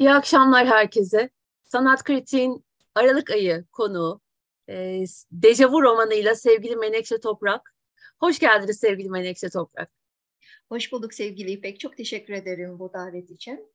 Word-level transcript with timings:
İyi 0.00 0.10
akşamlar 0.10 0.66
herkese. 0.66 1.30
Sanat 1.64 2.04
Kritiğin 2.04 2.64
Aralık 2.94 3.30
ayı 3.30 3.64
konuğu 3.72 4.20
e, 4.68 5.04
Dejavu 5.32 5.82
romanıyla 5.82 6.34
sevgili 6.34 6.76
Menekşe 6.76 7.20
Toprak. 7.20 7.74
Hoş 8.20 8.38
geldiniz 8.38 8.80
sevgili 8.80 9.10
Menekşe 9.10 9.50
Toprak. 9.50 9.90
Hoş 10.68 10.92
bulduk 10.92 11.14
sevgili 11.14 11.50
İpek. 11.50 11.80
Çok 11.80 11.96
teşekkür 11.96 12.34
ederim 12.34 12.78
bu 12.78 12.92
davet 12.92 13.30
için. 13.30 13.72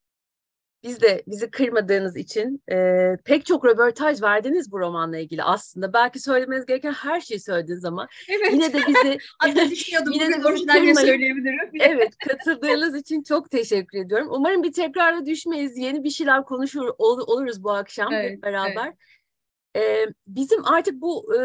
Biz 0.85 1.01
de 1.01 1.23
bizi 1.27 1.51
kırmadığınız 1.51 2.17
için 2.17 2.63
e, 2.71 3.09
pek 3.25 3.45
çok 3.45 3.65
röportaj 3.65 4.21
verdiniz 4.21 4.71
bu 4.71 4.79
romanla 4.79 5.17
ilgili 5.17 5.43
aslında. 5.43 5.93
Belki 5.93 6.19
söylemeniz 6.19 6.65
gereken 6.65 6.91
her 6.91 7.21
şeyi 7.21 7.39
söylediniz 7.39 7.85
ama 7.85 8.07
evet. 8.29 8.53
yine 8.53 8.73
de 8.73 8.77
bizi 8.87 9.17
Hatta 9.39 9.69
düşünüyordum 9.69 10.13
yine 10.13 10.43
de 10.43 10.47
orijinalde 10.47 10.95
söyleyebilirim. 10.95 11.69
evet 11.79 12.17
katıldığınız 12.17 12.95
için 12.95 13.23
çok 13.23 13.51
teşekkür 13.51 14.05
ediyorum. 14.05 14.27
Umarım 14.31 14.63
bir 14.63 14.73
tekrara 14.73 15.25
düşmeyiz. 15.25 15.77
Yeni 15.77 16.03
bir 16.03 16.09
şeyler 16.09 16.43
konuşur 16.43 16.87
ol, 16.97 17.19
oluruz 17.27 17.63
bu 17.63 17.71
akşam 17.71 18.13
evet, 18.13 18.31
hep 18.31 18.43
beraber. 18.43 18.93
Evet. 19.75 20.07
E, 20.07 20.13
bizim 20.27 20.65
artık 20.65 21.01
bu 21.01 21.35
e, 21.35 21.41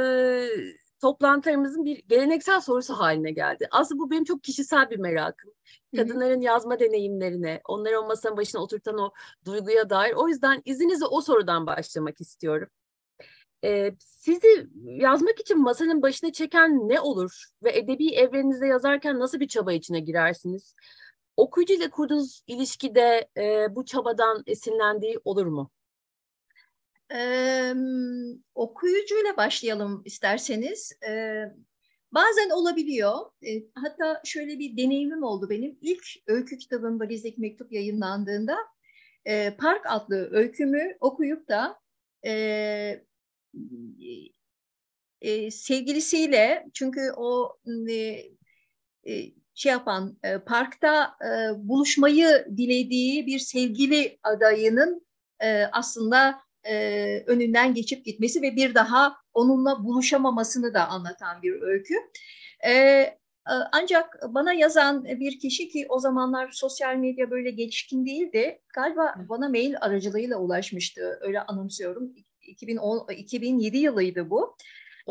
toplantılarımızın 1.01 1.85
bir 1.85 2.03
geleneksel 2.09 2.61
sorusu 2.61 2.95
haline 2.95 3.31
geldi. 3.31 3.69
Aslında 3.71 4.01
bu 4.01 4.11
benim 4.11 4.25
çok 4.25 4.43
kişisel 4.43 4.91
bir 4.91 4.99
merakım. 4.99 5.53
Kadınların 5.97 6.41
yazma 6.41 6.81
deneyimlerine, 6.81 7.61
onları 7.69 8.01
o 8.01 8.07
masanın 8.07 8.37
başına 8.37 8.63
oturtan 8.63 8.99
o 8.99 9.11
duyguya 9.45 9.91
dair. 9.91 10.13
O 10.13 10.29
yüzden 10.29 10.63
izninizle 10.65 11.07
o 11.07 11.21
sorudan 11.21 11.67
başlamak 11.67 12.21
istiyorum. 12.21 12.69
Ee, 13.65 13.93
sizi 13.99 14.69
yazmak 14.85 15.41
için 15.41 15.63
masanın 15.63 16.03
başına 16.03 16.33
çeken 16.33 16.89
ne 16.89 17.01
olur 17.01 17.45
ve 17.63 17.79
edebi 17.79 18.15
evreninizde 18.15 18.67
yazarken 18.67 19.21
nasıl 19.21 19.41
bir 19.41 19.49
çaba 19.49 19.73
içine 19.73 20.01
girersiniz? 20.01 20.75
Okuyucu 21.37 21.75
ile 21.75 21.91
kurduğunuz 21.91 22.43
ilişkide 22.47 23.29
e, 23.37 23.75
bu 23.75 23.85
çabadan 23.85 24.43
esinlendiği 24.47 25.21
olur 25.25 25.47
mu? 25.47 25.71
Ee, 27.15 27.75
okuyucuyla 28.55 29.37
başlayalım 29.37 30.03
isterseniz. 30.05 30.93
Ee, 31.09 31.45
bazen 32.13 32.51
olabiliyor. 32.51 33.19
Ee, 33.47 33.63
hatta 33.75 34.21
şöyle 34.25 34.59
bir 34.59 34.77
deneyimim 34.77 35.23
oldu 35.23 35.51
benim. 35.51 35.79
İlk 35.81 36.05
öykü 36.27 36.59
kitabım 36.59 37.01
Valizdeki 37.01 37.41
Mektup 37.41 37.73
yayınlandığında 37.73 38.57
e, 39.25 39.57
Park 39.57 39.85
adlı 39.89 40.29
öykümü 40.33 40.97
okuyup 41.01 41.49
da 41.49 41.81
e, 42.27 43.05
e, 45.21 45.51
sevgilisiyle 45.51 46.67
çünkü 46.75 47.01
o 47.17 47.59
e, 47.91 49.33
şey 49.55 49.73
yapan 49.73 50.19
e, 50.23 50.39
parkta 50.39 51.17
e, 51.25 51.29
buluşmayı 51.69 52.47
dilediği 52.57 53.27
bir 53.27 53.39
sevgili 53.39 54.19
adayının 54.23 55.07
e, 55.43 55.65
aslında 55.73 56.41
e, 56.65 57.25
önünden 57.27 57.75
geçip 57.75 58.05
gitmesi 58.05 58.43
ve 58.43 58.57
bir 58.57 58.75
daha 58.75 59.17
onunla 59.35 59.85
buluşamamasını 59.85 60.75
da 60.75 60.89
anlatan 60.89 61.43
bir 61.43 61.63
öykü. 61.63 61.95
E, 62.67 63.05
ancak 63.73 64.21
bana 64.29 64.53
yazan 64.53 65.05
bir 65.05 65.39
kişi 65.39 65.69
ki 65.69 65.87
o 65.89 65.99
zamanlar 65.99 66.51
sosyal 66.53 66.97
medya 66.97 67.31
böyle 67.31 67.51
gelişkin 67.51 68.07
değildi. 68.07 68.61
Galiba 68.75 69.15
bana 69.29 69.49
mail 69.49 69.75
aracılığıyla 69.81 70.37
ulaşmıştı. 70.37 71.19
Öyle 71.21 71.41
anımsıyorum. 71.41 72.15
2010, 72.43 73.07
2007 73.13 73.79
yılıydı 73.79 74.31
bu. 74.31 74.57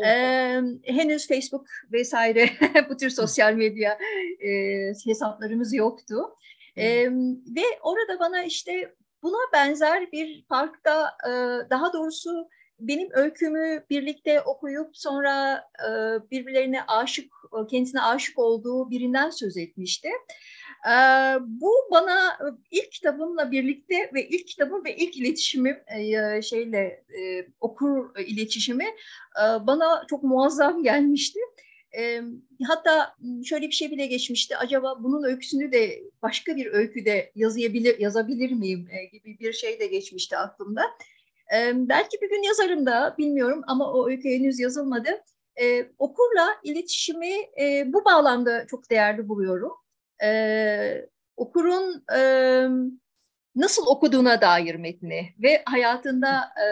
Ee, 0.06 0.60
henüz 0.84 1.28
Facebook 1.28 1.66
vesaire 1.92 2.50
bu 2.90 2.96
tür 2.96 3.10
sosyal 3.10 3.52
medya 3.52 3.98
e, 4.40 4.48
hesaplarımız 5.06 5.74
yoktu. 5.74 6.16
Ee, 6.76 7.10
ve 7.56 7.62
orada 7.82 8.18
bana 8.20 8.42
işte 8.42 8.94
Buna 9.22 9.52
benzer 9.52 10.12
bir 10.12 10.44
parkta 10.48 11.16
e, 11.26 11.30
daha 11.70 11.92
doğrusu 11.92 12.48
benim 12.80 13.08
öykümü 13.12 13.84
birlikte 13.90 14.40
okuyup 14.40 14.96
sonra 14.96 15.64
e, 15.78 15.90
birbirlerine 16.30 16.82
aşık, 16.86 17.32
kendisine 17.70 18.02
aşık 18.02 18.38
olduğu 18.38 18.90
birinden 18.90 19.30
söz 19.30 19.56
etmişti. 19.56 20.08
E, 20.86 20.94
bu 21.40 21.72
bana 21.90 22.38
ilk 22.70 22.92
kitabımla 22.92 23.50
birlikte 23.50 24.10
ve 24.14 24.28
ilk 24.28 24.46
kitabım 24.46 24.84
ve 24.84 24.96
ilk 24.96 25.16
iletişimim 25.16 25.76
şeyle 26.42 27.04
okur 27.60 28.18
iletişimi 28.18 28.86
bana 29.60 30.04
çok 30.10 30.22
muazzam 30.22 30.82
gelmişti. 30.82 31.40
E, 31.98 32.22
hatta 32.66 33.14
şöyle 33.44 33.66
bir 33.66 33.72
şey 33.72 33.90
bile 33.90 34.06
geçmişti. 34.06 34.56
Acaba 34.56 35.02
bunun 35.02 35.24
öyküsünü 35.24 35.72
de 35.72 36.02
başka 36.22 36.56
bir 36.56 36.66
öyküde 36.66 37.32
yazabilir, 37.34 37.98
yazabilir 37.98 38.52
miyim 38.52 38.88
e, 38.90 39.04
gibi 39.04 39.38
bir 39.38 39.52
şey 39.52 39.80
de 39.80 39.86
geçmişti 39.86 40.36
aklımda. 40.36 40.82
E, 41.54 41.72
belki 41.74 42.20
bir 42.22 42.30
gün 42.30 42.42
yazarım 42.42 42.86
da 42.86 43.14
bilmiyorum 43.18 43.62
ama 43.66 43.92
o 43.92 44.08
öykü 44.08 44.28
henüz 44.28 44.60
yazılmadı. 44.60 45.08
E, 45.62 45.86
okurla 45.98 46.48
iletişimi 46.64 47.34
e, 47.60 47.84
bu 47.92 48.04
bağlamda 48.04 48.66
çok 48.66 48.90
değerli 48.90 49.28
buluyorum. 49.28 49.72
E, 50.22 51.08
okurun 51.36 52.04
e, 52.16 52.20
nasıl 53.56 53.86
okuduğuna 53.86 54.40
dair 54.40 54.74
metni 54.74 55.34
ve 55.42 55.62
hayatında 55.64 56.40
e, 56.64 56.66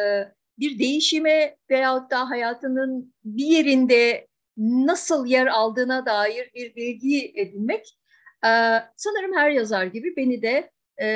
bir 0.59 0.78
değişime 0.78 1.57
veyahut 1.71 2.11
da 2.11 2.31
hayatının 2.31 3.15
bir 3.25 3.47
yerinde 3.47 4.28
nasıl 4.59 5.27
yer 5.27 5.47
aldığına 5.47 6.07
dair 6.07 6.51
bir 6.55 6.77
bilgi 6.77 7.33
edinmek 7.35 7.99
e, 8.45 8.51
sanırım 8.97 9.37
her 9.37 9.51
yazar 9.51 9.85
gibi 9.85 10.17
beni 10.17 10.43
de 10.43 10.71
e, 11.03 11.09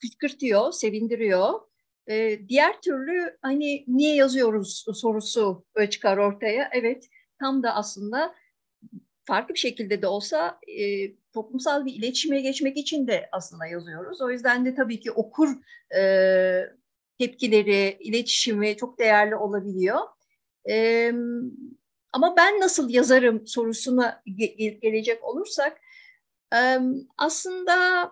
kışkırtıyor, 0.00 0.72
sevindiriyor. 0.72 1.60
E, 2.06 2.48
diğer 2.48 2.80
türlü 2.80 3.38
hani 3.42 3.84
niye 3.88 4.14
yazıyoruz 4.14 4.84
sorusu 4.94 5.64
çıkar 5.90 6.16
ortaya. 6.16 6.70
Evet 6.72 7.08
tam 7.40 7.62
da 7.62 7.74
aslında 7.74 8.34
farklı 9.24 9.54
bir 9.54 9.58
şekilde 9.58 10.02
de 10.02 10.06
olsa 10.06 10.60
e, 10.78 11.14
toplumsal 11.34 11.86
bir 11.86 11.94
iletişime 11.94 12.40
geçmek 12.40 12.76
için 12.76 13.06
de 13.06 13.28
aslında 13.32 13.66
yazıyoruz. 13.66 14.20
O 14.20 14.30
yüzden 14.30 14.66
de 14.66 14.74
tabii 14.74 15.00
ki 15.00 15.12
okur 15.12 15.48
e, 15.98 16.02
tepkileri, 17.18 17.96
iletişimi 18.00 18.76
çok 18.76 18.98
değerli 18.98 19.36
olabiliyor. 19.36 20.00
E, 20.70 21.12
ama 22.18 22.36
ben 22.36 22.60
nasıl 22.60 22.90
yazarım 22.90 23.46
sorusuna 23.46 24.22
gelecek 24.82 25.24
olursak 25.24 25.80
aslında 27.16 28.10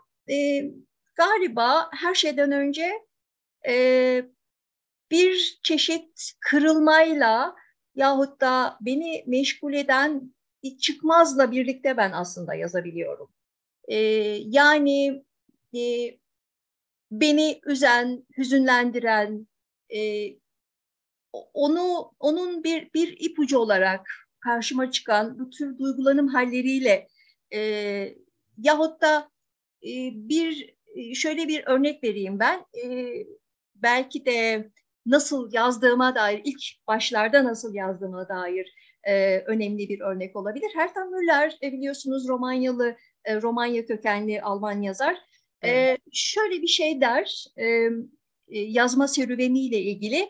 galiba 1.14 1.90
her 1.92 2.14
şeyden 2.14 2.52
önce 2.52 2.92
bir 5.10 5.60
çeşit 5.62 6.32
kırılmayla 6.40 7.56
yahut 7.94 8.40
da 8.40 8.78
beni 8.80 9.24
meşgul 9.26 9.74
eden 9.74 10.34
bir 10.62 10.78
çıkmazla 10.78 11.52
birlikte 11.52 11.96
ben 11.96 12.12
aslında 12.12 12.54
yazabiliyorum. 12.54 13.28
Yani 14.52 15.24
beni 17.10 17.60
üzen, 17.66 18.26
hüzünlendiren, 18.38 19.46
onu 21.32 22.12
onun 22.20 22.64
bir 22.64 22.90
bir 22.94 23.16
ipucu 23.20 23.58
olarak 23.58 24.08
karşıma 24.40 24.90
çıkan 24.90 25.38
bu 25.38 25.50
tür 25.50 25.78
duygulanım 25.78 26.28
halleriyle 26.28 27.08
e, 27.54 27.60
yahut 28.58 29.00
da 29.02 29.30
e, 29.82 29.90
bir 30.14 30.74
e, 30.94 31.14
şöyle 31.14 31.48
bir 31.48 31.66
örnek 31.66 32.04
vereyim 32.04 32.38
ben 32.38 32.66
e, 32.84 33.12
belki 33.74 34.26
de 34.26 34.70
nasıl 35.06 35.52
yazdığıma 35.52 36.14
dair 36.14 36.40
ilk 36.44 36.60
başlarda 36.86 37.44
nasıl 37.44 37.74
yazdığıma 37.74 38.28
dair 38.28 38.74
e, 39.04 39.38
önemli 39.38 39.88
bir 39.88 40.00
örnek 40.00 40.36
olabilir. 40.36 40.70
Hertan 40.74 41.10
Müller 41.10 41.58
e, 41.62 41.72
biliyorsunuz 41.72 42.28
Romanyalı 42.28 42.96
e, 43.24 43.42
Romanya 43.42 43.86
kökenli 43.86 44.42
Alman 44.42 44.82
yazar. 44.82 45.14
E, 45.62 45.70
evet. 45.70 45.98
E, 45.98 46.02
şöyle 46.12 46.62
bir 46.62 46.66
şey 46.66 47.00
der 47.00 47.44
e, 47.56 47.66
e 48.48 48.58
yazma 48.58 49.08
serüveniyle 49.08 49.78
ilgili 49.78 50.28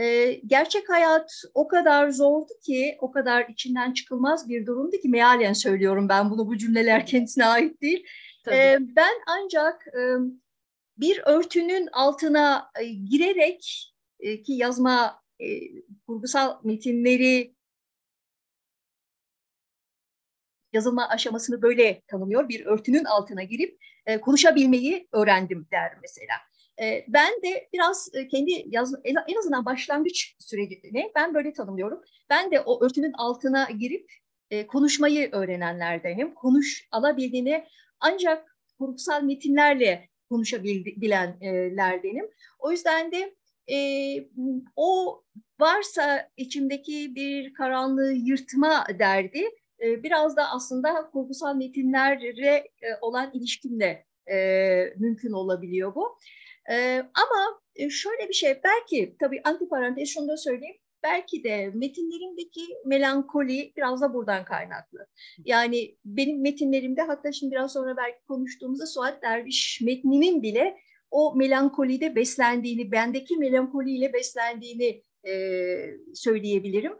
e, 0.00 0.32
gerçek 0.46 0.88
hayat 0.88 1.42
o 1.54 1.68
kadar 1.68 2.10
zordu 2.10 2.52
ki, 2.66 2.96
o 3.00 3.10
kadar 3.10 3.48
içinden 3.48 3.92
çıkılmaz 3.92 4.48
bir 4.48 4.66
durumdu 4.66 4.96
ki 4.96 5.08
mealen 5.08 5.52
söylüyorum 5.52 6.08
ben 6.08 6.30
bunu, 6.30 6.46
bu 6.46 6.56
cümleler 6.56 7.06
kendisine 7.06 7.46
ait 7.46 7.82
değil. 7.82 8.06
E, 8.48 8.78
ben 8.80 9.14
ancak 9.26 9.86
e, 9.86 10.00
bir 10.96 11.22
örtünün 11.26 11.88
altına 11.92 12.70
e, 12.80 12.84
girerek 12.84 13.92
e, 14.20 14.42
ki 14.42 14.52
yazma 14.52 15.22
e, 15.40 15.46
kurgusal 16.06 16.60
metinleri 16.64 17.54
yazılma 20.72 21.08
aşamasını 21.08 21.62
böyle 21.62 22.02
tanımlıyor. 22.06 22.48
Bir 22.48 22.66
örtünün 22.66 23.04
altına 23.04 23.42
girip 23.42 23.78
e, 24.06 24.20
konuşabilmeyi 24.20 25.08
öğrendim 25.12 25.68
der 25.72 25.92
mesela. 26.02 26.34
Ee, 26.80 27.04
ben 27.08 27.32
de 27.42 27.68
biraz 27.72 28.08
e, 28.14 28.28
kendi 28.28 28.64
yaz, 28.66 28.94
en 29.04 29.36
azından 29.38 29.64
başlangıç 29.64 30.36
sürecini 30.38 31.12
ben 31.14 31.34
böyle 31.34 31.52
tanımlıyorum. 31.52 32.02
Ben 32.30 32.50
de 32.50 32.60
o 32.60 32.84
örtünün 32.84 33.12
altına 33.12 33.68
girip 33.78 34.12
e, 34.50 34.66
konuşmayı 34.66 35.30
öğrenenlerdenim. 35.32 36.34
Konuş 36.34 36.88
alabildiğini 36.90 37.64
ancak 38.00 38.56
kurgusal 38.78 39.22
metinlerle 39.22 40.08
konuşabilenlerdenim. 40.30 42.30
O 42.58 42.70
yüzden 42.70 43.12
de 43.12 43.34
e, 43.72 43.78
o 44.76 45.22
varsa 45.60 46.28
içimdeki 46.36 47.14
bir 47.14 47.54
karanlığı 47.54 48.12
yırtma 48.12 48.86
derdi 48.98 49.48
e, 49.82 50.02
biraz 50.02 50.36
da 50.36 50.50
aslında 50.50 51.10
kurgusal 51.12 51.56
metinlere 51.56 52.56
e, 52.56 52.86
olan 53.00 53.30
ilişkimle 53.34 54.06
e, 54.30 54.36
mümkün 54.96 55.32
olabiliyor 55.32 55.94
bu. 55.94 56.18
E, 56.70 56.98
ama 56.98 57.60
şöyle 57.90 58.28
bir 58.28 58.34
şey 58.34 58.60
belki 58.64 59.16
tabii 59.20 59.40
antiparantez 59.44 60.08
şunu 60.08 60.28
da 60.28 60.36
söyleyeyim 60.36 60.76
belki 61.02 61.44
de 61.44 61.70
metinlerimdeki 61.74 62.60
melankoli 62.86 63.72
biraz 63.76 64.00
da 64.00 64.14
buradan 64.14 64.44
kaynaklı. 64.44 65.06
Yani 65.44 65.96
benim 66.04 66.42
metinlerimde 66.42 67.02
hatta 67.02 67.32
şimdi 67.32 67.52
biraz 67.52 67.72
sonra 67.72 67.96
belki 67.96 68.18
konuştuğumuzda 68.28 68.86
Suat 68.86 69.22
Derviş 69.22 69.80
metninin 69.84 70.42
bile 70.42 70.76
o 71.10 71.34
melankolide 71.36 72.16
beslendiğini, 72.16 72.92
bendeki 72.92 73.36
melankoliyle 73.36 74.12
beslendiğini 74.12 75.02
e, 75.26 75.34
söyleyebilirim. 76.14 76.92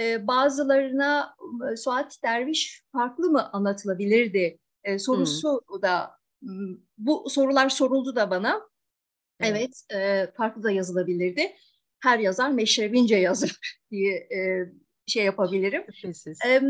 E, 0.00 0.26
bazılarına 0.26 1.34
Suat 1.76 2.18
Derviş 2.24 2.82
farklı 2.92 3.30
mı 3.30 3.50
anlatılabilirdi 3.52 4.58
e, 4.84 4.98
sorusu 4.98 5.60
hmm. 5.68 5.82
da 5.82 6.18
bu 6.98 7.24
sorular 7.30 7.68
soruldu 7.68 8.16
da 8.16 8.30
bana. 8.30 8.68
Evet, 9.40 9.82
evet 9.90 10.28
e, 10.28 10.32
farklı 10.36 10.62
da 10.62 10.70
yazılabilirdi 10.70 11.52
her 12.00 12.18
yazar 12.18 12.50
meşrebince 12.50 13.16
yazar 13.16 13.58
diye 13.90 14.14
e, 14.14 14.38
şey 15.06 15.24
yapabilirim. 15.24 15.84
E, 16.46 16.60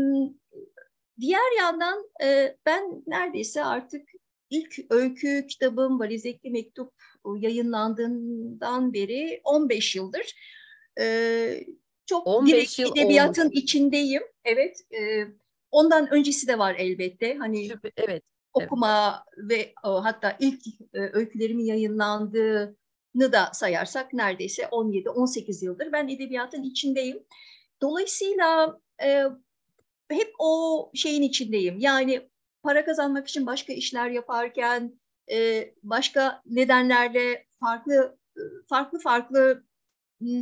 diğer 1.19 1.57
yandan 1.57 2.09
e, 2.23 2.57
ben 2.65 3.03
neredeyse 3.07 3.63
artık 3.63 4.09
ilk 4.49 4.75
öykü 4.89 5.47
kitabım 5.47 5.99
Valizekli 5.99 6.49
Mektup 6.49 6.93
yayınlandığından 7.37 8.93
beri 8.93 9.41
15 9.43 9.95
yıldır 9.95 10.35
e, 10.99 11.65
çok 12.05 12.27
15 12.27 12.79
yıl 12.79 12.91
edebiyatın 12.91 13.45
olmuş. 13.45 13.57
içindeyim. 13.57 14.23
Evet. 14.45 14.77
E, 14.93 15.27
ondan 15.71 16.13
öncesi 16.13 16.47
de 16.47 16.57
var 16.57 16.75
elbette. 16.79 17.35
Hani 17.35 17.69
evet. 17.97 18.23
Okuma 18.53 19.25
ve 19.37 19.73
hatta 19.83 20.37
ilk 20.39 20.67
e, 20.93 20.99
öykülerimin 21.13 21.65
yayınlandığı 21.65 22.77
da 23.19 23.49
sayarsak 23.53 24.13
neredeyse 24.13 24.63
17-18 24.63 25.65
yıldır 25.65 25.91
ben 25.91 26.07
edebiyatın 26.07 26.63
içindeyim. 26.63 27.23
Dolayısıyla 27.81 28.79
e, 29.03 29.23
hep 30.09 30.33
o 30.39 30.91
şeyin 30.95 31.21
içindeyim. 31.21 31.79
Yani 31.79 32.29
para 32.63 32.85
kazanmak 32.85 33.27
için 33.27 33.45
başka 33.45 33.73
işler 33.73 34.09
yaparken, 34.09 34.99
e, 35.31 35.69
başka 35.83 36.41
nedenlerle 36.45 37.45
farklı 37.59 38.17
farklı 38.69 38.99
farklı 38.99 39.63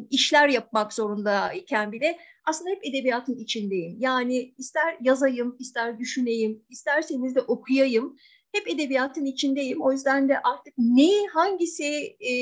işler 0.09 0.49
yapmak 0.49 0.93
zorundayken 0.93 1.91
bile 1.91 2.19
aslında 2.45 2.69
hep 2.69 2.85
edebiyatın 2.85 3.35
içindeyim. 3.35 3.95
Yani 3.99 4.53
ister 4.57 4.97
yazayım, 5.01 5.55
ister 5.59 5.99
düşüneyim, 5.99 6.63
isterseniz 6.69 7.35
de 7.35 7.41
okuyayım 7.41 8.17
hep 8.51 8.67
edebiyatın 8.67 9.25
içindeyim. 9.25 9.81
O 9.81 9.91
yüzden 9.91 10.29
de 10.29 10.39
artık 10.39 10.73
ne 10.77 11.27
hangisi 11.33 12.17
e, 12.19 12.33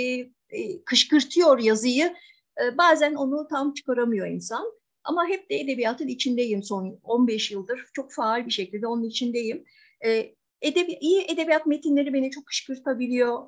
e, 0.49 0.83
kışkırtıyor 0.85 1.59
yazıyı 1.59 2.15
e, 2.63 2.77
bazen 2.77 3.13
onu 3.13 3.47
tam 3.47 3.73
çıkaramıyor 3.73 4.27
insan. 4.27 4.65
Ama 5.03 5.27
hep 5.27 5.49
de 5.49 5.55
edebiyatın 5.55 6.07
içindeyim 6.07 6.63
son 6.63 6.99
15 7.03 7.51
yıldır. 7.51 7.85
Çok 7.93 8.13
faal 8.13 8.45
bir 8.45 8.51
şekilde 8.51 8.87
onun 8.87 9.03
içindeyim. 9.03 9.63
E, 10.05 10.35
edebi, 10.61 10.97
iyi 11.01 11.21
edebiyat 11.21 11.65
metinleri 11.65 12.13
beni 12.13 12.31
çok 12.31 12.45
kışkırtabiliyor. 12.45 13.43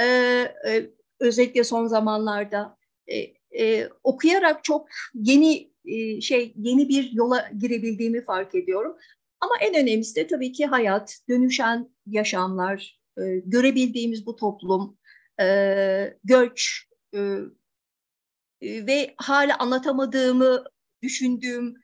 E, 0.00 0.04
e, 0.68 0.90
özellikle 1.20 1.64
son 1.64 1.86
zamanlarda. 1.86 2.77
E, 3.12 3.34
e, 3.60 3.88
okuyarak 4.04 4.64
çok 4.64 4.88
yeni 5.14 5.70
e, 5.84 6.20
şey 6.20 6.52
yeni 6.56 6.88
bir 6.88 7.12
yola 7.12 7.50
girebildiğimi 7.58 8.24
fark 8.24 8.54
ediyorum. 8.54 8.96
Ama 9.40 9.54
en 9.60 9.74
önemlisi 9.74 10.16
de 10.16 10.26
tabii 10.26 10.52
ki 10.52 10.66
hayat, 10.66 11.18
dönüşen 11.28 11.90
yaşamlar, 12.06 13.00
e, 13.18 13.22
görebildiğimiz 13.44 14.26
bu 14.26 14.36
toplum, 14.36 14.98
e, 15.40 16.16
göç 16.24 16.84
e, 17.14 17.18
e, 18.60 18.86
ve 18.86 19.14
hala 19.16 19.58
anlatamadığımı 19.58 20.64
düşündüğüm 21.02 21.74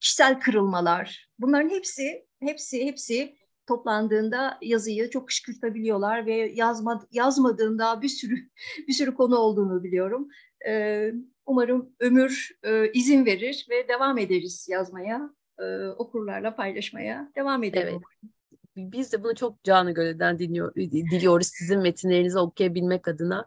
kişisel 0.00 0.40
kırılmalar. 0.40 1.28
Bunların 1.38 1.70
hepsi, 1.70 2.26
hepsi, 2.40 2.86
hepsi 2.86 3.37
toplandığında 3.68 4.58
yazıyı 4.62 5.10
çok 5.10 5.26
kışkırtabiliyorlar 5.26 6.26
ve 6.26 6.34
yazma, 6.54 7.06
yazmadığında 7.12 8.02
bir 8.02 8.08
sürü 8.08 8.34
bir 8.88 8.92
sürü 8.92 9.14
konu 9.14 9.36
olduğunu 9.36 9.84
biliyorum. 9.84 10.28
Ee, 10.68 11.12
umarım 11.46 11.90
ömür 12.00 12.58
e, 12.62 12.92
izin 12.92 13.26
verir 13.26 13.66
ve 13.70 13.88
devam 13.88 14.18
ederiz 14.18 14.66
yazmaya 14.70 15.30
e, 15.58 15.86
okurlarla 15.86 16.56
paylaşmaya 16.56 17.32
devam 17.36 17.64
edelim. 17.64 17.88
Evet. 17.88 18.32
Biz 18.76 19.12
de 19.12 19.24
bunu 19.24 19.34
çok 19.34 19.64
canı 19.64 19.94
gönülden 19.94 20.38
dinliyor, 20.38 20.74
diliyoruz 20.74 21.46
sizin 21.46 21.80
metinlerinizi 21.80 22.38
okuyabilmek 22.38 23.08
adına. 23.08 23.44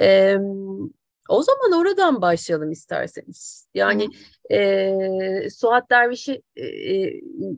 Ee, 0.00 0.38
o 1.28 1.42
zaman 1.42 1.72
oradan 1.72 2.22
başlayalım 2.22 2.72
isterseniz. 2.72 3.68
Yani 3.74 4.08
e, 4.50 5.50
Suat 5.50 5.90
Derviş'i 5.90 6.42
e, 6.56 6.66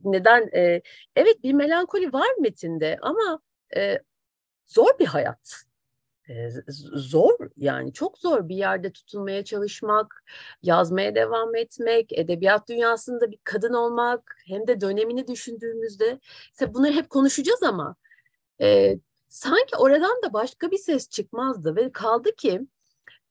neden? 0.05 0.49
E, 0.55 0.83
evet 1.17 1.43
bir 1.43 1.53
melankoli 1.53 2.13
var 2.13 2.29
metinde 2.41 2.99
ama 3.03 3.41
e, 3.77 3.99
zor 4.67 4.99
bir 4.99 5.07
hayat 5.07 5.67
zor 6.95 7.39
yani 7.57 7.93
çok 7.93 8.19
zor 8.19 8.49
bir 8.49 8.57
yerde 8.57 8.93
tutunmaya 8.93 9.45
çalışmak, 9.45 10.25
yazmaya 10.63 11.15
devam 11.15 11.55
etmek, 11.55 12.13
edebiyat 12.13 12.69
dünyasında 12.69 13.31
bir 13.31 13.39
kadın 13.45 13.73
olmak 13.73 14.37
hem 14.47 14.67
de 14.67 14.81
dönemini 14.81 15.29
düşündüğümüzde 15.29 16.21
işte 16.53 16.75
bunları 16.75 16.93
hep 16.93 17.11
konuşacağız 17.11 17.63
ama 17.63 17.97
e, 18.61 18.99
sanki 19.29 19.77
oradan 19.77 20.23
da 20.23 20.33
başka 20.33 20.71
bir 20.71 20.79
ses 20.79 21.09
çıkmazdı 21.09 21.77
ve 21.77 21.93
kaldı 21.93 22.35
ki 22.37 22.67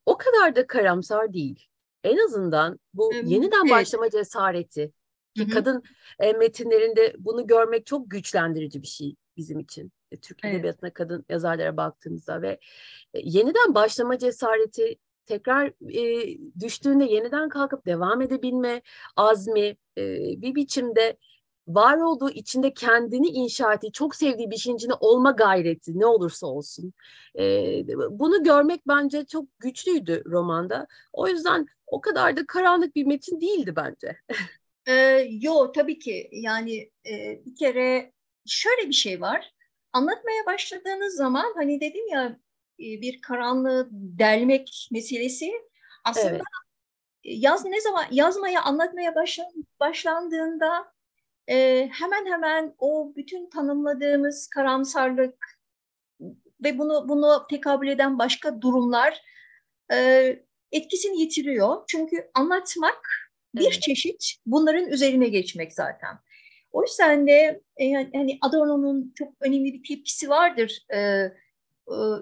o 0.05 0.17
kadar 0.17 0.55
da 0.55 0.67
karamsar 0.67 1.33
değil. 1.33 1.67
En 2.03 2.17
azından 2.17 2.79
bu 2.93 3.13
yeniden 3.13 3.61
evet. 3.61 3.71
başlama 3.71 4.09
cesareti 4.09 4.91
ki 5.35 5.43
Hı-hı. 5.43 5.49
kadın 5.49 5.83
e, 6.19 6.33
metinlerinde 6.33 7.15
bunu 7.19 7.47
görmek 7.47 7.85
çok 7.85 8.11
güçlendirici 8.11 8.81
bir 8.81 8.87
şey 8.87 9.15
bizim 9.37 9.59
için. 9.59 9.91
E, 10.11 10.17
Türk 10.17 10.39
evet. 10.43 10.55
Edebiyatı'na 10.55 10.93
kadın 10.93 11.25
yazarlara 11.29 11.77
baktığımızda 11.77 12.41
ve 12.41 12.59
e, 13.13 13.19
yeniden 13.23 13.75
başlama 13.75 14.17
cesareti 14.17 14.95
tekrar 15.25 15.67
e, 15.93 16.37
düştüğünde 16.59 17.03
yeniden 17.03 17.49
kalkıp 17.49 17.85
devam 17.85 18.21
edebilme 18.21 18.81
azmi 19.15 19.77
e, 19.97 20.05
bir 20.41 20.55
biçimde 20.55 21.17
var 21.67 21.97
olduğu 21.97 22.29
içinde 22.29 22.73
kendini 22.73 23.27
inşa 23.27 23.73
ettiği, 23.73 23.91
çok 23.91 24.15
sevdiği 24.15 24.51
bir 24.51 24.57
şeyin 24.57 24.77
içinde 24.77 24.93
olma 24.93 25.31
gayreti 25.31 25.99
ne 25.99 26.05
olursa 26.05 26.47
olsun. 26.47 26.93
E, 27.39 27.43
bunu 28.09 28.43
görmek 28.43 28.87
bence 28.87 29.25
çok 29.25 29.59
güçlüydü 29.59 30.23
romanda. 30.25 30.87
O 31.13 31.27
yüzden 31.27 31.67
o 31.87 32.01
kadar 32.01 32.37
da 32.37 32.45
karanlık 32.47 32.95
bir 32.95 33.05
metin 33.05 33.41
değildi 33.41 33.73
bence. 33.75 34.17
e, 34.87 34.93
yo 35.29 35.71
tabii 35.71 35.99
ki 35.99 36.29
yani 36.31 36.91
e, 37.09 37.45
bir 37.45 37.55
kere 37.55 38.13
şöyle 38.45 38.87
bir 38.87 38.93
şey 38.93 39.21
var 39.21 39.51
anlatmaya 39.93 40.45
başladığınız 40.45 41.15
zaman 41.15 41.53
hani 41.55 41.81
dedim 41.81 42.07
ya 42.07 42.39
e, 42.79 43.01
bir 43.01 43.21
karanlığı 43.21 43.89
delmek 43.91 44.87
meselesi 44.91 45.51
aslında 46.03 46.29
evet. 46.29 46.41
yaz 47.23 47.65
ne 47.65 47.81
zaman 47.81 48.05
yazmaya 48.11 48.61
anlatmaya 48.61 49.15
başlandığında 49.79 50.94
e, 51.49 51.89
hemen 51.93 52.25
hemen 52.25 52.75
o 52.79 53.13
bütün 53.15 53.49
tanımladığımız 53.49 54.47
karamsarlık 54.47 55.37
ve 56.63 56.77
bunu 56.77 57.09
bunu 57.09 57.45
tekabül 57.49 57.87
eden 57.87 58.19
başka 58.19 58.61
durumlar 58.61 59.21
e, 59.91 60.39
etkisini 60.71 61.21
yitiriyor. 61.21 61.83
Çünkü 61.87 62.29
anlatmak 62.33 63.07
bir 63.55 63.71
evet. 63.71 63.81
çeşit 63.81 64.35
bunların 64.45 64.87
üzerine 64.89 65.27
geçmek 65.27 65.73
zaten. 65.73 66.19
O 66.71 66.83
yüzden 66.83 67.27
de 67.27 67.61
e, 67.77 67.93
hani 67.93 68.37
Adorno'nun 68.41 69.13
çok 69.15 69.33
önemli 69.41 69.73
bir 69.73 69.83
tepkisi 69.83 70.29
vardır. 70.29 70.85
E, 70.93 70.99
e, 70.99 71.31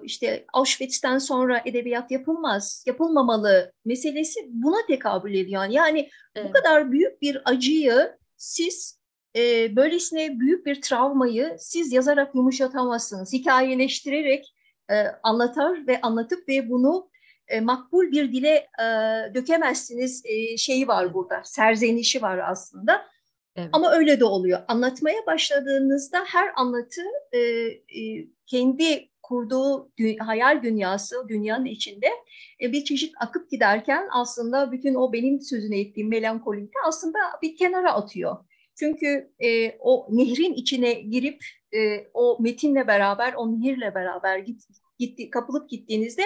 işte 0.02 0.44
Auschwitz'ten 0.52 1.18
sonra 1.18 1.62
edebiyat 1.64 2.10
yapılmaz, 2.10 2.84
yapılmamalı 2.86 3.72
meselesi 3.84 4.40
buna 4.48 4.86
tekabül 4.86 5.34
ediyor. 5.34 5.64
Yani 5.64 6.10
evet. 6.34 6.48
bu 6.48 6.52
kadar 6.52 6.92
büyük 6.92 7.22
bir 7.22 7.42
acıyı 7.44 8.16
siz 8.36 9.03
e, 9.36 9.76
böylesine 9.76 10.40
büyük 10.40 10.66
bir 10.66 10.82
travmayı 10.82 11.56
siz 11.58 11.92
yazarak 11.92 12.34
yumuşatamazsınız. 12.34 13.32
Hikayeleştirerek 13.32 14.54
e, 14.90 14.94
anlatar 15.22 15.86
ve 15.86 16.00
anlatıp 16.00 16.48
ve 16.48 16.68
bunu 16.70 17.10
e, 17.48 17.60
makbul 17.60 18.10
bir 18.10 18.32
dile 18.32 18.66
e, 18.80 18.84
dökemezsiniz 19.34 20.22
e, 20.26 20.56
şeyi 20.56 20.88
var 20.88 21.14
burada, 21.14 21.42
serzenişi 21.44 22.22
var 22.22 22.38
aslında. 22.38 23.06
Evet. 23.56 23.68
Ama 23.72 23.92
öyle 23.92 24.20
de 24.20 24.24
oluyor. 24.24 24.60
Anlatmaya 24.68 25.26
başladığınızda 25.26 26.18
her 26.26 26.50
anlatı 26.56 27.02
e, 27.32 27.38
e, 27.38 28.26
kendi 28.46 29.08
kurduğu 29.22 29.92
dü 29.98 30.18
hayal 30.18 30.62
dünyası, 30.62 31.28
dünyanın 31.28 31.64
içinde 31.64 32.06
e, 32.62 32.72
bir 32.72 32.84
çeşit 32.84 33.14
akıp 33.20 33.50
giderken 33.50 34.08
aslında 34.10 34.72
bütün 34.72 34.94
o 34.94 35.12
benim 35.12 35.40
sözünü 35.40 35.78
ettiğim 35.78 36.08
melankolide 36.08 36.78
aslında 36.86 37.18
bir 37.42 37.56
kenara 37.56 37.92
atıyor. 37.92 38.36
Çünkü 38.78 39.32
e, 39.38 39.78
o 39.78 40.08
nehrin 40.10 40.54
içine 40.54 40.92
girip 40.92 41.44
e, 41.74 42.06
o 42.14 42.38
metinle 42.40 42.86
beraber, 42.86 43.34
o 43.34 43.52
nehirle 43.52 43.94
beraber 43.94 44.38
git, 44.38 44.62
gitti, 44.98 45.30
kapılıp 45.30 45.70
gittiğinizde 45.70 46.22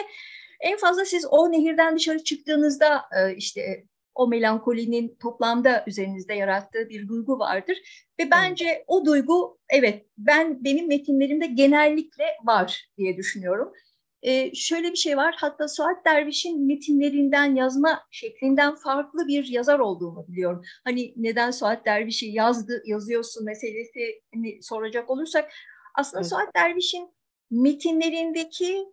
en 0.61 0.79
fazla 0.79 1.05
siz 1.05 1.27
o 1.31 1.53
nehirden 1.53 1.97
dışarı 1.97 2.25
çıktığınızda 2.25 3.03
e, 3.17 3.37
işte 3.37 3.85
o 4.15 4.29
melankolinin 4.29 5.17
toplamda 5.21 5.85
üzerinizde 5.87 6.35
yarattığı 6.35 6.89
bir 6.89 7.09
duygu 7.09 7.39
vardır. 7.39 7.79
Ve 8.21 8.31
bence 8.31 8.85
o 8.87 9.05
duygu 9.05 9.59
evet 9.71 10.07
ben 10.19 10.65
benim 10.65 10.89
metinlerimde 10.89 11.47
genellikle 11.47 12.25
var 12.45 12.89
diye 12.97 13.17
düşünüyorum. 13.17 13.73
Ee, 14.23 14.55
şöyle 14.55 14.91
bir 14.91 14.97
şey 14.97 15.17
var 15.17 15.35
hatta 15.39 15.69
Suat 15.69 16.05
Derviş'in 16.07 16.67
metinlerinden 16.67 17.55
yazma 17.55 18.03
şeklinden 18.11 18.75
farklı 18.75 19.27
bir 19.29 19.45
yazar 19.45 19.79
olduğunu 19.79 20.29
biliyorum. 20.29 20.63
Hani 20.85 21.13
neden 21.17 21.51
Suat 21.51 21.87
Derviş'i 21.87 22.27
yazdı, 22.27 22.83
yazıyorsun 22.87 23.45
meselesini 23.45 24.63
soracak 24.63 25.11
olursak 25.11 25.53
aslında 25.95 26.21
evet. 26.21 26.31
Suat 26.31 26.55
Derviş'in 26.57 27.15
metinlerindeki 27.51 28.85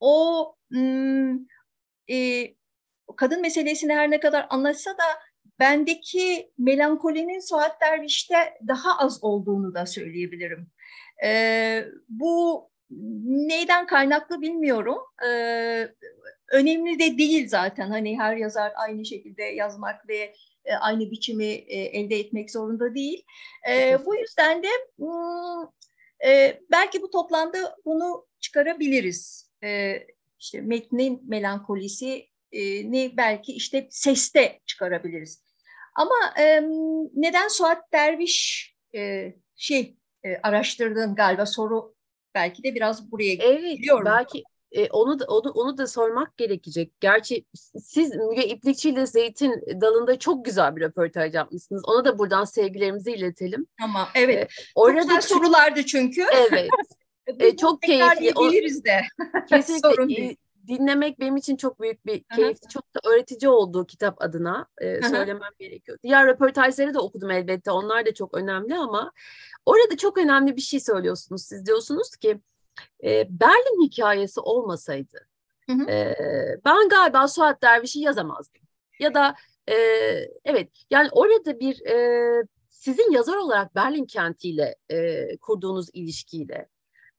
o 0.00 0.54
ım, 0.74 1.48
e, 2.10 2.46
kadın 3.16 3.40
meselesini 3.40 3.92
her 3.92 4.10
ne 4.10 4.20
kadar 4.20 4.46
anlatsa 4.50 4.90
da 4.90 5.04
bendeki 5.60 6.52
melankolinin 6.58 7.48
Suat 7.48 7.80
Derviş'te 7.80 8.36
daha 8.68 8.98
az 8.98 9.24
olduğunu 9.24 9.74
da 9.74 9.86
söyleyebilirim. 9.86 10.70
E, 11.24 11.84
bu 12.08 12.70
neyden 12.90 13.86
kaynaklı 13.86 14.40
bilmiyorum. 14.40 14.98
E, 15.28 15.30
önemli 16.52 16.98
de 16.98 17.18
değil 17.18 17.48
zaten. 17.48 17.90
Hani 17.90 18.18
her 18.18 18.36
yazar 18.36 18.72
aynı 18.76 19.06
şekilde 19.06 19.42
yazmak 19.42 20.08
ve 20.08 20.34
e, 20.64 20.74
aynı 20.74 21.10
biçimi 21.10 21.44
e, 21.44 21.80
elde 21.80 22.16
etmek 22.16 22.50
zorunda 22.50 22.94
değil. 22.94 23.24
E, 23.70 23.98
bu 24.06 24.16
yüzden 24.16 24.62
de 24.62 24.68
hmm, 24.96 25.68
e, 26.26 26.60
belki 26.70 27.02
bu 27.02 27.10
toplamda 27.10 27.76
bunu 27.84 28.26
çıkarabiliriz. 28.40 29.50
E, 29.64 29.98
işte 30.38 30.60
metnin 30.60 31.22
melankolisi 31.28 32.26
ni 32.84 33.14
belki 33.16 33.52
işte 33.52 33.86
seste 33.90 34.60
çıkarabiliriz. 34.66 35.42
Ama 35.94 36.14
e, 36.38 36.60
neden 37.14 37.48
Suat 37.48 37.92
Derviş 37.92 38.70
e, 38.94 39.32
şey 39.56 39.96
e, 40.24 40.36
araştırdın 40.42 41.14
galiba 41.14 41.46
soru 41.46 41.95
belki 42.36 42.62
de 42.62 42.74
biraz 42.74 43.12
buraya 43.12 43.32
evet, 43.32 43.76
gidiyorum. 43.76 44.04
Belki 44.04 44.42
e, 44.72 44.88
onu 44.90 45.18
da 45.18 45.24
onu, 45.24 45.50
onu 45.50 45.78
da 45.78 45.86
sormak 45.86 46.36
gerekecek. 46.36 47.00
Gerçi 47.00 47.44
siz 47.82 48.16
Müge 48.16 48.46
İplikçi 48.46 48.90
ile 48.90 49.06
Zeytin 49.06 49.80
dalında 49.80 50.18
çok 50.18 50.44
güzel 50.44 50.76
bir 50.76 50.80
röportaj 50.80 51.34
yapmışsınız. 51.34 51.82
Ona 51.86 52.04
da 52.04 52.18
buradan 52.18 52.44
sevgilerimizi 52.44 53.12
iletelim. 53.12 53.66
Tamam, 53.80 54.08
evet. 54.14 54.42
E, 54.44 54.48
orada 54.74 55.00
çok 55.00 55.08
güzel 55.08 55.20
sorulardı 55.20 55.86
çünkü. 55.86 56.24
Evet. 56.32 56.68
e, 57.38 57.56
çok 57.56 57.82
keyifli. 57.82 58.34
Biliriz 58.34 58.84
de. 58.84 59.00
Kesinlikle. 59.48 59.88
Sorun 59.94 60.08
değil 60.08 60.36
dinlemek 60.68 61.20
benim 61.20 61.36
için 61.36 61.56
çok 61.56 61.80
büyük 61.80 62.06
bir 62.06 62.24
keyif. 62.36 62.58
Çok 62.70 62.94
da 62.94 63.00
öğretici 63.10 63.48
olduğu 63.48 63.86
kitap 63.86 64.22
adına 64.22 64.66
e, 64.78 65.02
söylemem 65.02 65.52
gerekiyor. 65.58 65.98
Diğer 66.02 66.26
röportajları 66.26 66.94
da 66.94 67.00
okudum 67.00 67.30
elbette. 67.30 67.70
Onlar 67.70 68.06
da 68.06 68.14
çok 68.14 68.34
önemli 68.34 68.74
ama 68.74 69.12
orada 69.66 69.96
çok 69.96 70.18
önemli 70.18 70.56
bir 70.56 70.60
şey 70.60 70.80
söylüyorsunuz. 70.80 71.42
Siz 71.42 71.66
diyorsunuz 71.66 72.16
ki 72.16 72.40
e, 73.04 73.26
Berlin 73.40 73.86
hikayesi 73.86 74.40
olmasaydı 74.40 75.28
E, 75.88 76.14
ben 76.64 76.88
galiba 76.88 77.28
Suat 77.28 77.62
Derviş'i 77.62 78.00
yazamazdım. 78.00 78.62
Ya 78.98 79.14
da 79.14 79.34
e, 79.68 79.74
evet 80.44 80.70
yani 80.90 81.08
orada 81.12 81.60
bir 81.60 81.86
e, 81.86 82.46
sizin 82.68 83.10
yazar 83.10 83.36
olarak 83.36 83.74
Berlin 83.74 84.04
kentiyle 84.06 84.76
e, 84.90 85.26
kurduğunuz 85.36 85.88
ilişkiyle 85.92 86.68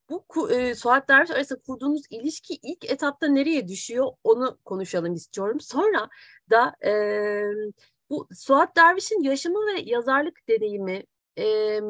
bu 0.08 0.50
e, 0.50 0.74
Suat 0.74 1.08
Derviş 1.08 1.30
arasında 1.30 1.60
kurduğunuz 1.60 2.02
ilişki 2.10 2.54
ilk 2.62 2.84
etapta 2.84 3.26
nereye 3.26 3.68
düşüyor 3.68 4.12
onu 4.24 4.58
konuşalım 4.64 5.14
istiyorum. 5.14 5.60
Sonra 5.60 6.08
da 6.50 6.76
e, 6.86 6.92
bu 8.10 8.28
Suat 8.32 8.76
Derviş'in 8.76 9.22
yaşamı 9.22 9.66
ve 9.66 9.80
yazarlık 9.80 10.48
deneyimi 10.48 11.04
e, 11.38 11.80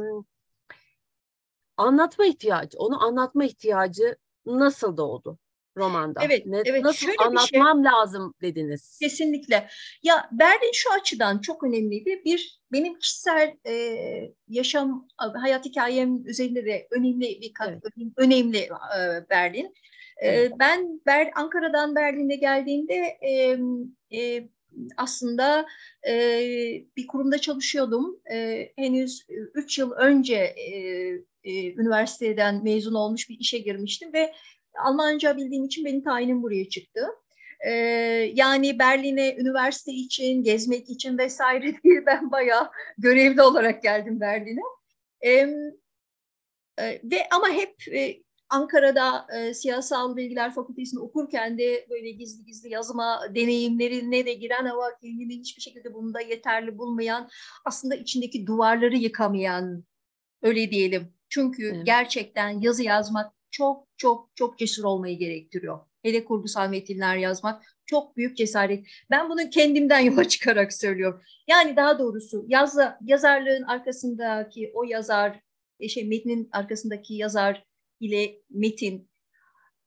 anlatma 1.76 2.26
ihtiyacı, 2.26 2.78
onu 2.78 3.04
anlatma 3.04 3.44
ihtiyacı 3.44 4.16
nasıl 4.46 4.96
doğdu? 4.96 5.38
Romanda. 5.78 6.20
Evet, 6.24 6.46
ne, 6.46 6.62
evet. 6.64 6.84
Nasıl 6.84 7.06
Şöyle 7.06 7.16
anlatmam 7.18 7.84
şey, 7.84 7.92
lazım 7.92 8.34
dediniz. 8.42 8.98
Kesinlikle. 9.02 9.68
Ya 10.02 10.28
Berlin 10.32 10.72
şu 10.72 10.92
açıdan 10.92 11.38
çok 11.38 11.64
önemliydi. 11.64 12.22
Bir, 12.24 12.60
benim 12.72 12.98
kişisel 12.98 13.54
e, 13.66 13.74
yaşam, 14.48 15.08
hayat 15.16 15.64
hikayem 15.64 16.26
üzerinde 16.26 16.66
de 16.66 16.88
önemli 16.90 17.20
bir 17.20 17.52
evet. 17.68 17.82
önemli 18.16 18.58
e, 18.58 18.70
Berlin. 19.30 19.74
E, 20.24 20.50
Ben 20.58 21.00
Ber, 21.06 21.30
Ankara'dan 21.34 21.96
Berlin'e 21.96 22.36
geldiğimde 22.36 23.18
e, 23.22 23.58
e, 24.18 24.48
aslında 24.96 25.66
e, 26.08 26.14
bir 26.96 27.06
kurumda 27.06 27.38
çalışıyordum. 27.38 28.20
E, 28.32 28.68
henüz 28.76 29.26
üç 29.54 29.78
yıl 29.78 29.92
önce 29.92 30.36
e, 30.36 30.72
e, 31.44 31.72
üniversiteden 31.72 32.64
mezun 32.64 32.94
olmuş 32.94 33.28
bir 33.28 33.38
işe 33.38 33.58
girmiştim 33.58 34.12
ve 34.12 34.34
Almanca 34.78 35.36
bildiğim 35.36 35.64
için 35.64 35.84
benim 35.84 36.02
tayinim 36.02 36.42
buraya 36.42 36.68
çıktı. 36.68 37.08
Ee, 37.66 37.70
yani 38.34 38.78
Berlin'e 38.78 39.36
üniversite 39.36 39.92
için, 39.92 40.42
gezmek 40.42 40.90
için 40.90 41.18
vesaire 41.18 41.74
değil 41.84 42.00
ben 42.06 42.30
bayağı 42.30 42.70
görevli 42.98 43.42
olarak 43.42 43.82
geldim 43.82 44.20
Berlin'e. 44.20 44.60
E, 45.24 45.48
ve 47.04 47.28
ama 47.30 47.48
hep 47.48 47.88
e, 47.92 48.22
Ankara'da 48.50 49.26
e, 49.36 49.54
siyasal 49.54 50.16
bilgiler 50.16 50.54
fakültesini 50.54 51.00
okurken 51.00 51.58
de 51.58 51.86
böyle 51.90 52.10
gizli 52.10 52.44
gizli 52.44 52.68
yazma 52.68 53.20
deneyimlerine 53.34 54.26
de 54.26 54.32
giren 54.32 54.64
ama 54.64 54.90
kendini 55.02 55.38
hiçbir 55.38 55.62
şekilde 55.62 55.94
bunda 55.94 56.20
yeterli 56.20 56.78
bulmayan, 56.78 57.28
aslında 57.64 57.94
içindeki 57.94 58.46
duvarları 58.46 58.96
yıkamayan, 58.96 59.84
öyle 60.42 60.70
diyelim. 60.70 61.12
Çünkü 61.28 61.72
evet. 61.74 61.86
gerçekten 61.86 62.60
yazı 62.60 62.82
yazmak 62.82 63.32
çok 63.50 63.87
çok 63.98 64.30
çok 64.34 64.58
cesur 64.58 64.84
olmayı 64.84 65.18
gerektiriyor. 65.18 65.80
Hele 66.02 66.24
kurgusal 66.24 66.70
metinler 66.70 67.16
yazmak 67.16 67.62
çok 67.86 68.16
büyük 68.16 68.36
cesaret. 68.36 68.86
Ben 69.10 69.30
bunu 69.30 69.50
kendimden 69.50 70.00
yola 70.10 70.28
çıkarak 70.28 70.72
söylüyorum. 70.72 71.22
Yani 71.48 71.76
daha 71.76 71.98
doğrusu 71.98 72.44
yazla, 72.48 72.98
yazarlığın 73.04 73.62
arkasındaki 73.62 74.72
o 74.74 74.84
yazar, 74.84 75.40
e, 75.80 75.88
şey 75.88 76.04
metnin 76.04 76.48
arkasındaki 76.52 77.14
yazar 77.14 77.64
ile 78.00 78.42
metin 78.50 79.08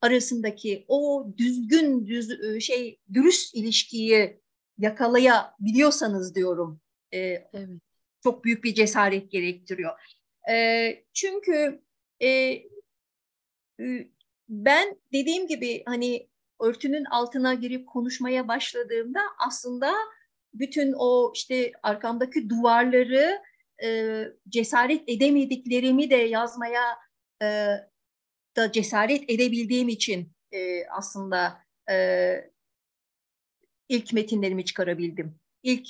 arasındaki 0.01 0.85
o 0.87 1.27
düzgün 1.37 2.07
düz 2.07 2.31
e, 2.31 2.59
şey 2.59 2.99
dürüst 3.13 3.55
ilişkiyi 3.55 4.41
yakalayabiliyorsanız 4.77 6.35
diyorum. 6.35 6.81
E, 7.13 7.19
evet. 7.53 7.69
Çok 8.23 8.43
büyük 8.45 8.63
bir 8.63 8.73
cesaret 8.73 9.31
gerektiriyor. 9.31 9.91
E, 10.51 11.03
çünkü 11.13 11.81
e, 12.23 12.61
ben 14.49 14.95
dediğim 15.13 15.47
gibi 15.47 15.83
hani 15.85 16.27
örtünün 16.61 17.05
altına 17.05 17.53
girip 17.53 17.87
konuşmaya 17.87 18.47
başladığımda 18.47 19.19
aslında 19.47 19.93
bütün 20.53 20.93
o 20.97 21.31
işte 21.35 21.71
arkamdaki 21.83 22.49
duvarları 22.49 23.41
e, 23.83 24.23
cesaret 24.49 25.03
edemediklerimi 25.09 26.09
de 26.09 26.15
yazmaya 26.15 26.97
e, 27.41 27.67
da 28.55 28.71
cesaret 28.71 29.29
edebildiğim 29.29 29.89
için 29.89 30.31
e, 30.51 30.87
aslında 30.87 31.63
e, 31.91 32.51
ilk 33.89 34.13
metinlerimi 34.13 34.65
çıkarabildim. 34.65 35.39
İlk 35.63 35.87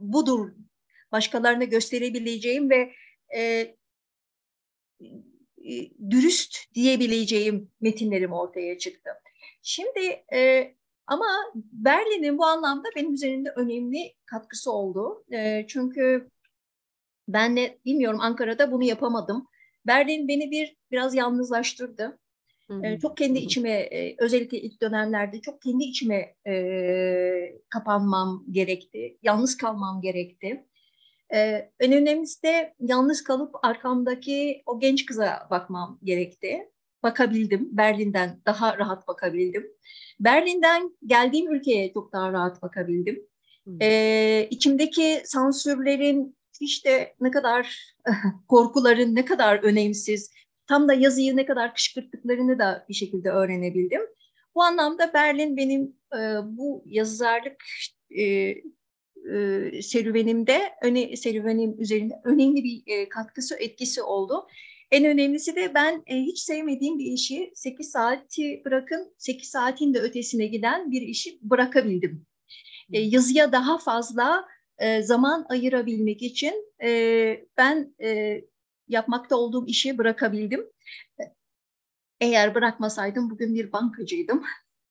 budur 0.00 0.52
başkalarına 1.12 1.64
gösterebileceğim 1.64 2.70
ve 2.70 2.92
e, 3.36 3.74
dürüst 6.10 6.74
diyebileceğim 6.74 7.70
metinlerim 7.80 8.32
ortaya 8.32 8.78
çıktı. 8.78 9.10
Şimdi 9.62 10.00
e, 10.32 10.72
ama 11.06 11.26
Berlin'in 11.54 12.38
bu 12.38 12.44
anlamda 12.44 12.88
benim 12.96 13.14
üzerinde 13.14 13.50
önemli 13.56 14.14
katkısı 14.26 14.72
oldu. 14.72 15.24
E, 15.32 15.64
çünkü 15.68 16.30
ben 17.28 17.56
de 17.56 17.78
bilmiyorum 17.84 18.20
Ankara'da 18.20 18.72
bunu 18.72 18.84
yapamadım. 18.84 19.46
Berlin 19.86 20.28
beni 20.28 20.50
bir 20.50 20.76
biraz 20.90 21.14
yalnızlaştırdı. 21.14 22.18
E, 22.82 22.98
çok 22.98 23.16
kendi 23.16 23.38
içime, 23.38 23.70
e, 23.70 24.16
özellikle 24.18 24.60
ilk 24.60 24.80
dönemlerde 24.80 25.40
çok 25.40 25.62
kendi 25.62 25.84
içime 25.84 26.34
e, 26.46 26.54
kapanmam 27.68 28.44
gerekti. 28.50 29.18
Yalnız 29.22 29.56
kalmam 29.56 30.00
gerekti. 30.00 30.66
Ee, 31.34 31.70
en 31.80 31.92
önemlisi 31.92 32.42
de 32.42 32.74
yalnız 32.80 33.24
kalıp 33.24 33.64
arkamdaki 33.64 34.62
o 34.66 34.80
genç 34.80 35.06
kıza 35.06 35.46
bakmam 35.50 35.98
gerekti. 36.02 36.68
Bakabildim. 37.02 37.68
Berlin'den 37.72 38.40
daha 38.46 38.78
rahat 38.78 39.08
bakabildim. 39.08 39.66
Berlin'den 40.20 40.96
geldiğim 41.06 41.54
ülkeye 41.54 41.92
çok 41.92 42.12
daha 42.12 42.32
rahat 42.32 42.62
bakabildim. 42.62 43.26
Ee, 43.82 44.48
içimdeki 44.50 45.22
sansürlerin 45.24 46.36
işte 46.60 47.14
ne 47.20 47.30
kadar 47.30 47.94
korkuların 48.48 49.14
ne 49.14 49.24
kadar 49.24 49.58
önemsiz, 49.58 50.30
tam 50.66 50.88
da 50.88 50.94
yazıyı 50.94 51.36
ne 51.36 51.46
kadar 51.46 51.74
kışkırttıklarını 51.74 52.58
da 52.58 52.86
bir 52.88 52.94
şekilde 52.94 53.30
öğrenebildim. 53.30 54.00
Bu 54.54 54.62
anlamda 54.62 55.12
Berlin 55.14 55.56
benim 55.56 55.96
e, 56.14 56.18
bu 56.44 56.84
yazarlık 56.86 57.64
e, 58.18 58.54
e, 59.30 59.82
serüvenimde, 59.82 60.72
öne, 60.82 61.16
serüvenim 61.16 61.80
üzerinde 61.80 62.14
önemli 62.24 62.64
bir 62.64 62.82
e, 62.86 63.08
katkısı, 63.08 63.56
etkisi 63.58 64.02
oldu. 64.02 64.46
En 64.90 65.04
önemlisi 65.04 65.56
de 65.56 65.74
ben 65.74 66.02
e, 66.06 66.16
hiç 66.16 66.38
sevmediğim 66.38 66.98
bir 66.98 67.12
işi 67.12 67.52
8 67.54 67.90
saati 67.90 68.62
bırakın 68.64 69.14
8 69.18 69.48
saatin 69.48 69.94
de 69.94 70.00
ötesine 70.00 70.46
giden 70.46 70.90
bir 70.90 71.02
işi 71.02 71.38
bırakabildim. 71.42 72.26
E, 72.92 73.00
yazıya 73.00 73.52
daha 73.52 73.78
fazla 73.78 74.48
e, 74.78 75.02
zaman 75.02 75.46
ayırabilmek 75.48 76.22
için 76.22 76.72
e, 76.82 77.44
ben 77.56 77.94
e, 78.02 78.40
yapmakta 78.88 79.36
olduğum 79.36 79.66
işi 79.66 79.98
bırakabildim. 79.98 80.66
Eğer 82.20 82.54
bırakmasaydım 82.54 83.30
bugün 83.30 83.54
bir 83.54 83.72
bankacıydım. 83.72 84.44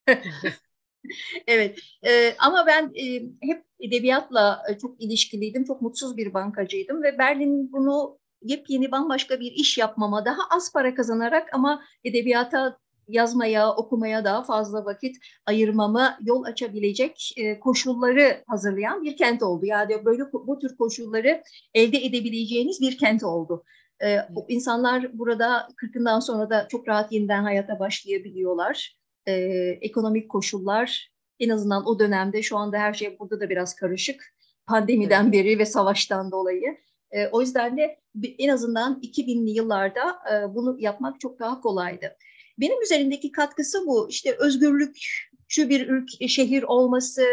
evet 1.46 1.78
e, 2.06 2.34
ama 2.38 2.66
ben 2.66 2.92
e, 2.94 3.22
hep 3.40 3.64
edebiyatla 3.80 4.62
e, 4.70 4.78
çok 4.78 5.02
ilişkiliydim. 5.02 5.64
Çok 5.64 5.82
mutsuz 5.82 6.16
bir 6.16 6.34
bankacıydım 6.34 7.02
ve 7.02 7.18
Berlin 7.18 7.72
bunu 7.72 8.18
yepyeni 8.42 8.92
bambaşka 8.92 9.40
bir 9.40 9.52
iş 9.52 9.78
yapmama 9.78 10.24
daha 10.24 10.42
az 10.50 10.72
para 10.72 10.94
kazanarak 10.94 11.48
ama 11.54 11.82
edebiyata 12.04 12.78
yazmaya, 13.08 13.74
okumaya 13.74 14.24
daha 14.24 14.42
fazla 14.44 14.84
vakit 14.84 15.16
ayırmama 15.46 16.18
yol 16.22 16.44
açabilecek 16.44 17.32
e, 17.36 17.60
koşulları 17.60 18.44
hazırlayan 18.46 19.02
bir 19.02 19.16
kent 19.16 19.42
oldu. 19.42 19.66
Yani 19.66 20.04
böyle 20.04 20.22
bu 20.32 20.58
tür 20.58 20.76
koşulları 20.76 21.42
elde 21.74 21.98
edebileceğiniz 21.98 22.80
bir 22.80 22.98
kent 22.98 23.24
oldu. 23.24 23.64
E, 24.04 24.18
insanlar 24.48 25.18
burada 25.18 25.68
40'ından 25.76 26.20
sonra 26.20 26.50
da 26.50 26.68
çok 26.70 26.88
rahat 26.88 27.12
yeniden 27.12 27.42
hayata 27.42 27.78
başlayabiliyorlar. 27.78 29.01
E, 29.26 29.32
ekonomik 29.80 30.30
koşullar 30.30 31.12
en 31.40 31.48
azından 31.48 31.86
o 31.86 31.98
dönemde 31.98 32.42
şu 32.42 32.56
anda 32.56 32.78
her 32.78 32.94
şey 32.94 33.18
burada 33.18 33.40
da 33.40 33.50
biraz 33.50 33.74
karışık. 33.74 34.34
Pandemiden 34.66 35.24
evet. 35.24 35.32
beri 35.32 35.58
ve 35.58 35.66
savaştan 35.66 36.30
dolayı. 36.30 36.76
E, 37.10 37.26
o 37.26 37.40
yüzden 37.40 37.76
de 37.76 38.00
en 38.38 38.48
azından 38.48 39.00
2000'li 39.02 39.50
yıllarda 39.50 40.18
e, 40.32 40.54
bunu 40.54 40.76
yapmak 40.80 41.20
çok 41.20 41.40
daha 41.40 41.60
kolaydı. 41.60 42.16
Benim 42.58 42.82
üzerindeki 42.82 43.32
katkısı 43.32 43.86
bu. 43.86 44.08
İşte 44.08 44.36
özgürlükçü 44.38 45.68
bir 45.68 45.88
ülke, 45.88 46.28
şehir 46.28 46.62
olması, 46.62 47.26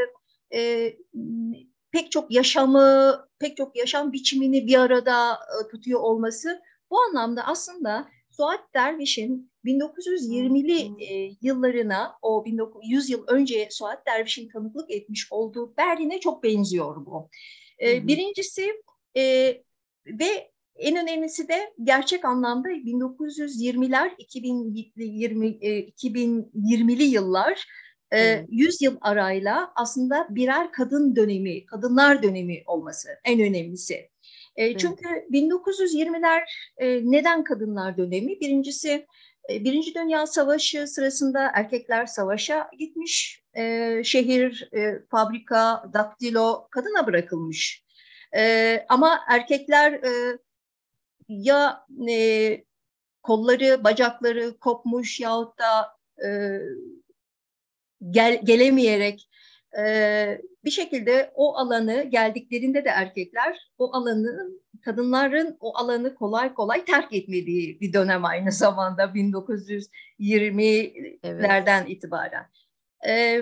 e, 0.54 0.94
pek 1.92 2.12
çok 2.12 2.32
yaşamı, 2.32 3.16
pek 3.40 3.58
çok 3.58 3.78
yaşam 3.78 4.12
biçimini 4.12 4.68
bir 4.68 4.80
arada 4.80 5.34
e, 5.34 5.68
tutuyor 5.72 6.00
olması. 6.00 6.62
Bu 6.90 7.00
anlamda 7.02 7.48
aslında 7.48 8.10
Suat 8.30 8.74
Derviş'in 8.76 9.49
1920'li 9.66 11.04
e, 11.06 11.36
yıllarına, 11.42 12.18
o 12.22 12.46
1900 12.46 13.10
yıl 13.10 13.24
önce 13.28 13.68
Suat 13.72 14.06
Derviş'in 14.06 14.50
tanıklık 14.50 14.92
etmiş 14.92 15.32
olduğu 15.32 15.78
Berlin'e 15.78 16.20
çok 16.20 16.44
benziyor 16.44 17.06
bu. 17.06 17.30
E, 17.82 18.08
birincisi 18.08 18.74
e, 19.18 19.22
ve 20.08 20.52
en 20.76 20.96
önemlisi 20.96 21.48
de 21.48 21.74
gerçek 21.84 22.26
anlamda 22.26 22.70
1920'ler 22.70 24.12
2020 24.18 25.48
2020'li 25.48 27.04
yıllar 27.04 27.66
e, 28.14 28.46
100 28.50 28.82
yıl 28.82 28.98
arayla 29.02 29.72
aslında 29.76 30.28
birer 30.30 30.72
kadın 30.72 31.16
dönemi, 31.16 31.66
kadınlar 31.66 32.24
dönemi 32.24 32.64
olması 32.66 33.10
en 33.26 33.42
önemlisi. 33.42 34.10
Çünkü 34.78 35.06
1920'ler 35.32 36.42
e, 36.78 37.12
neden 37.12 37.44
kadınlar 37.44 37.98
dönemi? 37.98 38.40
Birincisi 38.40 39.06
Birinci 39.50 39.96
Dünya 39.96 40.28
Savaşı 40.28 40.88
sırasında 40.88 41.52
erkekler 41.54 42.06
savaşa 42.06 42.70
gitmiş, 42.80 43.44
e, 43.58 44.02
şehir, 44.04 44.70
e, 44.74 45.00
fabrika, 45.12 45.90
daktilo 45.94 46.68
kadına 46.72 47.08
bırakılmış. 47.08 47.84
E, 48.36 48.86
ama 48.90 49.20
erkekler 49.28 49.94
e, 49.94 50.38
ya 51.28 51.86
e, 52.10 52.64
kolları, 53.24 53.84
bacakları 53.84 54.60
kopmuş 54.60 55.20
yahut 55.20 55.60
da 55.60 55.98
e, 56.26 56.60
gel, 58.10 58.42
gelemeyerek 58.44 59.30
e, 59.78 60.42
bir 60.66 60.72
şekilde 60.72 61.32
o 61.36 61.58
alanı 61.58 62.04
geldiklerinde 62.04 62.86
de 62.86 62.90
erkekler 62.90 63.72
o 63.78 63.94
alanı 63.94 64.50
kadınların 64.82 65.58
o 65.60 65.78
alanı 65.78 66.16
kolay 66.16 66.54
kolay 66.54 66.86
terk 66.86 67.14
etmediği 67.14 67.82
bir 67.82 67.94
dönem 67.94 68.26
aynı 68.26 68.52
zamanda 68.52 69.04
1920'lerden 69.04 71.82
evet. 71.82 71.90
itibaren. 71.90 72.46
E, 73.02 73.42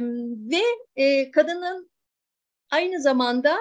ve 0.52 0.62
e, 0.96 1.32
kadının 1.32 1.90
aynı 2.72 3.02
zamanda 3.02 3.58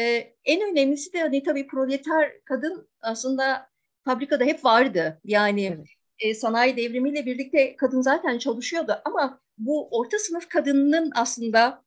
ee, 0.00 0.34
en 0.44 0.72
önemlisi 0.72 1.12
de 1.12 1.20
hani 1.20 1.42
tabii 1.42 1.66
proleter 1.66 2.32
kadın 2.44 2.88
aslında 3.00 3.68
fabrikada 4.04 4.44
hep 4.44 4.64
vardı. 4.64 5.20
Yani 5.24 5.64
evet. 5.64 5.86
e, 6.18 6.34
sanayi 6.34 6.76
devrimiyle 6.76 7.26
birlikte 7.26 7.76
kadın 7.76 8.00
zaten 8.00 8.38
çalışıyordu 8.38 9.00
ama 9.04 9.40
bu 9.58 9.88
orta 9.98 10.18
sınıf 10.18 10.48
kadının 10.48 11.12
aslında 11.14 11.84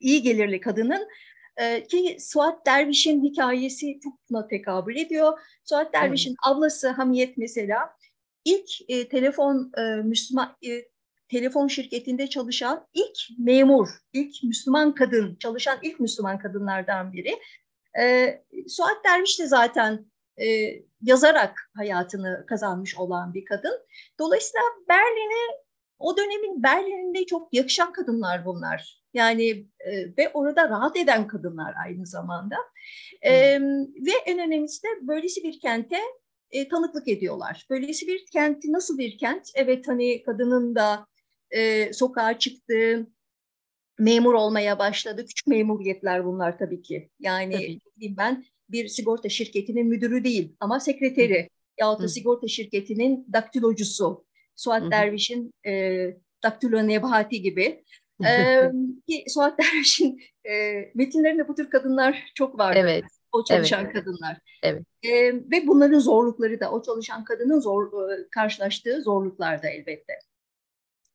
iyi 0.00 0.22
gelirli 0.22 0.60
kadının 0.60 1.08
e, 1.56 1.86
ki 1.86 2.16
Suat 2.20 2.66
Derviş'in 2.66 3.24
hikayesi 3.24 4.00
çok 4.02 4.12
buna 4.30 4.48
tekabül 4.48 4.96
ediyor. 4.96 5.38
Suat 5.64 5.92
Derviş'in 5.92 6.30
evet. 6.30 6.38
ablası 6.56 6.88
Hamiyet 6.88 7.36
mesela 7.36 7.96
ilk 8.44 8.68
e, 8.88 9.08
telefon 9.08 9.72
e, 9.78 10.02
Müslüman 10.02 10.56
e, 10.68 10.70
telefon 11.28 11.68
şirketinde 11.68 12.26
çalışan 12.26 12.86
ilk 12.94 13.38
memur, 13.38 13.88
ilk 14.12 14.42
Müslüman 14.42 14.94
kadın, 14.94 15.36
çalışan 15.36 15.78
ilk 15.82 16.00
Müslüman 16.00 16.38
kadınlardan 16.38 17.12
biri. 17.12 17.38
E, 18.00 18.34
Suat 18.68 19.04
Derviş 19.04 19.40
de 19.40 19.46
zaten 19.46 20.06
e, 20.40 20.46
yazarak 21.02 21.70
hayatını 21.76 22.44
kazanmış 22.48 22.96
olan 22.96 23.34
bir 23.34 23.44
kadın. 23.44 23.86
Dolayısıyla 24.18 24.62
Berlin'e, 24.88 25.60
o 25.98 26.16
dönemin 26.16 26.62
Berlin'inde 26.62 27.26
çok 27.26 27.54
yakışan 27.54 27.92
kadınlar 27.92 28.44
bunlar. 28.44 28.99
Yani 29.14 29.48
e, 29.80 30.16
ve 30.18 30.30
orada 30.34 30.68
rahat 30.68 30.96
eden 30.96 31.26
kadınlar 31.26 31.74
aynı 31.84 32.06
zamanda. 32.06 32.56
E, 33.22 33.60
ve 34.06 34.10
en 34.26 34.38
önemlisi 34.38 34.82
de 34.82 34.88
böylesi 35.02 35.42
bir 35.44 35.60
kente 35.60 35.98
e, 36.50 36.68
tanıklık 36.68 37.08
ediyorlar. 37.08 37.66
Böylesi 37.70 38.06
bir 38.06 38.26
kenti 38.32 38.72
nasıl 38.72 38.98
bir 38.98 39.18
kent? 39.18 39.50
Evet 39.54 39.88
hani 39.88 40.22
kadının 40.22 40.74
da 40.74 41.06
e, 41.50 41.92
sokağa 41.92 42.38
çıktı, 42.38 43.06
memur 43.98 44.34
olmaya 44.34 44.78
başladı. 44.78 45.26
Küçük 45.26 45.46
memuriyetler 45.46 46.24
bunlar 46.24 46.58
tabii 46.58 46.82
ki. 46.82 47.10
Yani 47.20 47.52
tabii. 47.52 48.16
ben 48.16 48.44
bir 48.68 48.88
sigorta 48.88 49.28
şirketinin 49.28 49.86
müdürü 49.86 50.24
değil 50.24 50.56
ama 50.60 50.80
sekreteri 50.80 51.48
yahut 51.80 52.02
da 52.02 52.08
sigorta 52.08 52.48
şirketinin 52.48 53.26
daktilocusu. 53.32 54.24
Suat 54.56 54.82
Hı. 54.82 54.90
Derviş'in 54.90 55.52
e, 55.66 56.06
daktilo 56.42 56.88
nebahati 56.88 57.42
gibi. 57.42 57.84
Ee, 58.26 58.70
ki 59.08 59.24
Suat 59.28 59.58
Derviş'in 59.58 60.20
e, 60.44 60.52
metinlerinde 60.94 61.48
bu 61.48 61.54
tür 61.54 61.70
kadınlar 61.70 62.24
çok 62.34 62.58
var. 62.58 62.76
Evet. 62.76 63.04
O 63.32 63.44
çalışan 63.44 63.84
evet. 63.84 63.92
kadınlar. 63.92 64.38
Evet. 64.62 64.82
E, 65.02 65.34
ve 65.34 65.66
bunların 65.66 65.98
zorlukları 65.98 66.60
da 66.60 66.70
o 66.70 66.82
çalışan 66.82 67.24
kadının 67.24 67.60
zor 67.60 67.92
karşılaştığı 68.30 69.02
zorluklar 69.02 69.62
da 69.62 69.68
elbette. 69.68 70.12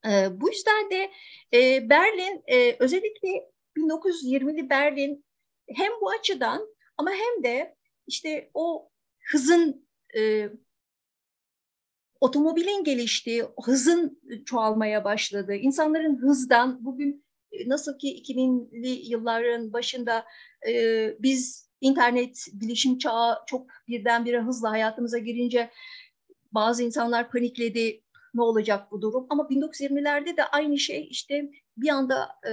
E, 0.05 0.41
bu 0.41 0.49
yüzden 0.49 0.91
de 0.91 1.11
e, 1.53 1.89
Berlin 1.89 2.43
e, 2.47 2.75
özellikle 2.79 3.51
1920'li 3.77 4.69
Berlin 4.69 5.25
hem 5.67 5.91
bu 6.01 6.09
açıdan 6.09 6.75
ama 6.97 7.11
hem 7.11 7.43
de 7.43 7.75
işte 8.07 8.49
o 8.53 8.89
hızın 9.31 9.87
e, 10.17 10.49
otomobilin 12.21 12.83
geliştiği, 12.83 13.43
hızın 13.63 14.21
çoğalmaya 14.45 15.03
başladığı, 15.03 15.55
insanların 15.55 16.17
hızdan 16.17 16.85
bugün 16.85 17.25
nasıl 17.67 17.97
ki 17.97 18.23
2000'li 18.23 19.11
yılların 19.11 19.73
başında 19.73 20.25
e, 20.67 21.15
biz 21.19 21.69
internet 21.81 22.45
bilişim 22.53 22.97
çağı 22.97 23.37
çok 23.47 23.67
birdenbire 23.87 24.41
hızla 24.41 24.71
hayatımıza 24.71 25.17
girince 25.17 25.69
bazı 26.51 26.83
insanlar 26.83 27.31
panikledi, 27.31 28.01
ne 28.33 28.41
olacak 28.41 28.91
bu 28.91 29.01
durum? 29.01 29.25
Ama 29.29 29.43
1920'lerde 29.43 30.37
de 30.37 30.43
aynı 30.43 30.79
şey 30.79 31.07
işte 31.09 31.51
bir 31.77 31.89
anda 31.89 32.29
e, 32.47 32.51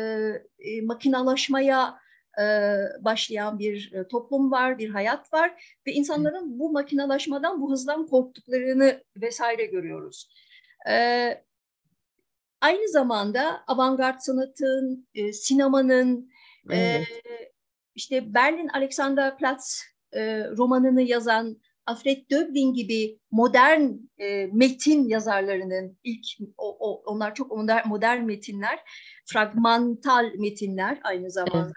e, 0.59 0.81
makinalaşmaya 0.83 2.02
başlayan 3.01 3.59
bir 3.59 3.93
e, 3.93 4.09
toplum 4.09 4.51
var, 4.51 4.79
bir 4.79 4.91
hayat 4.91 5.33
var 5.33 5.77
ve 5.87 5.93
insanların 5.93 6.59
bu 6.59 6.73
makinalaşmadan, 6.73 7.61
bu 7.61 7.73
hızdan 7.73 8.07
korktuklarını 8.07 9.05
vesaire 9.17 9.67
görüyoruz. 9.67 10.29
E, 10.89 11.45
aynı 12.61 12.89
zamanda 12.89 13.65
avantgard 13.67 14.19
sanatın, 14.19 15.09
e, 15.15 15.33
sinemanın, 15.33 16.31
e, 16.71 16.77
evet. 16.77 17.09
e, 17.27 17.53
işte 17.95 18.35
Berlin 18.35 18.69
Alexanderplatz 18.69 19.83
e, 20.13 20.49
romanını 20.49 21.03
yazan 21.03 21.61
Alfred 21.87 22.31
Döblin 22.31 22.75
gibi 22.75 23.19
modern 23.31 23.91
e, 24.19 24.47
metin 24.53 25.09
yazarlarının 25.09 25.99
ilk 26.05 26.25
o, 26.57 26.77
o, 26.81 27.03
onlar 27.05 27.35
çok 27.35 27.51
modern, 27.51 27.89
modern 27.89 28.23
metinler, 28.23 28.81
fragmantal 29.25 30.33
metinler 30.39 31.01
aynı 31.03 31.31
zamanda. 31.31 31.73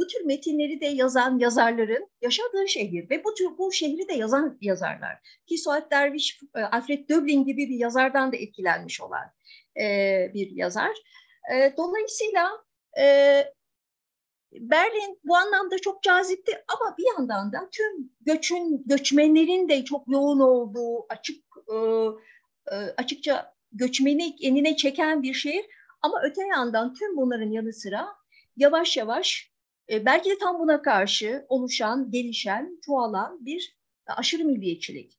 Bu 0.00 0.06
tür 0.06 0.24
metinleri 0.24 0.80
de 0.80 0.86
yazan 0.86 1.38
yazarların 1.38 2.10
yaşadığı 2.22 2.68
şehir 2.68 3.10
ve 3.10 3.24
bu 3.24 3.34
tür 3.34 3.58
bu 3.58 3.72
şehri 3.72 4.08
de 4.08 4.12
yazan 4.12 4.58
yazarlar. 4.60 5.40
Ki 5.46 5.58
Suat 5.58 5.90
Derviş, 5.90 6.40
e, 6.56 6.60
Alfred 6.60 7.08
Döblin 7.08 7.44
gibi 7.44 7.68
bir 7.68 7.78
yazardan 7.78 8.32
da 8.32 8.36
etkilenmiş 8.36 9.00
olan 9.00 9.32
e, 9.80 9.86
bir 10.34 10.50
yazar. 10.50 10.96
E, 11.54 11.74
dolayısıyla 11.76 12.50
e, 13.00 13.04
Berlin 14.52 15.20
bu 15.24 15.36
anlamda 15.36 15.78
çok 15.78 16.02
cazipti 16.02 16.64
ama 16.68 16.96
bir 16.98 17.04
yandan 17.18 17.52
da 17.52 17.68
tüm 17.72 18.12
göçün 18.20 18.82
göçmenlerin 18.86 19.68
de 19.68 19.84
çok 19.84 20.08
yoğun 20.08 20.40
olduğu 20.40 21.06
açık 21.08 21.44
e, 21.68 21.76
e, 22.72 22.76
açıkça 22.96 23.54
göçmeni 23.72 24.36
enine 24.40 24.76
çeken 24.76 25.22
bir 25.22 25.34
şehir 25.34 25.64
ama 26.02 26.22
öte 26.24 26.46
yandan 26.46 26.94
tüm 26.94 27.16
bunların 27.16 27.50
yanı 27.50 27.72
sıra 27.72 28.08
yavaş 28.56 28.96
yavaş 28.96 29.49
e, 29.90 30.04
belki 30.04 30.30
de 30.30 30.38
tam 30.38 30.58
buna 30.58 30.82
karşı 30.82 31.46
oluşan, 31.48 32.10
gelişen, 32.10 32.78
çoğalan 32.86 33.46
bir 33.46 33.76
aşırı 34.06 34.44
milliyetçilik. 34.44 35.18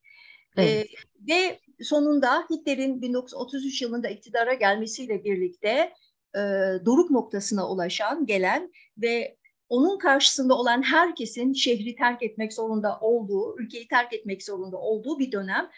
Evet. 0.57 0.69
E, 0.69 0.87
ve 1.29 1.59
sonunda 1.83 2.45
Hitler'in 2.49 3.01
1933 3.01 3.81
yılında 3.81 4.09
iktidara 4.09 4.53
gelmesiyle 4.53 5.23
birlikte 5.23 5.93
e, 6.35 6.39
doruk 6.85 7.11
noktasına 7.11 7.69
ulaşan, 7.69 8.25
gelen 8.25 8.71
ve 8.97 9.37
onun 9.69 9.97
karşısında 9.97 10.53
olan 10.53 10.81
herkesin 10.81 11.53
şehri 11.53 11.95
terk 11.95 12.23
etmek 12.23 12.53
zorunda 12.53 12.99
olduğu, 12.99 13.59
ülkeyi 13.59 13.87
terk 13.87 14.13
etmek 14.13 14.43
zorunda 14.43 14.77
olduğu 14.77 15.19
bir 15.19 15.31
dönem. 15.31 15.69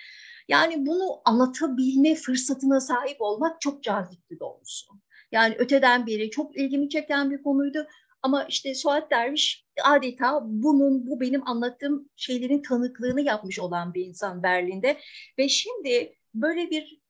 Yani 0.48 0.86
bunu 0.86 1.22
anlatabilme 1.26 2.16
fırsatına 2.16 2.82
sahip 2.82 3.22
olmak 3.22 3.62
çok 3.62 3.84
cazipti 3.84 4.40
doğrusu. 4.40 4.94
Yani 5.32 5.56
öteden 5.58 6.08
beri 6.08 6.30
çok 6.30 6.58
ilgimi 6.58 6.90
çeken 6.90 7.32
bir 7.32 7.44
konuydu. 7.44 7.88
Ama 8.24 8.44
işte 8.44 8.76
Suat 8.76 9.12
Derviş 9.12 9.66
adeta 9.84 10.42
bunun, 10.44 11.08
bu 11.08 11.22
benim 11.22 11.48
anlattığım 11.48 12.10
şeylerin 12.16 12.62
tanıklığını 12.62 13.22
yapmış 13.22 13.60
olan 13.60 13.94
bir 13.94 14.06
insan 14.06 14.44
Berlin'de. 14.44 14.98
Ve 15.40 15.50
şimdi 15.50 16.16
böyle 16.34 16.70
bir 16.70 17.04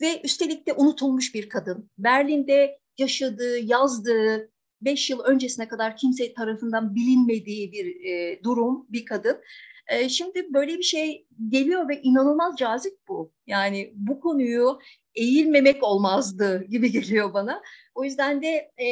ve 0.00 0.20
üstelik 0.24 0.66
de 0.66 0.72
unutulmuş 0.72 1.34
bir 1.34 1.48
kadın. 1.48 1.90
Berlin'de 1.98 2.78
yaşadığı, 2.98 3.58
yazdığı, 3.58 4.50
beş 4.82 5.10
yıl 5.10 5.20
öncesine 5.20 5.68
kadar 5.68 5.96
kimse 5.96 6.34
tarafından 6.34 6.94
bilinmediği 6.94 7.72
bir 7.72 8.04
e, 8.04 8.42
durum, 8.42 8.86
bir 8.88 9.04
kadın. 9.04 9.40
E, 9.88 10.08
şimdi 10.08 10.54
böyle 10.54 10.78
bir 10.78 10.82
şey 10.82 11.26
geliyor 11.48 11.88
ve 11.88 12.02
inanılmaz 12.02 12.56
cazip 12.56 12.98
bu. 13.08 13.32
Yani 13.46 13.92
bu 13.94 14.20
konuyu 14.20 14.78
eğilmemek 15.14 15.82
olmazdı 15.82 16.64
gibi 16.64 16.92
geliyor 16.92 17.34
bana. 17.34 17.62
O 17.94 18.04
yüzden 18.04 18.42
de 18.42 18.72
e, 18.82 18.86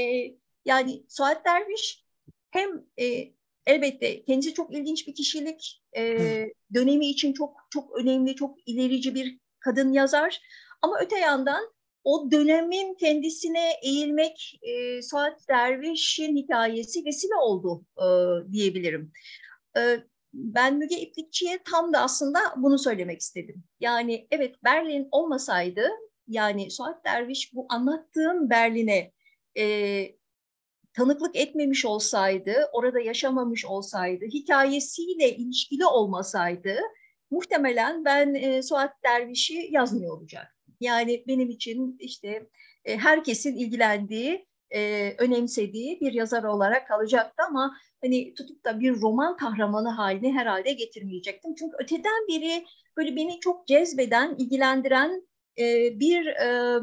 yani 0.67 1.05
Suat 1.09 1.45
Derviş 1.45 2.05
hem 2.51 2.85
e, 3.01 3.33
elbette 3.67 4.25
kendisi 4.25 4.55
çok 4.55 4.75
ilginç 4.75 5.09
bir 5.09 5.15
kişilik, 5.15 5.83
e, 5.97 6.19
dönemi 6.75 7.07
için 7.07 7.33
çok 7.33 7.57
çok 7.71 8.01
önemli, 8.01 8.35
çok 8.35 8.69
ilerici 8.69 9.15
bir 9.15 9.39
kadın 9.61 9.93
yazar. 9.93 10.41
Ama 10.83 10.99
öte 11.01 11.19
yandan 11.19 11.73
o 12.05 12.31
dönemin 12.31 12.95
kendisine 12.95 13.73
eğilmek 13.83 14.61
e, 14.63 15.03
Suat 15.03 15.49
Derviş'in 15.49 16.37
hikayesi 16.37 17.05
vesile 17.05 17.35
oldu 17.35 17.85
e, 17.99 18.07
diyebilirim. 18.53 19.13
E, 19.77 19.99
ben 20.35 20.77
Müge 20.77 21.01
İplikçi'ye 21.01 21.59
tam 21.71 21.93
da 21.93 22.01
aslında 22.01 22.39
bunu 22.57 22.79
söylemek 22.79 23.21
istedim. 23.21 23.65
Yani 23.81 24.27
evet 24.31 24.55
Berlin 24.65 25.09
olmasaydı 25.11 25.89
yani 26.29 26.71
Suat 26.71 27.05
Derviş 27.05 27.55
bu 27.55 27.67
anlattığım 27.69 28.51
Berlin'e 28.51 29.13
e, 29.59 29.65
tanıklık 30.97 31.37
etmemiş 31.37 31.85
olsaydı, 31.85 32.69
orada 32.73 33.01
yaşamamış 33.01 33.65
olsaydı, 33.65 34.25
hikayesiyle 34.25 35.37
ilişkili 35.37 35.87
olmasaydı 35.87 36.77
muhtemelen 37.31 38.05
ben 38.05 38.35
e, 38.35 38.63
Suat 38.63 38.93
Derviş'i 39.05 39.69
yazmıyor 39.71 40.17
olacaktım. 40.17 40.75
Yani 40.81 41.25
benim 41.29 41.51
için 41.51 41.97
işte 42.01 42.49
e, 42.85 42.97
herkesin 42.97 43.57
ilgilendiği, 43.57 44.47
e, 44.71 45.13
önemsediği 45.19 46.01
bir 46.01 46.13
yazar 46.13 46.45
olarak 46.45 46.89
kalacaktı 46.89 47.43
ama 47.49 47.77
hani 48.03 48.35
tutup 48.35 48.65
da 48.65 48.81
bir 48.81 49.01
roman 49.01 49.37
kahramanı 49.37 49.89
haline 49.89 50.33
herhalde 50.33 50.73
getirmeyecektim. 50.73 51.55
Çünkü 51.55 51.77
öteden 51.79 52.27
biri 52.29 52.65
böyle 52.97 53.17
beni 53.17 53.41
çok 53.41 53.67
cezbeden, 53.67 54.35
ilgilendiren 54.39 55.29
e, 55.59 55.65
bir 56.01 56.27
e, 56.27 56.81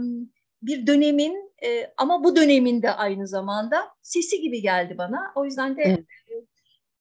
bir 0.64 0.88
dönemin 0.88 1.54
e, 1.64 1.94
ama 1.98 2.24
bu 2.24 2.36
dönemin 2.36 2.82
de 2.82 2.92
aynı 2.92 3.28
zamanda 3.28 3.88
sesi 4.02 4.42
gibi 4.42 4.62
geldi 4.62 4.98
bana. 4.98 5.32
O 5.36 5.46
yüzden 5.46 5.78
de 5.78 5.82
evet. 5.82 6.00
e, 6.00 6.34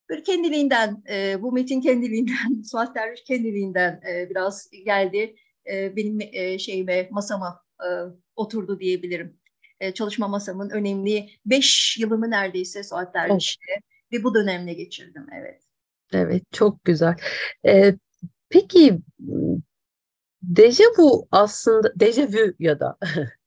böyle 0.09 0.23
kendiliğinden, 0.23 1.03
e, 1.11 1.43
bu 1.43 1.53
metin 1.53 1.81
kendiliğinden, 1.81 2.63
Suat 2.71 2.95
Derviş 2.95 3.25
kendiliğinden 3.25 4.01
e, 4.11 4.31
biraz 4.31 4.71
geldi 4.85 5.37
e, 5.71 5.97
benim 5.97 6.19
e, 6.33 6.59
şeyime 6.59 7.09
masama 7.11 7.63
e, 7.81 7.89
oturdu 8.37 8.81
diyebilirim. 8.81 9.41
E, 9.81 9.95
çalışma 9.95 10.29
masamın 10.29 10.71
önemli 10.71 11.29
beş 11.47 11.99
yılımı 11.99 12.31
neredeyse 12.31 12.83
Suat 12.83 13.15
Derviş'te 13.15 13.73
evet. 13.73 13.83
ve 14.13 14.25
bu 14.25 14.35
dönemle 14.35 14.75
geçirdim. 14.75 15.27
Evet. 15.41 15.63
Evet, 16.13 16.43
çok 16.53 16.85
güzel. 16.85 17.17
Ee, 17.67 17.95
peki 18.49 18.99
dejavu 20.43 21.29
aslında 21.31 21.93
dejavu 22.01 22.55
ya 22.59 22.81
da 22.81 22.99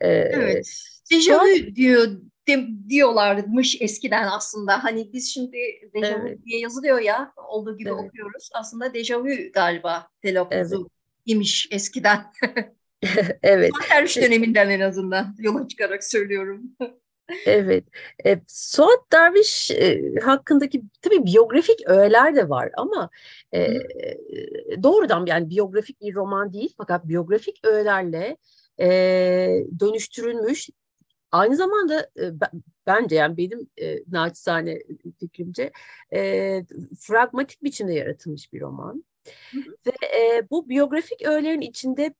e, 0.00 0.08
evet. 0.08 0.66
Dejavu 1.12 1.74
diyor 1.74 2.08
de, 2.48 2.66
diyorlarmış 2.88 3.76
eskiden 3.80 4.28
aslında. 4.28 4.84
Hani 4.84 5.12
biz 5.12 5.34
şimdi 5.34 5.58
dejavu 5.94 6.28
evet. 6.28 6.44
diye 6.44 6.60
yazılıyor 6.60 7.00
ya 7.00 7.32
olduğu 7.36 7.78
gibi 7.78 7.88
evet. 7.88 7.98
okuyoruz. 7.98 8.50
Aslında 8.54 8.94
dejavu 8.94 9.28
galiba 9.54 10.08
telaffuzu. 10.22 10.76
Evet 10.76 10.98
imiş 11.28 11.68
eskiden. 11.70 12.26
evet. 13.42 13.70
Terüş 13.88 14.16
döneminden 14.16 14.70
en 14.70 14.80
azından 14.80 15.36
yola 15.38 15.68
çıkarak 15.68 16.04
söylüyorum. 16.04 16.62
evet. 17.46 17.84
E, 18.26 18.40
Suat 18.46 19.12
Derviş 19.12 19.70
e, 19.70 20.14
hakkındaki 20.22 20.82
tabii 21.02 21.26
biyografik 21.26 21.80
öğeler 21.86 22.36
de 22.36 22.48
var 22.48 22.70
ama 22.76 23.10
e, 23.54 23.68
doğrudan 24.82 25.26
yani 25.26 25.50
biyografik 25.50 26.00
bir 26.00 26.14
roman 26.14 26.52
değil 26.52 26.74
fakat 26.76 27.08
biyografik 27.08 27.60
öğelerle 27.64 28.36
e, 28.80 28.88
dönüştürülmüş 29.80 30.68
aynı 31.32 31.56
zamanda 31.56 32.00
e, 32.00 32.32
bence 32.86 33.16
yani 33.16 33.36
benim 33.36 33.70
e, 33.76 34.02
naçizane 34.08 34.78
fikrimce 35.20 35.72
e, 36.12 36.64
fragmatik 37.00 37.62
biçimde 37.62 37.94
yaratılmış 37.94 38.52
bir 38.52 38.60
roman. 38.60 39.04
Ve 39.86 39.92
e, 40.18 40.50
bu 40.50 40.68
biyografik 40.68 41.22
öğelerin 41.22 41.60
içinde 41.60 42.14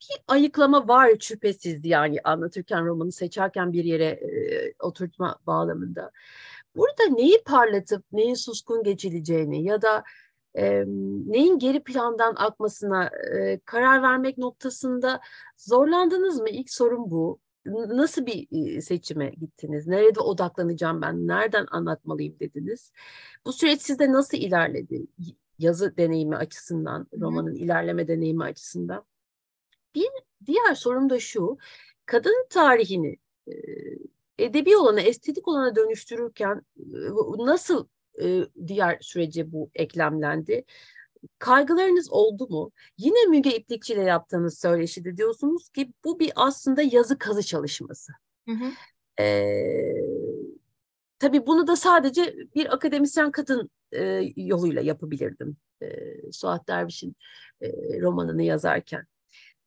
bir 0.00 0.20
ayıklama 0.28 0.88
var 0.88 1.10
şüphesiz 1.20 1.84
yani 1.84 2.18
anlatırken 2.24 2.86
romanı 2.86 3.12
seçerken 3.12 3.72
bir 3.72 3.84
yere 3.84 4.04
e, 4.04 4.74
oturtma 4.80 5.38
bağlamında. 5.46 6.10
Burada 6.76 7.04
neyi 7.04 7.42
parlatıp 7.44 8.04
neyin 8.12 8.34
suskun 8.34 8.82
geçileceğini 8.82 9.64
ya 9.64 9.82
da 9.82 10.04
e, 10.54 10.84
neyin 11.26 11.58
geri 11.58 11.82
plandan 11.82 12.34
akmasına 12.36 13.06
e, 13.06 13.60
karar 13.64 14.02
vermek 14.02 14.38
noktasında 14.38 15.20
zorlandınız 15.56 16.40
mı? 16.40 16.48
İlk 16.48 16.70
sorun 16.70 17.10
bu. 17.10 17.40
Nasıl 17.66 18.26
bir 18.26 18.80
seçime 18.80 19.30
gittiniz? 19.30 19.86
Nerede 19.86 20.20
odaklanacağım 20.20 21.02
ben? 21.02 21.26
Nereden 21.26 21.66
anlatmalıyım 21.70 22.40
dediniz? 22.40 22.92
Bu 23.46 23.52
süreç 23.52 23.82
sizde 23.82 24.12
nasıl 24.12 24.38
ilerledi? 24.38 25.06
yazı 25.58 25.96
deneyimi 25.96 26.36
açısından, 26.36 27.06
romanın 27.20 27.54
Hı. 27.54 27.56
ilerleme 27.56 28.08
deneyimi 28.08 28.44
açısından. 28.44 29.04
Bir 29.94 30.08
diğer 30.46 30.74
sorum 30.74 31.10
da 31.10 31.20
şu, 31.20 31.58
kadın 32.06 32.46
tarihini 32.50 33.16
e, 33.48 33.52
edebi 34.38 34.76
olana, 34.76 35.00
estetik 35.00 35.48
olana 35.48 35.76
dönüştürürken 35.76 36.62
nasıl 37.38 37.86
e, 38.22 38.46
diğer 38.66 38.98
sürece 39.00 39.52
bu 39.52 39.70
eklemlendi? 39.74 40.64
Kaygılarınız 41.38 42.12
oldu 42.12 42.48
mu? 42.48 42.72
Yine 42.98 43.26
Müge 43.26 43.56
İplikçi 43.56 43.94
ile 43.94 44.02
yaptığınız 44.02 44.58
söyleşide 44.58 45.16
diyorsunuz 45.16 45.68
ki 45.68 45.92
bu 46.04 46.18
bir 46.18 46.32
aslında 46.36 46.82
yazı 46.82 47.18
kazı 47.18 47.42
çalışması. 47.42 48.12
Hı 48.48 48.52
hı. 48.54 48.70
Ee, 49.22 49.94
tabii 51.18 51.46
bunu 51.46 51.66
da 51.66 51.76
sadece 51.76 52.36
bir 52.54 52.74
akademisyen 52.74 53.30
kadın 53.30 53.70
e, 53.92 54.32
yoluyla 54.36 54.82
yapabilirdim. 54.82 55.56
E, 55.82 55.88
Suat 56.32 56.68
Derviş'in 56.68 57.16
e, 57.60 57.68
romanını 58.00 58.42
yazarken. 58.42 59.06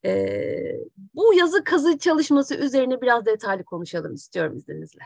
E, 0.06 0.56
bu 1.14 1.34
yazı 1.34 1.64
kazı 1.64 1.98
çalışması 1.98 2.56
üzerine 2.56 3.02
biraz 3.02 3.26
detaylı 3.26 3.64
konuşalım 3.64 4.14
istiyorum 4.14 4.58
izninizle. 4.58 5.04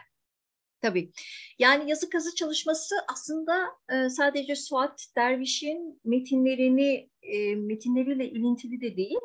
Tabii. 0.82 1.12
Yani 1.60 1.90
yazı 1.90 2.10
kazı 2.10 2.36
çalışması 2.36 2.96
aslında 3.14 3.68
e, 3.94 4.10
sadece 4.10 4.56
Suat 4.56 5.06
Derviş'in 5.18 6.02
metinlerini 6.04 7.10
e, 7.22 7.56
metinleriyle 7.56 8.30
ilintili 8.30 8.82
de 8.82 8.98
değil. 8.98 9.18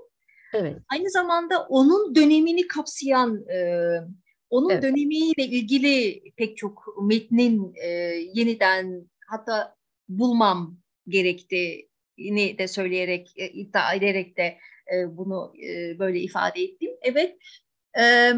Evet. 0.54 0.76
Aynı 0.92 1.10
zamanda 1.10 1.62
onun 1.62 2.14
dönemini 2.14 2.66
kapsayan, 2.66 3.48
e, 3.48 3.90
onun 4.50 4.70
evet. 4.70 4.82
dönemiyle 4.82 5.44
ilgili 5.44 6.22
pek 6.36 6.56
çok 6.56 6.96
metnin 7.02 7.74
e, 7.82 7.88
yeniden 8.34 9.10
hatta 9.26 9.76
bulmam 10.08 10.78
gerektiğini 11.08 12.58
de 12.58 12.68
söyleyerek, 12.68 13.32
e, 13.36 13.48
iddia 13.48 13.94
ederek 13.94 14.36
de 14.36 14.58
e, 14.94 15.16
bunu 15.16 15.52
e, 15.68 15.98
böyle 15.98 16.20
ifade 16.20 16.62
ettim. 16.62 16.90
Evet, 17.02 17.36
e, 18.00 18.32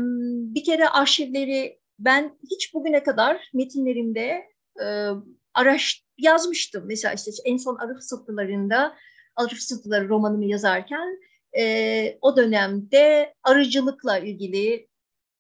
bir 0.55 0.65
kere 0.65 0.89
arşivleri 0.89 1.82
ben 1.99 2.39
hiç 2.51 2.75
bugüne 2.75 3.03
kadar 3.03 3.51
metinlerimde 3.55 4.49
e, 4.83 5.09
araş 5.55 6.05
yazmıştım. 6.19 6.85
Mesela 6.87 7.15
işte 7.15 7.31
en 7.45 7.57
son 7.57 7.77
Arif 7.77 8.03
Sıtlılarında 8.03 8.97
Arif 9.37 9.61
Sıtlıları 9.61 10.09
romanımı 10.09 10.45
yazarken 10.45 11.21
e, 11.59 12.19
o 12.21 12.37
dönemde 12.37 13.35
arıcılıkla 13.43 14.19
ilgili 14.19 14.89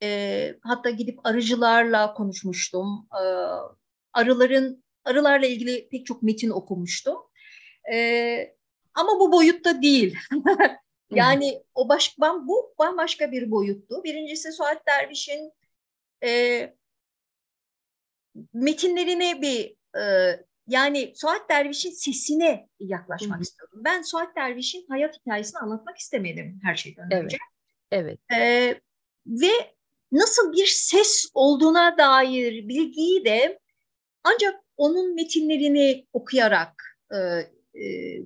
e, 0.03 0.55
hatta 0.63 0.91
gidip 0.91 1.27
arıcılarla 1.27 2.15
konuşmuştum. 2.15 3.09
E, 3.13 3.25
arıların 4.13 4.85
arılarla 5.05 5.47
ilgili 5.47 5.89
pek 5.89 6.07
çok 6.07 6.23
metin 6.23 6.51
okumuştum. 6.51 7.17
E, 7.93 8.55
ama 8.95 9.21
bu 9.21 9.33
boyutta 9.33 9.83
değil. 9.83 10.17
yani 11.11 11.63
o 11.75 11.89
baş, 11.89 12.17
ben, 12.21 12.49
bu 12.49 12.75
bambaşka 12.79 13.33
bir 13.33 13.51
boyuttu. 13.51 14.05
Birincisi 14.05 14.53
Suat 14.53 14.87
Derviş'in 14.87 15.53
e, 16.25 16.75
metinlerine 18.53 19.43
bir 19.43 19.77
e, 20.01 20.05
yani 20.67 21.13
Suat 21.17 21.51
Derviş'in 21.51 21.91
sesine 21.91 22.69
yaklaşmak 22.81 23.37
Hı-hı. 23.37 23.43
istiyorum. 23.43 23.81
Ben 23.85 24.03
Suat 24.03 24.37
Derviş'in 24.37 24.87
hayat 24.89 25.17
hikayesini 25.21 25.59
anlatmak 25.59 25.99
istemedim 25.99 26.61
her 26.65 26.75
şeyden 26.75 27.09
evet. 27.11 27.25
önce. 27.25 27.37
Evet. 27.91 28.19
E, 28.35 28.75
ve 29.27 29.75
nasıl 30.13 30.53
bir 30.53 30.67
ses 30.67 31.31
olduğuna 31.35 31.99
dair 31.99 32.69
bilgiyi 32.69 33.25
de 33.25 33.59
ancak 34.25 34.61
onun 34.77 35.15
metinlerini 35.15 36.07
okuyarak 36.13 36.83
e, 37.11 37.17
e, 37.81 38.19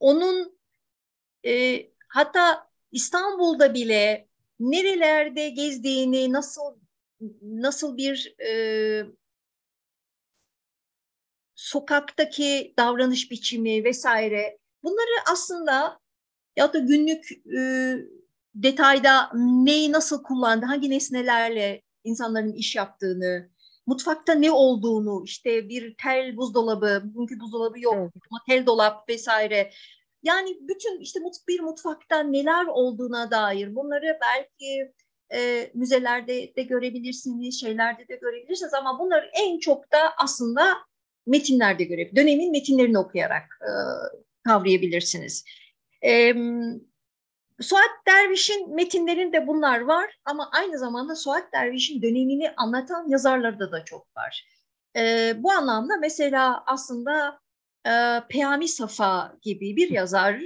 onun 0.00 0.58
e, 1.46 1.82
hatta 2.08 2.68
İstanbul'da 2.92 3.74
bile 3.74 4.27
nerelerde 4.60 5.48
gezdiğini, 5.50 6.32
nasıl 6.32 6.62
nasıl 7.42 7.96
bir 7.96 8.34
e, 8.40 9.06
sokaktaki 11.54 12.74
davranış 12.78 13.30
biçimi 13.30 13.84
vesaire 13.84 14.58
bunları 14.82 15.30
aslında 15.32 16.00
ya 16.56 16.72
da 16.72 16.78
günlük 16.78 17.32
e, 17.58 17.94
detayda 18.54 19.30
neyi 19.34 19.92
nasıl 19.92 20.22
kullandı, 20.22 20.66
hangi 20.66 20.90
nesnelerle 20.90 21.82
insanların 22.04 22.52
iş 22.52 22.76
yaptığını, 22.76 23.50
mutfakta 23.86 24.34
ne 24.34 24.50
olduğunu, 24.50 25.22
işte 25.24 25.68
bir 25.68 25.96
tel 26.02 26.36
buzdolabı, 26.36 27.02
bugünkü 27.04 27.40
buzdolabı 27.40 27.80
yok 27.80 27.94
evet. 27.98 28.12
ama 28.30 28.40
tel 28.48 28.66
dolap 28.66 29.08
vesaire. 29.08 29.72
Yani 30.28 30.58
bütün 30.60 31.00
işte 31.00 31.20
bir 31.48 31.60
mutfakta 31.60 32.22
neler 32.22 32.66
olduğuna 32.66 33.30
dair 33.30 33.74
bunları 33.74 34.18
belki 34.22 34.92
e, 35.34 35.70
müzelerde 35.74 36.54
de 36.56 36.62
görebilirsiniz, 36.62 37.60
şeylerde 37.60 38.08
de 38.08 38.16
görebilirsiniz 38.16 38.74
ama 38.74 38.98
bunları 38.98 39.30
en 39.34 39.58
çok 39.58 39.92
da 39.92 39.98
aslında 40.18 40.76
metinlerde 41.26 41.84
görebilirsiniz. 41.84 42.24
Dönemin 42.24 42.50
metinlerini 42.50 42.98
okuyarak 42.98 43.42
e, 43.62 43.70
kavrayabilirsiniz. 44.44 45.44
E, 46.04 46.34
Suat 47.60 47.90
Derviş'in 48.06 48.74
metinlerinde 48.74 49.46
bunlar 49.46 49.80
var 49.80 50.18
ama 50.24 50.50
aynı 50.52 50.78
zamanda 50.78 51.16
Suat 51.16 51.52
Derviş'in 51.52 52.02
dönemini 52.02 52.50
anlatan 52.56 53.08
yazarlarda 53.08 53.72
da 53.72 53.84
çok 53.84 54.16
var. 54.16 54.48
E, 54.96 55.32
bu 55.36 55.52
anlamda 55.52 55.96
mesela 56.00 56.62
aslında 56.66 57.40
e, 57.86 58.22
Peyami 58.28 58.68
Safa 58.68 59.36
gibi 59.42 59.76
bir 59.76 59.90
yazar 59.90 60.40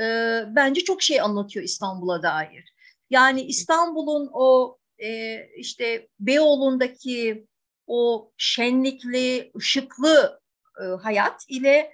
e, 0.00 0.04
bence 0.48 0.80
çok 0.80 1.02
şey 1.02 1.20
anlatıyor 1.20 1.64
İstanbul'a 1.64 2.22
dair. 2.22 2.74
Yani 3.10 3.42
İstanbul'un 3.42 4.30
o 4.32 4.78
e, 4.98 5.38
işte 5.56 6.08
Beyoğlu'ndaki 6.20 7.46
o 7.86 8.32
şenlikli, 8.36 9.52
ışıklı 9.56 10.40
e, 10.80 10.84
hayat 10.84 11.44
ile 11.48 11.92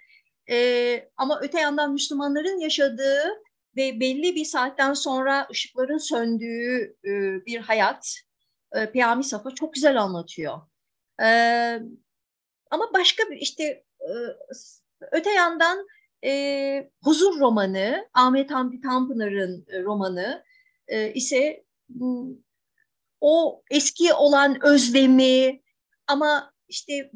e, 0.51 1.09
ama 1.17 1.41
öte 1.43 1.61
yandan 1.61 1.93
Müslümanların 1.93 2.61
yaşadığı 2.61 3.43
ve 3.77 4.01
belli 4.01 4.35
bir 4.35 4.45
saatten 4.45 4.95
sonra 4.95 5.49
ışıkların 5.51 5.99
söndüğü 5.99 6.97
e, 7.05 7.11
bir 7.47 7.61
hayat 7.61 8.21
e, 8.73 8.93
Peyami 8.93 9.25
Safa 9.25 9.51
çok 9.51 9.75
güzel 9.75 10.03
anlatıyor. 10.03 10.59
E, 11.23 11.29
ama 12.71 12.93
başka 12.95 13.31
bir 13.31 13.37
işte 13.37 13.85
öte 15.13 15.31
yandan 15.31 15.87
e, 16.25 16.91
Huzur 17.05 17.41
romanı, 17.41 18.09
Ahmet 18.15 18.51
Hamdi 18.51 18.81
Tanpınar'ın 18.81 19.67
e, 19.69 19.83
romanı 19.83 20.45
e, 20.89 21.13
ise 21.13 21.65
o 23.21 23.63
eski 23.71 24.15
olan 24.15 24.67
özlemi 24.67 25.61
ama 26.07 26.53
işte 26.69 27.11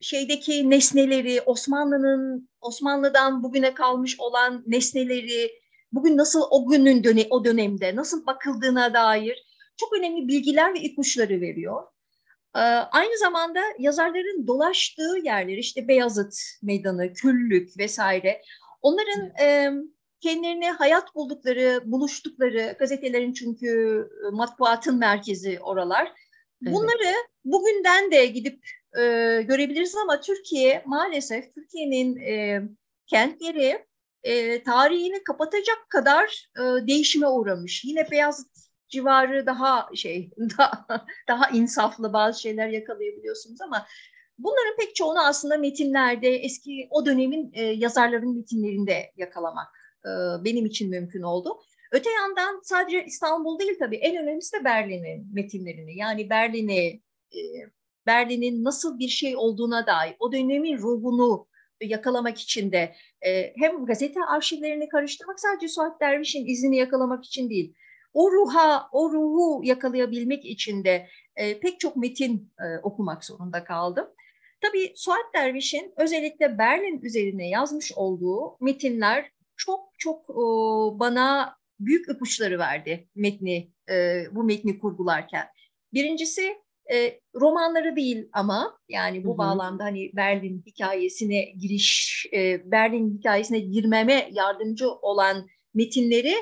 şeydeki 0.00 0.70
nesneleri, 0.70 1.40
Osmanlı'nın 1.40 2.48
Osmanlı'dan 2.60 3.42
bugüne 3.42 3.74
kalmış 3.74 4.20
olan 4.20 4.64
nesneleri, 4.66 5.50
bugün 5.92 6.16
nasıl 6.16 6.42
o 6.50 6.68
günün 6.68 7.04
döne, 7.04 7.26
o 7.30 7.44
dönemde 7.44 7.96
nasıl 7.96 8.26
bakıldığına 8.26 8.94
dair 8.94 9.44
çok 9.76 9.98
önemli 9.98 10.28
bilgiler 10.28 10.74
ve 10.74 10.80
ipuçları 10.80 11.40
veriyor. 11.40 11.82
Ee, 12.56 12.60
aynı 12.60 13.18
zamanda 13.18 13.60
yazarların 13.78 14.46
dolaştığı 14.46 15.18
yerler 15.24 15.56
işte 15.56 15.88
Beyazıt 15.88 16.34
Meydanı, 16.62 17.12
Küllük 17.12 17.78
vesaire 17.78 18.42
onların 18.82 19.32
kendilerine 20.24 20.70
hayat 20.70 21.14
buldukları, 21.14 21.82
buluştukları 21.84 22.76
gazetelerin 22.78 23.32
çünkü 23.32 23.68
e, 24.26 24.30
matbuatın 24.30 24.98
merkezi 24.98 25.60
oralar. 25.60 26.12
Bunları 26.62 27.04
evet. 27.04 27.16
bugünden 27.44 28.10
de 28.10 28.26
gidip 28.26 28.66
e, 28.98 29.02
görebiliriz 29.42 29.96
ama 29.96 30.20
Türkiye 30.20 30.82
maalesef 30.86 31.54
Türkiye'nin 31.54 32.16
e, 32.16 32.62
kentleri 33.06 33.86
e, 34.22 34.62
tarihini 34.62 35.24
kapatacak 35.24 35.90
kadar 35.90 36.48
e, 36.58 36.86
değişime 36.86 37.26
uğramış. 37.26 37.84
Yine 37.84 38.10
Beyazıt 38.10 38.53
civarı 38.94 39.46
daha 39.46 39.88
şey 39.94 40.30
daha, 40.58 40.86
daha 41.28 41.50
insaflı 41.50 42.12
bazı 42.12 42.40
şeyler 42.40 42.68
yakalayabiliyorsunuz 42.68 43.60
ama 43.60 43.86
bunların 44.38 44.76
pek 44.78 44.96
çoğunu 44.96 45.26
aslında 45.26 45.56
metinlerde 45.56 46.28
eski 46.28 46.88
o 46.90 47.06
dönemin 47.06 47.50
e, 47.54 47.62
yazarların 47.62 48.36
metinlerinde 48.36 49.12
yakalamak 49.16 49.68
e, 50.04 50.10
benim 50.44 50.66
için 50.66 50.90
mümkün 50.90 51.22
oldu. 51.22 51.60
Öte 51.92 52.10
yandan 52.10 52.60
sadece 52.62 53.04
İstanbul 53.04 53.58
değil 53.58 53.78
tabii 53.78 53.96
en 53.96 54.16
önemlisi 54.16 54.60
de 54.60 54.64
Berlin'in 54.64 55.34
metinlerini 55.34 55.96
yani 55.96 56.30
Berlin'i 56.30 57.02
e, 57.32 57.40
Berlin'in 58.06 58.64
nasıl 58.64 58.98
bir 58.98 59.08
şey 59.08 59.36
olduğuna 59.36 59.86
dair 59.86 60.16
o 60.18 60.32
dönemin 60.32 60.78
ruhunu 60.78 61.48
yakalamak 61.80 62.38
için 62.38 62.72
de 62.72 62.94
e, 63.26 63.52
hem 63.56 63.86
gazete 63.86 64.20
arşivlerini 64.28 64.88
karıştırmak 64.88 65.40
sadece 65.40 65.68
Suat 65.68 66.00
Derviş'in 66.00 66.46
izini 66.46 66.76
yakalamak 66.76 67.24
için 67.24 67.50
değil. 67.50 67.74
O 68.14 68.32
ruha, 68.32 68.88
o 68.92 69.12
ruhu 69.12 69.64
yakalayabilmek 69.64 70.44
için 70.44 70.84
de 70.84 71.08
e, 71.36 71.60
pek 71.60 71.80
çok 71.80 71.96
metin 71.96 72.52
e, 72.58 72.78
okumak 72.82 73.24
zorunda 73.24 73.64
kaldım. 73.64 74.06
Tabii 74.60 74.92
Suat 74.96 75.34
Derviş'in 75.34 75.92
özellikle 75.96 76.58
Berlin 76.58 77.00
üzerine 77.02 77.48
yazmış 77.48 77.92
olduğu 77.92 78.56
metinler 78.60 79.30
çok 79.56 79.88
çok 79.98 80.30
e, 80.30 80.44
bana 80.98 81.56
büyük 81.80 82.08
ipuçları 82.08 82.58
verdi 82.58 83.08
metni 83.14 83.72
e, 83.90 84.24
bu 84.32 84.44
metni 84.44 84.78
kurgularken. 84.78 85.46
Birincisi 85.92 86.56
e, 86.92 87.20
romanları 87.34 87.96
değil 87.96 88.28
ama 88.32 88.78
yani 88.88 89.24
bu 89.24 89.28
hı 89.28 89.32
hı. 89.32 89.38
bağlamda 89.38 89.84
hani 89.84 90.10
Berlin 90.16 90.62
hikayesine 90.66 91.44
giriş, 91.44 92.26
e, 92.32 92.70
Berlin 92.70 93.18
hikayesine 93.18 93.58
girmeme 93.58 94.28
yardımcı 94.32 94.90
olan 94.90 95.48
metinleri 95.74 96.34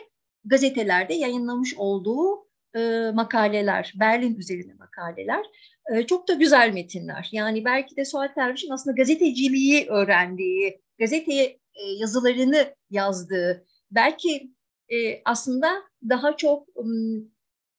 gazetelerde 0.44 1.14
yayınlamış 1.14 1.74
olduğu 1.76 2.48
e, 2.76 3.10
makaleler, 3.14 3.92
Berlin 4.00 4.34
üzerine 4.34 4.74
makaleler. 4.74 5.46
E, 5.94 6.06
çok 6.06 6.28
da 6.28 6.34
güzel 6.34 6.72
metinler. 6.72 7.28
Yani 7.32 7.64
belki 7.64 7.96
de 7.96 8.04
Suat 8.04 8.36
Derviş'in 8.36 8.70
aslında 8.70 8.96
gazeteciliği 8.96 9.86
öğrendiği, 9.88 10.80
gazeteye 10.98 11.44
e, 11.74 11.82
yazılarını 12.00 12.74
yazdığı, 12.90 13.66
belki 13.90 14.52
e, 14.88 15.22
aslında 15.24 15.82
daha 16.08 16.36
çok 16.36 16.68
um, 16.74 17.32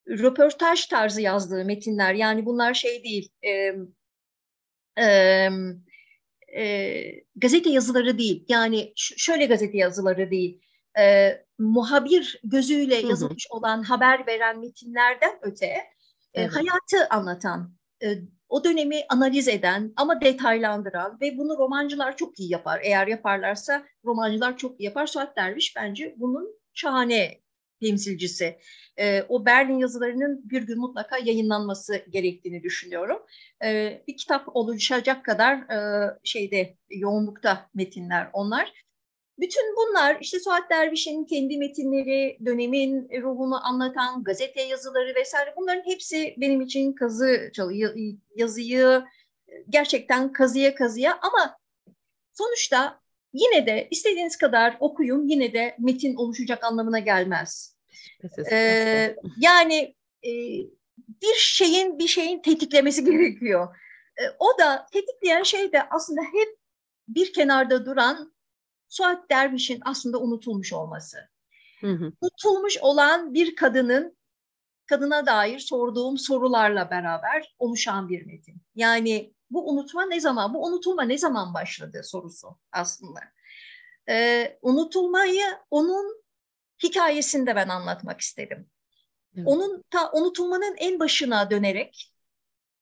röportaj 0.08 0.86
tarzı 0.86 1.22
yazdığı 1.22 1.66
metinler. 1.66 2.14
Yani 2.14 2.46
bunlar 2.46 2.74
şey 2.74 3.04
değil, 3.04 3.30
e, 3.42 3.74
e, 5.04 5.50
e, 6.58 7.04
gazete 7.36 7.70
yazıları 7.70 8.18
değil. 8.18 8.46
Yani 8.50 8.94
şöyle 8.96 9.46
gazete 9.46 9.78
yazıları 9.78 10.32
değil. 10.32 10.62
E, 11.00 11.30
muhabir 11.64 12.40
gözüyle 12.44 12.96
yazılmış 12.96 13.48
hı 13.50 13.54
hı. 13.54 13.58
olan 13.58 13.84
haber 13.84 14.28
veren 14.28 14.60
metinlerden 14.60 15.40
öte 15.42 15.66
e, 15.66 15.88
evet. 16.34 16.52
hayatı 16.56 17.08
anlatan, 17.10 17.74
e, 18.04 18.08
o 18.50 18.64
dönemi 18.64 19.02
analiz 19.10 19.48
eden 19.48 19.94
ama 19.96 20.22
detaylandıran 20.22 21.18
ve 21.22 21.38
bunu 21.38 21.58
romancılar 21.58 22.18
çok 22.18 22.40
iyi 22.40 22.52
yapar. 22.52 22.82
Eğer 22.84 23.08
yaparlarsa 23.08 23.86
romancılar 24.06 24.58
çok 24.58 24.80
iyi 24.80 24.84
yapar. 24.84 25.08
Suat 25.08 25.38
Derviş 25.38 25.76
bence 25.76 26.16
bunun 26.18 26.56
şahane 26.74 27.44
temsilcisi. 27.82 28.58
E, 28.98 29.24
o 29.30 29.46
Berlin 29.46 29.78
yazılarının 29.78 30.50
bir 30.50 30.62
gün 30.62 30.80
mutlaka 30.80 31.18
yayınlanması 31.18 32.06
gerektiğini 32.10 32.64
düşünüyorum. 32.64 33.20
E, 33.64 34.02
bir 34.08 34.18
kitap 34.18 34.56
oluşacak 34.56 35.26
kadar 35.26 35.58
e, 35.58 36.10
şeyde 36.24 36.78
yoğunlukta 36.90 37.70
metinler 37.74 38.30
onlar. 38.34 38.83
Bütün 39.40 39.76
bunlar 39.76 40.18
işte 40.22 40.40
Suat 40.40 40.70
Derviş'in 40.70 41.26
kendi 41.26 41.58
metinleri, 41.58 42.38
dönemin 42.46 43.10
ruhunu 43.22 43.68
anlatan 43.68 44.24
gazete 44.24 44.62
yazıları 44.62 45.16
vesaire 45.16 45.54
bunların 45.58 45.86
hepsi 45.86 46.36
benim 46.38 46.62
için 46.62 46.94
kazı 46.94 47.52
yazıyı 48.36 49.04
gerçekten 49.70 50.32
kazıya 50.32 50.76
kazıya 50.76 51.20
ama 51.22 51.58
sonuçta 52.34 53.00
yine 53.34 53.66
de 53.66 53.88
istediğiniz 53.92 54.38
kadar 54.38 54.78
okuyun 54.80 55.28
yine 55.28 55.54
de 55.54 55.76
metin 55.80 56.16
oluşacak 56.16 56.64
anlamına 56.64 57.00
gelmez. 57.00 57.76
Ee, 58.52 59.16
yani 59.38 59.96
e, 60.24 60.32
bir 61.22 61.36
şeyin 61.38 62.00
bir 62.00 62.08
şeyin 62.08 62.42
tetiklemesi 62.42 63.06
gerekiyor. 63.12 63.76
E, 64.18 64.24
o 64.40 64.60
da 64.60 64.86
tetikleyen 64.92 65.44
şey 65.44 65.72
de 65.72 65.90
aslında 65.90 66.22
hep 66.22 66.58
bir 67.08 67.34
kenarda 67.34 67.86
duran 67.86 68.33
Suat 68.94 69.30
Derviş'in 69.30 69.80
aslında 69.86 70.20
unutulmuş 70.22 70.74
olması. 70.74 71.18
Hı 71.82 71.92
hı. 71.92 72.14
Unutulmuş 72.22 72.78
olan 72.82 73.34
bir 73.34 73.56
kadının 73.56 74.18
kadına 74.86 75.26
dair 75.26 75.60
sorduğum 75.60 76.18
sorularla 76.18 76.90
beraber 76.90 77.56
oluşan 77.60 78.10
bir 78.10 78.26
metin. 78.26 78.62
Yani 78.76 79.34
bu 79.50 79.70
unutma 79.70 80.06
ne 80.06 80.20
zaman, 80.20 80.54
bu 80.54 80.66
unutulma 80.66 81.04
ne 81.04 81.18
zaman 81.18 81.54
başladı 81.54 82.02
sorusu 82.04 82.58
aslında. 82.72 83.20
Ee, 84.10 84.60
unutulmayı 84.62 85.46
onun 85.72 86.24
hikayesinde 86.84 87.56
ben 87.56 87.70
anlatmak 87.70 88.22
istedim. 88.22 88.70
Evet. 89.36 89.48
Onun 89.48 89.84
ta 89.90 90.12
unutulmanın 90.12 90.76
en 90.78 91.00
başına 91.00 91.52
dönerek 91.52 92.14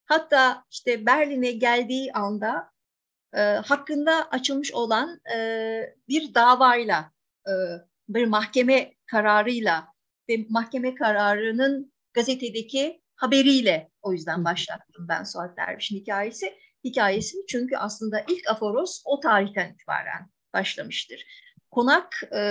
hatta 0.06 0.66
işte 0.72 1.06
Berlin'e 1.06 1.52
geldiği 1.52 2.14
anda 2.14 2.71
e, 3.34 3.40
hakkında 3.42 4.30
açılmış 4.32 4.74
olan 4.74 5.22
e, 5.36 5.96
bir 6.08 6.34
davayla, 6.34 7.12
e, 7.48 7.52
bir 8.10 8.26
mahkeme 8.26 8.94
kararıyla 9.06 9.88
ve 10.30 10.46
mahkeme 10.50 10.96
kararının 10.96 11.94
gazetedeki 12.14 13.02
haberiyle 13.16 13.92
o 14.02 14.14
yüzden 14.14 14.46
başlattım 14.46 15.06
ben 15.10 15.24
Suat 15.24 15.58
Derviş'in 15.58 15.96
hikayesi. 15.96 16.54
Hikayesini 16.84 17.46
çünkü 17.48 17.78
aslında 17.78 18.26
ilk 18.30 18.48
aforoz 18.50 19.04
o 19.06 19.20
tarihten 19.20 19.74
itibaren 19.74 20.30
başlamıştır. 20.54 21.26
Konak 21.72 22.24
e, 22.36 22.42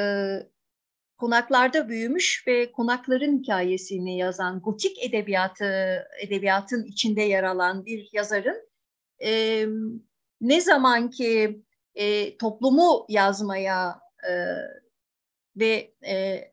konaklarda 1.16 1.88
büyümüş 1.88 2.44
ve 2.46 2.72
konakların 2.72 3.38
hikayesini 3.38 4.18
yazan 4.18 4.60
gotik 4.60 5.04
edebiyatı 5.04 6.04
edebiyatın 6.20 6.84
içinde 6.84 7.22
yer 7.22 7.44
alan 7.44 7.86
bir 7.86 8.08
yazarın 8.12 8.68
e, 9.24 9.66
ne 10.40 10.60
zaman 10.60 11.10
ki 11.10 11.62
e, 11.94 12.36
toplumu 12.36 13.06
yazmaya 13.08 14.00
e, 14.28 14.32
ve 15.56 15.94
e, 16.06 16.44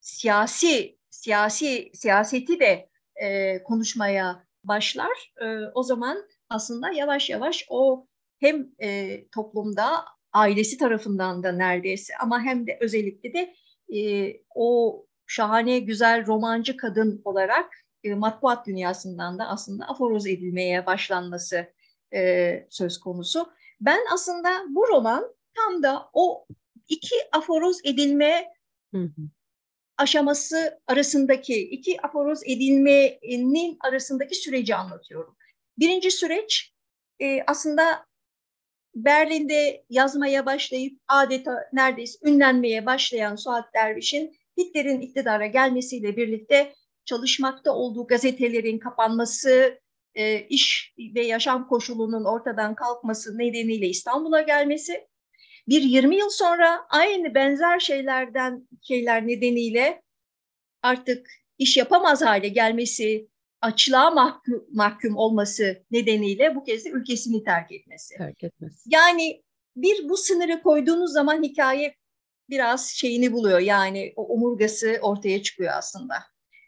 siyasi 0.00 0.98
siyasi 1.10 1.90
siyaseti 1.94 2.60
de 2.60 2.88
e, 3.22 3.62
konuşmaya 3.62 4.44
başlar. 4.64 5.32
E, 5.42 5.46
o 5.74 5.82
zaman 5.82 6.24
aslında 6.48 6.90
yavaş 6.90 7.30
yavaş 7.30 7.66
o 7.68 8.06
hem 8.40 8.68
e, 8.82 9.20
toplumda 9.28 10.04
ailesi 10.32 10.78
tarafından 10.78 11.42
da 11.42 11.52
neredeyse 11.52 12.12
ama 12.20 12.42
hem 12.42 12.66
de 12.66 12.78
özellikle 12.80 13.32
de 13.34 13.54
e, 13.96 14.32
o 14.54 15.00
şahane 15.26 15.78
güzel 15.78 16.26
romancı 16.26 16.76
kadın 16.76 17.22
olarak 17.24 17.74
e, 18.04 18.14
matbuat 18.14 18.66
dünyasından 18.66 19.38
da 19.38 19.48
aslında 19.48 19.84
aforoz 19.84 20.26
edilmeye 20.26 20.86
başlanması 20.86 21.72
e, 22.14 22.66
söz 22.70 22.98
konusu. 22.98 23.52
Ben 23.80 24.00
aslında 24.14 24.50
bu 24.68 24.88
roman 24.88 25.34
tam 25.54 25.82
da 25.82 26.10
o 26.12 26.46
iki 26.88 27.14
aforoz 27.32 27.80
edilme 27.84 28.46
hı 28.94 29.00
hı. 29.00 29.22
aşaması 29.98 30.80
arasındaki, 30.86 31.60
iki 31.70 32.02
aforoz 32.02 32.42
edilmenin 32.44 33.78
arasındaki 33.80 34.34
süreci 34.34 34.74
anlatıyorum. 34.74 35.36
Birinci 35.78 36.10
süreç 36.10 36.72
e, 37.20 37.42
aslında 37.46 38.06
Berlin'de 38.94 39.84
yazmaya 39.90 40.46
başlayıp 40.46 41.00
adeta 41.08 41.68
neredeyse 41.72 42.18
ünlenmeye 42.24 42.86
başlayan 42.86 43.36
Suat 43.36 43.74
Derviş'in 43.74 44.40
Hitler'in 44.58 45.00
iktidara 45.00 45.46
gelmesiyle 45.46 46.16
birlikte 46.16 46.74
çalışmakta 47.04 47.72
olduğu 47.74 48.06
gazetelerin 48.06 48.78
kapanması, 48.78 49.80
e, 50.14 50.40
iş 50.40 50.94
ve 51.14 51.26
yaşam 51.26 51.68
koşulunun 51.68 52.24
ortadan 52.24 52.74
kalkması 52.74 53.38
nedeniyle 53.38 53.88
İstanbul'a 53.88 54.40
gelmesi, 54.40 55.08
bir 55.68 55.82
20 55.82 56.16
yıl 56.16 56.30
sonra 56.30 56.86
aynı 56.88 57.34
benzer 57.34 57.78
şeylerden 57.78 58.68
şeyler 58.82 59.26
nedeniyle 59.26 60.02
artık 60.82 61.30
iş 61.58 61.76
yapamaz 61.76 62.22
hale 62.22 62.48
gelmesi, 62.48 63.28
açlığa 63.60 64.10
mahkum, 64.10 64.66
mahkum 64.72 65.16
olması 65.16 65.84
nedeniyle 65.90 66.54
bu 66.54 66.64
kez 66.64 66.84
de 66.84 66.90
ülkesini 66.90 67.44
terk 67.44 67.72
etmesi. 67.72 68.16
Terk 68.16 68.44
etmesi. 68.44 68.76
Yani 68.86 69.42
bir 69.76 70.08
bu 70.08 70.16
sınırı 70.16 70.62
koyduğunuz 70.62 71.12
zaman 71.12 71.42
hikaye 71.42 71.96
biraz 72.50 72.88
şeyini 72.88 73.32
buluyor. 73.32 73.58
Yani 73.58 74.12
o 74.16 74.28
omurgası 74.28 74.98
ortaya 75.02 75.42
çıkıyor 75.42 75.72
aslında. 75.76 76.14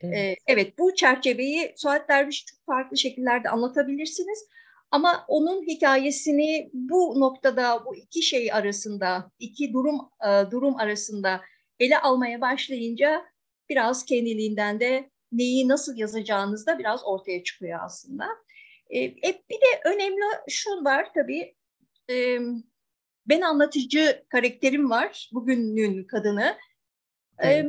Evet. 0.02 0.38
Evet 0.46 0.78
bu 0.78 0.94
çerçeveyi 0.94 1.72
Suat 1.76 2.08
Derviş 2.08 2.44
çok 2.44 2.66
farklı 2.66 2.96
şekillerde 2.96 3.48
anlatabilirsiniz. 3.48 4.46
Ama 4.90 5.24
onun 5.28 5.62
hikayesini 5.66 6.70
bu 6.72 7.20
noktada 7.20 7.84
bu 7.86 7.96
iki 7.96 8.22
şey 8.22 8.52
arasında, 8.52 9.30
iki 9.38 9.72
durum 9.72 10.00
durum 10.50 10.76
arasında 10.76 11.40
ele 11.80 11.98
almaya 11.98 12.40
başlayınca 12.40 13.24
biraz 13.70 14.04
kendiliğinden 14.04 14.80
de 14.80 15.10
neyi 15.32 15.68
nasıl 15.68 15.96
yazacağınız 15.96 16.66
da 16.66 16.78
biraz 16.78 17.04
ortaya 17.04 17.44
çıkıyor 17.44 17.80
aslında. 17.82 18.28
E, 18.94 19.16
bir 19.24 19.60
de 19.60 19.80
önemli 19.84 20.22
şu 20.48 20.70
var 20.70 21.08
tabii, 21.14 21.54
e, 22.10 22.38
ben 23.26 23.40
anlatıcı 23.40 24.24
karakterim 24.28 24.90
var, 24.90 25.30
bugünün 25.32 26.04
kadını. 26.04 26.56
E, 27.44 27.64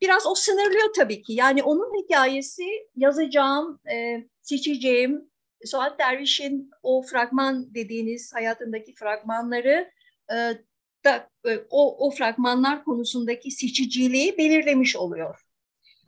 biraz 0.00 0.26
o 0.26 0.34
sınırlıyor 0.34 0.92
tabii 0.96 1.22
ki. 1.22 1.32
Yani 1.32 1.62
onun 1.62 2.02
hikayesi 2.02 2.64
yazacağım, 2.96 3.80
e, 3.92 4.26
seçeceğim, 4.42 5.30
Suat 5.64 5.98
Derviş'in 5.98 6.70
o 6.82 7.02
fragman 7.02 7.74
dediğiniz 7.74 8.34
hayatındaki 8.34 8.94
fragmanları 8.94 9.90
e, 10.32 10.36
da 11.04 11.30
e, 11.46 11.58
o, 11.70 12.06
o 12.06 12.10
fragmanlar 12.10 12.84
konusundaki 12.84 13.50
seçiciliği 13.50 14.38
belirlemiş 14.38 14.96
oluyor. 14.96 15.40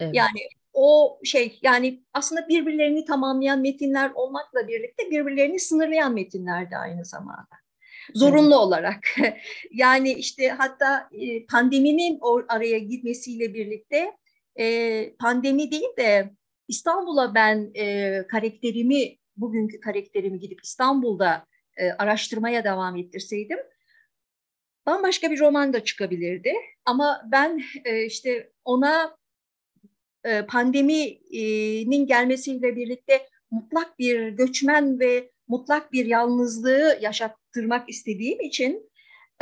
Evet. 0.01 0.15
Yani 0.15 0.41
o 0.73 1.19
şey 1.25 1.59
yani 1.63 2.03
aslında 2.15 2.49
birbirlerini 2.49 3.05
tamamlayan 3.05 3.61
metinler 3.61 4.11
olmakla 4.15 4.69
birlikte 4.69 5.11
birbirlerini 5.11 5.59
sınırlayan 5.59 6.15
metinler 6.15 6.71
de 6.71 6.77
aynı 6.77 7.05
zamanda. 7.05 7.62
Zorunlu 8.15 8.57
olarak. 8.57 9.05
yani 9.71 10.13
işte 10.13 10.49
hatta 10.49 11.09
e, 11.13 11.47
pandeminin 11.47 12.21
araya 12.49 12.79
girmesiyle 12.79 13.55
birlikte 13.55 14.13
e, 14.59 15.15
pandemi 15.19 15.71
değil 15.71 15.97
de 15.99 16.31
İstanbul'a 16.69 17.35
ben 17.35 17.71
e, 17.75 18.27
karakterimi, 18.27 19.17
bugünkü 19.37 19.81
karakterimi 19.81 20.41
gidip 20.41 20.61
İstanbul'da 20.65 21.47
araştırmaya 21.99 22.65
devam 22.65 22.97
ettirseydim 22.97 23.59
bambaşka 24.87 25.31
bir 25.31 25.41
roman 25.41 25.73
da 25.73 25.85
çıkabilirdi. 25.85 26.53
Ama 26.85 27.23
ben 27.33 27.63
işte 28.07 28.53
ona 28.65 29.17
pandeminin 30.49 32.07
gelmesiyle 32.07 32.77
birlikte 32.77 33.27
mutlak 33.51 33.99
bir 33.99 34.29
göçmen 34.29 35.01
ve 35.01 35.31
mutlak 35.53 35.93
bir 35.93 36.07
yalnızlığı 36.07 36.99
yaşattırmak 37.01 37.89
istediğim 37.89 38.41
için 38.41 38.91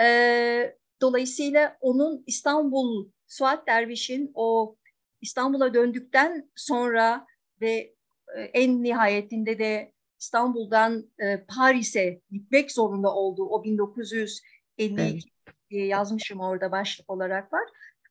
e, 0.00 0.76
dolayısıyla 1.00 1.76
onun 1.80 2.24
İstanbul 2.26 3.10
Suat 3.26 3.66
Derviş'in 3.66 4.30
o 4.34 4.76
İstanbul'a 5.20 5.74
döndükten 5.74 6.50
sonra 6.56 7.26
ve 7.60 7.94
e, 8.36 8.42
en 8.42 8.82
nihayetinde 8.82 9.58
de 9.58 9.92
İstanbul'dan 10.20 11.10
e, 11.18 11.44
Paris'e 11.44 12.20
gitmek 12.30 12.72
zorunda 12.72 13.14
olduğu 13.14 13.48
o 13.48 13.64
1952 13.64 15.02
evet. 15.02 15.22
diye 15.70 15.86
yazmışım 15.86 16.40
orada 16.40 16.72
başlık 16.72 17.10
olarak 17.10 17.52
var. 17.52 17.64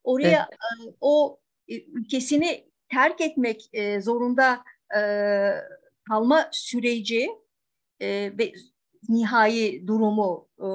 Oraya 0.03 0.49
evet. 0.49 0.89
e, 0.89 0.95
o 1.01 1.39
ülkesini 1.67 2.69
terk 2.91 3.21
etmek 3.21 3.69
e, 3.73 4.01
zorunda 4.01 4.63
e, 4.95 5.01
kalma 6.09 6.49
süreci 6.51 7.29
e, 8.01 8.07
ve 8.37 8.53
nihai 9.09 9.87
durumu 9.87 10.49
e, 10.59 10.67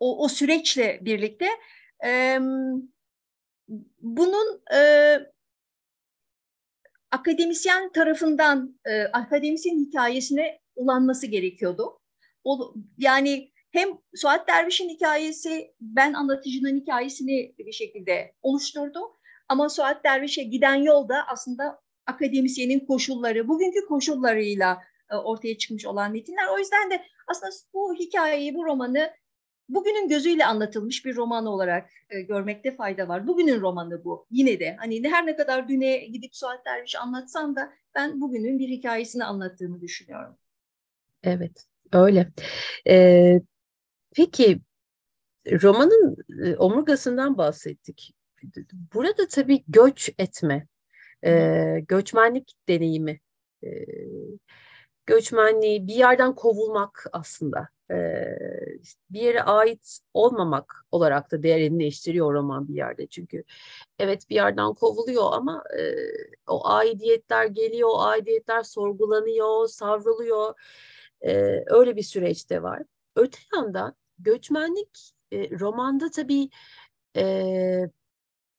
o, 0.00 0.24
o 0.24 0.28
süreçle 0.28 0.98
birlikte 1.02 1.48
e, 2.04 2.38
bunun 3.98 4.62
e, 4.74 4.80
akademisyen 7.10 7.92
tarafından 7.92 8.78
e, 8.84 9.02
akademisyen 9.02 9.78
hikayesine 9.78 10.60
ulanması 10.76 11.26
gerekiyordu. 11.26 12.00
O, 12.44 12.74
yani 12.98 13.52
hem 13.70 13.88
Suat 14.14 14.48
Derviş'in 14.48 14.88
hikayesi 14.88 15.74
ben 15.80 16.12
anlatıcının 16.12 16.80
hikayesini 16.80 17.54
bir 17.58 17.72
şekilde 17.72 18.34
oluşturdu. 18.42 19.00
Ama 19.48 19.68
Suat 19.68 20.04
Derviş'e 20.04 20.42
giden 20.42 20.74
yolda 20.74 21.26
aslında 21.28 21.80
akademisyenin 22.06 22.80
koşulları, 22.80 23.48
bugünkü 23.48 23.86
koşullarıyla 23.86 24.82
e, 25.10 25.16
ortaya 25.16 25.58
çıkmış 25.58 25.86
olan 25.86 26.12
metinler. 26.12 26.46
O 26.54 26.58
yüzden 26.58 26.90
de 26.90 27.02
aslında 27.26 27.52
bu 27.74 27.94
hikayeyi, 27.94 28.54
bu 28.54 28.64
romanı 28.64 29.10
bugünün 29.68 30.08
gözüyle 30.08 30.46
anlatılmış 30.46 31.04
bir 31.04 31.16
roman 31.16 31.46
olarak 31.46 31.90
e, 32.10 32.20
görmekte 32.20 32.76
fayda 32.76 33.08
var. 33.08 33.26
Bugünün 33.26 33.60
romanı 33.60 34.04
bu. 34.04 34.26
Yine 34.30 34.60
de 34.60 34.76
hani 34.78 35.08
her 35.08 35.26
ne 35.26 35.36
kadar 35.36 35.68
düne 35.68 35.96
gidip 35.96 36.36
Suat 36.36 36.66
Derviş 36.66 36.96
anlatsam 36.96 37.56
da 37.56 37.72
ben 37.94 38.20
bugünün 38.20 38.58
bir 38.58 38.68
hikayesini 38.68 39.24
anlattığımı 39.24 39.80
düşünüyorum. 39.80 40.36
Evet, 41.22 41.66
öyle. 41.92 42.32
Ee, 42.88 43.40
peki 44.14 44.60
romanın 45.46 46.16
e, 46.44 46.56
omurgasından 46.56 47.38
bahsettik. 47.38 48.14
Burada 48.94 49.26
tabii 49.28 49.64
göç 49.68 50.10
etme, 50.18 50.66
e, 51.26 51.84
göçmenlik 51.88 52.54
deneyimi, 52.68 53.20
e, 53.64 53.68
göçmenliği 55.06 55.86
bir 55.86 55.94
yerden 55.94 56.34
kovulmak 56.34 57.06
aslında 57.12 57.68
bir 59.10 59.20
yere 59.20 59.42
ait 59.42 59.98
olmamak 60.14 60.86
olarak 60.90 61.32
da 61.32 61.42
değerleniştiriyor 61.42 62.34
roman 62.34 62.68
bir 62.68 62.74
yerde. 62.74 63.06
Çünkü 63.06 63.44
evet 63.98 64.30
bir 64.30 64.34
yerden 64.34 64.74
kovuluyor 64.74 65.32
ama 65.32 65.64
e, 65.78 65.94
o 66.46 66.68
aidiyetler 66.68 67.46
geliyor, 67.46 67.88
o 67.92 68.00
aidiyetler 68.00 68.62
sorgulanıyor, 68.62 69.68
savruluyor. 69.68 70.54
E, 71.20 71.64
öyle 71.66 71.96
bir 71.96 72.02
süreçte 72.02 72.62
var. 72.62 72.82
Öte 73.16 73.38
yandan 73.54 73.94
göçmenlik 74.18 75.12
e, 75.32 75.58
romanda 75.58 76.10
tabii 76.10 76.48
e, 77.16 77.90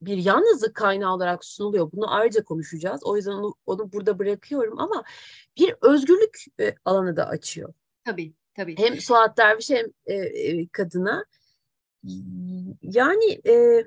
bir 0.02 0.18
yalnızlık 0.18 0.76
kaynağı 0.76 1.14
olarak 1.14 1.46
sunuluyor. 1.46 1.92
Bunu 1.92 2.14
ayrıca 2.14 2.44
konuşacağız. 2.44 3.02
O 3.04 3.18
yüzden 3.18 3.32
onu, 3.32 3.56
onu 3.66 3.92
burada 3.92 4.20
bırakıyorum 4.20 4.80
ama 4.80 5.04
bir 5.58 5.76
özgürlük 5.82 6.46
e, 6.60 6.76
alanı 6.86 7.18
da 7.18 7.28
açıyor. 7.28 7.74
Tabii. 8.06 8.34
Tabii. 8.56 8.78
Hem 8.78 9.02
Suat 9.02 9.38
Derviş 9.38 9.70
hem 9.70 9.86
e, 10.06 10.14
e, 10.16 10.68
kadına. 10.68 11.26
Yani 12.82 13.42
e, 13.48 13.84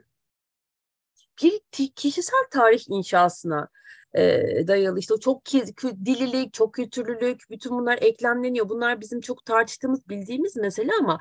bir 1.42 1.88
kişisel 1.96 2.44
tarih 2.50 2.84
inşasına 2.88 3.68
e, 4.14 4.42
dayalı 4.68 4.98
işte 4.98 5.14
o 5.14 5.18
çok 5.18 5.44
dililik, 5.84 6.52
çok 6.52 6.74
kültürlülük, 6.74 7.42
bütün 7.50 7.72
bunlar 7.72 7.98
eklemleniyor. 8.02 8.68
Bunlar 8.68 9.00
bizim 9.00 9.20
çok 9.20 9.44
tartıştığımız, 9.44 10.08
bildiğimiz 10.08 10.56
mesele 10.56 10.90
ama 11.00 11.18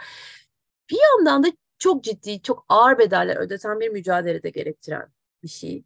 bir 0.89 0.99
yandan 1.03 1.43
da 1.43 1.47
çok 1.79 2.03
ciddi, 2.03 2.41
çok 2.41 2.65
ağır 2.69 2.97
bedeller 2.97 3.37
ödeten 3.37 3.79
bir 3.79 3.89
mücadele 3.89 4.43
de 4.43 4.49
gerektiren 4.49 5.07
bir 5.43 5.47
şey. 5.47 5.83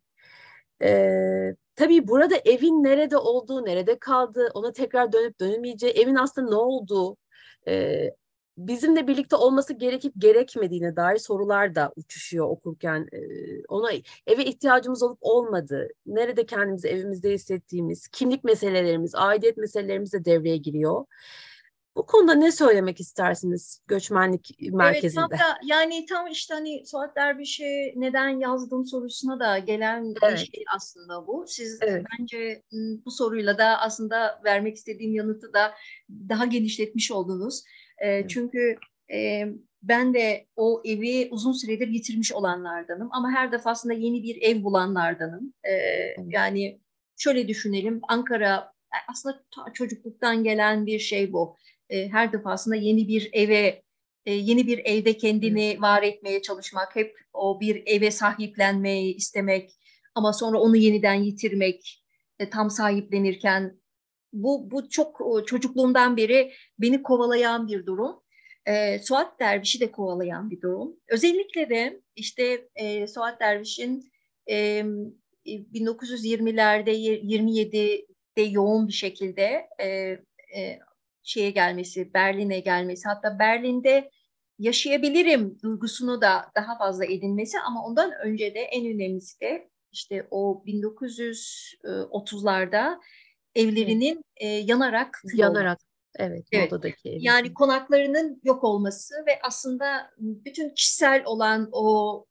Ee, 0.84 1.56
tabii 1.76 2.08
burada 2.08 2.36
evin 2.46 2.84
nerede 2.84 3.18
olduğu, 3.18 3.66
nerede 3.66 4.00
kaldığı, 4.00 4.50
ona 4.54 4.74
tekrar 4.74 5.12
dönüp 5.12 5.40
dönmeyeceği, 5.40 5.94
evin 5.94 6.16
aslında 6.16 6.50
ne 6.50 6.56
olduğu, 6.56 7.18
e, 7.68 8.10
bizimle 8.58 9.08
birlikte 9.08 9.36
olması 9.36 9.74
gerekip 9.74 10.14
gerekmediğine 10.18 10.96
dair 10.96 11.18
sorular 11.18 11.76
da 11.76 11.94
uçuşuyor 11.96 12.48
okurken. 12.50 13.08
E, 13.12 13.20
ona 13.68 13.92
eve 14.28 14.46
ihtiyacımız 14.46 15.04
olup 15.04 15.18
olmadığı, 15.22 15.88
nerede 16.06 16.46
kendimizi 16.46 16.88
evimizde 16.88 17.32
hissettiğimiz, 17.34 18.08
kimlik 18.08 18.44
meselelerimiz, 18.44 19.16
aidiyet 19.16 19.58
meselelerimiz 19.58 20.14
de 20.14 20.26
devreye 20.26 20.58
giriyor. 20.58 21.06
Bu 21.96 22.06
konuda 22.06 22.34
ne 22.34 22.52
söylemek 22.52 23.00
istersiniz 23.00 23.82
göçmenlik 23.88 24.56
merkezinde? 24.60 25.26
Evet 25.30 25.40
tam 25.40 25.40
da 25.40 25.58
yani 25.64 26.06
tam 26.06 26.28
işte 26.28 26.54
hani 26.54 26.84
Suat 26.86 27.16
Derviş'e 27.16 27.94
neden 27.96 28.40
yazdım 28.40 28.86
sorusuna 28.86 29.40
da 29.40 29.60
gelen 29.60 30.14
evet. 30.24 30.34
bir 30.34 30.38
şey 30.38 30.64
aslında 30.76 31.28
bu. 31.28 31.46
Siz 31.48 31.80
evet. 31.82 32.06
bence 32.20 32.64
bu 33.06 33.12
soruyla 33.12 33.58
da 33.58 33.82
aslında 33.82 34.42
vermek 34.46 34.76
istediğim 34.76 35.16
yanıtı 35.16 35.54
da 35.54 35.74
daha 36.30 36.46
genişletmiş 36.46 37.12
oldunuz. 37.12 37.64
Evet. 37.98 38.30
Çünkü 38.30 38.76
e, 39.14 39.46
ben 39.84 40.14
de 40.14 40.48
o 40.56 40.82
evi 40.86 41.28
uzun 41.32 41.52
süredir 41.52 41.88
yitirmiş 41.88 42.34
olanlardanım 42.34 43.10
ama 43.12 43.32
her 43.32 43.52
defasında 43.52 43.94
yeni 43.94 44.24
bir 44.24 44.42
ev 44.42 44.64
bulanlardanım. 44.64 45.54
E, 45.64 45.72
evet. 45.72 46.18
Yani 46.28 46.82
şöyle 47.18 47.48
düşünelim 47.48 48.02
Ankara 48.08 48.74
aslında 49.08 49.44
çocukluktan 49.74 50.44
gelen 50.44 50.86
bir 50.86 51.00
şey 51.00 51.34
bu 51.34 51.58
e, 51.94 52.10
her 52.10 52.34
defasında 52.34 52.76
yeni 52.76 53.08
bir 53.08 53.30
eve 53.34 53.84
e, 54.26 54.34
yeni 54.34 54.68
bir 54.68 54.82
evde 54.86 55.18
kendini 55.18 55.82
var 55.82 56.04
etmeye 56.04 56.42
çalışmak, 56.42 56.96
hep 56.96 57.18
o 57.34 57.60
bir 57.60 57.84
eve 57.86 58.12
sahiplenmeyi 58.12 59.16
istemek 59.16 59.72
ama 60.16 60.34
sonra 60.34 60.60
onu 60.60 60.76
yeniden 60.76 61.14
yitirmek, 61.14 62.04
e, 62.40 62.50
tam 62.50 62.70
sahiplenirken 62.70 63.78
bu 64.34 64.72
bu 64.72 64.90
çok 64.90 65.22
çocukluğumdan 65.48 66.18
beri 66.18 66.54
beni 66.80 67.04
kovalayan 67.04 67.68
bir 67.68 67.86
durum. 67.86 68.24
E, 68.66 69.00
Suat 69.00 69.40
Derviş'i 69.40 69.80
de 69.80 69.92
kovalayan 69.92 70.52
bir 70.52 70.62
durum. 70.62 70.96
Özellikle 71.08 71.70
de 71.70 72.02
işte 72.16 72.68
e, 72.76 73.08
Suat 73.08 73.40
Derviş'in 73.40 74.12
e, 74.50 74.86
1920'lerde 75.46 76.92
27'de 76.92 78.42
yoğun 78.42 78.88
bir 78.88 78.94
şekilde 78.94 79.68
e, 79.80 79.88
e, 80.58 80.80
şeye 81.24 81.52
gelmesi, 81.52 82.14
Berlin'e 82.14 82.60
gelmesi, 82.60 83.08
hatta 83.08 83.40
Berlin'de 83.40 84.10
yaşayabilirim 84.60 85.58
duygusunu 85.64 86.22
da 86.22 86.52
daha 86.56 86.78
fazla 86.78 87.06
edinmesi 87.06 87.60
ama 87.60 87.86
ondan 87.86 88.12
önce 88.12 88.56
de 88.56 88.60
en 88.60 88.96
önemlisi 88.96 89.42
de 89.42 89.70
işte 89.92 90.28
o 90.32 90.64
1930'larda 90.68 93.00
evlerinin 93.56 94.26
e, 94.38 94.48
yanarak 94.48 95.22
yanarak 95.34 95.80
evet, 96.16 96.46
evet. 96.52 96.72
modadaki 96.72 97.10
evi. 97.10 97.26
Yani 97.26 97.54
konaklarının 97.54 98.42
yok 98.44 98.64
olması 98.64 99.14
ve 99.28 99.40
aslında 99.44 100.12
bütün 100.18 100.70
kişisel 100.70 101.24
olan 101.26 101.70
o 101.72 102.26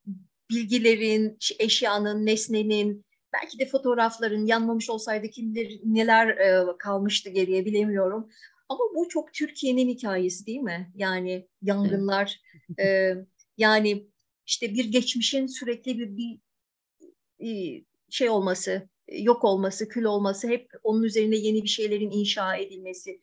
bilgilerin, 0.50 1.38
eşyanın, 1.58 2.26
nesnenin, 2.26 3.04
belki 3.32 3.58
de 3.58 3.66
fotoğrafların 3.66 4.46
yanmamış 4.46 4.90
olsaydı 4.90 5.28
kim 5.28 5.54
neler 5.84 6.28
e, 6.28 6.64
kalmıştı 6.78 7.30
geriye 7.30 7.64
bilemiyorum. 7.64 8.28
Ama 8.72 8.94
bu 8.94 9.08
çok 9.08 9.32
Türkiye'nin 9.32 9.88
hikayesi 9.88 10.46
değil 10.46 10.60
mi? 10.60 10.92
Yani 10.94 11.48
yangınlar, 11.62 12.40
e, 12.80 13.14
yani 13.58 14.06
işte 14.46 14.74
bir 14.74 14.84
geçmişin 14.84 15.46
sürekli 15.46 15.98
bir, 15.98 16.40
bir, 17.40 17.84
şey 18.10 18.30
olması, 18.30 18.88
yok 19.12 19.44
olması, 19.44 19.88
kül 19.88 20.04
olması, 20.04 20.48
hep 20.48 20.70
onun 20.82 21.02
üzerine 21.02 21.36
yeni 21.36 21.62
bir 21.62 21.68
şeylerin 21.68 22.10
inşa 22.10 22.56
edilmesi. 22.56 23.20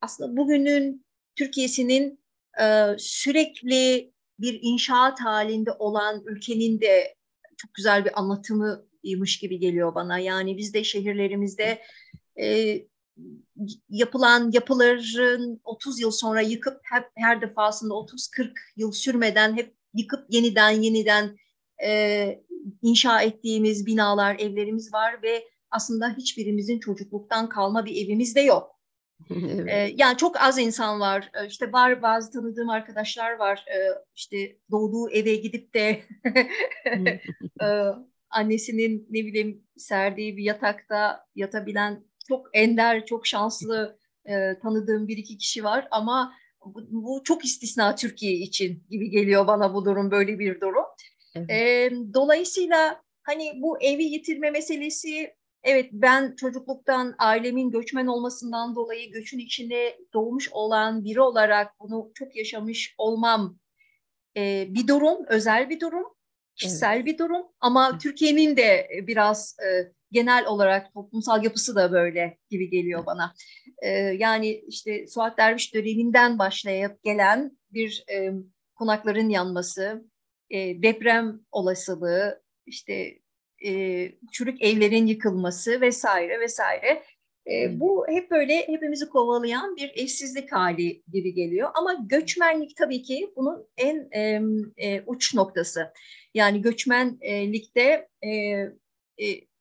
Aslında 0.00 0.36
bugünün 0.36 1.06
Türkiye'sinin 1.36 2.20
e, 2.62 2.86
sürekli 2.98 4.12
bir 4.38 4.58
inşaat 4.62 5.20
halinde 5.20 5.72
olan 5.72 6.22
ülkenin 6.26 6.80
de 6.80 7.14
çok 7.56 7.74
güzel 7.74 8.04
bir 8.04 8.20
anlatımıymış 8.20 9.38
gibi 9.38 9.58
geliyor 9.58 9.94
bana. 9.94 10.18
Yani 10.18 10.56
biz 10.56 10.74
de 10.74 10.84
şehirlerimizde 10.84 11.82
e, 12.40 12.78
yapılan 13.88 14.50
yapıların 14.52 15.60
30 15.64 16.00
yıl 16.00 16.10
sonra 16.10 16.40
yıkıp 16.40 16.80
hep 16.82 17.04
her 17.14 17.40
defasında 17.40 17.94
30-40 17.94 18.52
yıl 18.76 18.92
sürmeden 18.92 19.56
hep 19.56 19.76
yıkıp 19.94 20.26
yeniden 20.28 20.70
yeniden 20.70 21.36
e, 21.84 22.42
inşa 22.82 23.22
ettiğimiz 23.22 23.86
binalar, 23.86 24.36
evlerimiz 24.38 24.94
var 24.94 25.22
ve 25.22 25.44
aslında 25.70 26.14
hiçbirimizin 26.16 26.78
çocukluktan 26.78 27.48
kalma 27.48 27.84
bir 27.84 28.04
evimiz 28.04 28.36
de 28.36 28.40
yok. 28.40 28.72
evet. 29.30 29.68
Ee, 29.68 29.94
yani 29.96 30.16
çok 30.16 30.40
az 30.40 30.58
insan 30.58 31.00
var. 31.00 31.30
Ee, 31.34 31.46
işte 31.46 31.72
var 31.72 32.02
bazı 32.02 32.30
tanıdığım 32.30 32.70
arkadaşlar 32.70 33.32
var. 33.32 33.64
Ee, 33.74 33.78
işte 34.14 34.56
doğduğu 34.70 35.10
eve 35.10 35.36
gidip 35.36 35.74
de 35.74 36.02
e, 37.62 37.66
annesinin 38.30 39.06
ne 39.10 39.24
bileyim 39.26 39.64
serdiği 39.76 40.36
bir 40.36 40.42
yatakta 40.42 41.26
yatabilen 41.34 42.04
çok 42.28 42.46
ender, 42.52 43.06
çok 43.06 43.26
şanslı 43.26 43.98
e, 44.24 44.58
tanıdığım 44.62 45.08
bir 45.08 45.16
iki 45.16 45.38
kişi 45.38 45.64
var 45.64 45.88
ama 45.90 46.34
bu, 46.64 46.86
bu 46.90 47.22
çok 47.24 47.44
istisna 47.44 47.94
Türkiye 47.94 48.32
için 48.32 48.84
gibi 48.90 49.10
geliyor 49.10 49.46
bana 49.46 49.74
bu 49.74 49.84
durum 49.84 50.10
böyle 50.10 50.38
bir 50.38 50.60
durum. 50.60 50.84
Evet. 51.34 51.50
E, 51.50 51.90
dolayısıyla 52.14 53.02
hani 53.22 53.52
bu 53.56 53.82
evi 53.82 54.04
yitirme 54.04 54.50
meselesi 54.50 55.34
evet 55.62 55.88
ben 55.92 56.34
çocukluktan 56.36 57.14
ailemin 57.18 57.70
göçmen 57.70 58.06
olmasından 58.06 58.74
dolayı 58.76 59.12
göçün 59.12 59.38
içinde 59.38 59.98
doğmuş 60.12 60.48
olan 60.52 61.04
biri 61.04 61.20
olarak 61.20 61.80
bunu 61.80 62.10
çok 62.14 62.36
yaşamış 62.36 62.94
olmam 62.98 63.58
e, 64.36 64.66
bir 64.68 64.88
durum, 64.88 65.18
özel 65.28 65.70
bir 65.70 65.80
durum, 65.80 66.06
kişisel 66.56 66.96
evet. 66.96 67.06
bir 67.06 67.18
durum 67.18 67.46
ama 67.60 67.98
Türkiye'nin 67.98 68.56
de 68.56 68.88
biraz 69.06 69.56
e, 69.60 69.92
genel 70.12 70.46
olarak 70.46 70.94
toplumsal 70.94 71.44
yapısı 71.44 71.76
da 71.76 71.92
böyle 71.92 72.38
gibi 72.50 72.70
geliyor 72.70 73.06
bana. 73.06 73.34
E, 73.82 73.88
yani 73.98 74.64
işte 74.68 75.06
Suat 75.06 75.38
Derviş 75.38 75.74
döneminden 75.74 76.38
başlayıp 76.38 77.02
gelen 77.04 77.58
bir 77.70 78.04
e, 78.10 78.32
konakların 78.74 79.28
yanması, 79.28 80.04
e, 80.50 80.82
deprem 80.82 81.40
olasılığı, 81.52 82.42
işte 82.66 83.18
e, 83.66 84.12
çürük 84.32 84.62
evlerin 84.62 85.06
yıkılması 85.06 85.80
vesaire 85.80 86.40
vesaire. 86.40 87.02
E, 87.50 87.80
bu 87.80 88.06
hep 88.08 88.30
böyle 88.30 88.68
hepimizi 88.68 89.08
kovalayan 89.08 89.76
bir 89.76 89.92
evsizlik 89.96 90.52
hali 90.52 91.02
gibi 91.12 91.34
geliyor. 91.34 91.70
Ama 91.74 91.94
göçmenlik 92.06 92.76
tabii 92.76 93.02
ki 93.02 93.32
bunun 93.36 93.66
en 93.76 94.08
e, 94.12 94.42
e, 94.76 95.02
uç 95.06 95.34
noktası. 95.34 95.92
Yani 96.34 96.62
göçmenlikte 96.62 98.08
e, 98.22 98.28
e, 99.18 99.51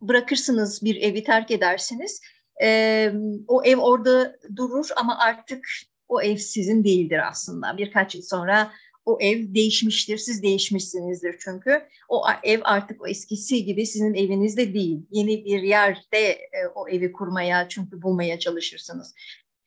bırakırsınız 0.00 0.84
bir 0.84 0.96
evi 0.96 1.24
terk 1.24 1.50
edersiniz. 1.50 2.20
E, 2.62 3.12
o 3.48 3.64
ev 3.64 3.76
orada 3.76 4.36
durur 4.56 4.88
ama 4.96 5.18
artık 5.18 5.68
o 6.08 6.22
ev 6.22 6.36
sizin 6.36 6.84
değildir 6.84 7.28
aslında. 7.28 7.78
Birkaç 7.78 8.14
yıl 8.14 8.22
sonra 8.22 8.72
o 9.04 9.18
ev 9.20 9.54
değişmiştir, 9.54 10.18
siz 10.18 10.42
değişmişsinizdir 10.42 11.36
çünkü. 11.44 11.82
O 12.08 12.22
ev 12.42 12.60
artık 12.64 13.02
o 13.02 13.06
eskisi 13.06 13.64
gibi 13.64 13.86
sizin 13.86 14.14
evinizde 14.14 14.74
değil. 14.74 15.06
Yeni 15.10 15.44
bir 15.44 15.62
yerde 15.62 16.28
e, 16.28 16.66
o 16.74 16.88
evi 16.88 17.12
kurmaya 17.12 17.68
çünkü 17.68 18.02
bulmaya 18.02 18.38
çalışırsınız. 18.38 19.14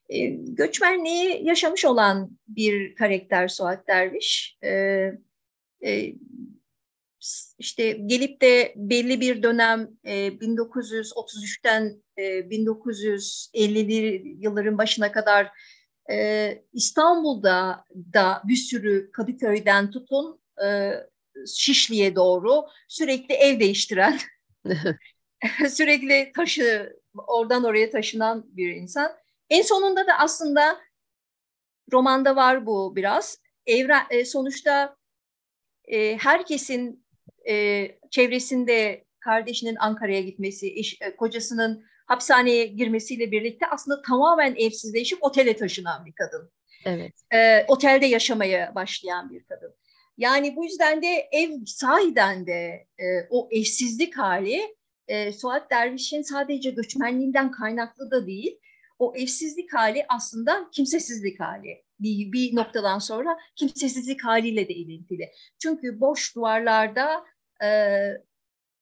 E, 0.09 0.25
göçmenliği 0.29 1.45
yaşamış 1.45 1.85
olan 1.85 2.37
bir 2.47 2.95
karakter 2.95 3.47
Suat 3.47 3.87
Derviş. 3.87 4.57
E, 4.63 4.69
e, 5.85 6.13
işte 7.57 7.91
gelip 7.91 8.41
de 8.41 8.73
belli 8.75 9.21
bir 9.21 9.43
dönem 9.43 9.89
e, 10.03 10.27
1933'ten 10.27 12.03
e, 12.17 12.23
1950'li 12.23 14.23
yılların 14.39 14.77
başına 14.77 15.11
kadar 15.11 15.51
e, 16.11 16.57
İstanbul'da 16.73 17.85
da 18.13 18.41
bir 18.43 18.55
sürü 18.55 19.11
Kadıköy'den 19.11 19.91
tutun 19.91 20.41
e, 20.65 20.93
Şişli'ye 21.55 22.15
doğru 22.15 22.65
sürekli 22.87 23.35
ev 23.35 23.59
değiştiren, 23.59 24.19
sürekli 25.69 26.31
taşı 26.35 26.99
oradan 27.27 27.63
oraya 27.63 27.89
taşınan 27.89 28.45
bir 28.47 28.75
insan. 28.75 29.11
En 29.49 29.61
sonunda 29.61 30.07
da 30.07 30.13
aslında 30.19 30.79
romanda 31.93 32.35
var 32.35 32.65
bu 32.65 32.95
biraz. 32.95 33.37
Evren, 33.65 34.05
e, 34.09 34.25
sonuçta 34.25 34.97
e, 35.83 36.17
herkesin 36.17 37.05
e, 37.49 37.87
çevresinde 38.11 39.05
kardeşinin 39.19 39.75
Ankara'ya 39.79 40.21
gitmesi, 40.21 40.73
eş, 40.75 40.97
e, 41.01 41.15
kocasının 41.15 41.83
hapishaneye 42.05 42.65
girmesiyle 42.65 43.31
birlikte 43.31 43.65
aslında 43.67 44.01
tamamen 44.01 44.55
evsizleşip 44.55 45.23
otele 45.23 45.55
taşınan 45.55 46.05
bir 46.05 46.13
kadın. 46.13 46.51
Evet. 46.85 47.13
E, 47.33 47.65
otelde 47.67 48.05
yaşamaya 48.05 48.75
başlayan 48.75 49.29
bir 49.29 49.43
kadın. 49.43 49.75
Yani 50.17 50.55
bu 50.55 50.65
yüzden 50.65 51.01
de 51.01 51.29
ev 51.31 51.51
sahiden 51.65 52.47
de 52.47 52.87
e, 52.97 53.05
o 53.29 53.49
eşsizlik 53.51 54.17
hali 54.17 54.75
e, 55.07 55.31
Suat 55.31 55.71
Derviş'in 55.71 56.21
sadece 56.21 56.69
göçmenliğinden 56.69 57.51
kaynaklı 57.51 58.11
da 58.11 58.27
değil. 58.27 58.59
O 58.99 59.13
evsizlik 59.15 59.73
hali 59.73 60.05
aslında 60.09 60.69
kimsesizlik 60.71 61.39
hali. 61.39 61.83
Bir, 61.99 62.31
bir 62.31 62.55
noktadan 62.55 62.99
sonra 62.99 63.37
kimsesizlik 63.55 64.23
haliyle 64.23 64.67
de 64.67 64.73
ilintili. 64.73 65.31
Çünkü 65.59 65.99
boş 65.99 66.35
duvarlarda 66.35 67.25
e, 67.63 67.69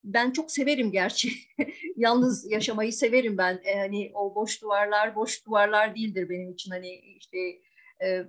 ben 0.03 0.31
çok 0.31 0.51
severim 0.51 0.91
gerçi. 0.91 1.31
Yalnız 1.95 2.51
yaşamayı 2.51 2.93
severim 2.93 3.37
ben. 3.37 3.61
E, 3.63 3.79
hani 3.79 4.11
o 4.13 4.35
boş 4.35 4.61
duvarlar 4.61 5.15
boş 5.15 5.45
duvarlar 5.45 5.95
değildir 5.95 6.29
benim 6.29 6.51
için. 6.51 6.71
Hani 6.71 6.95
işte 6.95 7.37
e, 8.03 8.25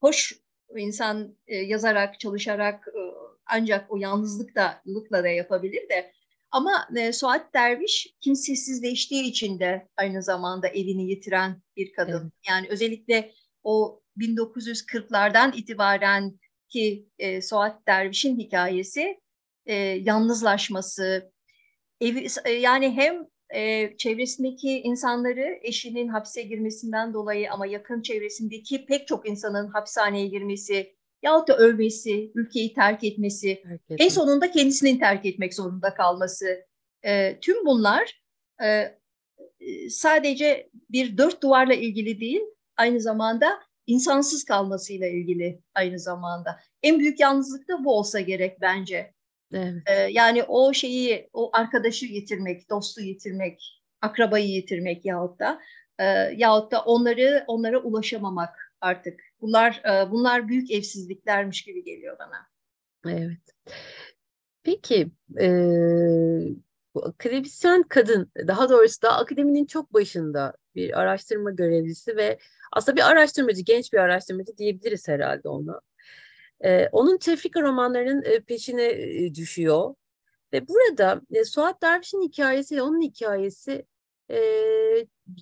hoş 0.00 0.40
insan 0.76 1.36
e, 1.46 1.56
yazarak, 1.56 2.20
çalışarak 2.20 2.88
e, 2.88 3.00
ancak 3.46 3.92
o 3.92 3.96
yalnızlıkla 3.96 4.82
da 5.24 5.28
yapabilir 5.28 5.88
de 5.88 6.12
ama 6.50 6.88
e, 6.96 7.12
Suat 7.12 7.54
Derviş 7.54 8.14
kimsesizleştiği 8.20 9.24
için 9.24 9.58
de 9.58 9.88
aynı 9.96 10.22
zamanda 10.22 10.68
evini 10.68 11.10
yitiren 11.10 11.62
bir 11.76 11.92
kadın. 11.92 12.22
Evet. 12.22 12.32
Yani 12.48 12.66
özellikle 12.70 13.32
o 13.62 14.02
1940'lardan 14.18 15.56
itibaren 15.56 16.38
ki 16.68 17.08
e, 17.18 17.42
Suat 17.42 17.86
Derviş'in 17.86 18.38
hikayesi 18.38 19.20
e, 19.70 19.74
yalnızlaşması, 20.04 21.32
evi, 22.00 22.26
e, 22.44 22.50
yani 22.50 22.90
hem 22.90 23.26
e, 23.54 23.96
çevresindeki 23.96 24.80
insanları 24.80 25.58
eşinin 25.62 26.08
hapse 26.08 26.42
girmesinden 26.42 27.14
dolayı 27.14 27.52
ama 27.52 27.66
yakın 27.66 28.02
çevresindeki 28.02 28.86
pek 28.86 29.06
çok 29.06 29.28
insanın 29.28 29.68
hapishaneye 29.68 30.26
girmesi 30.26 30.94
yahut 31.22 31.48
da 31.48 31.56
ölmesi, 31.56 32.32
ülkeyi 32.34 32.74
terk 32.74 33.04
etmesi, 33.04 33.62
terk 33.62 34.00
en 34.00 34.08
sonunda 34.08 34.50
kendisinin 34.50 34.98
terk 34.98 35.26
etmek 35.26 35.54
zorunda 35.54 35.94
kalması. 35.94 36.66
E, 37.02 37.40
tüm 37.40 37.66
bunlar 37.66 38.22
e, 38.62 38.98
sadece 39.90 40.70
bir 40.90 41.18
dört 41.18 41.42
duvarla 41.42 41.74
ilgili 41.74 42.20
değil, 42.20 42.42
aynı 42.76 43.00
zamanda 43.00 43.60
insansız 43.86 44.44
kalmasıyla 44.44 45.08
ilgili 45.08 45.60
aynı 45.74 45.98
zamanda. 45.98 46.60
En 46.82 46.98
büyük 46.98 47.20
yalnızlık 47.20 47.68
da 47.68 47.84
bu 47.84 47.98
olsa 47.98 48.20
gerek 48.20 48.60
bence. 48.60 49.14
Evet. 49.52 49.82
Yani 50.10 50.42
o 50.42 50.72
şeyi, 50.72 51.28
o 51.32 51.50
arkadaşı 51.52 52.06
yitirmek, 52.06 52.70
dostu 52.70 53.00
yitirmek, 53.00 53.82
akrabayı 54.00 54.48
yitirmek 54.48 55.04
yahut 55.04 55.40
da 55.40 55.60
e, 55.98 56.04
yahut 56.36 56.72
da 56.72 56.82
onları 56.82 57.44
onlara 57.46 57.78
ulaşamamak 57.78 58.74
artık. 58.80 59.20
Bunlar 59.40 59.82
e, 59.84 60.10
bunlar 60.10 60.48
büyük 60.48 60.70
evsizliklermiş 60.70 61.62
gibi 61.62 61.84
geliyor 61.84 62.16
bana. 62.18 62.46
Evet. 63.14 63.40
Peki 64.62 65.10
e, 65.40 65.48
bu 66.94 67.04
akademisyen 67.04 67.82
kadın, 67.82 68.32
daha 68.46 68.68
doğrusu 68.68 69.02
da 69.02 69.16
akademinin 69.18 69.66
çok 69.66 69.94
başında 69.94 70.54
bir 70.74 71.00
araştırma 71.00 71.50
görevlisi 71.50 72.16
ve 72.16 72.38
aslında 72.72 72.96
bir 72.96 73.10
araştırmacı, 73.10 73.62
genç 73.62 73.92
bir 73.92 73.98
araştırmacı 73.98 74.56
diyebiliriz 74.56 75.08
herhalde 75.08 75.48
ona. 75.48 75.80
E, 76.64 76.88
onun 76.92 77.18
tefrika 77.18 77.62
romanlarının 77.62 78.22
e, 78.22 78.40
peşine 78.40 78.84
e, 78.84 79.34
düşüyor. 79.34 79.94
Ve 80.52 80.68
burada 80.68 81.20
e, 81.32 81.44
Suat 81.44 81.82
Derviş'in 81.82 82.22
hikayesiyle 82.22 82.82
onun 82.82 83.00
hikayesi 83.00 83.86
e, 84.30 84.40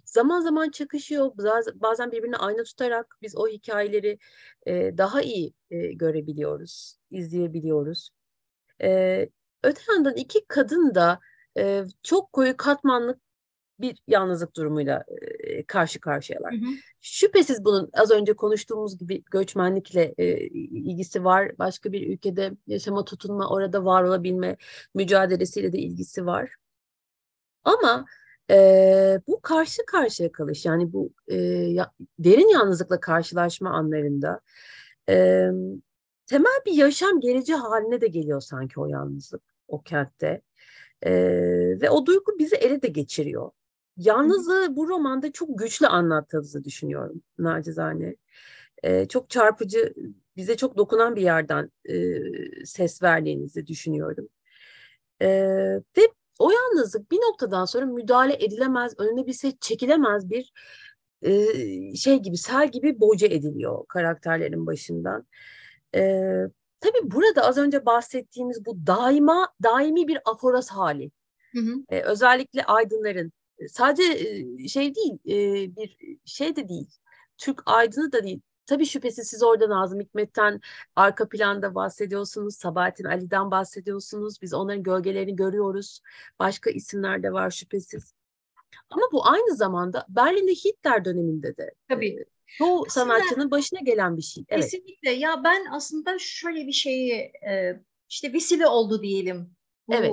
zaman 0.05 0.41
zaman 0.41 0.71
çakışıyor. 0.71 1.33
Bazen 1.75 2.12
birbirine 2.12 2.37
ayna 2.37 2.62
tutarak 2.62 3.16
biz 3.23 3.37
o 3.37 3.49
hikayeleri 3.49 4.19
e, 4.66 4.99
daha 4.99 5.23
iyi 5.23 5.53
e, 5.71 5.93
görebiliyoruz, 5.93 6.99
izleyebiliyoruz. 7.11 8.11
E, 8.83 9.29
öte 9.62 9.81
yandan 9.93 10.14
iki 10.14 10.47
kadın 10.49 10.95
da 10.95 11.21
e, 11.59 11.85
çok 12.03 12.33
koyu 12.33 12.57
katmanlı 12.57 13.21
bir 13.81 14.03
yalnızlık 14.07 14.57
durumuyla 14.57 15.05
e, 15.41 15.62
karşı 15.62 16.01
karşıyalar. 16.01 16.53
Hı 16.53 16.57
hı. 16.57 16.70
Şüphesiz 17.01 17.64
bunun 17.64 17.91
az 17.93 18.11
önce 18.11 18.33
konuştuğumuz 18.33 18.99
gibi 18.99 19.22
göçmenlikle 19.31 20.14
e, 20.18 20.47
ilgisi 20.47 21.24
var. 21.24 21.59
Başka 21.59 21.93
bir 21.93 22.12
ülkede 22.12 22.53
yaşama 22.66 23.05
tutunma, 23.05 23.49
orada 23.49 23.85
var 23.85 24.03
olabilme 24.03 24.57
mücadelesiyle 24.95 25.72
de 25.72 25.79
ilgisi 25.79 26.26
var. 26.26 26.55
Ama 27.64 28.05
e, 28.51 29.20
bu 29.29 29.41
karşı 29.41 29.87
karşıya 29.87 30.33
kalış 30.33 30.64
yani 30.64 30.93
bu 30.93 31.12
e, 31.29 31.37
ya, 31.37 31.93
derin 32.18 32.49
yalnızlıkla 32.49 33.01
karşılaşma 33.01 33.70
anlarında 33.70 34.41
e, 35.09 35.47
temel 36.26 36.61
bir 36.66 36.72
yaşam 36.72 37.20
geleceği 37.20 37.57
haline 37.57 38.01
de 38.01 38.07
geliyor 38.07 38.41
sanki 38.41 38.81
o 38.81 38.87
yalnızlık 38.87 39.43
o 39.68 39.83
kentte. 39.83 40.43
E, 41.03 41.12
ve 41.81 41.91
o 41.91 42.07
duygu 42.07 42.39
bizi 42.39 42.57
ele 42.57 42.83
de 42.83 42.89
geçiriyor. 42.89 43.51
Yalnızlığı 43.99 44.76
bu 44.76 44.88
romanda 44.88 45.32
çok 45.32 45.59
güçlü 45.59 45.86
anlattığınızı 45.86 46.64
düşünüyorum 46.64 47.22
nacizane. 47.38 48.16
E, 48.82 49.09
çok 49.09 49.30
çarpıcı, 49.30 49.94
bize 50.36 50.57
çok 50.57 50.76
dokunan 50.76 51.16
bir 51.16 51.22
yerden 51.22 51.70
e, 51.84 51.94
ses 52.64 53.03
verdiğinizi 53.03 53.66
düşünüyorum. 53.66 54.28
E, 55.22 55.28
ve 55.96 56.03
o 56.38 56.51
yalnızlık 56.51 57.11
bir 57.11 57.16
noktadan 57.16 57.64
sonra 57.64 57.86
müdahale 57.86 58.44
edilemez, 58.44 58.94
önüne 58.99 59.26
bir 59.26 59.32
ses 59.32 59.55
çekilemez 59.61 60.30
bir 60.30 60.53
e, 61.22 61.44
şey 61.96 62.18
gibi, 62.18 62.36
sel 62.36 62.70
gibi 62.70 63.01
boca 63.01 63.26
ediliyor 63.26 63.86
karakterlerin 63.88 64.66
başından. 64.66 65.26
E, 65.94 66.01
tabii 66.80 67.11
burada 67.11 67.42
az 67.42 67.59
önce 67.59 67.86
bahsettiğimiz 67.86 68.66
bu 68.66 68.86
daima 68.86 69.49
daimi 69.62 70.09
bir 70.09 70.18
aforoz 70.24 70.68
hali. 70.68 71.11
Hı 71.53 71.61
hı. 71.61 71.72
E, 71.88 72.01
özellikle 72.03 72.64
aydınların 72.64 73.32
sadece 73.69 74.19
şey 74.69 74.95
değil, 74.95 75.19
bir 75.77 76.19
şey 76.25 76.57
de 76.57 76.69
değil. 76.69 76.89
Türk 77.39 77.63
aydını 77.67 78.13
da 78.13 78.25
değil. 78.25 78.41
Tabii 78.67 78.87
şüphesiz 78.87 79.29
siz 79.29 79.43
orada 79.43 79.69
Nazım 79.69 80.01
Hikmet'ten 80.01 80.61
arka 80.97 81.29
planda 81.29 81.75
bahsediyorsunuz. 81.75 82.57
Sabahattin 82.57 83.05
Ali'den 83.05 83.51
bahsediyorsunuz. 83.51 84.43
Biz 84.43 84.55
onların 84.55 84.83
gölgelerini 84.83 85.37
görüyoruz. 85.37 86.01
Başka 86.39 86.71
isimler 86.71 87.23
de 87.23 87.33
var 87.33 87.51
şüphesiz. 87.51 88.15
Ama 88.91 89.03
bu 89.13 89.27
aynı 89.27 89.57
zamanda 89.57 90.07
Berlin'de 90.09 90.53
Hitler 90.53 91.05
döneminde 91.05 91.57
de 91.57 91.75
Tabii. 91.89 92.25
çoğu 92.47 92.85
aslında, 92.87 93.05
sanatçının 93.07 93.51
başına 93.51 93.81
gelen 93.81 94.17
bir 94.17 94.23
şey. 94.23 94.45
Evet. 94.49 94.65
Kesinlikle. 94.65 95.11
Ya 95.11 95.41
ben 95.45 95.67
aslında 95.71 96.19
şöyle 96.19 96.67
bir 96.67 96.73
şeyi 96.73 97.33
işte 98.09 98.33
vesile 98.33 98.67
oldu 98.67 99.03
diyelim. 99.03 99.57
Bu, 99.89 99.95
evet. 99.95 100.13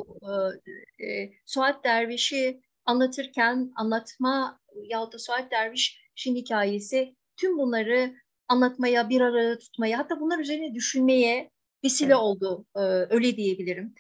E, 1.00 1.32
Suat 1.46 1.84
Derviş'i 1.84 2.62
anlatırken 2.86 3.71
anlatma 3.75 4.59
yahut 4.83 5.13
da 5.13 5.19
Suat 5.19 5.51
Derviş'in 5.51 6.36
hikayesi 6.36 7.15
tüm 7.38 7.57
bunları 7.57 8.15
anlatmaya, 8.47 9.09
bir 9.09 9.21
araya 9.21 9.57
tutmaya 9.57 9.97
hatta 9.97 10.19
bunlar 10.19 10.39
üzerine 10.39 10.73
düşünmeye 10.73 11.51
vesile 11.83 12.07
evet. 12.07 12.17
oldu. 12.17 12.65
Ee, 12.75 12.79
öyle 13.09 13.38
diyebilirim. 13.38 13.95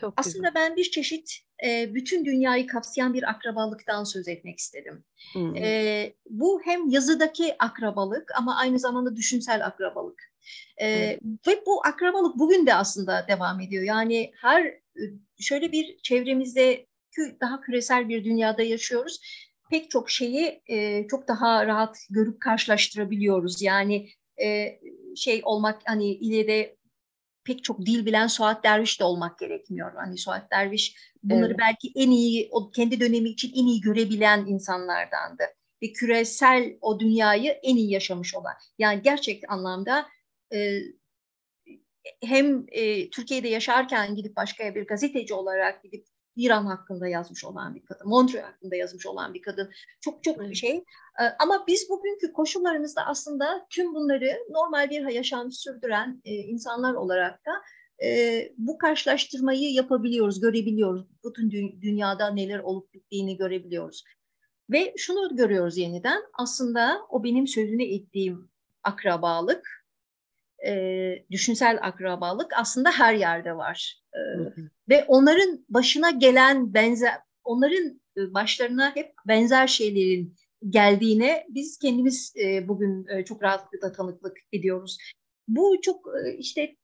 Çok 0.00 0.14
Aslında 0.16 0.48
güzel. 0.48 0.54
ben 0.54 0.76
bir 0.76 0.90
çeşit 0.90 1.38
e, 1.64 1.94
bütün 1.94 2.24
dünyayı 2.24 2.66
kapsayan 2.66 3.14
bir 3.14 3.30
akrabalıktan 3.30 4.04
söz 4.04 4.28
etmek 4.28 4.58
istedim. 4.58 5.04
Hmm. 5.32 5.56
E, 5.56 6.12
bu 6.30 6.60
hem 6.64 6.88
yazıdaki 6.88 7.56
akrabalık 7.58 8.32
ama 8.38 8.56
aynı 8.56 8.78
zamanda 8.78 9.16
düşünsel 9.16 9.66
akrabalık. 9.66 10.22
E, 10.80 11.18
hmm. 11.20 11.32
Ve 11.46 11.62
bu 11.66 11.86
akrabalık 11.86 12.38
bugün 12.38 12.66
de 12.66 12.74
aslında 12.74 13.26
devam 13.28 13.60
ediyor. 13.60 13.82
Yani 13.82 14.32
her 14.40 14.74
şöyle 15.40 15.72
bir 15.72 15.98
çevremizde 16.02 16.86
daha 17.40 17.60
küresel 17.60 18.08
bir 18.08 18.24
dünyada 18.24 18.62
yaşıyoruz. 18.62 19.20
Pek 19.70 19.90
çok 19.90 20.10
şeyi 20.10 20.62
e, 20.66 21.06
çok 21.08 21.28
daha 21.28 21.66
rahat 21.66 21.98
görüp 22.10 22.40
karşılaştırabiliyoruz. 22.40 23.62
Yani 23.62 24.08
e, 24.42 24.78
şey 25.16 25.40
olmak 25.44 25.82
hani 25.84 26.14
ileride 26.14 26.78
pek 27.44 27.64
çok 27.64 27.86
dil 27.86 28.06
bilen 28.06 28.26
Suat 28.26 28.64
Derviş 28.64 29.00
de 29.00 29.04
olmak 29.04 29.38
gerekmiyor. 29.38 29.92
Hani 29.96 30.18
Suat 30.18 30.50
Derviş 30.50 30.96
bunları 31.22 31.46
evet. 31.46 31.58
belki 31.58 31.92
en 31.94 32.10
iyi, 32.10 32.48
o 32.50 32.70
kendi 32.70 33.00
dönemi 33.00 33.28
için 33.28 33.52
en 33.56 33.66
iyi 33.66 33.80
görebilen 33.80 34.46
insanlardandı. 34.46 35.42
Ve 35.82 35.92
küresel 35.92 36.78
o 36.80 37.00
dünyayı 37.00 37.50
en 37.50 37.76
iyi 37.76 37.90
yaşamış 37.92 38.34
olan. 38.34 38.54
Yani 38.78 39.02
gerçek 39.02 39.50
anlamda 39.50 40.06
e, 40.54 40.78
hem 42.22 42.66
e, 42.68 43.10
Türkiye'de 43.10 43.48
yaşarken 43.48 44.14
gidip 44.14 44.36
başka 44.36 44.74
bir 44.74 44.86
gazeteci 44.86 45.34
olarak 45.34 45.82
gidip 45.82 46.06
İran 46.38 46.66
hakkında 46.66 47.08
yazmış 47.08 47.44
olan 47.44 47.74
bir 47.74 47.84
kadın, 47.84 48.08
Montreux 48.08 48.44
hakkında 48.44 48.76
yazmış 48.76 49.06
olan 49.06 49.34
bir 49.34 49.42
kadın. 49.42 49.70
Çok 50.00 50.24
çok 50.24 50.40
bir 50.40 50.54
şey. 50.54 50.76
Ee, 51.20 51.24
ama 51.38 51.64
biz 51.66 51.90
bugünkü 51.90 52.32
koşullarımızda 52.32 53.06
aslında 53.06 53.66
tüm 53.70 53.94
bunları 53.94 54.38
normal 54.50 54.90
bir 54.90 55.06
yaşam 55.06 55.52
sürdüren 55.52 56.22
e, 56.24 56.34
insanlar 56.34 56.94
olarak 56.94 57.46
da 57.46 57.52
e, 58.04 58.52
bu 58.58 58.78
karşılaştırmayı 58.78 59.72
yapabiliyoruz, 59.72 60.40
görebiliyoruz. 60.40 61.04
Bütün 61.24 61.50
dünyada 61.82 62.30
neler 62.30 62.58
olup 62.58 62.94
bittiğini 62.94 63.36
görebiliyoruz. 63.36 64.04
Ve 64.70 64.94
şunu 64.96 65.36
görüyoruz 65.36 65.78
yeniden, 65.78 66.22
aslında 66.32 67.00
o 67.08 67.24
benim 67.24 67.46
sözünü 67.46 67.84
ettiğim 67.84 68.50
akrabalık, 68.82 69.84
e, 70.66 71.24
düşünsel 71.30 71.78
akrabalık 71.82 72.52
aslında 72.56 72.90
her 72.90 73.14
yerde 73.14 73.56
var. 73.56 74.02
E, 74.14 74.18
Ve 74.88 75.04
onların 75.04 75.64
başına 75.68 76.10
gelen 76.10 76.74
benzer, 76.74 77.14
onların 77.44 78.00
başlarına 78.16 78.96
hep 78.96 79.12
benzer 79.28 79.66
şeylerin 79.66 80.36
geldiğine 80.68 81.46
biz 81.48 81.78
kendimiz 81.78 82.34
e, 82.36 82.68
bugün 82.68 83.06
e, 83.06 83.24
çok 83.24 83.42
rahatlıkla 83.42 83.92
tanıklık 83.92 84.36
ediyoruz. 84.52 84.98
Bu 85.48 85.80
çok 85.82 86.06
e, 86.24 86.36
işte 86.36 86.76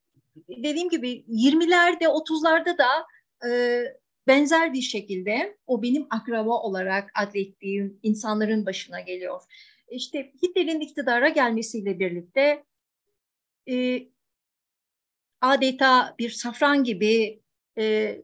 dediğim 0.49 0.89
gibi 0.89 1.25
20'lerde 1.29 2.05
30'larda 2.05 2.79
da 2.79 3.07
e, 3.49 3.83
benzer 4.27 4.73
bir 4.73 4.83
şekilde 4.83 5.57
o 5.67 5.83
benim 5.83 6.07
akraba 6.11 6.63
olarak 6.63 7.11
adlettiğim 7.15 7.99
insanların 8.03 8.67
başına 8.67 9.01
geliyor. 9.01 9.41
İşte 9.91 10.33
Hitler'in 10.43 10.81
iktidara 10.81 11.29
gelmesiyle 11.29 11.99
birlikte 11.99 12.65
e, 13.71 14.09
adeta 15.41 16.15
bir 16.19 16.31
safran 16.31 16.85
gibi 16.85 17.44
e, 17.79 18.17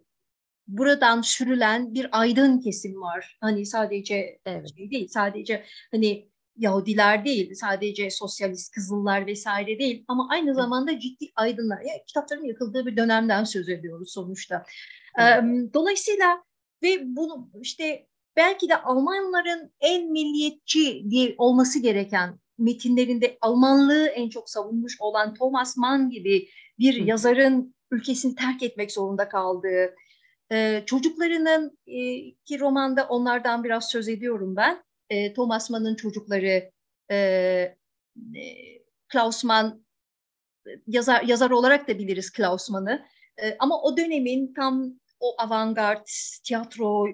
buradan 0.66 1.20
sürülen 1.20 1.94
bir 1.94 2.20
aydın 2.20 2.60
kesim 2.60 3.00
var. 3.00 3.38
Hani 3.40 3.66
sadece 3.66 4.40
evet. 4.46 4.76
şey 4.76 4.90
değil, 4.90 5.08
sadece 5.08 5.64
hani 5.90 6.30
Yahudiler 6.56 7.24
değil, 7.24 7.54
sadece 7.54 8.10
sosyalist 8.10 8.74
kızıllar 8.74 9.26
vesaire 9.26 9.78
değil 9.78 10.04
ama 10.08 10.28
aynı 10.30 10.54
zamanda 10.54 10.98
ciddi 10.98 11.26
aydınlar. 11.36 11.80
Yani 11.80 12.02
kitapların 12.06 12.44
yakıldığı 12.44 12.86
bir 12.86 12.96
dönemden 12.96 13.44
söz 13.44 13.68
ediyoruz 13.68 14.12
sonuçta. 14.12 14.64
Evet. 15.18 15.74
Dolayısıyla 15.74 16.42
ve 16.82 17.16
bunu 17.16 17.50
işte 17.62 18.06
belki 18.36 18.68
de 18.68 18.76
Almanların 18.76 19.72
en 19.80 20.12
milliyetçi 20.12 21.10
diye 21.10 21.34
olması 21.38 21.78
gereken 21.78 22.38
metinlerinde 22.58 23.38
Almanlığı 23.40 24.06
en 24.06 24.28
çok 24.28 24.50
savunmuş 24.50 24.96
olan 25.00 25.34
Thomas 25.34 25.76
Mann 25.76 26.10
gibi 26.10 26.48
bir 26.78 27.00
Hı. 27.00 27.04
yazarın 27.04 27.74
ülkesini 27.90 28.34
terk 28.34 28.62
etmek 28.62 28.92
zorunda 28.92 29.28
kaldığı, 29.28 29.94
e, 30.52 30.82
çocuklarının 30.86 31.78
e, 31.86 32.30
ki 32.44 32.60
romanda 32.60 33.06
onlardan 33.08 33.64
biraz 33.64 33.90
söz 33.90 34.08
ediyorum 34.08 34.56
ben. 34.56 34.84
E, 35.10 35.32
Thomas 35.32 35.70
Mann'ın 35.70 35.94
çocukları 35.94 36.70
e, 37.10 37.16
e, 37.16 37.76
Klaus 39.08 39.44
Mann 39.44 39.84
yazar, 40.86 41.22
yazar 41.22 41.50
olarak 41.50 41.88
da 41.88 41.98
biliriz 41.98 42.30
Klaus 42.30 42.70
Mann'ı. 42.70 43.06
Ama 43.58 43.82
o 43.82 43.96
dönemin 43.96 44.54
tam 44.54 45.00
o 45.20 45.34
avantgard 45.38 46.06
tiyatro 46.44 47.06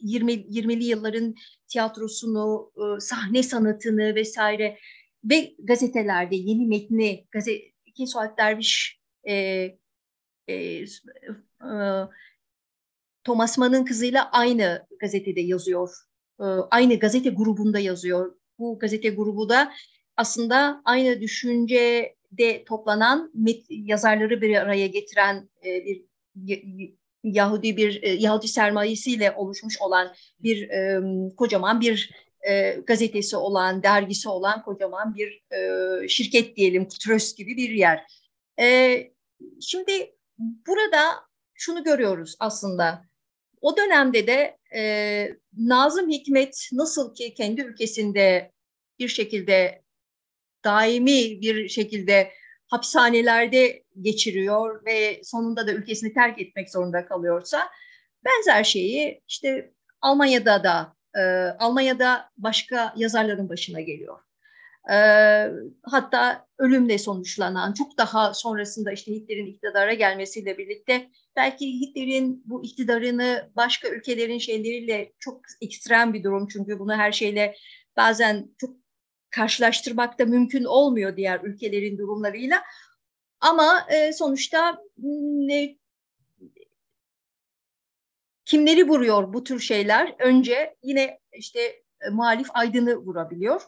20 0.00 0.32
20'li 0.32 0.84
yılların 0.84 1.34
tiyatrosunu, 1.68 2.72
sahne 3.00 3.42
sanatını 3.42 4.14
vesaire 4.14 4.78
ve 5.24 5.54
gazetelerde 5.58 6.36
yeni 6.36 6.66
metni 6.66 7.26
gazete 7.30 7.72
iki 7.86 8.06
Suat 8.06 8.38
Derviş 8.38 9.00
e, 9.28 9.66
e, 10.50 10.84
e, 11.64 11.72
Thomas 13.24 13.58
Mann'ın 13.58 13.84
kızıyla 13.84 14.30
aynı 14.30 14.86
gazetede 15.00 15.40
yazıyor. 15.40 15.90
E, 16.40 16.44
aynı 16.70 16.94
gazete 16.94 17.30
grubunda 17.30 17.78
yazıyor. 17.78 18.34
Bu 18.58 18.78
gazete 18.78 19.08
grubu 19.08 19.48
da 19.48 19.72
aslında 20.16 20.82
aynı 20.84 21.20
düşüncede 21.20 22.64
toplanan 22.66 23.32
yazarları 23.68 24.40
bir 24.40 24.56
araya 24.56 24.86
getiren 24.86 25.48
e, 25.64 25.84
bir 26.34 26.94
Yahudi 27.24 27.76
bir 27.76 28.02
e, 28.02 28.08
Yahudi 28.08 28.48
sermayesiyle 28.48 29.32
oluşmuş 29.32 29.80
olan 29.80 30.14
bir 30.40 30.68
e, 30.68 31.00
kocaman 31.36 31.80
bir 31.80 32.10
e, 32.48 32.70
gazetesi 32.86 33.36
olan, 33.36 33.82
dergisi 33.82 34.28
olan 34.28 34.62
kocaman 34.62 35.14
bir 35.14 35.42
e, 35.52 36.08
şirket 36.08 36.56
diyelim, 36.56 36.88
tröst 36.88 37.36
gibi 37.36 37.56
bir 37.56 37.70
yer. 37.70 38.02
E, 38.60 38.96
şimdi 39.60 40.14
burada 40.40 41.00
şunu 41.54 41.84
görüyoruz 41.84 42.36
aslında. 42.40 43.04
O 43.60 43.76
dönemde 43.76 44.26
de 44.26 44.58
e, 44.74 45.36
Nazım 45.56 46.10
Hikmet 46.10 46.68
nasıl 46.72 47.14
ki 47.14 47.34
kendi 47.34 47.60
ülkesinde 47.60 48.52
bir 48.98 49.08
şekilde 49.08 49.82
daimi 50.64 51.40
bir 51.40 51.68
şekilde 51.68 52.32
hapishanelerde 52.68 53.84
geçiriyor 54.00 54.84
ve 54.84 55.20
sonunda 55.24 55.66
da 55.66 55.72
ülkesini 55.72 56.14
terk 56.14 56.40
etmek 56.40 56.70
zorunda 56.70 57.06
kalıyorsa 57.06 57.68
benzer 58.24 58.64
şeyi 58.64 59.22
işte 59.28 59.72
Almanya'da 60.00 60.64
da 60.64 60.96
e, 61.14 61.20
Almanya'da 61.58 62.30
başka 62.36 62.94
yazarların 62.96 63.48
başına 63.48 63.80
geliyor. 63.80 64.18
E, 64.88 64.96
hatta 65.82 66.46
ölümle 66.58 66.98
sonuçlanan, 66.98 67.72
çok 67.72 67.98
daha 67.98 68.34
sonrasında 68.34 68.92
işte 68.92 69.12
Hitler'in 69.12 69.46
iktidara 69.46 69.94
gelmesiyle 69.94 70.58
birlikte 70.58 71.10
belki 71.36 71.80
Hitler'in 71.80 72.42
bu 72.46 72.64
iktidarını 72.64 73.50
başka 73.56 73.88
ülkelerin 73.88 74.38
şeyleriyle 74.38 75.12
çok 75.18 75.40
ekstrem 75.60 76.14
bir 76.14 76.24
durum 76.24 76.48
çünkü 76.48 76.78
bunu 76.78 76.94
her 76.94 77.12
şeyle 77.12 77.56
bazen 77.96 78.54
çok 78.58 78.76
karşılaştırmak 79.30 80.18
da 80.18 80.24
mümkün 80.24 80.64
olmuyor 80.64 81.16
diğer 81.16 81.40
ülkelerin 81.40 81.98
durumlarıyla. 81.98 82.62
Ama 83.40 83.86
e, 83.90 84.12
sonuçta 84.12 84.82
ne, 84.98 85.76
kimleri 88.44 88.88
vuruyor 88.88 89.32
bu 89.32 89.44
tür 89.44 89.60
şeyler? 89.60 90.14
Önce 90.18 90.76
yine 90.82 91.20
işte 91.32 91.60
e, 92.00 92.10
muhalif 92.10 92.48
aydını 92.54 92.96
vurabiliyor. 92.96 93.62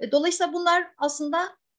E, 0.00 0.12
dolayısıyla 0.12 0.52
bunlar 0.52 0.86
aslında 0.98 1.38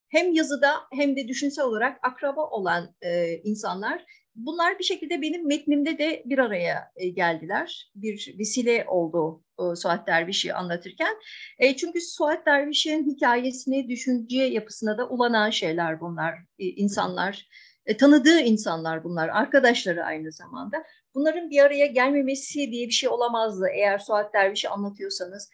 hem 0.10 0.34
yazıda 0.34 0.74
hem 0.94 1.16
de 1.16 1.28
düşünsel 1.28 1.66
olarak 1.66 2.00
akraba 2.04 2.50
olan 2.50 2.96
e, 3.02 3.38
insanlar. 3.44 4.06
Bunlar 4.36 4.80
bir 4.80 4.84
şekilde 4.84 5.22
benim 5.22 5.48
metnimde 5.48 5.98
de 5.98 6.24
bir 6.26 6.38
araya 6.38 6.92
e, 6.96 7.10
geldiler. 7.10 7.92
Bir 7.96 8.36
vesile 8.40 8.86
oldu 8.88 9.44
e, 9.60 9.76
Suat 9.76 10.08
Derviş'i 10.08 10.54
anlatırken. 10.54 11.16
E, 11.60 11.76
çünkü 11.76 12.02
Suat 12.02 12.46
Derviş'in 12.46 13.12
hikayesini, 13.12 13.90
düşünce 13.90 14.44
yapısına 14.44 14.98
da 14.98 15.10
ulanan 15.10 15.50
şeyler 15.50 16.02
bunlar. 16.02 16.34
E, 16.60 16.66
insanlar, 16.66 17.48
e, 17.86 17.98
tanıdığı 17.98 18.40
insanlar 18.40 19.04
bunlar, 19.04 19.30
arkadaşları 19.30 20.04
aynı 20.04 20.32
zamanda. 20.32 20.84
Bunların 21.16 21.50
bir 21.50 21.60
araya 21.60 21.86
gelmemesi 21.86 22.72
diye 22.72 22.88
bir 22.88 22.94
şey 22.94 23.10
olamazdı 23.10 23.68
eğer 23.74 24.00
Suat 24.00 24.34
Derviş'i 24.34 24.70
anlatıyorsanız. 24.70 25.50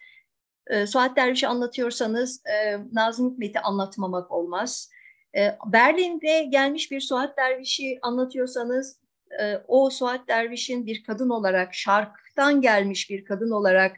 E, 0.66 0.86
Suat 0.86 1.16
Derviş'i 1.16 1.48
anlatıyorsanız 1.48 2.42
e, 2.46 2.78
Nazım 2.92 3.32
Hikmet'i 3.32 3.60
anlatmamak 3.60 4.30
olmaz. 4.30 4.90
E, 5.36 5.58
Berlin'de 5.66 6.44
gelmiş 6.44 6.90
bir 6.90 7.00
Suat 7.00 7.36
Derviş'i 7.36 7.98
anlatıyorsanız 8.02 9.00
e, 9.40 9.56
o 9.68 9.90
Suat 9.90 10.28
Derviş'in 10.28 10.86
bir 10.86 11.04
kadın 11.04 11.28
olarak, 11.28 11.74
şarktan 11.74 12.60
gelmiş 12.60 13.10
bir 13.10 13.24
kadın 13.24 13.50
olarak 13.50 13.96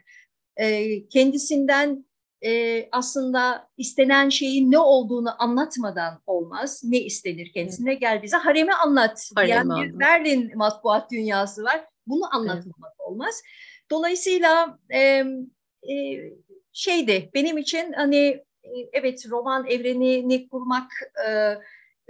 e, 0.57 1.07
kendisinden 1.07 2.05
e, 2.45 2.89
aslında 2.91 3.69
istenen 3.77 4.29
şeyin 4.29 4.71
ne 4.71 4.79
olduğunu 4.79 5.43
anlatmadan 5.43 6.21
olmaz. 6.27 6.81
Ne 6.83 6.99
istenir 6.99 7.51
kendisine? 7.53 7.91
Evet. 7.91 8.01
Gel 8.01 8.23
bize 8.23 8.37
haremi 8.37 8.73
anlat 8.73 9.31
diyen 9.45 9.69
bir 9.69 9.99
Berlin 9.99 10.57
matbuat 10.57 11.11
dünyası 11.11 11.63
var. 11.63 11.85
Bunu 12.07 12.35
anlatmamak 12.35 12.93
evet. 12.99 13.09
olmaz. 13.09 13.41
Dolayısıyla 13.91 14.79
e, 14.93 14.99
e, 15.83 15.93
şeydi 16.75 17.29
benim 17.33 17.57
için 17.57 17.93
hani 17.93 18.17
e, 18.63 18.71
evet 18.93 19.29
roman 19.29 19.67
evrenini 19.67 20.49
kurmak 20.49 20.91
e, 21.27 21.55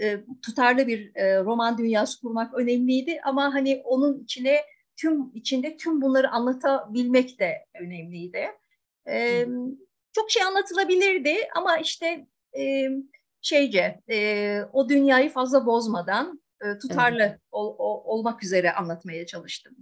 e, 0.05 0.23
tutarlı 0.41 0.87
bir 0.87 1.15
e, 1.15 1.43
roman 1.43 1.77
dünyası 1.77 2.21
kurmak 2.21 2.53
önemliydi 2.53 3.19
ama 3.23 3.53
hani 3.53 3.81
onun 3.85 4.23
içine 4.23 4.61
tüm 4.97 5.31
içinde 5.33 5.77
tüm 5.77 6.01
bunları 6.01 6.29
anlatabilmek 6.29 7.39
de 7.39 7.65
önemliydi. 7.81 8.47
E, 9.09 9.45
çok 10.13 10.31
şey 10.31 10.43
anlatılabilirdi 10.43 11.35
ama 11.55 11.77
işte 11.77 12.27
e, 12.57 12.89
şeyce 13.41 14.01
e, 14.09 14.59
o 14.73 14.89
dünyayı 14.89 15.29
fazla 15.29 15.65
bozmadan 15.65 16.41
e, 16.61 16.77
tutarlı 16.77 17.23
evet. 17.23 17.39
ol, 17.51 17.75
ol, 17.77 18.01
olmak 18.05 18.43
üzere 18.43 18.71
anlatmaya 18.71 19.25
çalıştım. 19.25 19.75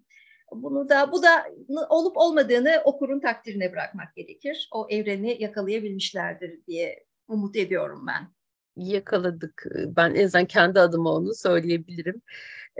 Bunu 0.56 0.90
da 0.90 1.12
bu 1.12 1.24
da 1.24 1.46
olup 1.90 2.18
olmadığını 2.18 2.82
okurun 2.86 3.20
takdirine 3.20 3.72
bırakmak 3.72 4.16
gerekir. 4.16 4.70
O 4.72 4.88
evreni 4.90 5.42
yakalayabilmişlerdir 5.42 6.66
diye 6.68 7.06
umut 7.28 7.56
ediyorum 7.56 8.08
ben. 8.08 8.28
Yakaladık. 8.76 9.66
Ben 9.76 10.16
en 10.16 10.26
azından 10.26 10.46
kendi 10.46 10.80
adıma 10.80 11.12
onu 11.12 11.34
söyleyebilirim. 11.34 12.22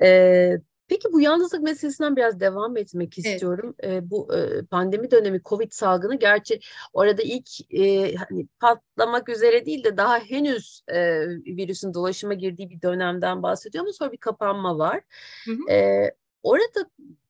Ee, 0.04 0.58
Peki 0.88 1.14
bu 1.14 1.22
yalnızlık 1.22 1.62
meselesinden 1.62 2.16
biraz 2.16 2.40
devam 2.40 2.78
etmek 2.78 3.18
istiyorum. 3.18 3.76
Evet. 3.80 4.04
E, 4.04 4.10
bu 4.10 4.36
e, 4.36 4.66
pandemi 4.66 5.12
dönemi 5.12 5.42
Covid 5.44 5.72
salgını 5.72 6.16
gerçi 6.16 6.60
orada 6.94 7.22
ilk 7.22 7.74
e, 7.74 8.16
hani 8.16 8.48
patlamak 8.60 9.30
üzere 9.30 9.66
değil 9.66 9.84
de 9.84 9.98
daha 9.98 10.20
henüz 10.20 10.82
e, 10.88 11.28
virüsün 11.30 11.94
dolaşıma 11.94 12.34
girdiği 12.34 12.70
bir 12.70 12.82
dönemden 12.82 13.44
bahsediyor 13.44 13.84
ama 13.84 13.94
sonra 13.94 14.12
bir 14.12 14.18
kapanma 14.18 14.78
var. 14.78 15.02
Hı 15.46 15.52
hı. 15.52 15.72
E, 15.72 16.12
orada 16.44 16.90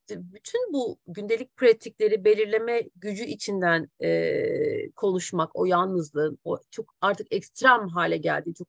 bütün 0.10 0.74
bu 0.74 1.00
gündelik 1.08 1.58
pratikleri 1.58 2.26
belirleme 2.26 2.82
gücü 2.96 3.24
içinden 3.24 3.90
e, 4.04 4.92
konuşmak, 4.92 5.56
o 5.56 5.66
yalnızlığın, 5.66 6.40
o 6.44 6.60
çok 6.72 6.96
artık 7.02 7.28
ekstrem 7.34 7.88
hale 7.88 8.18
geldiği, 8.18 8.54
çok 8.54 8.68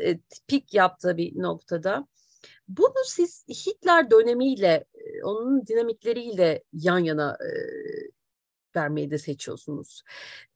e, 0.00 0.18
pik 0.48 0.74
yaptığı 0.74 1.16
bir 1.16 1.42
noktada 1.42 2.06
bunu 2.68 3.04
siz 3.04 3.44
Hitler 3.48 4.10
dönemiyle, 4.10 4.84
onun 5.24 5.66
dinamikleriyle 5.66 6.62
yan 6.72 6.98
yana 6.98 7.38
e, 7.40 7.48
vermeyi 8.76 9.10
de 9.10 9.18
seçiyorsunuz 9.18 10.02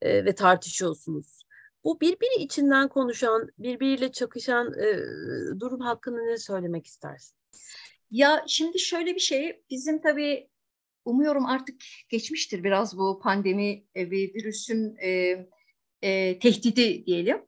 e, 0.03 0.25
ve 0.25 0.35
tartışıyorsunuz. 0.35 1.43
Bu 1.85 2.01
birbiri 2.01 2.43
içinden 2.43 2.89
konuşan, 2.89 3.49
birbiriyle 3.59 4.13
çakışan 4.13 4.75
e, 4.79 5.01
durum 5.61 5.81
hakkında 5.81 6.21
ne 6.23 6.39
söylemek 6.39 6.87
istersin? 6.87 7.37
Ya 8.11 8.45
şimdi 8.47 8.79
şöyle 8.79 9.15
bir 9.15 9.21
şey, 9.21 9.63
bizim 9.71 10.01
tabii 10.01 10.49
umuyorum 11.05 11.47
artık 11.47 11.83
geçmiştir 12.09 12.65
biraz 12.65 12.99
bu 12.99 13.21
pandemi 13.23 13.85
ve 13.97 14.11
virüsün 14.11 14.97
e, 14.97 15.09
e, 16.03 16.39
tehdidi 16.39 17.07
diyelim. 17.07 17.43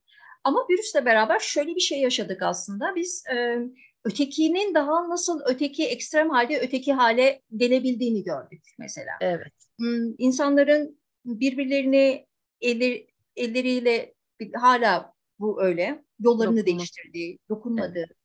Ama 0.44 0.66
virüsle 0.70 1.04
beraber 1.04 1.38
şöyle 1.38 1.74
bir 1.74 1.80
şey 1.80 2.00
yaşadık 2.00 2.42
aslında. 2.42 2.96
Biz 2.96 3.24
e, 3.32 3.58
ötekinin 4.04 4.74
daha 4.74 5.08
nasıl 5.08 5.40
öteki 5.46 5.86
ekstrem 5.86 6.30
halde 6.30 6.60
öteki 6.60 6.92
hale 6.92 7.42
gelebildiğini 7.56 8.22
gördük 8.22 8.62
mesela. 8.78 9.12
Evet. 9.20 9.52
Hmm, 9.78 10.14
insanların 10.18 11.00
birbirlerini 11.24 12.26
eller, 12.60 13.02
elleriyle 13.36 14.14
hala 14.54 15.14
bu 15.38 15.62
öyle 15.62 16.04
yollarını 16.20 16.56
Dokunma. 16.56 16.78
değiştirdiği, 16.78 17.38
dokunmadığı. 17.48 17.98
Evet. 17.98 18.16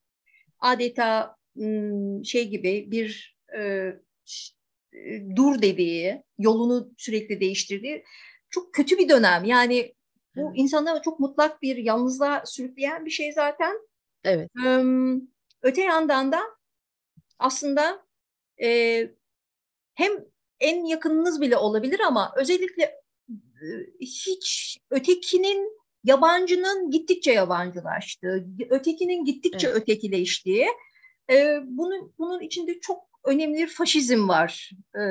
Adeta 0.60 1.36
şey 2.24 2.48
gibi 2.50 2.92
bir 2.92 3.38
e, 3.58 3.92
dur 5.36 5.62
dediği, 5.62 6.24
yolunu 6.38 6.94
sürekli 6.98 7.40
değiştirdiği 7.40 8.04
çok 8.50 8.74
kötü 8.74 8.98
bir 8.98 9.10
dönem. 9.10 9.44
Yani 9.44 9.96
bu 10.36 10.42
evet. 10.42 10.52
insanları 10.56 11.02
çok 11.02 11.20
mutlak 11.20 11.62
bir 11.62 11.78
yalnızlığa 11.78 12.46
sürükleyen 12.46 13.06
bir 13.06 13.12
şey 13.12 13.34
zaten. 13.34 13.78
Evet. 14.24 14.50
Um, 14.66 15.36
Öte 15.66 15.82
yandan 15.82 16.32
da 16.32 16.42
aslında 17.40 18.06
e, 18.62 19.00
hem 19.94 20.12
en 20.60 20.86
yakınınız 20.86 21.42
bile 21.42 21.58
olabilir 21.58 22.00
ama 22.00 22.34
özellikle 22.38 22.84
e, 22.84 23.66
hiç 24.02 24.78
ötekinin 24.90 25.78
yabancının 26.04 26.92
gittikçe 26.92 27.32
yabancılaştığı, 27.32 28.48
ötekinin 28.70 29.26
gittikçe 29.26 29.68
evet. 29.68 29.82
ötekileştiği, 29.82 30.68
e, 31.32 31.60
bunun 31.66 32.14
bunun 32.20 32.42
içinde 32.42 32.80
çok 32.80 33.04
önemli 33.26 33.58
bir 33.58 33.68
faşizm 33.68 34.28
var. 34.28 34.72
E, 34.96 35.02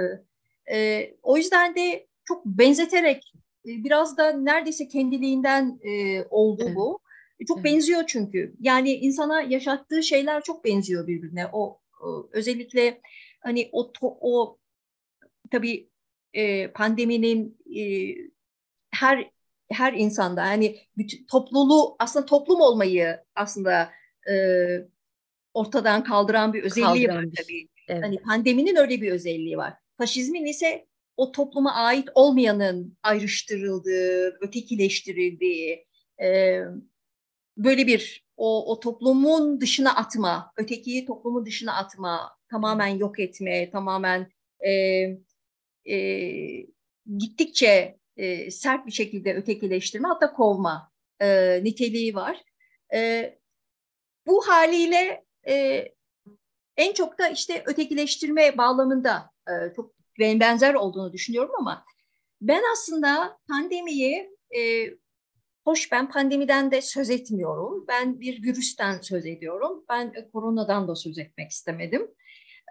e, 0.76 1.10
o 1.22 1.36
yüzden 1.36 1.74
de 1.76 2.06
çok 2.24 2.46
benzeterek 2.46 3.32
e, 3.66 3.84
biraz 3.84 4.16
da 4.16 4.32
neredeyse 4.32 4.88
kendiliğinden 4.88 5.80
e, 5.82 6.22
oldu 6.30 6.62
evet. 6.66 6.76
bu. 6.76 7.00
Çok 7.48 7.58
evet. 7.58 7.64
benziyor 7.64 8.04
çünkü. 8.06 8.54
Yani 8.60 8.94
insana 8.94 9.42
yaşattığı 9.42 10.02
şeyler 10.02 10.42
çok 10.42 10.64
benziyor 10.64 11.06
birbirine. 11.06 11.46
O, 11.52 11.80
o 12.02 12.28
özellikle 12.32 13.00
hani 13.40 13.68
o 13.72 13.92
to, 13.92 14.18
o 14.20 14.58
tabii 15.50 15.88
e, 16.32 16.68
pandeminin 16.68 17.58
e, 17.76 18.14
her 18.90 19.30
her 19.70 19.92
insanda 19.92 20.46
yani 20.46 20.78
bütün 20.96 21.26
topluluğu 21.26 21.96
aslında 21.98 22.26
toplum 22.26 22.60
olmayı 22.60 23.20
aslında 23.34 23.90
e, 24.30 24.34
ortadan 25.54 26.04
kaldıran 26.04 26.52
bir 26.52 26.62
özelliği 26.62 27.06
kaldıran 27.06 27.24
var 27.24 27.32
tabii. 27.36 27.52
Şey. 27.52 27.68
Evet. 27.88 28.04
Hani 28.04 28.18
pandeminin 28.22 28.76
öyle 28.76 29.00
bir 29.00 29.12
özelliği 29.12 29.56
var. 29.56 29.74
Faşizmin 29.98 30.46
ise 30.46 30.86
o 31.16 31.32
topluma 31.32 31.74
ait 31.74 32.08
olmayanın 32.14 32.98
ayrıştırıldığı, 33.02 34.38
ötekileştirildiği, 34.40 35.86
e, 36.22 36.60
böyle 37.56 37.86
bir 37.86 38.24
o, 38.36 38.72
o 38.72 38.80
toplumun 38.80 39.60
dışına 39.60 39.96
atma, 39.96 40.52
ötekiyi 40.56 41.06
toplumun 41.06 41.46
dışına 41.46 41.76
atma, 41.76 42.36
tamamen 42.50 42.86
yok 42.86 43.20
etme, 43.20 43.70
tamamen 43.70 44.32
e, 44.60 44.72
e, 45.90 46.66
gittikçe 47.16 47.98
e, 48.16 48.50
sert 48.50 48.86
bir 48.86 48.92
şekilde 48.92 49.34
ötekileştirme 49.34 50.08
hatta 50.08 50.32
kovma 50.32 50.92
e, 51.20 51.60
niteliği 51.64 52.14
var. 52.14 52.42
E, 52.94 53.30
bu 54.26 54.48
haliyle 54.48 55.23
e, 55.48 55.84
en 56.76 56.92
çok 56.92 57.18
da 57.18 57.28
işte 57.28 57.62
ötekileştirme 57.66 58.58
bağlamında 58.58 59.30
e, 59.48 59.74
çok 59.76 59.94
benzer 60.18 60.74
olduğunu 60.74 61.12
düşünüyorum 61.12 61.54
ama 61.58 61.84
ben 62.40 62.62
aslında 62.72 63.38
pandemiyi 63.48 64.36
e, 64.56 64.90
hoş 65.64 65.92
ben 65.92 66.10
pandemiden 66.10 66.70
de 66.70 66.82
söz 66.82 67.10
etmiyorum. 67.10 67.84
Ben 67.88 68.20
bir 68.20 68.42
virüsten 68.42 69.00
söz 69.00 69.26
ediyorum. 69.26 69.84
Ben 69.88 70.12
e, 70.14 70.30
koronadan 70.30 70.88
da 70.88 70.96
söz 70.96 71.18
etmek 71.18 71.50
istemedim. 71.50 72.10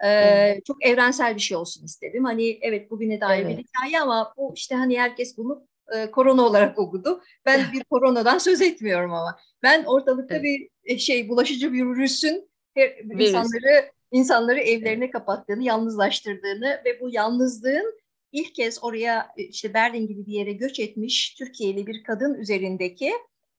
Ee, 0.04 0.60
çok 0.66 0.84
evrensel 0.84 1.34
bir 1.34 1.40
şey 1.40 1.56
olsun 1.56 1.84
istedim. 1.84 2.24
Hani 2.24 2.58
evet 2.62 2.90
bugüne 2.90 3.20
dair 3.20 3.44
evet. 3.44 3.58
bir 3.58 3.64
hikaye 3.64 4.00
ama 4.02 4.34
bu 4.36 4.52
işte 4.56 4.74
hani 4.74 5.00
herkes 5.00 5.36
bunu 5.36 5.66
e, 5.96 6.10
korona 6.10 6.42
olarak 6.42 6.78
okudu. 6.78 7.22
Ben 7.46 7.72
bir 7.72 7.84
koronadan 7.84 8.38
söz 8.38 8.62
etmiyorum 8.62 9.12
ama. 9.12 9.38
Ben 9.62 9.84
ortalıkta 9.84 10.34
evet. 10.34 10.44
bir 10.44 10.68
e, 10.84 10.98
şey 10.98 11.28
bulaşıcı 11.28 11.72
bir 11.72 11.84
virüsün 11.84 12.50
her, 12.74 12.96
insanları 13.18 13.90
insanları 14.12 14.60
evlerine 14.60 15.10
kapattığını, 15.10 15.64
yalnızlaştırdığını 15.64 16.80
ve 16.84 17.00
bu 17.00 17.08
yalnızlığın 17.10 17.98
ilk 18.32 18.54
kez 18.54 18.84
oraya 18.84 19.28
işte 19.36 19.74
Berlin 19.74 20.06
gibi 20.06 20.26
bir 20.26 20.32
yere 20.32 20.52
göç 20.52 20.80
etmiş 20.80 21.34
Türkiye'li 21.38 21.86
bir 21.86 22.04
kadın 22.04 22.34
üzerindeki 22.34 23.12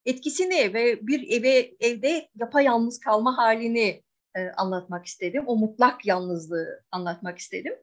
etkisini 0.05 0.73
ve 0.73 1.07
bir 1.07 1.39
eve 1.39 1.75
evde 1.79 2.29
yapayalnız 2.35 2.99
kalma 2.99 3.37
halini 3.37 4.03
e, 4.35 4.49
anlatmak 4.57 5.05
istedim. 5.05 5.43
O 5.47 5.55
mutlak 5.55 6.05
yalnızlığı 6.05 6.83
anlatmak 6.91 7.37
istedim. 7.37 7.73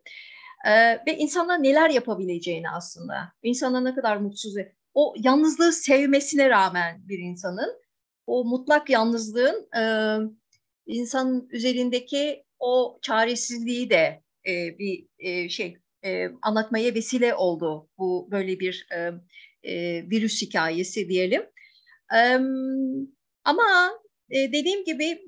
E, 0.67 0.71
ve 1.07 1.17
insana 1.17 1.55
neler 1.55 1.91
yapabileceğini 1.91 2.71
aslında, 2.71 3.33
insana 3.43 3.81
ne 3.81 3.95
kadar 3.95 4.17
mutsuz, 4.17 4.55
o 4.95 5.15
yalnızlığı 5.19 5.73
sevmesine 5.73 6.51
rağmen 6.51 7.09
bir 7.09 7.19
insanın 7.19 7.83
o 8.27 8.45
mutlak 8.45 8.91
yalnızlığın 8.91 9.69
e, 9.77 9.83
insanın 10.87 11.49
üzerindeki 11.51 12.45
o 12.59 12.99
çaresizliği 13.03 13.91
de 13.91 14.23
e, 14.47 14.79
bir 14.79 15.07
e, 15.19 15.49
şey 15.49 15.77
e, 16.05 16.29
anlatmaya 16.43 16.95
vesile 16.95 17.35
oldu 17.35 17.89
bu 17.99 18.29
böyle 18.31 18.61
bir 18.61 18.87
e, 18.95 19.11
e, 19.73 20.05
virüs 20.11 20.43
hikayesi 20.43 21.09
diyelim. 21.09 21.43
E, 22.15 22.39
ama 23.45 23.93
e, 24.31 24.53
dediğim 24.53 24.85
gibi 24.85 25.23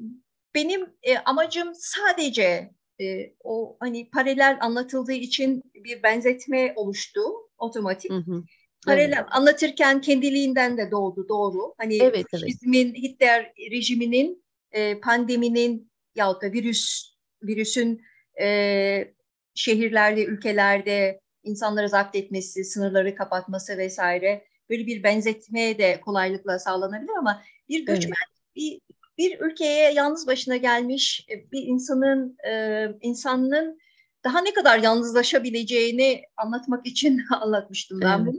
benim 0.55 0.87
e, 1.03 1.19
amacım 1.19 1.73
sadece 1.75 2.71
e, 3.01 3.35
o 3.45 3.77
hani 3.81 4.11
paralel 4.11 4.59
anlatıldığı 4.61 5.13
için 5.13 5.63
bir 5.75 6.03
benzetme 6.03 6.73
oluştu 6.77 7.21
otomatik. 7.59 8.11
Hı 8.11 8.17
hı. 8.17 8.45
Paralel 8.87 9.13
evet. 9.17 9.25
anlatırken 9.31 10.01
kendiliğinden 10.01 10.79
de 10.79 10.91
doğdu 10.91 11.29
doğru. 11.29 11.75
Hani 11.79 11.97
evet, 12.03 12.27
faşizmin, 12.31 12.87
evet. 12.87 12.99
Hitler 12.99 13.53
rejiminin, 13.71 14.44
e, 14.75 15.01
pandeminin 15.01 15.91
yahut 16.15 16.43
da 16.43 16.53
virüs 16.53 17.15
virüsün 17.43 18.03
e, 18.41 19.15
şehirlerde, 19.55 20.25
ülkelerde 20.25 21.21
insanları 21.43 21.89
zapt 21.89 22.17
etmesi, 22.17 22.65
sınırları 22.65 23.15
kapatması 23.15 23.79
vesaire 23.79 24.45
böyle 24.71 24.87
bir 24.87 25.03
benzetmeye 25.03 25.79
de 25.79 26.01
kolaylıkla 26.01 26.59
sağlanabilir 26.59 27.13
ama 27.19 27.43
bir 27.69 27.87
göçmen 27.87 28.17
evet. 28.29 28.57
bir, 28.57 28.81
bir 29.19 29.41
ülkeye 29.41 29.93
yalnız 29.93 30.27
başına 30.27 30.57
gelmiş 30.57 31.27
e, 31.31 31.51
bir 31.53 31.63
insanın 31.63 32.37
e, 32.49 32.87
insanın 33.01 33.79
daha 34.25 34.41
ne 34.41 34.55
kadar 34.55 34.79
yalnızlaşabileceğini 34.79 36.23
anlatmak 36.37 36.87
için 36.87 37.23
anlatmıştım 37.41 38.01
ben 38.01 38.19
evet. 38.19 38.27
bunu. 38.27 38.39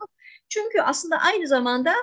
Çünkü 0.50 0.82
aslında 0.82 1.18
aynı 1.18 1.48
zamanda 1.48 1.94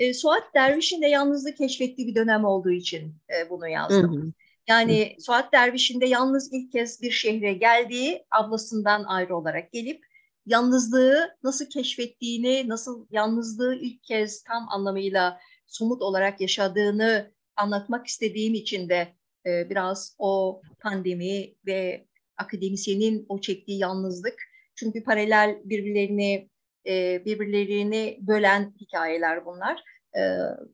e, 0.00 0.14
Suat 0.14 0.54
Derviş'in 0.54 1.02
de 1.02 1.06
yalnızlığı 1.06 1.54
keşfettiği 1.54 2.08
bir 2.08 2.14
dönem 2.14 2.44
olduğu 2.44 2.70
için 2.70 3.14
e, 3.30 3.50
bunu 3.50 3.68
yazdım. 3.68 4.16
Hı 4.16 4.26
hı. 4.26 4.32
Yani 4.68 5.16
Suat 5.20 5.52
Derviş'in 5.52 6.00
de 6.00 6.06
yalnız 6.06 6.52
ilk 6.52 6.72
kez 6.72 7.02
bir 7.02 7.10
şehre 7.10 7.52
geldiği, 7.52 8.24
ablasından 8.30 9.04
ayrı 9.04 9.36
olarak 9.36 9.72
gelip 9.72 10.04
yalnızlığı 10.46 11.36
nasıl 11.42 11.66
keşfettiğini, 11.66 12.68
nasıl 12.68 13.06
yalnızlığı 13.10 13.74
ilk 13.74 14.02
kez 14.02 14.42
tam 14.42 14.68
anlamıyla 14.70 15.40
somut 15.66 16.02
olarak 16.02 16.40
yaşadığını 16.40 17.32
anlatmak 17.56 18.06
istediğim 18.06 18.54
için 18.54 18.88
de 18.88 19.08
e, 19.46 19.70
biraz 19.70 20.14
o 20.18 20.62
pandemi 20.82 21.54
ve 21.66 22.06
akademisyenin 22.36 23.26
o 23.28 23.40
çektiği 23.40 23.78
yalnızlık 23.78 24.34
çünkü 24.74 25.04
paralel 25.04 25.60
birbirlerini 25.64 26.49
e, 26.86 27.24
birbirlerini 27.24 28.18
bölen 28.20 28.74
hikayeler 28.80 29.46
bunlar. 29.46 29.82
E, 30.16 30.20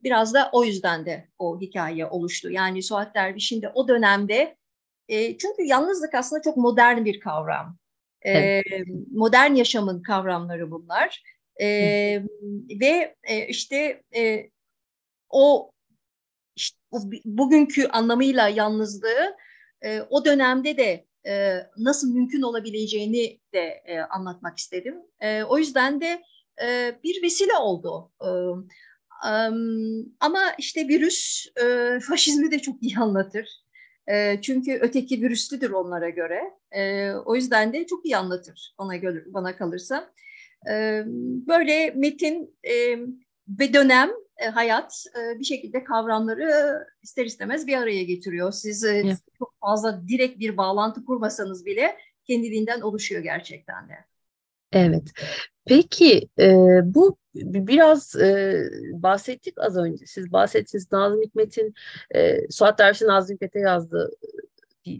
biraz 0.03 0.33
da 0.33 0.49
o 0.53 0.63
yüzden 0.63 1.05
de 1.05 1.27
o 1.39 1.59
hikaye 1.61 2.05
oluştu. 2.05 2.51
Yani 2.51 2.83
Suat 2.83 3.15
Derviş'in 3.15 3.61
de 3.61 3.69
o 3.69 3.87
dönemde 3.87 4.57
e, 5.07 5.37
çünkü 5.37 5.63
yalnızlık 5.63 6.13
aslında 6.13 6.41
çok 6.41 6.57
modern 6.57 7.05
bir 7.05 7.19
kavram. 7.19 7.77
E, 8.21 8.31
evet. 8.31 8.87
Modern 9.11 9.53
yaşamın 9.53 10.01
kavramları 10.01 10.71
bunlar. 10.71 11.23
E, 11.61 11.67
ve 12.81 13.15
e, 13.23 13.47
işte 13.47 14.03
e, 14.15 14.49
o 15.29 15.71
işte, 16.55 16.77
bugünkü 17.25 17.87
anlamıyla 17.87 18.49
yalnızlığı 18.49 19.35
e, 19.81 20.01
o 20.01 20.25
dönemde 20.25 20.77
de 20.77 21.05
e, 21.27 21.63
nasıl 21.77 22.13
mümkün 22.13 22.41
olabileceğini 22.41 23.39
de 23.53 23.81
e, 23.85 23.99
anlatmak 23.99 24.57
istedim. 24.57 24.95
E, 25.19 25.43
o 25.43 25.57
yüzden 25.57 26.01
de 26.01 26.23
bir 27.03 27.23
vesile 27.23 27.53
oldu. 27.53 28.11
Ama 30.19 30.41
işte 30.57 30.87
virüs 30.87 31.47
e, 31.63 31.99
faşizmi 31.99 32.51
de 32.51 32.59
çok 32.59 32.83
iyi 32.83 32.97
anlatır. 32.97 33.63
Çünkü 34.41 34.77
öteki 34.81 35.21
virüslüdür 35.21 35.69
onlara 35.69 36.09
göre. 36.09 36.41
O 37.25 37.35
yüzden 37.35 37.73
de 37.73 37.85
çok 37.85 38.05
iyi 38.05 38.17
anlatır 38.17 38.75
ona 38.77 38.95
göre, 38.95 39.23
bana 39.27 39.55
kalırsa. 39.57 40.13
Böyle 41.47 41.91
metin 41.95 42.57
ve 43.47 43.73
dönem, 43.73 44.09
e, 44.37 44.45
hayat 44.45 45.05
e, 45.17 45.39
bir 45.39 45.43
şekilde 45.43 45.83
kavramları 45.83 46.85
ister 47.03 47.25
istemez 47.25 47.67
bir 47.67 47.77
araya 47.77 48.03
getiriyor. 48.03 48.51
Siz 48.51 48.83
evet. 48.83 49.17
çok 49.39 49.53
fazla 49.61 50.07
direkt 50.07 50.39
bir 50.39 50.57
bağlantı 50.57 51.05
kurmasanız 51.05 51.65
bile 51.65 51.97
kendiliğinden 52.23 52.81
oluşuyor 52.81 53.23
gerçekten 53.23 53.89
de. 53.89 53.93
Evet. 54.71 55.03
Peki 55.65 56.29
e, 56.39 56.55
bu 56.83 57.17
biraz 57.35 58.15
e, 58.15 58.63
bahsettik 58.93 59.53
az 59.57 59.77
önce. 59.77 60.05
Siz 60.05 60.31
bahsettiniz 60.31 60.91
Nazım 60.91 61.21
Hikmet'in 61.21 61.73
e, 62.15 62.51
Suat 62.51 62.79
Derviş'in 62.79 63.07
Nazım 63.07 63.35
Hikmet'e 63.35 63.59
yazdığı 63.59 64.11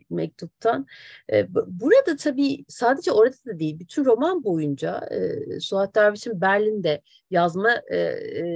mektuptan. 0.09 0.87
E, 1.33 1.47
burada 1.53 2.15
tabii 2.15 2.65
sadece 2.67 3.11
orada 3.11 3.35
da 3.45 3.59
değil, 3.59 3.79
bütün 3.79 4.05
roman 4.05 4.43
boyunca 4.43 5.09
e, 5.11 5.59
Suat 5.59 5.95
Derviş'in 5.95 6.41
Berlin'de 6.41 7.01
yazma 7.31 7.71
e, 7.91 8.15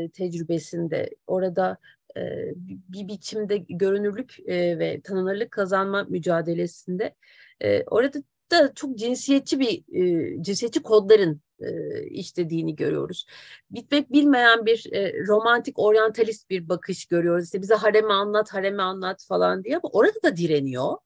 tecrübesinde 0.10 1.10
orada 1.28 1.78
e, 2.18 2.22
bir 2.66 3.08
biçimde 3.08 3.58
görünürlük 3.58 4.40
e, 4.40 4.80
ve 4.80 5.02
tanınırlık 5.02 5.52
kazanma 5.52 6.04
mücadelesinde 6.04 7.16
e, 7.64 7.84
orada 7.84 8.24
da 8.52 8.74
çok 8.74 8.98
cinsiyetçi 8.98 9.60
bir 9.60 9.84
e, 9.94 10.44
cinsiyetçi 10.44 10.82
kodların 10.82 11.42
e, 11.64 12.03
işlediğini 12.05 12.76
görüyoruz. 12.76 13.26
Bitmek 13.72 14.12
bilmeyen 14.12 14.66
bir 14.66 14.93
e, 14.93 15.26
romantik 15.28 15.80
oryantalist 15.80 16.49
bir 16.49 16.70
bakış 16.70 17.05
görüyoruz. 17.05 17.45
İşte 17.45 17.62
bize 17.62 17.76
haremi 17.76 18.14
anlat, 18.14 18.53
haremi 18.53 18.82
anlat 18.82 19.26
falan 19.28 19.64
diye 19.64 19.78
ama 19.78 19.89
orada 19.93 20.24
da 20.24 20.38
direniyor. 20.38 20.97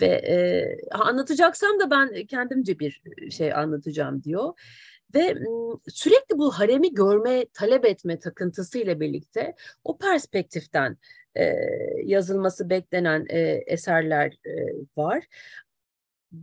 Ve 0.00 0.06
e, 0.06 0.36
anlatacaksam 0.90 1.80
da 1.80 1.90
ben 1.90 2.26
kendimce 2.26 2.78
bir 2.78 3.02
şey 3.30 3.54
anlatacağım 3.54 4.22
diyor. 4.22 4.52
Ve 5.14 5.34
sürekli 5.88 6.38
bu 6.38 6.50
haremi 6.50 6.94
görme, 6.94 7.46
talep 7.54 7.84
etme 7.84 8.18
takıntısıyla 8.18 9.00
birlikte 9.00 9.54
o 9.84 9.98
perspektiften 9.98 10.96
e, 11.36 11.54
yazılması 12.04 12.70
beklenen 12.70 13.26
e, 13.30 13.40
eserler 13.66 14.32
e, 14.46 14.52
var. 14.96 15.24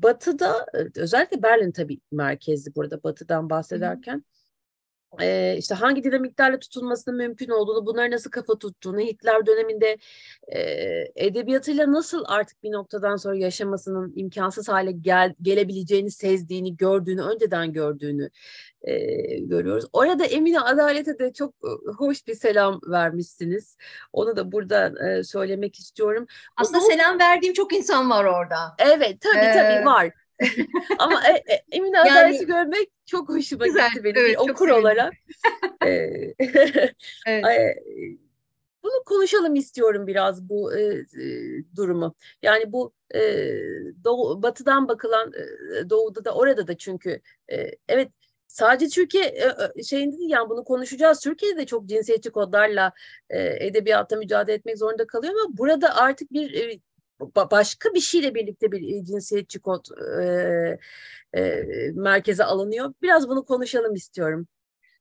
Batı'da 0.01 0.65
özellikle 0.95 1.43
Berlin 1.43 1.71
tabii 1.71 1.99
merkezli 2.11 2.75
burada 2.75 3.03
Batı'dan 3.03 3.49
bahsederken 3.49 4.23
e, 5.21 5.55
işte 5.57 5.75
hangi 5.75 6.03
dinamiklerle 6.03 6.59
tutulmasının 6.59 7.17
mümkün 7.17 7.49
olduğunu, 7.49 7.85
bunları 7.85 8.11
nasıl 8.11 8.31
kafa 8.31 8.57
tuttuğunu, 8.57 8.99
Hitler 8.99 9.45
döneminde 9.45 9.97
e, 10.47 10.59
edebiyatıyla 11.15 11.91
nasıl 11.91 12.23
artık 12.27 12.63
bir 12.63 12.71
noktadan 12.71 13.15
sonra 13.15 13.35
yaşamasının 13.35 14.13
imkansız 14.15 14.69
hale 14.69 14.91
gel, 14.91 15.33
gelebileceğini 15.41 16.11
sezdiğini, 16.11 16.77
gördüğünü, 16.77 17.21
önceden 17.21 17.73
gördüğünü 17.73 18.29
e, 18.81 18.95
görüyoruz. 19.39 19.85
Orada 19.93 20.25
Emine 20.25 20.59
Adalet'e 20.59 21.19
de 21.19 21.33
çok 21.33 21.53
hoş 21.97 22.27
bir 22.27 22.35
selam 22.35 22.79
vermişsiniz. 22.87 23.77
Onu 24.13 24.35
da 24.35 24.51
burada 24.51 25.09
e, 25.09 25.23
söylemek 25.23 25.79
istiyorum. 25.79 26.27
Aslında 26.57 26.79
Bunu... 26.79 26.87
selam 26.87 27.19
verdiğim 27.19 27.53
çok 27.53 27.73
insan 27.73 28.09
var 28.09 28.25
orada. 28.25 28.75
Evet, 28.79 29.21
tabii 29.21 29.45
ee... 29.45 29.53
tabii 29.53 29.85
var. 29.85 30.22
Ama 30.99 31.21
e, 31.27 31.53
e, 31.53 31.63
Emine 31.71 31.97
yani, 31.97 32.11
Adalet'i 32.11 32.45
görmek 32.45 32.89
çok 33.05 33.29
hoşuma 33.29 33.67
güzel, 33.67 33.89
gitti 33.89 34.03
benim 34.03 34.17
evet, 34.17 34.39
okur 34.39 34.69
olarak. 34.69 35.13
evet. 37.27 37.77
Bunu 38.83 39.03
konuşalım 39.05 39.55
istiyorum 39.55 40.07
biraz 40.07 40.49
bu 40.49 40.77
e, 40.77 41.05
durumu. 41.75 42.15
Yani 42.41 42.71
bu 42.71 42.93
e, 43.15 43.21
doğu, 44.03 44.43
batıdan 44.43 44.87
bakılan 44.87 45.31
e, 45.33 45.89
doğuda 45.89 46.25
da 46.25 46.35
orada 46.35 46.67
da 46.67 46.77
çünkü 46.77 47.21
e, 47.51 47.71
evet 47.87 48.11
sadece 48.47 48.87
Türkiye 48.87 49.53
şeyinde 49.89 50.17
değil 50.17 50.29
yani 50.29 50.49
bunu 50.49 50.63
konuşacağız. 50.63 51.19
Türkiye'de 51.19 51.57
de 51.57 51.65
çok 51.65 51.85
cinsiyetçi 51.85 52.29
kodlarla 52.29 52.91
e, 53.29 53.67
edebiyatta 53.67 54.15
mücadele 54.15 54.55
etmek 54.55 54.77
zorunda 54.77 55.07
kalıyor 55.07 55.33
ama 55.33 55.57
burada 55.57 55.95
artık 55.95 56.33
bir 56.33 56.53
e, 56.53 56.79
başka 57.51 57.93
bir 57.93 57.99
şeyle 57.99 58.35
birlikte 58.35 58.71
bir 58.71 59.05
cinsiyetçi 59.05 59.59
kod 59.59 59.85
e, 60.21 60.79
e, 61.33 61.63
merkeze 61.93 62.43
alınıyor. 62.43 62.93
Biraz 63.01 63.29
bunu 63.29 63.45
konuşalım 63.45 63.95
istiyorum. 63.95 64.47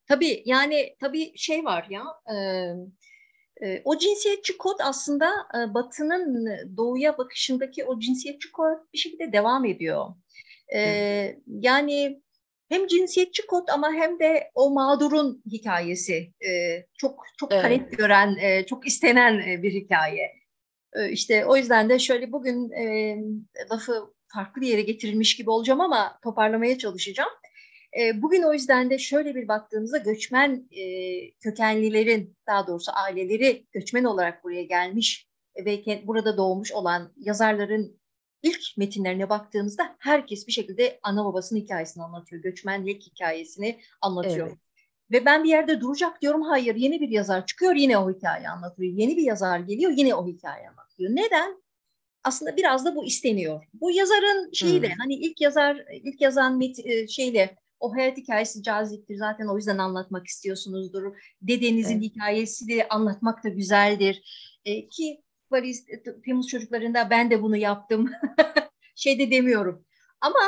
Tabii 0.08 0.42
yani 0.46 0.96
tabii 1.00 1.32
şey 1.36 1.64
var 1.64 1.86
ya 1.90 2.04
e, 2.34 2.36
e, 3.66 3.82
o 3.84 3.98
cinsiyetçi 3.98 4.58
kod 4.58 4.80
aslında 4.82 5.26
e, 5.28 5.74
Batı'nın 5.74 6.46
doğuya 6.76 7.18
bakışındaki 7.18 7.84
o 7.84 8.00
cinsiyetçi 8.00 8.52
kod 8.52 8.78
bir 8.92 8.98
şekilde 8.98 9.32
devam 9.32 9.64
ediyor. 9.64 10.06
E, 10.74 10.80
yani 11.46 12.22
hem 12.68 12.86
cinsiyetçi 12.86 13.46
kod 13.46 13.68
ama 13.68 13.92
hem 13.92 14.18
de 14.18 14.50
o 14.54 14.70
mağdurun 14.70 15.42
hikayesi 15.52 16.32
e, 16.46 16.50
çok 16.98 17.24
çok 17.40 17.52
evet. 17.52 17.62
talep 17.62 17.98
gören, 17.98 18.36
e, 18.36 18.66
çok 18.66 18.86
istenen 18.86 19.38
e, 19.38 19.62
bir 19.62 19.72
hikaye. 19.72 20.41
E, 20.92 21.10
işte 21.10 21.46
o 21.46 21.56
yüzden 21.56 21.88
de 21.88 21.98
şöyle 21.98 22.32
bugün 22.32 22.70
e, 22.70 23.16
lafı 23.70 24.14
farklı 24.26 24.62
bir 24.62 24.68
yere 24.68 24.82
getirilmiş 24.82 25.36
gibi 25.36 25.50
olacağım 25.50 25.80
ama 25.80 26.18
toparlamaya 26.22 26.78
çalışacağım. 26.78 27.30
E, 28.00 28.22
bugün 28.22 28.42
o 28.42 28.52
yüzden 28.52 28.90
de 28.90 28.98
şöyle 28.98 29.34
bir 29.34 29.48
baktığımızda 29.48 29.98
göçmen 29.98 30.68
e, 30.70 30.84
kökenlilerin 31.30 32.36
daha 32.46 32.66
doğrusu 32.66 32.92
aileleri 32.94 33.66
göçmen 33.72 34.04
olarak 34.04 34.44
buraya 34.44 34.62
gelmiş 34.62 35.28
ve 35.66 36.02
burada 36.06 36.36
doğmuş 36.36 36.72
olan 36.72 37.12
yazarların 37.16 38.00
ilk 38.42 38.60
metinlerine 38.76 39.28
baktığımızda 39.28 39.96
herkes 39.98 40.46
bir 40.46 40.52
şekilde 40.52 41.00
ana 41.02 41.24
babasının 41.24 41.60
hikayesini 41.60 42.04
anlatıyor. 42.04 42.42
Göçmenlik 42.42 43.02
hikayesini 43.02 43.80
anlatıyor. 44.00 44.46
Evet. 44.46 44.58
Ve 45.12 45.24
ben 45.24 45.44
bir 45.44 45.48
yerde 45.48 45.80
duracak 45.80 46.22
diyorum. 46.22 46.42
Hayır 46.42 46.74
yeni 46.74 47.00
bir 47.00 47.08
yazar 47.08 47.46
çıkıyor 47.46 47.74
yine 47.74 47.98
o 47.98 48.10
hikayeyi 48.10 48.48
anlatıyor. 48.48 48.92
Yeni 48.92 49.16
bir 49.16 49.22
yazar 49.22 49.58
geliyor 49.58 49.92
yine 49.96 50.14
o 50.14 50.26
hikayeyi 50.26 50.68
anlatıyor. 50.68 51.10
Neden? 51.10 51.62
Aslında 52.24 52.56
biraz 52.56 52.84
da 52.84 52.96
bu 52.96 53.04
isteniyor. 53.04 53.64
Bu 53.74 53.90
yazarın 53.90 54.52
şeyi 54.52 54.82
de 54.82 54.88
hmm. 54.88 54.96
hani 54.98 55.14
ilk 55.14 55.40
yazar 55.40 55.84
ilk 55.92 56.20
yazan 56.20 56.58
met, 56.58 56.86
e, 56.86 57.08
şeyle 57.08 57.56
o 57.80 57.94
hayat 57.94 58.16
hikayesi 58.16 58.62
caziptir. 58.62 59.16
Zaten 59.16 59.46
o 59.46 59.56
yüzden 59.56 59.78
anlatmak 59.78 60.26
istiyorsunuzdur. 60.26 61.16
Dedenizin 61.42 62.00
evet. 62.00 62.04
hikayesi 62.04 62.68
de 62.68 62.88
anlatmak 62.88 63.44
da 63.44 63.48
güzeldir. 63.48 64.22
E, 64.64 64.88
ki 64.88 65.20
Paris 65.50 65.86
Temmuz 66.24 66.48
çocuklarında 66.48 67.10
ben 67.10 67.30
de 67.30 67.42
bunu 67.42 67.56
yaptım. 67.56 68.10
şey 68.94 69.18
de 69.18 69.30
demiyorum. 69.30 69.84
Ama 70.20 70.40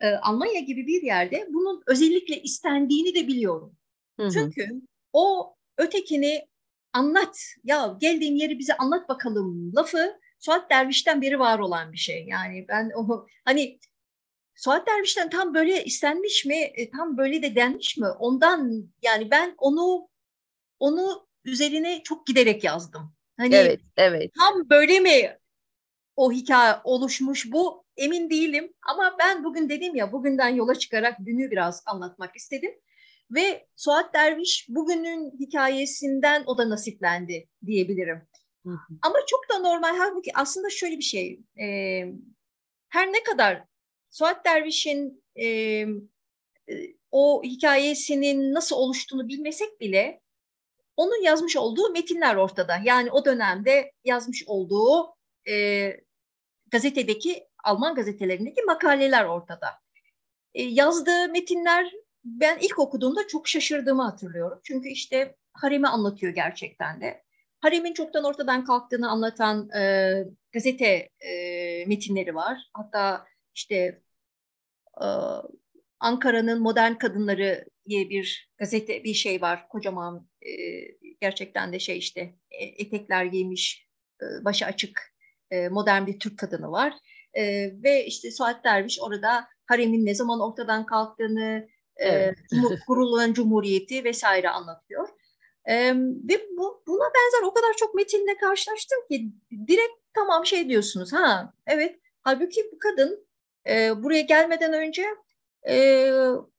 e, 0.00 0.08
Almanya 0.08 0.60
gibi 0.60 0.86
bir 0.86 1.02
yerde 1.02 1.48
bunun 1.52 1.82
özellikle 1.86 2.42
istendiğini 2.42 3.14
de 3.14 3.28
biliyorum. 3.28 3.76
Hı 4.20 4.26
hı. 4.26 4.30
Çünkü 4.32 4.82
o 5.12 5.54
ötekini 5.78 6.48
anlat 6.92 7.38
ya 7.64 7.96
geldiğin 8.00 8.36
yeri 8.36 8.58
bize 8.58 8.76
anlat 8.76 9.08
bakalım 9.08 9.76
lafı 9.76 10.20
Suat 10.38 10.70
Derviş'ten 10.70 11.22
beri 11.22 11.38
var 11.38 11.58
olan 11.58 11.92
bir 11.92 11.98
şey. 11.98 12.26
Yani 12.28 12.66
ben 12.68 12.90
o 12.96 13.26
hani 13.44 13.78
Suat 14.54 14.86
Derviş'ten 14.86 15.30
tam 15.30 15.54
böyle 15.54 15.84
istenmiş 15.84 16.44
mi, 16.44 16.56
e, 16.56 16.90
tam 16.90 17.16
böyle 17.16 17.42
de 17.42 17.54
denmiş 17.54 17.96
mi? 17.96 18.06
Ondan 18.06 18.90
yani 19.02 19.30
ben 19.30 19.54
onu 19.58 20.08
onu 20.78 21.26
üzerine 21.44 22.02
çok 22.02 22.26
giderek 22.26 22.64
yazdım. 22.64 23.12
Hani 23.36 23.54
evet, 23.54 23.80
evet. 23.96 24.30
Tam 24.38 24.70
böyle 24.70 25.00
mi 25.00 25.38
o 26.16 26.32
hikaye 26.32 26.74
oluşmuş 26.84 27.52
bu 27.52 27.84
emin 27.96 28.30
değilim 28.30 28.72
ama 28.82 29.16
ben 29.18 29.44
bugün 29.44 29.68
dedim 29.68 29.94
ya 29.94 30.12
bugünden 30.12 30.48
yola 30.48 30.74
çıkarak 30.74 31.18
dünü 31.26 31.50
biraz 31.50 31.82
anlatmak 31.86 32.36
istedim. 32.36 32.70
Ve 33.30 33.66
Suat 33.76 34.14
Derviş 34.14 34.66
bugünün 34.68 35.38
hikayesinden 35.40 36.42
o 36.46 36.58
da 36.58 36.70
nasiplendi 36.70 37.48
diyebilirim. 37.66 38.28
Hı 38.66 38.70
hı. 38.70 38.94
Ama 39.02 39.18
çok 39.26 39.50
da 39.50 39.58
normal 39.58 39.96
halbuki 39.98 40.30
aslında 40.34 40.70
şöyle 40.70 40.98
bir 40.98 41.02
şey. 41.02 41.40
E, 41.60 41.66
her 42.88 43.12
ne 43.12 43.22
kadar 43.22 43.64
Suat 44.10 44.44
Derviş'in 44.44 45.24
e, 45.36 45.46
e, 45.46 45.86
o 47.10 47.42
hikayesinin 47.44 48.54
nasıl 48.54 48.76
oluştuğunu 48.76 49.28
bilmesek 49.28 49.80
bile 49.80 50.20
onun 50.96 51.22
yazmış 51.22 51.56
olduğu 51.56 51.90
metinler 51.90 52.36
ortada. 52.36 52.80
Yani 52.84 53.10
o 53.10 53.24
dönemde 53.24 53.92
yazmış 54.04 54.44
olduğu 54.46 55.14
e, 55.48 55.96
gazetedeki 56.70 57.46
Alman 57.64 57.94
gazetelerindeki 57.94 58.62
makaleler 58.62 59.24
ortada. 59.24 59.68
E, 60.54 60.62
yazdığı 60.62 61.28
metinler 61.28 61.92
ben 62.24 62.58
ilk 62.60 62.78
okuduğumda 62.78 63.26
çok 63.26 63.48
şaşırdığımı 63.48 64.02
hatırlıyorum. 64.02 64.60
Çünkü 64.62 64.88
işte 64.88 65.36
haremi 65.52 65.88
anlatıyor 65.88 66.34
gerçekten 66.34 67.00
de. 67.00 67.22
Haremin 67.60 67.94
çoktan 67.94 68.24
ortadan 68.24 68.64
kalktığını 68.64 69.10
anlatan 69.10 69.70
e, 69.70 70.24
gazete 70.52 71.08
e, 71.20 71.84
metinleri 71.86 72.34
var. 72.34 72.58
Hatta 72.72 73.26
işte 73.54 74.02
e, 75.02 75.06
Ankara'nın 76.00 76.62
Modern 76.62 76.94
Kadınları 76.94 77.64
diye 77.88 78.10
bir 78.10 78.50
gazete 78.58 79.04
bir 79.04 79.14
şey 79.14 79.40
var. 79.40 79.68
Kocaman 79.68 80.28
e, 80.42 80.50
gerçekten 81.20 81.72
de 81.72 81.78
şey 81.78 81.98
işte 81.98 82.20
e, 82.50 82.64
etekler 82.64 83.24
giymiş, 83.24 83.86
e, 84.22 84.44
başı 84.44 84.66
açık 84.66 85.12
e, 85.50 85.68
modern 85.68 86.06
bir 86.06 86.18
Türk 86.18 86.38
kadını 86.38 86.70
var. 86.70 86.94
E, 87.34 87.42
ve 87.82 88.06
işte 88.06 88.30
Suat 88.30 88.64
Derviş 88.64 89.00
orada 89.00 89.48
haremin 89.66 90.06
ne 90.06 90.14
zaman 90.14 90.40
ortadan 90.40 90.86
kalktığını, 90.86 91.68
evet. 92.00 92.38
e, 92.52 92.56
kurulan 92.86 93.32
cumhuriyeti 93.32 94.04
vesaire 94.04 94.48
anlatıyor. 94.50 95.08
E, 95.64 95.94
ve 96.28 96.46
bu, 96.56 96.82
buna 96.86 97.04
benzer 97.14 97.46
o 97.46 97.54
kadar 97.54 97.72
çok 97.76 97.94
metinle 97.94 98.36
karşılaştım 98.36 98.98
ki 99.10 99.32
direkt 99.68 99.92
tamam 100.14 100.46
şey 100.46 100.68
diyorsunuz 100.68 101.12
ha 101.12 101.52
evet 101.66 101.98
halbuki 102.22 102.60
bu 102.72 102.78
kadın 102.78 103.26
e, 103.68 104.02
buraya 104.02 104.20
gelmeden 104.20 104.72
önce 104.72 105.04
e, 105.68 106.06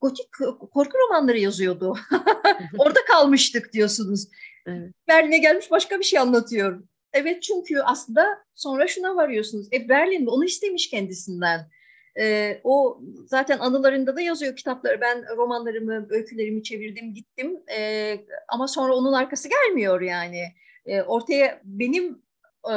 gotik 0.00 0.26
korku 0.72 0.98
romanları 0.98 1.38
yazıyordu. 1.38 1.96
Orada 2.78 3.04
kalmıştık 3.04 3.72
diyorsunuz. 3.72 4.28
Evet. 4.66 4.92
Berlin'e 5.08 5.38
gelmiş 5.38 5.70
başka 5.70 5.98
bir 5.98 6.04
şey 6.04 6.18
anlatıyor. 6.18 6.82
Evet 7.12 7.42
çünkü 7.42 7.80
aslında 7.80 8.44
sonra 8.54 8.86
şuna 8.86 9.16
varıyorsunuz. 9.16 9.68
E 9.72 9.88
Berlin 9.88 10.26
onu 10.26 10.44
istemiş 10.44 10.90
kendisinden. 10.90 11.70
E, 12.18 12.60
o 12.64 13.00
zaten 13.26 13.58
anılarında 13.58 14.16
da 14.16 14.20
yazıyor 14.20 14.56
kitapları. 14.56 15.00
Ben 15.00 15.36
romanlarımı, 15.36 16.06
öykülerimi 16.10 16.62
çevirdim, 16.62 17.14
gittim. 17.14 17.62
E, 17.76 18.16
ama 18.48 18.68
sonra 18.68 18.94
onun 18.94 19.12
arkası 19.12 19.48
gelmiyor 19.48 20.00
yani. 20.00 20.42
E, 20.86 21.02
ortaya 21.02 21.60
benim 21.64 22.22
e, 22.70 22.74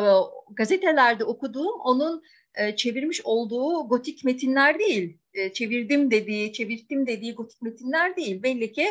gazetelerde 0.55 1.23
okuduğum 1.23 1.79
onun 1.79 2.23
e, 2.55 2.75
çevirmiş 2.75 3.21
olduğu 3.23 3.88
gotik 3.88 4.23
metinler 4.23 4.79
değil. 4.79 5.17
E, 5.33 5.53
çevirdim 5.53 6.11
dediği, 6.11 6.53
çevirttim 6.53 7.07
dediği 7.07 7.36
gotik 7.36 7.61
metinler 7.61 8.15
değil. 8.15 8.43
Belli 8.43 8.71
ki 8.71 8.88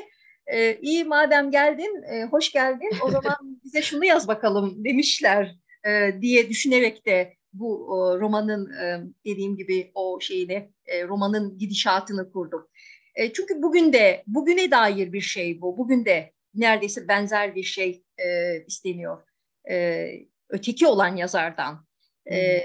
e, 0.46 0.76
iyi 0.76 1.04
madem 1.04 1.50
geldin, 1.50 2.02
e, 2.02 2.24
hoş 2.24 2.52
geldin 2.52 2.90
o 3.02 3.10
zaman 3.10 3.60
bize 3.64 3.82
şunu 3.82 4.04
yaz 4.04 4.28
bakalım 4.28 4.84
demişler 4.84 5.56
e, 5.86 6.20
diye 6.20 6.48
düşünerek 6.48 7.06
de 7.06 7.34
bu 7.54 7.92
o, 7.92 8.20
romanın 8.20 8.72
e, 8.72 9.00
dediğim 9.26 9.56
gibi 9.56 9.90
o 9.94 10.20
şeyini, 10.20 10.72
e, 10.86 11.04
romanın 11.08 11.58
gidişatını 11.58 12.32
kurdum. 12.32 12.68
E, 13.14 13.32
çünkü 13.32 13.62
bugün 13.62 13.92
de, 13.92 14.24
bugüne 14.26 14.70
dair 14.70 15.12
bir 15.12 15.20
şey 15.20 15.60
bu. 15.60 15.78
Bugün 15.78 16.04
de 16.04 16.32
neredeyse 16.54 17.08
benzer 17.08 17.54
bir 17.54 17.62
şey 17.62 18.04
e, 18.18 18.58
isteniyor. 18.66 19.22
E, 19.70 20.08
öteki 20.48 20.86
olan 20.86 21.16
yazardan. 21.16 21.86
E, 22.32 22.60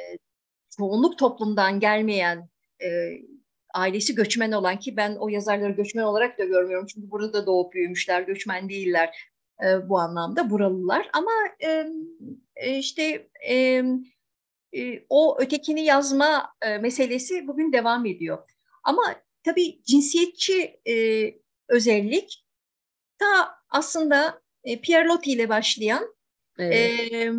çoğunluk 0.77 1.17
toplumdan 1.17 1.79
gelmeyen 1.79 2.49
e, 2.83 2.87
ailesi 3.73 4.15
göçmen 4.15 4.51
olan 4.51 4.79
ki 4.79 4.97
ben 4.97 5.15
o 5.15 5.29
yazarları 5.29 5.71
göçmen 5.71 6.03
olarak 6.03 6.39
da 6.39 6.45
görmüyorum 6.45 6.87
çünkü 6.93 7.11
burada 7.11 7.45
doğup 7.45 7.73
büyümüşler 7.73 8.21
göçmen 8.21 8.69
değiller 8.69 9.29
e, 9.65 9.89
bu 9.89 9.99
anlamda 9.99 10.49
buralılar 10.49 11.09
ama 11.13 11.31
e, 11.63 11.87
e, 12.55 12.77
işte 12.77 13.27
e, 13.49 13.83
e, 14.73 15.05
o 15.09 15.37
ötekini 15.41 15.85
yazma 15.85 16.53
e, 16.61 16.77
meselesi 16.77 17.47
bugün 17.47 17.73
devam 17.73 18.05
ediyor 18.05 18.37
ama 18.83 19.15
tabii 19.43 19.83
cinsiyetçi 19.83 20.79
e, 20.87 20.95
özellik 21.67 22.45
ta 23.17 23.49
aslında 23.69 24.41
e, 24.63 24.81
Pierre 24.81 25.07
Loti 25.07 25.31
ile 25.31 25.49
başlayan 25.49 26.15
evet. 26.59 27.13
e, 27.13 27.31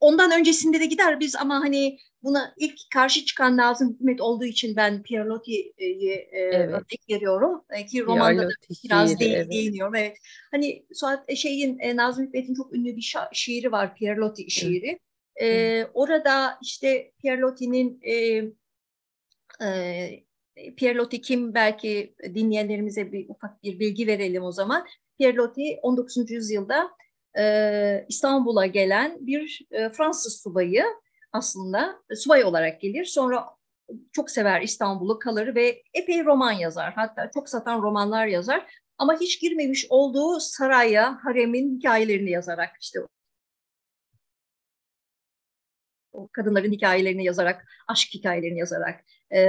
ondan 0.00 0.30
öncesinde 0.40 0.80
de 0.80 0.86
gider 0.86 1.20
biz 1.20 1.36
ama 1.36 1.60
hani 1.60 1.98
buna 2.22 2.54
ilk 2.56 2.78
karşı 2.94 3.24
çıkan 3.24 3.56
Nazım 3.56 3.92
Hikmet 3.94 4.20
olduğu 4.20 4.44
için 4.44 4.76
ben 4.76 5.02
Pierre 5.02 5.28
Loti'yi 5.28 5.74
e, 5.78 6.38
evet. 6.38 6.68
örnek 6.68 7.00
veriyorum. 7.10 7.64
E, 7.70 7.86
ki 7.86 8.04
romanda 8.04 8.48
da 8.48 8.52
biraz 8.84 9.20
değil, 9.20 9.34
evet. 9.34 9.52
değiniyorum. 9.52 9.94
Evet. 9.94 10.16
Hani 10.50 10.86
Suat 10.92 11.24
e, 11.28 11.36
şeyin 11.36 11.78
e, 11.78 11.96
Nazım 11.96 12.26
Hikmet'in 12.26 12.54
çok 12.54 12.74
ünlü 12.74 12.96
bir 12.96 13.02
şa- 13.02 13.28
şiiri 13.32 13.72
var. 13.72 13.94
Pierre 13.94 14.18
Loti 14.18 14.50
şiiri. 14.50 14.88
Evet. 14.88 15.00
E, 15.40 15.84
orada 15.94 16.58
işte 16.62 17.12
Pierre 17.18 17.40
Loti'nin 17.40 18.00
e, 18.02 18.14
e, 19.66 20.74
Pierre 20.76 20.98
Loti 20.98 21.20
kim 21.20 21.54
belki 21.54 22.14
dinleyenlerimize 22.34 23.12
bir 23.12 23.28
ufak 23.28 23.62
bir 23.62 23.78
bilgi 23.78 24.06
verelim 24.06 24.42
o 24.42 24.52
zaman. 24.52 24.86
Pierre 25.18 25.36
Loti 25.36 25.78
19. 25.82 26.30
yüzyılda 26.30 26.90
e, 27.38 28.04
İstanbul'a 28.08 28.66
gelen 28.66 29.26
bir 29.26 29.66
e, 29.70 29.90
Fransız 29.90 30.42
subayı 30.42 30.84
aslında 31.32 32.02
subay 32.14 32.44
olarak 32.44 32.80
gelir. 32.80 33.04
Sonra 33.04 33.44
çok 34.12 34.30
sever 34.30 34.62
İstanbul'u 34.62 35.18
kalır 35.18 35.54
ve 35.54 35.82
epey 35.94 36.24
roman 36.24 36.52
yazar. 36.52 36.92
Hatta 36.94 37.30
çok 37.34 37.48
satan 37.48 37.82
romanlar 37.82 38.26
yazar. 38.26 38.66
Ama 38.98 39.20
hiç 39.20 39.40
girmemiş 39.40 39.86
olduğu 39.88 40.40
saraya, 40.40 41.24
haremin 41.24 41.76
hikayelerini 41.76 42.30
yazarak 42.30 42.70
işte 42.80 43.00
o 46.20 46.28
kadınların 46.32 46.72
hikayelerini 46.72 47.24
yazarak, 47.24 47.64
aşk 47.88 48.08
hikayelerini 48.14 48.58
yazarak, 48.58 49.04
e, 49.30 49.40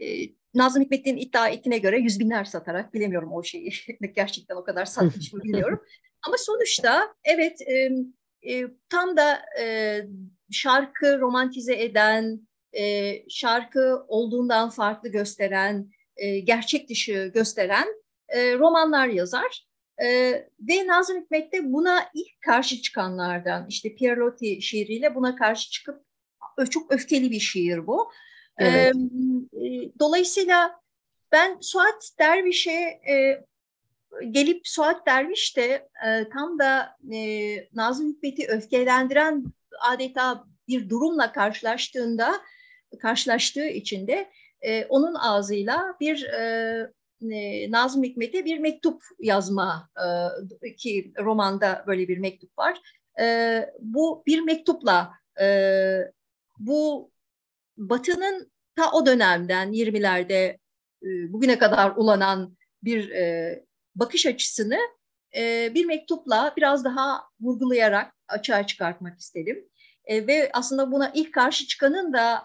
e, 0.00 0.40
Nazım 0.54 0.82
Hikmet'in 0.82 1.16
iddia 1.16 1.48
ettiğine 1.48 1.78
göre 1.78 1.98
yüz 1.98 2.20
binler 2.20 2.44
satarak, 2.44 2.94
bilemiyorum 2.94 3.32
o 3.32 3.42
şeyi 3.42 3.72
gerçekten 4.14 4.56
o 4.56 4.64
kadar 4.64 4.84
satmış 4.84 5.32
mı 5.32 5.42
bilmiyorum. 5.42 5.84
Ama 6.26 6.36
sonuçta 6.38 7.14
evet 7.24 7.60
e, 7.62 7.90
e, 8.52 8.66
tam 8.88 9.16
da 9.16 9.42
e, 9.60 10.00
şarkı 10.50 11.20
romantize 11.20 11.82
eden, 11.82 12.48
e, 12.78 13.14
şarkı 13.28 14.04
olduğundan 14.08 14.70
farklı 14.70 15.08
gösteren, 15.08 15.90
e, 16.16 16.40
gerçek 16.40 16.88
dışı 16.88 17.30
gösteren 17.34 17.88
e, 18.28 18.58
romanlar 18.58 19.06
yazar. 19.06 19.66
E, 20.02 20.08
ve 20.60 20.86
Nazım 20.86 21.22
Hikmet 21.22 21.52
de 21.52 21.72
buna 21.72 22.00
ilk 22.14 22.40
karşı 22.40 22.82
çıkanlardan, 22.82 23.66
işte 23.68 23.94
Pierre 23.94 24.20
Loti 24.20 24.62
şiiriyle 24.62 25.14
buna 25.14 25.36
karşı 25.36 25.70
çıkıp 25.70 26.09
çok 26.70 26.92
öfkeli 26.92 27.30
bir 27.30 27.40
şiir 27.40 27.86
bu. 27.86 28.10
Evet. 28.58 28.94
E, 28.94 29.98
dolayısıyla 29.98 30.80
ben 31.32 31.58
Suat 31.60 32.10
Derviş'e 32.18 33.00
e, 33.10 33.44
gelip 34.30 34.68
Suat 34.68 35.06
Derviş 35.06 35.56
de 35.56 35.88
e, 36.06 36.28
tam 36.28 36.58
da 36.58 36.96
e, 37.12 37.54
Nazım 37.74 38.08
Hikmet'i 38.08 38.46
öfkelendiren 38.46 39.44
adeta 39.80 40.44
bir 40.68 40.88
durumla 40.88 41.32
karşılaştığında 41.32 42.40
karşılaştığı 43.02 43.66
için 43.66 44.06
de 44.06 44.30
e, 44.60 44.84
onun 44.84 45.14
ağzıyla 45.14 45.96
bir 46.00 46.24
e, 46.24 46.92
e, 47.32 47.70
Nazım 47.70 48.02
Hikmet'e 48.02 48.44
bir 48.44 48.58
mektup 48.58 49.02
yazma 49.20 49.90
e, 50.62 50.76
ki 50.76 51.12
romanda 51.18 51.84
böyle 51.86 52.08
bir 52.08 52.18
mektup 52.18 52.58
var. 52.58 52.80
E, 53.20 53.66
bu 53.80 54.22
bir 54.26 54.40
mektupla 54.40 55.12
e, 55.40 55.46
bu 56.60 57.10
Batı'nın 57.76 58.52
ta 58.76 58.92
o 58.92 59.06
dönemden 59.06 59.72
20'lerde 59.72 60.58
e, 61.02 61.32
bugüne 61.32 61.58
kadar 61.58 61.92
ulanan 61.96 62.56
bir 62.82 63.10
e, 63.10 63.64
bakış 63.94 64.26
açısını 64.26 64.78
e, 65.36 65.74
bir 65.74 65.84
mektupla 65.84 66.54
biraz 66.56 66.84
daha 66.84 67.22
vurgulayarak 67.40 68.14
açığa 68.28 68.66
çıkartmak 68.66 69.18
istedim. 69.18 69.66
Ve 70.08 70.50
aslında 70.52 70.92
buna 70.92 71.12
ilk 71.14 71.34
karşı 71.34 71.66
çıkanın 71.66 72.12
da 72.12 72.42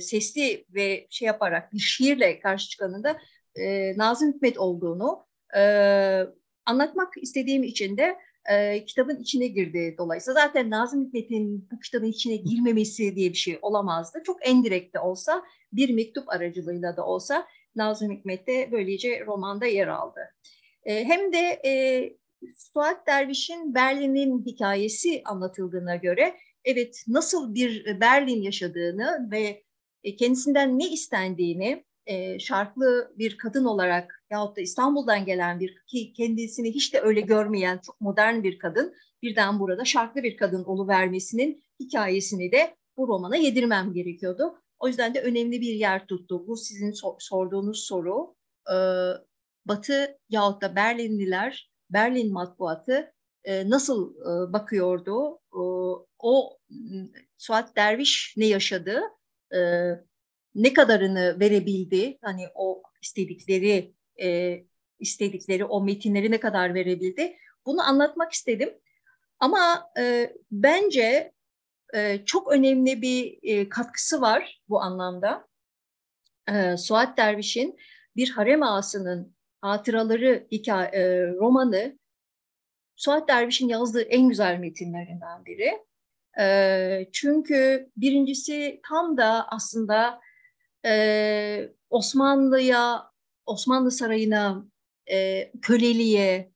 sesli 0.00 0.64
ve 0.68 1.06
şey 1.10 1.26
yaparak 1.26 1.72
bir 1.72 1.78
şiirle 1.78 2.40
karşı 2.40 2.68
çıkanın 2.68 3.04
da 3.04 3.18
Nazım 3.96 4.32
Hikmet 4.32 4.58
olduğunu 4.58 5.26
anlatmak 6.66 7.12
istediğim 7.22 7.62
için 7.62 7.96
de 7.96 8.16
e, 8.50 8.84
kitabın 8.84 9.20
içine 9.20 9.46
girdi 9.46 9.94
dolayısıyla. 9.98 10.40
Zaten 10.40 10.70
Nazım 10.70 11.06
Hikmet'in 11.06 11.68
bu 11.72 11.80
kitabın 11.80 12.06
içine 12.06 12.36
girmemesi 12.36 13.16
diye 13.16 13.30
bir 13.30 13.36
şey 13.36 13.58
olamazdı. 13.62 14.22
Çok 14.24 14.48
endirekt 14.48 14.94
de 14.94 15.00
olsa 15.00 15.44
bir 15.72 15.94
mektup 15.94 16.28
aracılığıyla 16.28 16.96
da 16.96 17.06
olsa 17.06 17.46
Nazım 17.76 18.10
Hikmet 18.10 18.46
de 18.46 18.68
böylece 18.72 19.26
romanda 19.26 19.66
yer 19.66 19.88
aldı. 19.88 20.20
E, 20.84 21.04
hem 21.04 21.32
de 21.32 21.60
e, 21.64 21.72
Suat 22.56 23.06
Derviş'in 23.06 23.74
Berlin'in 23.74 24.44
hikayesi 24.46 25.22
anlatıldığına 25.24 25.96
göre 25.96 26.36
evet 26.64 27.04
nasıl 27.08 27.54
bir 27.54 28.00
Berlin 28.00 28.42
yaşadığını 28.42 29.28
ve 29.30 29.62
e, 30.04 30.16
kendisinden 30.16 30.78
ne 30.78 30.88
istendiğini 30.88 31.84
e, 32.06 32.38
şarklı 32.38 33.12
bir 33.18 33.38
kadın 33.38 33.64
olarak 33.64 34.24
yahut 34.30 34.56
da 34.56 34.60
İstanbul'dan 34.60 35.24
gelen 35.24 35.60
bir 35.60 35.82
ki 35.86 36.12
kendisini 36.12 36.74
hiç 36.74 36.94
de 36.94 37.00
öyle 37.00 37.20
görmeyen 37.20 37.78
çok 37.78 38.00
modern 38.00 38.42
bir 38.42 38.58
kadın 38.58 38.94
birden 39.22 39.60
burada 39.60 39.84
şarklı 39.84 40.22
bir 40.22 40.36
kadın 40.36 40.88
vermesinin 40.88 41.64
hikayesini 41.80 42.52
de 42.52 42.76
bu 42.96 43.08
romana 43.08 43.36
yedirmem 43.36 43.92
gerekiyordu. 43.92 44.58
O 44.78 44.88
yüzden 44.88 45.14
de 45.14 45.22
önemli 45.22 45.60
bir 45.60 45.74
yer 45.74 46.06
tuttu. 46.06 46.46
Bu 46.46 46.56
sizin 46.56 46.92
sorduğunuz 47.18 47.84
soru. 47.84 48.34
E, 48.72 48.76
Batı 49.66 50.18
yahut 50.28 50.62
da 50.62 50.76
Berlinliler, 50.76 51.70
Berlin 51.90 52.32
matbuatı 52.32 53.12
e, 53.44 53.70
nasıl 53.70 54.14
e, 54.16 54.52
bakıyordu? 54.52 55.38
E, 55.54 55.62
o 56.18 56.58
Suat 57.38 57.76
Derviş 57.76 58.34
ne 58.36 58.46
yaşadı? 58.46 59.00
E, 59.54 59.58
ne 60.54 60.72
kadarını 60.72 61.40
verebildi? 61.40 62.18
Hani 62.22 62.48
o 62.54 62.82
istedikleri 63.02 63.94
e, 64.22 64.58
istedikleri 64.98 65.64
o 65.64 65.84
metinleri 65.84 66.30
ne 66.30 66.40
kadar 66.40 66.74
verebildi? 66.74 67.36
Bunu 67.66 67.82
anlatmak 67.88 68.32
istedim. 68.32 68.74
Ama 69.40 69.90
e, 69.98 70.32
bence 70.50 71.32
e, 71.94 72.24
çok 72.24 72.52
önemli 72.52 73.02
bir 73.02 73.38
e, 73.42 73.68
katkısı 73.68 74.20
var 74.20 74.60
bu 74.68 74.80
anlamda. 74.80 75.48
E, 76.48 76.76
Suat 76.76 77.18
Derviş'in 77.18 77.78
bir 78.16 78.30
harem 78.30 78.62
ağasının 78.62 79.36
hatıraları 79.60 80.46
hikaye, 80.52 80.88
e, 80.88 81.26
romanı 81.26 81.98
Suat 82.96 83.28
Derviş'in 83.28 83.68
yazdığı 83.68 84.02
en 84.02 84.28
güzel 84.28 84.58
metinlerinden 84.58 85.44
biri. 85.44 85.72
E, 86.40 87.08
çünkü 87.12 87.90
birincisi 87.96 88.80
tam 88.88 89.16
da 89.16 89.48
aslında 89.48 90.20
e, 90.86 91.72
Osmanlı'ya, 91.90 93.02
Osmanlı 93.46 93.90
Sarayı'na, 93.90 94.66
e, 95.10 95.50
köleliğe 95.62 96.52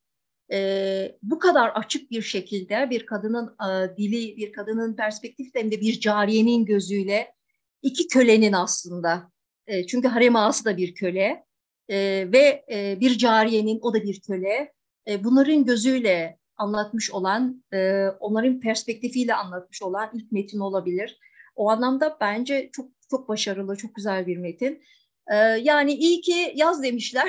e, 0.52 1.18
bu 1.22 1.38
kadar 1.38 1.68
açık 1.68 2.10
bir 2.10 2.22
şekilde 2.22 2.90
bir 2.90 3.06
kadının 3.06 3.46
e, 3.46 3.96
dili, 3.96 4.36
bir 4.36 4.52
kadının 4.52 4.96
perspektifi 4.96 5.50
hem 5.54 5.70
de 5.70 5.80
bir 5.80 6.00
cariyenin 6.00 6.64
gözüyle 6.64 7.34
iki 7.82 8.08
kölenin 8.08 8.52
aslında. 8.52 9.32
E, 9.66 9.86
çünkü 9.86 10.08
harem 10.08 10.36
ağası 10.36 10.64
da 10.64 10.76
bir 10.76 10.94
köle 10.94 11.44
e, 11.88 11.96
ve 12.32 12.64
e, 12.72 13.00
bir 13.00 13.18
cariyenin 13.18 13.78
o 13.82 13.94
da 13.94 14.02
bir 14.02 14.20
köle. 14.20 14.72
E, 15.08 15.24
bunların 15.24 15.64
gözüyle 15.64 16.38
anlatmış 16.56 17.10
olan, 17.10 17.64
e, 17.72 18.08
onların 18.20 18.60
perspektifiyle 18.60 19.34
anlatmış 19.34 19.82
olan 19.82 20.10
ilk 20.14 20.32
metin 20.32 20.58
olabilir. 20.58 21.18
O 21.56 21.70
anlamda 21.70 22.16
bence 22.20 22.70
çok 22.72 22.88
çok 23.10 23.28
başarılı, 23.28 23.76
çok 23.76 23.94
güzel 23.94 24.26
bir 24.26 24.36
metin. 24.36 24.82
Ee, 25.30 25.36
yani 25.36 25.94
iyi 25.94 26.20
ki 26.20 26.52
yaz 26.54 26.82
demişler. 26.82 27.28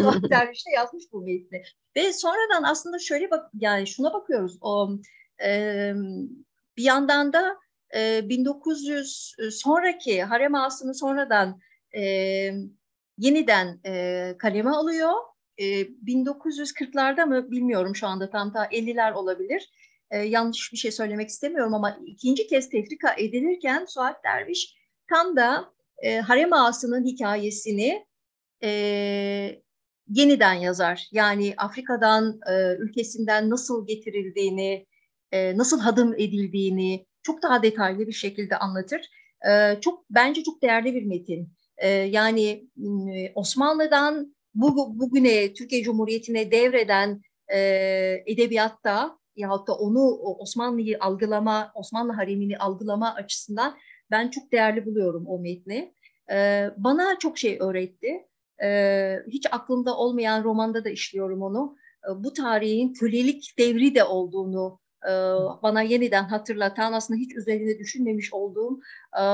Suat 0.00 0.30
Derviş 0.30 0.66
de 0.66 0.70
yazmış 0.76 1.04
bu 1.12 1.20
metni. 1.22 1.62
Ve 1.96 2.12
sonradan 2.12 2.62
aslında 2.62 2.98
şöyle 2.98 3.30
bak, 3.30 3.50
yani 3.54 3.86
şuna 3.86 4.12
bakıyoruz. 4.12 4.58
O 4.60 4.90
e, 5.44 5.92
bir 6.76 6.82
yandan 6.82 7.32
da 7.32 7.56
e, 7.96 8.28
1900 8.28 9.34
sonraki 9.50 10.22
harem 10.22 10.54
ağasını 10.54 10.94
sonradan 10.94 11.60
e, 11.96 12.02
yeniden 13.18 13.80
e, 13.86 14.34
kaleme 14.38 14.70
alıyor. 14.70 15.12
E, 15.58 15.64
1940'larda 15.82 17.26
mı 17.26 17.50
bilmiyorum 17.50 17.96
şu 17.96 18.06
anda 18.06 18.30
tam 18.30 18.52
ta 18.52 18.66
50'ler 18.66 19.12
olabilir. 19.12 19.70
E, 20.10 20.18
yanlış 20.18 20.72
bir 20.72 20.78
şey 20.78 20.92
söylemek 20.92 21.28
istemiyorum 21.28 21.74
ama 21.74 21.98
ikinci 22.06 22.46
kez 22.46 22.70
tefrika 22.70 23.14
edilirken 23.18 23.84
Suat 23.84 24.24
Derviş 24.24 24.74
tam 25.08 25.36
da 25.36 25.72
e, 26.02 26.18
harem 26.18 26.52
ağasının 26.52 27.04
hikayesini 27.04 28.06
e, 28.62 28.70
yeniden 30.08 30.54
yazar. 30.54 31.08
Yani 31.12 31.54
Afrika'dan, 31.56 32.40
e, 32.50 32.76
ülkesinden 32.78 33.50
nasıl 33.50 33.86
getirildiğini, 33.86 34.86
e, 35.32 35.56
nasıl 35.56 35.80
hadım 35.80 36.14
edildiğini 36.14 37.06
çok 37.22 37.42
daha 37.42 37.62
detaylı 37.62 38.06
bir 38.06 38.12
şekilde 38.12 38.56
anlatır. 38.56 39.00
E, 39.50 39.80
çok 39.80 40.04
Bence 40.10 40.42
çok 40.42 40.62
değerli 40.62 40.94
bir 40.94 41.04
metin. 41.04 41.52
E, 41.76 41.88
yani 41.88 42.68
Osmanlı'dan 43.34 44.36
bu, 44.54 44.98
bugüne, 45.00 45.52
Türkiye 45.52 45.82
Cumhuriyeti'ne 45.82 46.50
devreden 46.50 47.22
e, 47.48 47.58
edebiyatta 48.26 49.17
yahut 49.38 49.68
da 49.68 49.74
onu 49.74 50.00
Osmanlı'yı 50.38 50.96
algılama, 51.00 51.72
Osmanlı 51.74 52.12
haremini 52.12 52.58
algılama 52.58 53.14
açısından 53.14 53.76
ben 54.10 54.30
çok 54.30 54.52
değerli 54.52 54.86
buluyorum 54.86 55.24
o 55.26 55.38
metni. 55.38 55.94
E, 56.30 56.68
bana 56.76 57.18
çok 57.18 57.38
şey 57.38 57.58
öğretti. 57.60 58.26
E, 58.62 59.18
hiç 59.28 59.46
aklımda 59.50 59.96
olmayan 59.96 60.44
romanda 60.44 60.84
da 60.84 60.90
işliyorum 60.90 61.42
onu. 61.42 61.76
E, 62.04 62.24
bu 62.24 62.32
tarihin 62.32 62.92
kölelik 62.92 63.54
devri 63.58 63.94
de 63.94 64.04
olduğunu 64.04 64.80
e, 65.04 65.12
bana 65.62 65.82
yeniden 65.82 66.24
hatırlatan 66.24 66.92
aslında 66.92 67.20
hiç 67.20 67.36
üzerine 67.36 67.78
düşünmemiş 67.78 68.32
olduğum 68.32 68.80
e, 69.14 69.24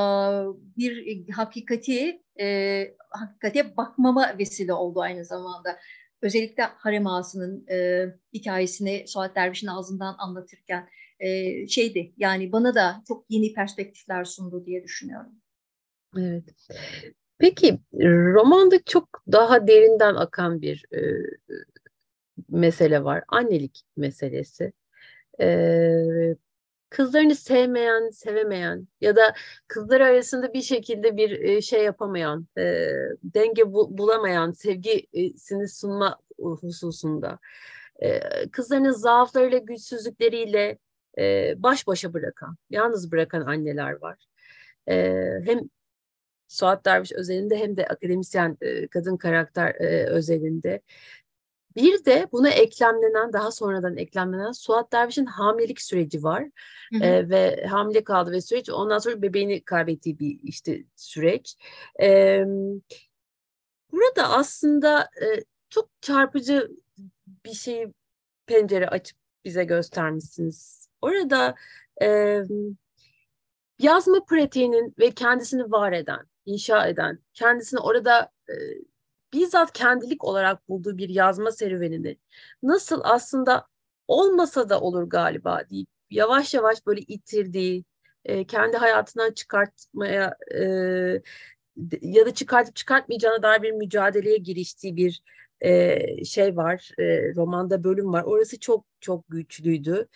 bir 0.77 1.29
hakikati 1.31 2.23
e, 2.41 2.87
hakikate 3.11 3.77
bakmama 3.77 4.35
vesile 4.39 4.73
oldu 4.73 5.01
aynı 5.01 5.25
zamanda. 5.25 5.79
Özellikle 6.25 6.63
harem 6.63 7.07
ağasının 7.07 7.67
e, 7.71 8.07
hikayesini 8.33 9.05
Suat 9.09 9.37
Derviş'in 9.37 9.67
ağzından 9.67 10.15
anlatırken 10.19 10.89
e, 11.21 11.69
şeydi 11.69 12.13
yani 12.17 12.53
bana 12.53 12.75
da 12.75 13.03
çok 13.09 13.25
yeni 13.29 13.53
perspektifler 13.53 14.25
sundu 14.25 14.67
diye 14.67 14.85
düşünüyorum. 14.85 15.33
Evet. 16.19 16.45
Peki 17.39 17.79
romanda 18.35 18.83
çok 18.83 19.23
daha 19.33 19.67
derinden 19.67 20.15
akan 20.15 20.63
bir 20.63 20.85
e, 20.93 21.01
mesele 22.49 23.05
var. 23.05 23.25
Annelik 23.29 23.83
meselesi. 23.97 24.73
E, 25.41 25.47
kızlarını 26.95 27.35
sevmeyen, 27.35 28.11
sevemeyen 28.11 28.89
ya 29.01 29.17
da 29.17 29.35
kızlar 29.69 30.01
arasında 30.01 30.53
bir 30.53 30.63
şekilde 30.63 31.17
bir 31.17 31.31
e, 31.31 31.63
şey 31.63 31.85
yapamayan, 31.85 32.47
e, 32.59 32.63
denge 33.23 33.73
bu, 33.73 33.99
bulamayan, 33.99 34.51
sevgisini 34.53 35.69
sunma 35.69 36.19
hususunda, 36.39 37.39
e, 38.03 38.21
kızlarının 38.51 38.91
zaaflarıyla, 38.91 39.59
güçsüzlükleriyle 39.59 40.79
e, 41.19 41.55
baş 41.63 41.87
başa 41.87 42.15
bırakan, 42.15 42.57
yalnız 42.71 43.13
bırakan 43.13 43.41
anneler 43.41 43.93
var. 43.93 44.27
E, 44.89 44.95
hem 45.45 45.61
Suat 46.49 46.85
Derviş 46.85 47.13
özelinde 47.13 47.57
hem 47.57 47.77
de 47.77 47.87
akademisyen 47.87 48.59
e, 48.61 48.89
kadın 48.89 49.17
karakter 49.17 49.75
e, 49.75 50.07
özelinde. 50.07 50.81
Bir 51.77 52.05
de 52.05 52.29
buna 52.33 52.51
eklemlenen, 52.51 53.33
daha 53.33 53.51
sonradan 53.51 53.97
eklemlenen 53.97 54.53
Suat 54.53 54.93
Derviş'in 54.93 55.27
hamilelik 55.27 55.81
süreci 55.81 56.23
var. 56.23 56.45
Hı 56.93 56.99
hı. 56.99 57.05
E, 57.05 57.29
ve 57.29 57.67
hamile 57.67 58.05
kaldı 58.05 58.33
ve 58.33 58.41
süreç 58.41 58.71
ondan 58.71 58.99
sonra 58.99 59.23
bebeğini 59.23 59.65
kaybettiği 59.65 60.19
bir 60.19 60.39
işte 60.43 60.85
süreç. 60.97 61.57
E, 62.03 62.41
burada 63.93 64.31
aslında 64.31 65.03
e, 65.03 65.45
çok 65.71 65.89
çarpıcı 66.01 66.71
bir 67.45 67.53
şey 67.55 67.93
pencere 68.47 68.89
açıp 68.89 69.19
bize 69.45 69.65
göstermişsiniz. 69.65 70.89
Orada 71.03 71.55
e, 72.03 72.41
yazma 73.79 74.25
pratiğinin 74.25 74.95
ve 74.99 75.11
kendisini 75.11 75.73
var 75.73 75.93
eden, 75.93 76.27
inşa 76.47 76.87
eden, 76.87 77.19
kendisini 77.35 77.81
orada 77.81 78.33
e, 78.49 78.55
bizzat 79.35 79.73
kendilik 79.73 80.25
olarak 80.25 80.69
bulduğu 80.69 80.99
bir 80.99 81.09
yazma 81.09 81.53
serüvenini 81.53 82.19
nasıl 82.63 83.01
aslında 83.05 83.67
olmasa 84.09 84.69
da 84.69 84.81
olur 84.81 85.03
galiba 85.03 85.63
deyip 85.71 85.89
yavaş 86.11 86.55
yavaş 86.55 86.87
böyle 86.87 87.01
itirdiği, 87.01 87.85
e, 88.25 88.47
kendi 88.47 88.77
hayatından 88.77 89.33
çıkartmaya 89.33 90.37
e, 90.55 90.65
ya 92.03 92.27
da 92.27 92.35
çıkartıp 92.35 92.77
çıkartmayacağına 92.77 93.43
dair 93.43 93.63
bir 93.63 93.73
mücadeleye 93.73 94.37
giriştiği 94.37 94.97
bir 94.97 95.23
e, 95.61 96.25
şey 96.25 96.57
var. 96.57 96.91
E, 96.99 97.35
romanda 97.35 97.85
bölüm 97.85 98.13
var. 98.13 98.23
Orası 98.23 98.61
çok 98.61 98.87
çok 99.01 99.25
güçlüydü. 99.29 100.09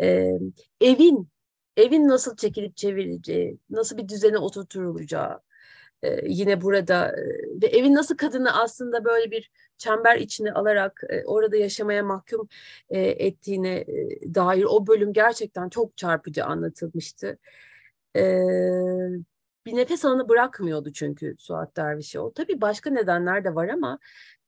E, 0.00 0.30
evin 0.80 1.28
evin 1.76 2.08
nasıl 2.08 2.36
çekilip 2.36 2.76
çevireceği, 2.76 3.58
nasıl 3.70 3.98
bir 3.98 4.08
düzene 4.08 4.38
oturtulacağı, 4.38 5.40
e, 6.02 6.20
yine 6.28 6.60
burada 6.60 7.08
e, 7.08 7.22
ve 7.62 7.66
evin 7.66 7.94
nasıl 7.94 8.16
kadını 8.16 8.60
aslında 8.62 9.04
böyle 9.04 9.30
bir 9.30 9.50
çember 9.78 10.16
içine 10.16 10.52
alarak 10.52 11.02
e, 11.08 11.24
orada 11.24 11.56
yaşamaya 11.56 12.02
mahkum 12.02 12.48
e, 12.90 13.00
ettiğine 13.00 13.74
e, 13.74 14.34
dair 14.34 14.64
o 14.64 14.86
bölüm 14.86 15.12
gerçekten 15.12 15.68
çok 15.68 15.96
çarpıcı 15.96 16.44
anlatılmıştı. 16.44 17.38
E, 18.16 18.22
bir 19.66 19.76
nefes 19.76 20.04
alanı 20.04 20.28
bırakmıyordu 20.28 20.92
çünkü 20.92 21.34
Suat 21.38 21.76
Derviş'i. 21.76 22.20
O 22.20 22.32
tabii 22.32 22.60
başka 22.60 22.90
nedenler 22.90 23.44
de 23.44 23.54
var 23.54 23.68
ama 23.68 23.98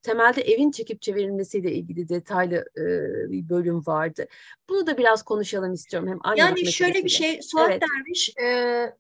temelde 0.03 0.43
evin 0.43 0.71
çekip 0.71 1.03
çevrilmesiyle 1.03 1.73
ilgili 1.73 2.09
detaylı 2.09 2.65
e, 2.77 2.85
bir 3.31 3.49
bölüm 3.49 3.87
vardı. 3.87 4.27
Bunu 4.69 4.87
da 4.87 4.99
biraz 4.99 5.23
konuşalım 5.23 5.73
istiyorum. 5.73 6.09
Hem 6.09 6.37
yani 6.37 6.73
şöyle 6.73 7.05
bir 7.05 7.09
şey, 7.09 7.43
Suat 7.43 7.71
evet. 7.71 7.83
Derviş 7.83 8.35
e, 8.43 8.97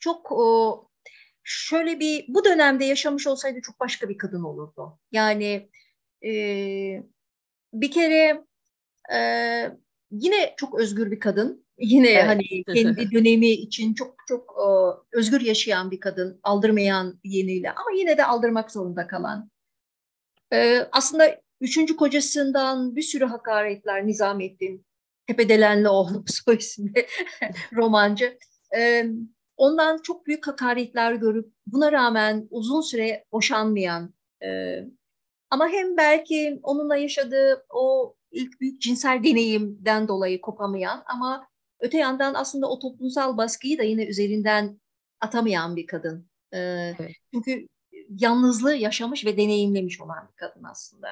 çok 0.00 0.32
o, 0.32 0.89
şöyle 1.50 2.00
bir 2.00 2.24
bu 2.28 2.44
dönemde 2.44 2.84
yaşamış 2.84 3.26
olsaydı 3.26 3.60
çok 3.62 3.80
başka 3.80 4.08
bir 4.08 4.18
kadın 4.18 4.42
olurdu. 4.42 4.98
Yani 5.12 5.70
e, 6.24 6.30
bir 7.72 7.90
kere 7.90 8.44
e, 9.14 9.18
yine 10.10 10.54
çok 10.56 10.80
özgür 10.80 11.10
bir 11.10 11.20
kadın. 11.20 11.66
Yine 11.78 12.10
evet. 12.10 12.26
hani 12.26 12.64
kendi 12.64 13.10
dönemi 13.12 13.48
için 13.50 13.94
çok 13.94 14.14
çok 14.28 14.50
e, 14.58 14.66
özgür 15.16 15.40
yaşayan 15.40 15.90
bir 15.90 16.00
kadın, 16.00 16.40
aldırmayan 16.42 17.20
yeniyle 17.24 17.70
ama 17.70 17.90
yine 17.96 18.18
de 18.18 18.24
aldırmak 18.24 18.70
zorunda 18.70 19.06
kalan. 19.06 19.50
E, 20.52 20.78
aslında 20.92 21.40
üçüncü 21.60 21.96
kocasından 21.96 22.96
bir 22.96 23.02
sürü 23.02 23.24
hakaretler 23.24 24.06
Nizamettin 24.06 24.86
Tepedelenlioğlu 25.26 26.24
soy 26.26 26.56
isimli 26.56 27.06
romancı. 27.76 28.38
E, 28.76 29.06
ondan 29.60 29.98
çok 30.02 30.26
büyük 30.26 30.46
hakaretler 30.46 31.14
görüp 31.14 31.52
buna 31.66 31.92
rağmen 31.92 32.48
uzun 32.50 32.80
süre 32.80 33.24
boşanmayan 33.32 34.14
e, 34.44 34.78
ama 35.50 35.68
hem 35.68 35.96
belki 35.96 36.60
onunla 36.62 36.96
yaşadığı 36.96 37.66
o 37.70 38.14
ilk 38.30 38.60
büyük 38.60 38.80
cinsel 38.80 39.24
deneyimden 39.24 40.08
dolayı 40.08 40.40
kopamayan 40.40 41.02
ama 41.06 41.48
öte 41.80 41.98
yandan 41.98 42.34
aslında 42.34 42.70
o 42.70 42.78
toplumsal 42.78 43.36
baskıyı 43.36 43.78
da 43.78 43.82
yine 43.82 44.06
üzerinden 44.06 44.80
atamayan 45.20 45.76
bir 45.76 45.86
kadın. 45.86 46.30
E, 46.52 46.58
evet. 46.58 47.12
Çünkü 47.34 47.68
yalnızlığı 48.08 48.74
yaşamış 48.74 49.24
ve 49.24 49.36
deneyimlemiş 49.36 50.00
olan 50.00 50.28
bir 50.32 50.36
kadın 50.36 50.64
aslında. 50.64 51.08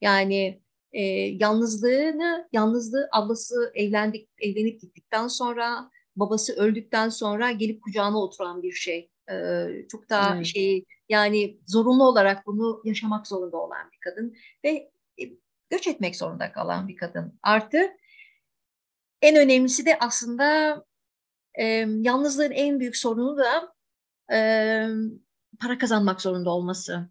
Yani 0.00 0.62
e, 0.92 1.02
yalnızlığını, 1.40 2.48
yalnızlığı 2.52 3.08
ablası 3.12 3.72
evlendik, 3.74 4.28
evlenip 4.38 4.80
gittikten 4.80 5.28
sonra 5.28 5.90
babası 6.16 6.56
öldükten 6.56 7.08
sonra 7.08 7.50
gelip 7.50 7.82
kucağına 7.82 8.18
oturan 8.18 8.62
bir 8.62 8.72
şey. 8.72 9.10
Ee, 9.30 9.66
çok 9.90 10.10
daha 10.10 10.36
evet. 10.36 10.46
şey 10.46 10.84
yani 11.08 11.60
zorunlu 11.66 12.04
olarak 12.04 12.46
bunu 12.46 12.82
yaşamak 12.84 13.26
zorunda 13.26 13.56
olan 13.56 13.90
bir 13.92 13.98
kadın 14.00 14.36
ve 14.64 14.90
e, 15.20 15.24
göç 15.70 15.86
etmek 15.86 16.16
zorunda 16.16 16.52
kalan 16.52 16.88
bir 16.88 16.96
kadın. 16.96 17.38
Artı 17.42 17.90
en 19.22 19.36
önemlisi 19.36 19.86
de 19.86 19.98
aslında 19.98 20.76
e, 21.54 21.64
yalnızlığın 22.00 22.50
en 22.50 22.80
büyük 22.80 22.96
sorunu 22.96 23.38
da 23.38 23.74
e, 24.32 24.38
para 25.60 25.78
kazanmak 25.78 26.20
zorunda 26.20 26.50
olması. 26.50 27.08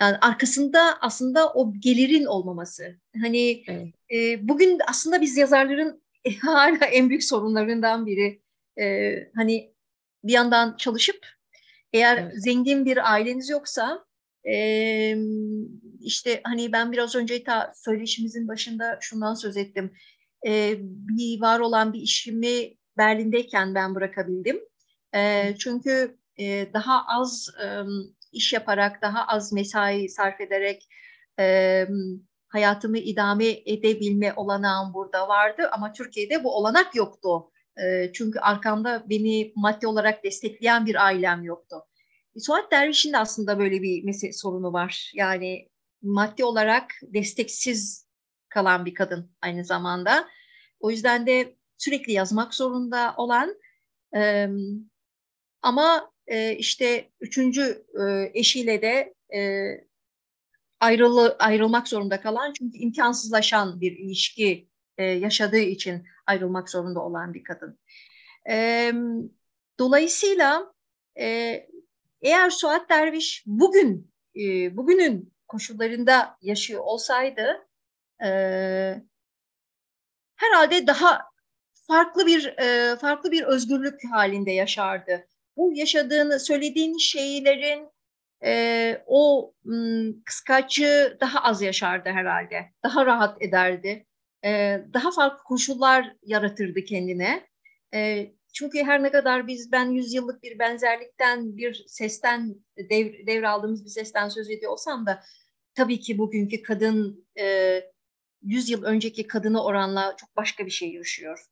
Yani 0.00 0.16
arkasında 0.16 0.98
aslında 1.00 1.52
o 1.52 1.72
gelirin 1.78 2.24
olmaması. 2.24 2.96
Hani 3.20 3.64
evet. 3.66 3.94
e, 4.14 4.48
bugün 4.48 4.78
aslında 4.88 5.20
biz 5.20 5.36
yazarların 5.36 6.01
hala 6.40 6.84
en 6.84 7.08
büyük 7.08 7.24
sorunlarından 7.24 8.06
biri. 8.06 8.42
E, 8.80 9.14
hani 9.36 9.74
bir 10.24 10.32
yandan 10.32 10.76
çalışıp 10.76 11.26
eğer 11.92 12.16
evet. 12.16 12.32
zengin 12.36 12.84
bir 12.84 13.12
aileniz 13.12 13.50
yoksa 13.50 14.04
e, 14.48 15.16
işte 16.00 16.40
hani 16.44 16.72
ben 16.72 16.92
biraz 16.92 17.14
önce 17.14 17.44
ta 17.44 17.72
söyleşimizin 17.74 18.48
başında 18.48 18.98
şundan 19.00 19.34
söz 19.34 19.56
ettim. 19.56 19.92
E, 20.46 20.74
bir 20.80 21.40
var 21.40 21.60
olan 21.60 21.92
bir 21.92 22.00
işimi 22.00 22.76
Berlin'deyken 22.98 23.74
ben 23.74 23.94
bırakabildim. 23.94 24.60
E, 25.14 25.54
çünkü 25.58 26.18
e, 26.38 26.72
daha 26.74 27.04
az 27.06 27.48
e, 27.64 27.66
iş 28.32 28.52
yaparak, 28.52 29.02
daha 29.02 29.26
az 29.26 29.52
mesai 29.52 30.08
sarf 30.08 30.40
ederek 30.40 30.88
e, 31.38 31.86
hayatımı 32.52 32.98
idame 32.98 33.46
edebilme 33.66 34.32
olanağım 34.36 34.94
burada 34.94 35.28
vardı 35.28 35.68
ama 35.72 35.92
Türkiye'de 35.92 36.44
bu 36.44 36.56
olanak 36.56 36.94
yoktu. 36.94 37.50
E, 37.76 38.12
çünkü 38.12 38.38
arkamda 38.38 39.04
beni 39.10 39.52
maddi 39.56 39.86
olarak 39.86 40.24
destekleyen 40.24 40.86
bir 40.86 41.04
ailem 41.04 41.42
yoktu. 41.42 41.76
E, 42.36 42.40
Suat 42.40 42.72
Derviş'in 42.72 43.12
de 43.12 43.18
aslında 43.18 43.58
böyle 43.58 43.82
bir 43.82 44.04
mesele, 44.04 44.32
sorunu 44.32 44.72
var. 44.72 45.12
Yani 45.14 45.68
maddi 46.02 46.44
olarak 46.44 46.92
desteksiz 47.02 48.08
kalan 48.48 48.86
bir 48.86 48.94
kadın 48.94 49.30
aynı 49.42 49.64
zamanda. 49.64 50.28
O 50.80 50.90
yüzden 50.90 51.26
de 51.26 51.56
sürekli 51.78 52.12
yazmak 52.12 52.54
zorunda 52.54 53.14
olan 53.16 53.56
ama 55.62 56.12
e, 56.26 56.56
işte 56.56 57.10
üçüncü 57.20 57.86
e, 58.00 58.30
eşiyle 58.34 58.82
de 58.82 59.14
ayrılı, 60.82 61.36
ayrılmak 61.38 61.88
zorunda 61.88 62.20
kalan 62.20 62.52
çünkü 62.52 62.78
imkansızlaşan 62.78 63.80
bir 63.80 63.92
ilişki 63.92 64.68
e, 64.98 65.04
yaşadığı 65.04 65.58
için 65.58 66.06
ayrılmak 66.26 66.70
zorunda 66.70 67.00
olan 67.00 67.34
bir 67.34 67.44
kadın. 67.44 67.78
E, 68.50 68.92
dolayısıyla 69.78 70.74
e, 71.18 71.26
eğer 72.22 72.50
Suat 72.50 72.90
Derviş 72.90 73.44
bugün 73.46 74.12
e, 74.36 74.76
bugünün 74.76 75.34
koşullarında 75.48 76.36
yaşıyor 76.40 76.80
olsaydı 76.84 77.68
e, 78.24 78.28
herhalde 80.36 80.86
daha 80.86 81.22
farklı 81.86 82.26
bir 82.26 82.56
farklı 83.00 83.32
bir 83.32 83.42
özgürlük 83.42 84.00
halinde 84.12 84.50
yaşardı. 84.50 85.26
Bu 85.56 85.72
yaşadığını 85.74 86.40
söylediğin 86.40 86.98
şeylerin 86.98 87.91
o 89.06 89.54
kıskacı 90.24 91.16
daha 91.20 91.42
az 91.42 91.62
yaşardı 91.62 92.08
herhalde. 92.08 92.72
Daha 92.82 93.06
rahat 93.06 93.42
ederdi. 93.42 94.06
daha 94.94 95.10
farklı 95.10 95.44
koşullar 95.44 96.16
yaratırdı 96.22 96.84
kendine. 96.84 97.48
çünkü 98.52 98.82
her 98.82 99.02
ne 99.02 99.10
kadar 99.10 99.46
biz 99.46 99.72
ben 99.72 99.90
yüzyıllık 99.90 100.42
bir 100.42 100.58
benzerlikten 100.58 101.56
bir 101.56 101.84
sesten 101.86 102.54
dev, 102.90 103.26
devraldığımız 103.26 103.84
bir 103.84 103.90
sesten 103.90 104.28
söz 104.28 104.50
ediyor 104.50 104.72
olsam 104.72 105.06
da 105.06 105.22
tabii 105.74 106.00
ki 106.00 106.18
bugünkü 106.18 106.62
kadın 106.62 107.26
e, 107.38 107.78
100 108.42 108.70
yıl 108.70 108.82
önceki 108.82 109.26
kadına 109.26 109.64
oranla 109.64 110.16
çok 110.16 110.36
başka 110.36 110.66
bir 110.66 110.70
şey 110.70 110.92
yaşıyor. 110.92 111.46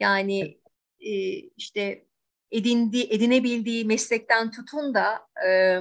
Yani 0.00 0.58
e, 1.00 1.12
işte 1.56 2.04
edindi, 2.50 3.00
edinebildiği 3.10 3.84
meslekten 3.84 4.50
tutun 4.50 4.94
da 4.94 5.26
e, 5.48 5.80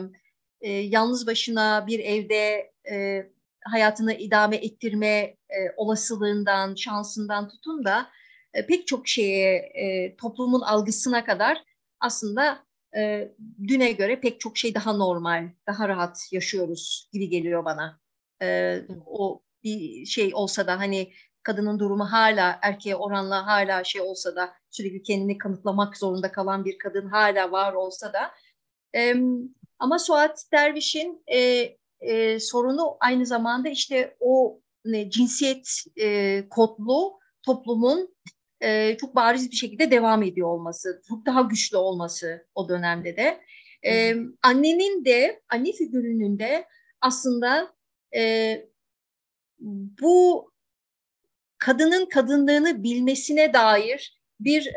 e, 0.64 0.72
yalnız 0.72 1.28
başına 1.28 1.88
bir 1.88 2.00
evde 2.00 2.72
e, 2.92 3.26
hayatını 3.66 4.14
idame 4.14 4.56
ettirme 4.56 5.08
e, 5.50 5.72
olasılığından, 5.78 6.76
şansından 6.76 7.50
tutun 7.50 7.86
da 7.86 8.10
e, 8.54 8.66
pek 8.66 8.88
çok 8.88 9.08
şeye, 9.08 9.56
e, 9.56 10.16
toplumun 10.16 10.62
algısına 10.62 11.26
kadar 11.26 11.64
aslında 12.00 12.64
e, 12.96 13.32
düne 13.68 13.92
göre 13.92 14.20
pek 14.20 14.40
çok 14.40 14.58
şey 14.58 14.76
daha 14.76 14.94
normal, 14.94 15.50
daha 15.68 15.90
rahat 15.90 16.28
yaşıyoruz 16.32 17.10
gibi 17.14 17.30
geliyor 17.30 17.66
bana. 17.66 18.00
E, 18.42 18.80
o 19.06 19.42
bir 19.64 20.06
şey 20.06 20.32
olsa 20.34 20.68
da 20.68 20.80
hani 20.80 21.14
kadının 21.44 21.80
durumu 21.80 22.12
hala 22.12 22.60
erkeğe 22.62 22.96
oranla 22.96 23.48
hala 23.48 23.84
şey 23.84 24.02
olsa 24.02 24.36
da 24.36 24.54
sürekli 24.70 25.04
kendini 25.04 25.38
kanıtlamak 25.38 25.98
zorunda 25.98 26.32
kalan 26.32 26.66
bir 26.66 26.78
kadın 26.78 27.10
hala 27.10 27.52
var 27.52 27.74
olsa 27.74 28.14
da 28.14 28.32
e, 28.96 29.16
ama 29.84 30.00
Suat 30.00 30.46
Derviş'in 30.52 31.24
e, 31.28 31.70
e, 32.02 32.40
sorunu 32.40 32.98
aynı 33.00 33.26
zamanda 33.26 33.70
işte 33.70 34.18
o 34.20 34.62
ne, 34.86 35.10
cinsiyet 35.10 35.70
e, 36.02 36.44
kodlu 36.50 37.20
toplumun 37.46 38.16
e, 38.62 38.98
çok 38.98 39.16
bariz 39.16 39.52
bir 39.52 39.56
şekilde 39.56 39.92
devam 39.92 40.24
ediyor 40.24 40.48
olması, 40.48 41.02
çok 41.10 41.26
daha 41.26 41.42
güçlü 41.42 41.78
olması 41.78 42.48
o 42.56 42.70
dönemde 42.70 43.18
de. 43.18 43.42
E, 43.86 44.16
annenin 44.44 45.06
de, 45.06 45.42
anne 45.50 45.72
figürünün 45.72 46.40
de 46.40 46.66
aslında 47.02 47.74
e, 48.16 48.56
bu 50.02 50.52
kadının 51.58 52.06
kadınlığını 52.06 52.84
bilmesine 52.84 53.54
dair 53.54 54.20
bir 54.40 54.74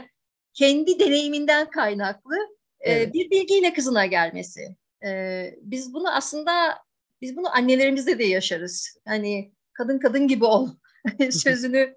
kendi 0.54 0.98
deneyiminden 0.98 1.70
kaynaklı 1.70 2.36
evet. 2.80 3.14
bir 3.14 3.30
bilgiyle 3.30 3.72
kızına 3.72 4.06
gelmesi. 4.06 4.76
E, 5.04 5.54
biz 5.62 5.94
bunu 5.94 6.14
aslında 6.14 6.78
biz 7.20 7.36
bunu 7.36 7.56
annelerimizde 7.56 8.18
de 8.18 8.24
yaşarız. 8.24 8.98
Hani 9.06 9.52
kadın 9.72 9.98
kadın 9.98 10.28
gibi 10.28 10.44
ol 10.44 10.68
sözünü 11.30 11.96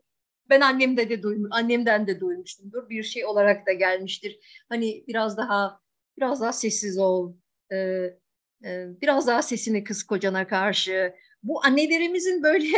ben 0.49 0.61
annemde 0.61 1.10
de 1.10 1.23
duym 1.23 1.47
annemden 1.51 2.07
de 2.07 2.19
duymuştumdur. 2.19 2.89
Bir 2.89 3.03
şey 3.03 3.26
olarak 3.26 3.68
da 3.68 3.73
gelmiştir. 3.73 4.39
Hani 4.69 5.03
biraz 5.07 5.38
daha 5.38 5.80
biraz 6.18 6.41
daha 6.41 6.53
sessiz 6.53 6.97
ol. 6.97 7.34
E, 7.72 7.77
e, 8.65 8.88
biraz 9.01 9.27
daha 9.27 9.41
sesini 9.41 9.84
kız 9.84 10.03
kocana 10.03 10.47
karşı. 10.47 11.14
Bu 11.43 11.65
annelerimizin 11.65 12.43
böyle 12.43 12.77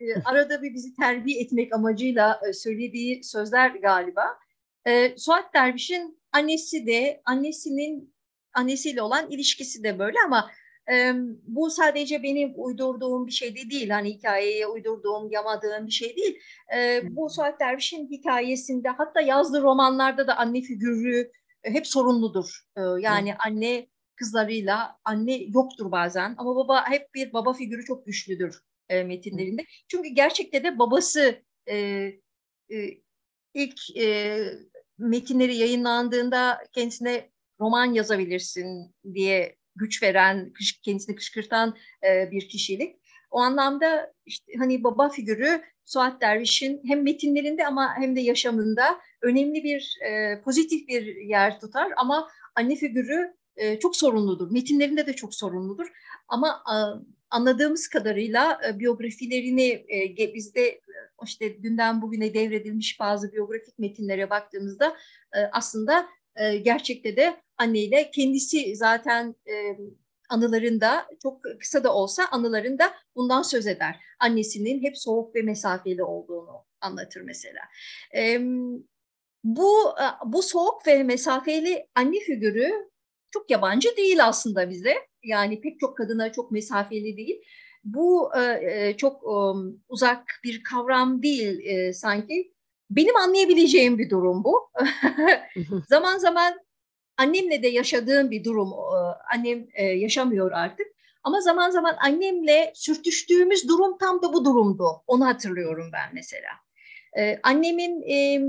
e, 0.00 0.14
arada 0.24 0.62
bir 0.62 0.74
bizi 0.74 0.94
terbiye 0.94 1.40
etmek 1.40 1.74
amacıyla 1.74 2.40
e, 2.48 2.52
söylediği 2.52 3.24
sözler 3.24 3.70
galiba. 3.70 4.38
E, 4.86 5.14
Suat 5.18 5.54
Derviş'in 5.54 6.21
annesi 6.32 6.86
de 6.86 7.22
annesinin 7.24 8.14
annesiyle 8.54 9.02
olan 9.02 9.30
ilişkisi 9.30 9.84
de 9.84 9.98
böyle 9.98 10.18
ama 10.26 10.50
e, 10.92 11.12
bu 11.42 11.70
sadece 11.70 12.22
benim 12.22 12.52
uydurduğum 12.56 13.26
bir 13.26 13.32
şey 13.32 13.56
de 13.56 13.70
değil. 13.70 13.90
Hani 13.90 14.10
hikayeye 14.10 14.66
uydurduğum, 14.66 15.30
yamadığım 15.30 15.86
bir 15.86 15.92
şey 15.92 16.16
değil. 16.16 16.38
E, 16.76 17.02
bu 17.10 17.30
Suat 17.30 17.60
Derviş'in 17.60 18.10
hikayesinde 18.10 18.88
hatta 18.88 19.20
yazdığı 19.20 19.62
romanlarda 19.62 20.26
da 20.26 20.36
anne 20.36 20.60
figürü 20.60 21.30
e, 21.64 21.70
hep 21.70 21.86
sorumludur. 21.86 22.60
E, 22.76 22.80
yani 23.00 23.34
anne 23.34 23.88
kızlarıyla 24.16 24.98
anne 25.04 25.34
yoktur 25.34 25.92
bazen 25.92 26.34
ama 26.38 26.56
baba 26.56 26.90
hep 26.90 27.14
bir 27.14 27.32
baba 27.32 27.52
figürü 27.52 27.84
çok 27.84 28.06
güçlüdür 28.06 28.60
e, 28.88 29.04
metinlerinde. 29.04 29.64
Çünkü 29.88 30.08
gerçekte 30.08 30.64
de 30.64 30.78
babası 30.78 31.42
e, 31.66 31.76
e, 32.70 32.98
ilk 33.54 33.96
e, 33.96 34.38
metinleri 35.02 35.56
yayınlandığında 35.56 36.58
kendisine 36.72 37.30
roman 37.60 37.92
yazabilirsin 37.92 38.94
diye 39.14 39.56
güç 39.76 40.02
veren, 40.02 40.52
kendisini 40.82 41.16
kışkırtan 41.16 41.76
e, 42.06 42.30
bir 42.30 42.48
kişilik. 42.48 42.96
O 43.30 43.38
anlamda 43.38 44.12
işte 44.26 44.52
hani 44.58 44.84
baba 44.84 45.08
figürü 45.08 45.62
Suat 45.84 46.20
Derviş'in 46.20 46.80
hem 46.86 47.02
metinlerinde 47.02 47.66
ama 47.66 47.94
hem 47.96 48.16
de 48.16 48.20
yaşamında 48.20 49.00
önemli 49.22 49.64
bir 49.64 49.98
e, 50.06 50.40
pozitif 50.42 50.88
bir 50.88 51.16
yer 51.16 51.60
tutar 51.60 51.92
ama 51.96 52.28
anne 52.54 52.76
figürü 52.76 53.34
e, 53.56 53.78
çok 53.78 53.96
sorunludur. 53.96 54.50
Metinlerinde 54.50 55.06
de 55.06 55.12
çok 55.12 55.34
sorunludur. 55.34 55.92
Ama 56.28 56.62
anladığımız 57.32 57.88
kadarıyla 57.88 58.60
e, 58.68 58.78
biyografilerini 58.78 59.86
e, 59.88 60.34
bizde 60.34 60.80
işte 61.24 61.62
dünden 61.62 62.02
bugüne 62.02 62.34
devredilmiş 62.34 63.00
bazı 63.00 63.32
biyografik 63.32 63.78
metinlere 63.78 64.30
baktığımızda 64.30 64.96
e, 65.34 65.38
aslında 65.52 66.08
e, 66.36 66.56
gerçekte 66.56 67.16
de 67.16 67.40
anneyle 67.58 68.10
kendisi 68.10 68.76
zaten 68.76 69.34
e, 69.46 69.54
anılarında 70.28 71.06
çok 71.22 71.40
kısa 71.60 71.84
da 71.84 71.94
olsa 71.94 72.24
anılarında 72.30 72.94
bundan 73.16 73.42
söz 73.42 73.66
eder. 73.66 74.00
Annesinin 74.20 74.82
hep 74.82 74.98
soğuk 74.98 75.34
ve 75.34 75.42
mesafeli 75.42 76.04
olduğunu 76.04 76.64
anlatır 76.80 77.20
mesela. 77.20 77.60
E, 78.16 78.40
bu 79.44 79.94
bu 80.26 80.42
soğuk 80.42 80.86
ve 80.86 81.02
mesafeli 81.02 81.86
anne 81.94 82.20
figürü 82.20 82.72
çok 83.30 83.50
yabancı 83.50 83.96
değil 83.96 84.26
aslında 84.26 84.70
bize. 84.70 85.11
Yani 85.24 85.60
pek 85.60 85.80
çok 85.80 85.96
kadına 85.96 86.32
çok 86.32 86.50
mesafeli 86.50 87.16
değil. 87.16 87.42
Bu 87.84 88.30
e, 88.38 88.96
çok 88.96 89.22
e, 89.22 89.36
uzak 89.88 90.24
bir 90.44 90.62
kavram 90.62 91.22
değil 91.22 91.60
e, 91.66 91.92
sanki. 91.92 92.52
Benim 92.90 93.16
anlayabileceğim 93.16 93.98
bir 93.98 94.10
durum 94.10 94.44
bu. 94.44 94.70
zaman 95.88 96.18
zaman 96.18 96.54
annemle 97.16 97.62
de 97.62 97.68
yaşadığım 97.68 98.30
bir 98.30 98.44
durum. 98.44 98.72
Annem 99.34 99.66
e, 99.74 99.84
yaşamıyor 99.84 100.52
artık. 100.52 100.86
Ama 101.24 101.40
zaman 101.40 101.70
zaman 101.70 101.96
annemle 102.04 102.72
sürtüştüğümüz 102.74 103.68
durum 103.68 103.98
tam 103.98 104.22
da 104.22 104.32
bu 104.32 104.44
durumdu. 104.44 104.86
Onu 105.06 105.26
hatırlıyorum 105.26 105.90
ben 105.92 106.10
mesela. 106.14 106.50
E, 107.18 107.40
annemin 107.42 108.02
e, 108.02 108.40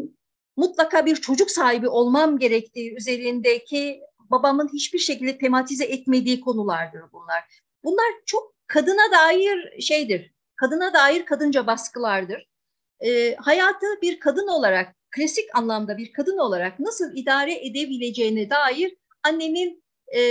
mutlaka 0.57 1.05
bir 1.05 1.15
çocuk 1.15 1.51
sahibi 1.51 1.87
olmam 1.87 2.39
gerektiği 2.39 2.95
üzerindeki 2.95 4.01
babamın 4.33 4.69
hiçbir 4.73 4.99
şekilde 4.99 5.37
tematize 5.37 5.85
etmediği 5.85 6.41
konulardır 6.41 7.01
bunlar. 7.13 7.43
Bunlar 7.83 8.05
çok 8.25 8.53
kadına 8.67 9.11
dair 9.11 9.81
şeydir. 9.81 10.33
Kadına 10.55 10.93
dair 10.93 11.25
kadınca 11.25 11.67
baskılardır. 11.67 12.47
E, 12.99 13.35
hayatı 13.35 13.85
bir 14.01 14.19
kadın 14.19 14.47
olarak 14.47 14.95
klasik 15.11 15.55
anlamda 15.55 15.97
bir 15.97 16.13
kadın 16.13 16.37
olarak 16.37 16.79
nasıl 16.79 17.15
idare 17.15 17.65
edebileceğine 17.65 18.49
dair 18.49 18.95
annenin 19.23 19.83
e, 20.15 20.21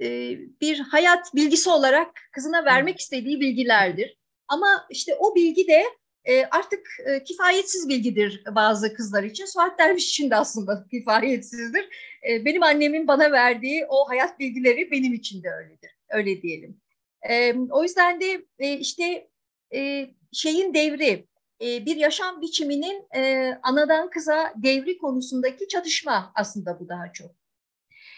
e, 0.00 0.38
bir 0.60 0.78
hayat 0.78 1.34
bilgisi 1.34 1.70
olarak 1.70 2.20
kızına 2.32 2.64
vermek 2.64 3.00
istediği 3.00 3.40
bilgilerdir. 3.40 4.18
Ama 4.48 4.86
işte 4.90 5.16
o 5.18 5.34
bilgi 5.34 5.68
de 5.68 5.84
e, 6.26 6.44
artık 6.44 6.86
e, 7.06 7.24
kifayetsiz 7.24 7.88
bilgidir 7.88 8.42
bazı 8.54 8.94
kızlar 8.94 9.22
için. 9.22 9.44
Suat 9.44 9.78
Derviş 9.78 10.08
için 10.08 10.30
de 10.30 10.36
aslında 10.36 10.86
kifayetsizdir. 10.90 11.88
E, 12.28 12.44
benim 12.44 12.62
annemin 12.62 13.08
bana 13.08 13.32
verdiği 13.32 13.86
o 13.88 14.08
hayat 14.08 14.38
bilgileri 14.38 14.90
benim 14.90 15.14
için 15.14 15.42
de 15.42 15.50
öyledir. 15.50 15.90
Öyle 16.08 16.42
diyelim. 16.42 16.80
E, 17.28 17.54
o 17.70 17.82
yüzden 17.82 18.20
de 18.20 18.44
e, 18.58 18.72
işte 18.72 19.28
e, 19.74 20.10
şeyin 20.32 20.74
devri, 20.74 21.26
e, 21.62 21.86
bir 21.86 21.96
yaşam 21.96 22.42
biçiminin 22.42 23.06
e, 23.16 23.52
anadan 23.62 24.10
kıza 24.10 24.52
devri 24.56 24.98
konusundaki 24.98 25.68
çatışma 25.68 26.32
aslında 26.34 26.80
bu 26.80 26.88
daha 26.88 27.12
çok. 27.12 27.30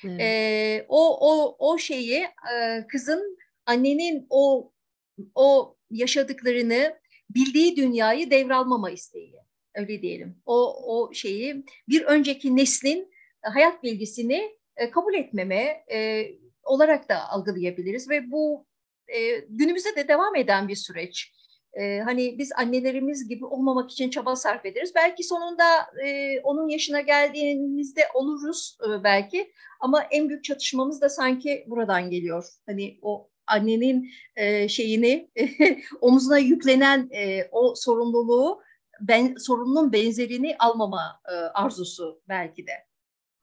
Hmm. 0.00 0.20
E, 0.20 0.86
o 0.88 1.18
o 1.20 1.56
o 1.58 1.78
şeyi 1.78 2.26
e, 2.54 2.86
kızın 2.88 3.38
annenin 3.66 4.26
o 4.30 4.72
o 5.34 5.76
yaşadıklarını 5.90 6.98
bildiği 7.30 7.76
dünyayı 7.76 8.30
devralmama 8.30 8.90
isteği. 8.90 9.34
Öyle 9.74 10.02
diyelim. 10.02 10.42
O 10.46 10.74
o 10.86 11.14
şeyi 11.14 11.64
bir 11.88 12.02
önceki 12.02 12.56
neslin 12.56 13.10
hayat 13.42 13.82
bilgisini 13.82 14.58
e, 14.76 14.90
kabul 14.90 15.14
etmeme 15.14 15.84
e, 15.92 16.26
olarak 16.62 17.08
da 17.08 17.28
algılayabiliriz 17.28 18.10
ve 18.10 18.30
bu 18.30 18.66
e, 19.08 19.38
günümüzde 19.48 19.96
de 19.96 20.08
devam 20.08 20.36
eden 20.36 20.68
bir 20.68 20.76
süreç. 20.76 21.32
e, 21.72 22.00
hani 22.00 22.38
biz 22.38 22.52
annelerimiz 22.56 23.28
gibi 23.28 23.44
olmamak 23.44 23.90
için 23.90 24.10
çaba 24.10 24.36
sarf 24.36 24.66
ederiz. 24.66 24.92
Belki 24.94 25.22
sonunda 25.24 25.64
e, 26.06 26.40
onun 26.40 26.68
yaşına 26.68 27.00
geldiğimizde 27.00 28.02
oluruz 28.14 28.78
e, 28.88 29.04
belki 29.04 29.52
ama 29.80 30.02
en 30.02 30.28
büyük 30.28 30.44
çatışmamız 30.44 31.00
da 31.00 31.08
sanki 31.08 31.64
buradan 31.68 32.10
geliyor. 32.10 32.44
Hani 32.66 32.98
o 33.02 33.30
annenin 33.48 34.10
e, 34.36 34.68
şeyini 34.68 35.30
omuzuna 36.00 36.38
yüklenen 36.38 37.08
e, 37.12 37.48
o 37.52 37.74
sorumluluğu 37.76 38.62
ben 39.00 39.34
sorunun 39.34 39.92
benzerini 39.92 40.56
almama 40.58 41.20
e, 41.28 41.32
arzusu 41.34 42.22
belki 42.28 42.66
de. 42.66 42.72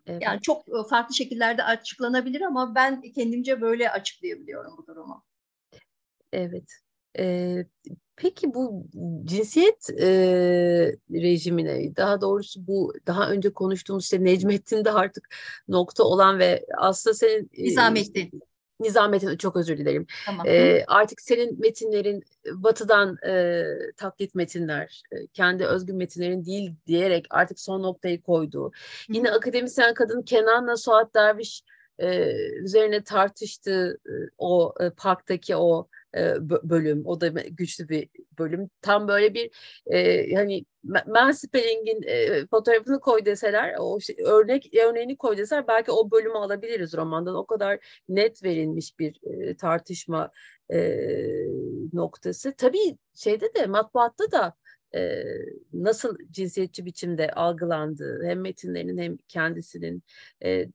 Evet. 0.07 0.21
Yani 0.21 0.41
çok 0.41 0.67
e, 0.69 0.87
farklı 0.89 1.15
şekillerde 1.15 1.63
açıklanabilir 1.63 2.41
ama 2.41 2.75
ben 2.75 3.01
kendimce 3.01 3.61
böyle 3.61 3.91
açıklayabiliyorum 3.91 4.77
bu 4.77 4.87
durumu. 4.87 5.23
Evet. 6.33 6.71
Ee, 7.19 7.65
peki 8.15 8.53
bu 8.53 8.87
cinsiyet 9.25 9.89
e, 9.89 10.07
rejimine, 11.11 11.95
daha 11.95 12.21
doğrusu 12.21 12.67
bu 12.67 12.93
daha 13.07 13.29
önce 13.29 13.53
konuştuğumuz 13.53 14.03
işte 14.03 14.23
Necmettin'de 14.23 14.91
artık 14.91 15.35
nokta 15.67 16.03
olan 16.03 16.39
ve 16.39 16.65
aslında 16.77 17.13
senin... 17.13 17.49
Nizamettin. 17.57 18.25
E, 18.25 18.54
Nizamettin 18.79 19.37
çok 19.37 19.55
özür 19.55 19.77
dilerim. 19.77 20.07
Tamam. 20.25 20.47
E, 20.47 20.83
artık 20.87 21.21
senin 21.21 21.59
metinlerin 21.61 22.23
batıdan 22.51 23.17
e, 23.27 23.63
taklit 23.97 24.35
metinler, 24.35 25.03
e, 25.11 25.27
kendi 25.27 25.65
özgün 25.65 25.95
metinlerin 25.95 26.45
değil 26.45 26.73
diyerek 26.87 27.25
artık 27.29 27.59
son 27.59 27.83
noktayı 27.83 28.21
koydu. 28.21 28.71
Yine 29.09 29.31
akademisyen 29.31 29.93
kadın 29.93 30.21
Kenan'la 30.21 30.77
Suat 30.77 31.13
Derviş 31.15 31.63
e, 31.99 32.31
üzerine 32.57 33.03
tartıştığı 33.03 33.99
e, 34.07 34.13
o 34.37 34.73
e, 34.79 34.89
parktaki 34.89 35.55
o 35.55 35.87
bölüm. 36.63 37.05
O 37.05 37.21
da 37.21 37.27
güçlü 37.27 37.89
bir 37.89 38.09
bölüm. 38.39 38.69
Tam 38.81 39.07
böyle 39.07 39.33
bir 39.33 39.51
e, 39.87 40.33
hani 40.35 40.65
Mansplaining 41.07 42.05
e, 42.05 42.47
fotoğrafını 42.47 42.99
koy 42.99 43.25
deseler, 43.25 43.75
o 43.79 43.99
şey, 43.99 44.15
örnek 44.25 44.73
örneğini 44.75 45.17
koy 45.17 45.37
deseler 45.37 45.67
belki 45.67 45.91
o 45.91 46.11
bölümü 46.11 46.33
alabiliriz 46.33 46.93
romandan. 46.93 47.35
O 47.35 47.45
kadar 47.45 47.79
net 48.09 48.43
verilmiş 48.43 48.99
bir 48.99 49.19
e, 49.23 49.55
tartışma 49.55 50.31
e, 50.73 50.99
noktası. 51.93 52.53
Tabii 52.57 52.97
şeyde 53.15 53.53
de 53.55 53.65
matbaatta 53.65 54.31
da 54.31 54.53
e, 54.95 55.23
nasıl 55.73 56.17
cinsiyetçi 56.31 56.85
biçimde 56.85 57.31
algılandığı 57.31 58.23
hem 58.23 58.41
metinlerinin 58.41 58.97
hem 58.97 59.17
kendisinin 59.17 60.03
e, 60.43 60.67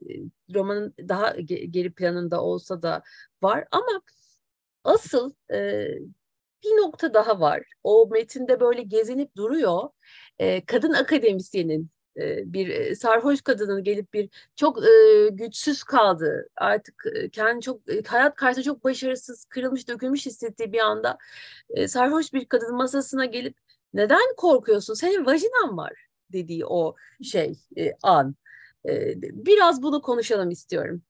romanın 0.54 0.94
daha 1.08 1.36
geri 1.70 1.92
planında 1.92 2.42
olsa 2.42 2.82
da 2.82 3.02
var 3.42 3.64
ama 3.70 4.02
Asıl 4.84 5.32
e, 5.52 5.88
bir 6.64 6.70
nokta 6.70 7.14
daha 7.14 7.40
var. 7.40 7.62
O 7.84 8.08
metinde 8.10 8.60
böyle 8.60 8.82
gezinip 8.82 9.36
duruyor. 9.36 9.88
E, 10.38 10.64
kadın 10.64 10.92
akademisyenin 10.92 11.90
e, 12.16 12.52
bir 12.52 12.68
e, 12.68 12.94
sarhoş 12.94 13.42
kadının 13.42 13.84
gelip 13.84 14.12
bir 14.12 14.28
çok 14.56 14.84
e, 14.84 15.28
güçsüz 15.30 15.82
kaldı. 15.82 16.48
Artık 16.56 17.04
e, 17.14 17.30
kendi 17.30 17.60
çok 17.60 17.92
e, 17.92 18.02
hayat 18.02 18.34
karşısında 18.34 18.64
çok 18.64 18.84
başarısız, 18.84 19.44
kırılmış, 19.44 19.88
dökülmüş 19.88 20.26
hissettiği 20.26 20.72
bir 20.72 20.78
anda 20.78 21.18
e, 21.70 21.88
sarhoş 21.88 22.32
bir 22.32 22.44
kadının 22.44 22.76
masasına 22.76 23.24
gelip 23.24 23.56
neden 23.94 24.34
korkuyorsun? 24.36 24.94
Senin 24.94 25.26
vajinan 25.26 25.76
var 25.76 25.92
dediği 26.32 26.66
o 26.66 26.96
şey 27.22 27.58
e, 27.78 27.92
an. 28.02 28.34
E, 28.88 29.22
biraz 29.22 29.82
bunu 29.82 30.02
konuşalım 30.02 30.50
istiyorum. 30.50 31.02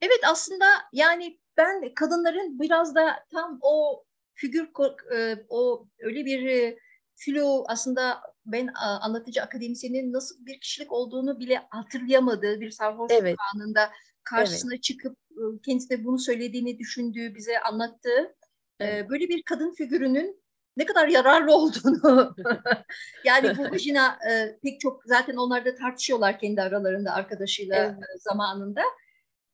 Evet 0.00 0.20
aslında 0.26 0.66
yani 0.92 1.38
ben 1.62 1.94
kadınların 1.94 2.60
biraz 2.60 2.94
da 2.94 3.24
tam 3.32 3.58
o 3.62 4.04
figür 4.34 4.68
e, 5.14 5.44
o 5.48 5.88
öyle 6.00 6.24
bir 6.24 6.46
e, 6.46 6.78
filo 7.14 7.64
aslında 7.68 8.20
ben 8.46 8.70
anlatıcı 8.76 9.42
akademisyenin 9.42 10.12
nasıl 10.12 10.46
bir 10.46 10.60
kişilik 10.60 10.92
olduğunu 10.92 11.40
bile 11.40 11.62
hatırlayamadığı 11.70 12.60
bir 12.60 12.70
sarhoşluk 12.70 13.18
evet. 13.20 13.36
anında 13.54 13.90
karşısına 14.24 14.74
evet. 14.74 14.82
çıkıp 14.82 15.16
e, 15.30 15.42
kendisine 15.66 16.04
bunu 16.04 16.18
söylediğini 16.18 16.78
düşündüğü 16.78 17.34
bize 17.34 17.60
anlattığı 17.60 18.36
evet. 18.80 19.10
böyle 19.10 19.28
bir 19.28 19.42
kadın 19.42 19.72
figürünün 19.72 20.42
ne 20.76 20.86
kadar 20.86 21.08
yararlı 21.08 21.54
olduğunu 21.54 22.34
yani 23.24 23.58
bu 23.58 23.70
vajina 23.70 24.18
pek 24.62 24.80
çok 24.80 25.02
zaten 25.04 25.36
onlar 25.36 25.64
da 25.64 25.74
tartışıyorlar 25.74 26.38
kendi 26.38 26.62
aralarında 26.62 27.12
arkadaşıyla 27.12 27.76
evet. 27.76 28.22
zamanında. 28.22 28.82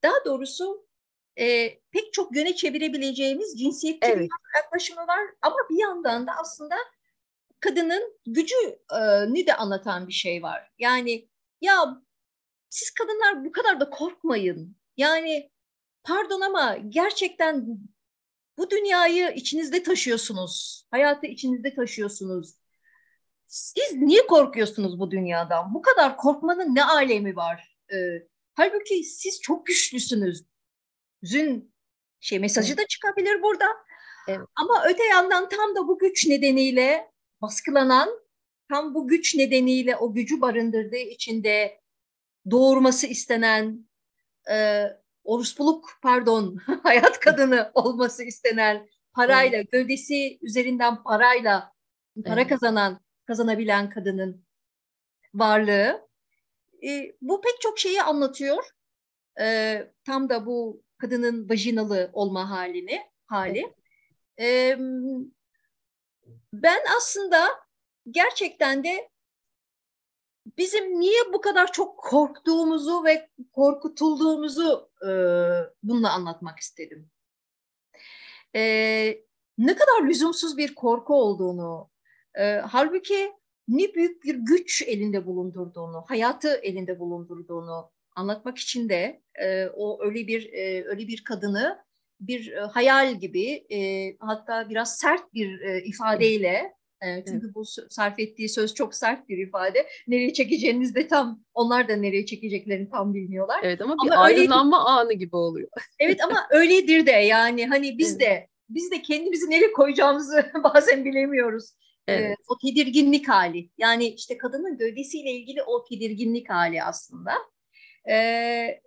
Daha 0.02 0.24
doğrusu 0.24 0.87
e, 1.38 1.78
pek 1.90 2.12
çok 2.12 2.36
yöne 2.36 2.56
çevirebileceğimiz 2.56 3.60
cinsiyetçi 3.60 4.08
evet. 4.08 4.18
bir 4.30 4.60
yaklaşımı 4.62 5.00
var. 5.00 5.20
Ama 5.42 5.56
bir 5.70 5.80
yandan 5.80 6.26
da 6.26 6.32
aslında 6.40 6.74
kadının 7.60 8.18
gücünü 8.26 9.46
de 9.46 9.54
anlatan 9.54 10.08
bir 10.08 10.12
şey 10.12 10.42
var. 10.42 10.72
Yani 10.78 11.28
ya 11.60 12.02
siz 12.70 12.90
kadınlar 12.90 13.44
bu 13.44 13.52
kadar 13.52 13.80
da 13.80 13.90
korkmayın. 13.90 14.76
Yani 14.96 15.50
pardon 16.04 16.40
ama 16.40 16.76
gerçekten 16.88 17.66
bu 18.58 18.70
dünyayı 18.70 19.32
içinizde 19.34 19.82
taşıyorsunuz. 19.82 20.84
Hayatı 20.90 21.26
içinizde 21.26 21.74
taşıyorsunuz. 21.74 22.54
Siz 23.46 23.96
niye 23.96 24.26
korkuyorsunuz 24.26 25.00
bu 25.00 25.10
dünyadan? 25.10 25.74
Bu 25.74 25.82
kadar 25.82 26.16
korkmanın 26.16 26.74
ne 26.74 26.84
alemi 26.84 27.36
var? 27.36 27.76
Ee, 27.92 27.96
halbuki 28.54 29.04
siz 29.04 29.40
çok 29.40 29.66
güçlüsünüz 29.66 30.47
zün 31.22 31.74
şey 32.20 32.38
mesajı 32.38 32.76
da 32.76 32.86
çıkabilir 32.86 33.42
burada. 33.42 33.66
Evet. 34.28 34.46
Ama 34.56 34.84
öte 34.88 35.04
yandan 35.04 35.48
tam 35.48 35.76
da 35.76 35.88
bu 35.88 35.98
güç 35.98 36.26
nedeniyle 36.26 37.10
baskılanan, 37.42 38.08
tam 38.68 38.94
bu 38.94 39.08
güç 39.08 39.34
nedeniyle 39.34 39.96
o 39.96 40.14
gücü 40.14 40.40
barındırdığı 40.40 40.96
içinde 40.96 41.80
doğurması 42.50 43.06
istenen, 43.06 43.88
e, 44.50 44.84
orospuluk 45.24 45.98
pardon, 46.02 46.56
hayat 46.82 47.20
kadını 47.20 47.70
olması 47.74 48.24
istenen, 48.24 48.88
parayla, 49.12 49.58
evet. 49.58 49.72
gövdesi 49.72 50.38
üzerinden 50.42 51.02
parayla 51.02 51.72
para 52.24 52.40
evet. 52.40 52.48
kazanan, 52.48 53.00
kazanabilen 53.26 53.90
kadının 53.90 54.44
varlığı. 55.34 56.08
E, 56.86 57.16
bu 57.20 57.40
pek 57.40 57.60
çok 57.60 57.78
şeyi 57.78 58.02
anlatıyor. 58.02 58.64
E, 59.40 59.86
tam 60.04 60.28
da 60.28 60.46
bu 60.46 60.82
kadının 60.98 61.48
vajinalı 61.48 62.10
olma 62.12 62.50
halini 62.50 63.02
hali. 63.26 63.74
E, 64.40 64.76
ben 66.52 66.80
aslında 66.96 67.48
gerçekten 68.10 68.84
de 68.84 69.08
bizim 70.58 71.00
niye 71.00 71.32
bu 71.32 71.40
kadar 71.40 71.72
çok 71.72 71.98
korktuğumuzu 71.98 73.04
ve 73.04 73.28
korkutulduğumuzu 73.52 74.90
e, 75.02 75.10
bununla 75.82 76.12
anlatmak 76.12 76.58
istedim. 76.58 77.10
E, 78.56 78.62
ne 79.58 79.76
kadar 79.76 80.08
lüzumsuz 80.08 80.56
bir 80.56 80.74
korku 80.74 81.14
olduğunu, 81.14 81.90
e, 82.34 82.54
halbuki 82.54 83.32
ne 83.68 83.94
büyük 83.94 84.24
bir 84.24 84.34
güç 84.34 84.82
elinde 84.82 85.26
bulundurduğunu, 85.26 86.04
hayatı 86.08 86.48
elinde 86.48 86.98
bulundurduğunu 86.98 87.90
anlatmak 88.18 88.58
için 88.58 88.88
de 88.88 89.20
e, 89.42 89.66
o 89.66 90.04
öyle 90.04 90.26
bir 90.26 90.52
e, 90.52 90.84
öyle 90.84 91.08
bir 91.08 91.24
kadını 91.24 91.78
bir 92.20 92.52
e, 92.52 92.60
hayal 92.60 93.14
gibi 93.14 93.66
e, 93.70 94.16
hatta 94.20 94.70
biraz 94.70 94.96
sert 94.96 95.34
bir 95.34 95.60
e, 95.60 95.82
ifadeyle 95.84 96.74
e, 97.02 97.24
çünkü 97.26 97.46
evet. 97.46 97.54
bu 97.54 97.64
sarf 97.90 98.18
ettiği 98.18 98.48
söz 98.48 98.74
çok 98.74 98.94
sert 98.94 99.28
bir 99.28 99.38
ifade. 99.38 99.86
Nereye 100.08 100.32
çekeceğiniz 100.32 100.94
de 100.94 101.08
tam 101.08 101.44
onlar 101.54 101.88
da 101.88 101.96
nereye 101.96 102.26
çekeceklerini 102.26 102.90
tam 102.90 103.14
bilmiyorlar. 103.14 103.60
Evet 103.62 103.80
ama 103.80 103.96
bir 104.04 104.10
ama 104.10 104.22
aydınlanma 104.22 104.78
öyle, 104.78 104.88
anı 104.88 105.12
gibi 105.12 105.36
oluyor. 105.36 105.68
evet 106.00 106.24
ama 106.24 106.46
öyledir 106.50 107.06
de 107.06 107.10
yani 107.10 107.66
hani 107.66 107.98
biz 107.98 108.10
evet. 108.10 108.20
de 108.20 108.48
biz 108.68 108.90
de 108.90 109.02
kendimizi 109.02 109.50
nereye 109.50 109.72
koyacağımızı 109.72 110.52
bazen 110.64 111.04
bilemiyoruz. 111.04 111.72
Evet. 112.08 112.30
Ee, 112.30 112.34
o 112.48 112.58
tedirginlik 112.58 113.28
hali. 113.28 113.70
Yani 113.78 114.06
işte 114.06 114.38
kadının 114.38 114.78
gövdesiyle 114.78 115.30
ilgili 115.30 115.62
o 115.62 115.84
tedirginlik 115.84 116.50
hali 116.50 116.82
aslında 116.82 117.32
e, 118.08 118.80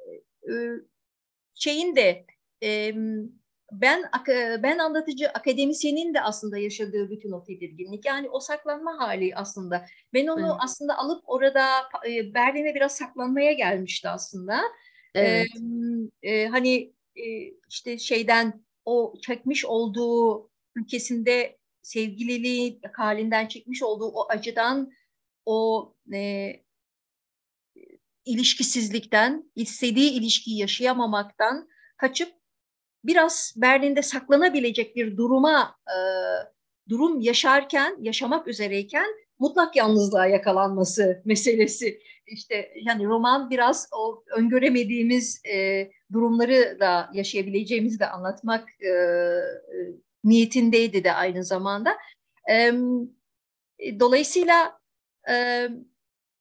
şeyin 1.56 1.96
de 1.96 2.26
e, 2.64 2.94
ben 3.72 4.04
ben 4.64 4.78
anlatıcı 4.78 5.30
akademisyenin 5.30 6.14
de 6.14 6.22
aslında 6.22 6.58
yaşadığı 6.58 7.10
bütün 7.10 7.32
o 7.32 7.44
tedirginlik 7.44 8.06
yani 8.06 8.30
o 8.30 8.40
saklanma 8.40 9.00
hali 9.00 9.36
aslında 9.36 9.86
ben 10.14 10.28
onu 10.28 10.46
evet. 10.46 10.60
aslında 10.60 10.98
alıp 10.98 11.24
orada 11.26 11.66
e, 12.08 12.34
Berlin'e 12.34 12.76
biraz 12.76 12.98
saklanmaya 12.98 13.54
gelmişti 13.54 14.10
aslında 14.10 14.62
evet. 15.16 15.48
e, 16.22 16.32
e, 16.32 16.48
hani 16.48 16.94
e, 17.16 17.26
işte 17.70 17.98
şeyden 17.98 18.64
o 18.86 19.14
çekmiş 19.22 19.66
olduğu 19.66 20.50
ülkesinde 20.76 21.58
sevgililiği 21.82 22.80
halinden 22.94 23.48
çekmiş 23.48 23.84
olduğu 23.84 24.08
o 24.08 24.28
acıdan 24.30 24.92
o 25.46 25.94
e, 26.14 26.52
ilişkisizlikten, 28.26 29.52
istediği 29.56 30.12
ilişkiyi 30.12 30.60
yaşayamamaktan 30.60 31.70
kaçıp 31.98 32.34
biraz 33.04 33.54
Berlin'de 33.58 34.02
saklanabilecek 34.02 34.96
bir 34.96 35.18
duruma 35.18 35.76
e, 35.88 35.98
durum 36.90 37.22
yaşarken, 37.22 37.98
yaşamak 38.02 38.48
üzereyken 38.48 39.06
mutlak 39.40 39.76
yalnızlığa 39.76 40.26
yakalanması 40.26 41.22
meselesi. 41.26 42.00
İşte 42.28 42.74
yani 42.84 43.06
roman 43.06 43.50
biraz 43.50 43.88
o 43.92 44.24
öngöremediğimiz 44.38 45.42
e, 45.46 45.90
durumları 46.14 46.78
da 46.80 47.10
yaşayabileceğimizi 47.14 48.00
de 48.00 48.08
anlatmak 48.10 48.70
e, 48.82 48.88
e 48.88 49.52
niyetindeydi 50.24 51.04
de 51.04 51.14
aynı 51.14 51.44
zamanda. 51.44 51.98
E, 52.50 52.74
dolayısıyla 54.00 54.80
e, 55.30 55.68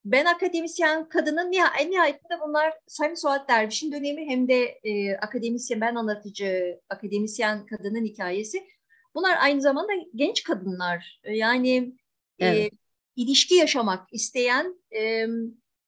ben 0.05 0.25
akademisyen 0.25 1.09
kadının 1.09 1.53
en 1.79 1.91
nihayetinde 1.91 2.39
bunlar 2.47 2.73
Sami 2.87 3.17
Suat 3.17 3.49
Derviş'in 3.49 3.91
dönemi 3.91 4.29
hem 4.29 4.47
de 4.47 4.63
e, 4.83 5.15
akademisyen, 5.15 5.81
ben 5.81 5.95
anlatıcı 5.95 6.79
akademisyen 6.89 7.65
kadının 7.65 8.05
hikayesi. 8.05 8.67
Bunlar 9.15 9.37
aynı 9.39 9.61
zamanda 9.61 9.91
genç 10.15 10.43
kadınlar. 10.43 11.21
Yani 11.23 11.95
evet. 12.39 12.73
e, 12.73 12.77
ilişki 13.15 13.55
yaşamak 13.55 14.13
isteyen 14.13 14.75
e, 14.95 15.27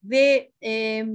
ve 0.04 0.52
e, 0.64 1.06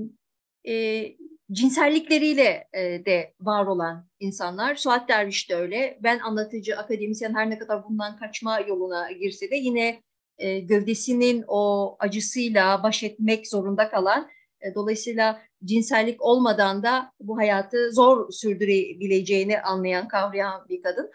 e, 0.68 1.04
cinsellikleriyle 1.52 2.68
e, 2.72 3.04
de 3.04 3.34
var 3.40 3.66
olan 3.66 4.08
insanlar. 4.20 4.74
Suat 4.74 5.08
Derviş 5.08 5.50
de 5.50 5.54
öyle. 5.54 5.98
Ben 6.02 6.18
anlatıcı, 6.18 6.78
akademisyen 6.78 7.34
her 7.34 7.50
ne 7.50 7.58
kadar 7.58 7.84
bundan 7.84 8.16
kaçma 8.16 8.60
yoluna 8.60 9.12
girse 9.12 9.50
de 9.50 9.56
yine 9.56 10.02
e, 10.38 10.60
gövdesinin 10.60 11.44
o 11.48 11.96
acısıyla 11.98 12.82
baş 12.82 13.02
etmek 13.02 13.48
zorunda 13.48 13.90
kalan, 13.90 14.28
e, 14.60 14.74
dolayısıyla 14.74 15.42
cinsellik 15.64 16.22
olmadan 16.22 16.82
da 16.82 17.12
bu 17.20 17.38
hayatı 17.38 17.92
zor 17.92 18.32
sürdürebileceğini 18.32 19.60
anlayan, 19.60 20.08
kavrayan 20.08 20.68
bir 20.68 20.82
kadın. 20.82 21.10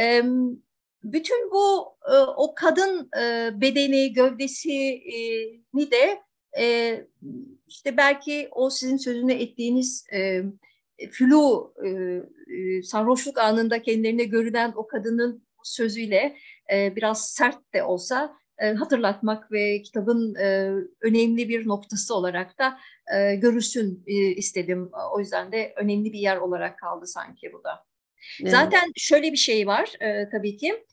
E, 0.00 0.22
bütün 1.04 1.50
bu 1.50 1.96
e, 2.12 2.16
o 2.36 2.54
kadın 2.54 3.10
e, 3.20 3.50
bedeni, 3.60 4.12
gövdesini 4.12 5.90
de 5.90 6.22
e, 6.58 6.96
işte 7.68 7.96
belki 7.96 8.48
o 8.52 8.70
sizin 8.70 8.96
sözünü 8.96 9.32
ettiğiniz 9.32 10.06
e, 10.12 10.42
flu, 11.10 11.74
e, 11.84 11.88
e, 12.54 12.82
sarhoşluk 12.82 13.38
anında 13.38 13.82
kendilerine 13.82 14.24
görünen 14.24 14.72
o 14.76 14.86
kadının 14.86 15.46
sözüyle 15.64 16.36
e, 16.72 16.96
biraz 16.96 17.30
sert 17.30 17.74
de 17.74 17.82
olsa 17.82 18.24
e, 18.24 18.41
hatırlatmak 18.70 19.52
ve 19.52 19.82
kitabın 19.82 20.34
e, 20.34 20.72
önemli 21.00 21.48
bir 21.48 21.68
noktası 21.68 22.14
olarak 22.14 22.58
da 22.58 22.78
e, 23.14 23.34
görülsün 23.34 24.04
e, 24.06 24.14
istedim. 24.14 24.90
O 25.12 25.20
yüzden 25.20 25.52
de 25.52 25.72
önemli 25.76 26.12
bir 26.12 26.18
yer 26.18 26.36
olarak 26.36 26.78
kaldı 26.78 27.06
sanki 27.06 27.52
bu 27.52 27.64
da. 27.64 27.84
Evet. 28.40 28.50
Zaten 28.50 28.92
şöyle 28.96 29.32
bir 29.32 29.36
şey 29.36 29.66
var 29.66 29.92
e, 30.00 30.28
tabii 30.30 30.56
ki. 30.56 30.84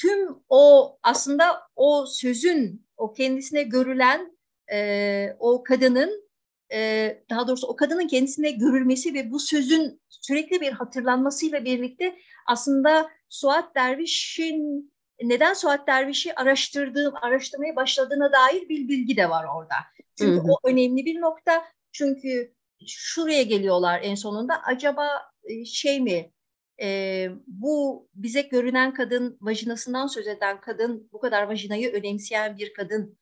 Tüm 0.00 0.28
o 0.48 0.98
aslında 1.02 1.44
o 1.76 2.06
sözün, 2.06 2.86
o 2.96 3.12
kendisine 3.12 3.62
görülen 3.62 4.38
e, 4.72 5.36
o 5.38 5.62
kadının 5.62 6.28
e, 6.72 7.22
daha 7.30 7.48
doğrusu 7.48 7.66
o 7.66 7.76
kadının 7.76 8.06
kendisine 8.06 8.50
görülmesi 8.50 9.14
ve 9.14 9.30
bu 9.30 9.40
sözün 9.40 10.00
sürekli 10.08 10.60
bir 10.60 10.72
hatırlanmasıyla 10.72 11.64
birlikte 11.64 12.16
aslında 12.46 13.10
Suat 13.28 13.74
Derviş'in 13.74 14.92
neden 15.22 15.54
Suat 15.54 15.86
Derviş'i 15.86 16.34
araştırdığım, 16.34 17.14
araştırmaya 17.22 17.76
başladığına 17.76 18.32
dair 18.32 18.68
bir 18.68 18.88
bilgi 18.88 19.16
de 19.16 19.30
var 19.30 19.46
orada. 19.56 19.74
Çünkü 20.18 20.36
hı 20.36 20.40
hı. 20.40 20.52
o 20.52 20.68
önemli 20.68 21.04
bir 21.04 21.20
nokta. 21.20 21.64
Çünkü 21.92 22.54
şuraya 22.86 23.42
geliyorlar 23.42 24.00
en 24.02 24.14
sonunda. 24.14 24.62
Acaba 24.62 25.30
e, 25.44 25.64
şey 25.64 26.00
mi, 26.00 26.32
e, 26.80 27.28
bu 27.46 28.08
bize 28.14 28.42
görünen 28.42 28.94
kadın, 28.94 29.38
vajinasından 29.40 30.06
söz 30.06 30.26
eden 30.26 30.60
kadın, 30.60 31.08
bu 31.12 31.20
kadar 31.20 31.42
vajinayı 31.42 31.92
önemseyen 31.92 32.58
bir 32.58 32.72
kadın. 32.74 33.18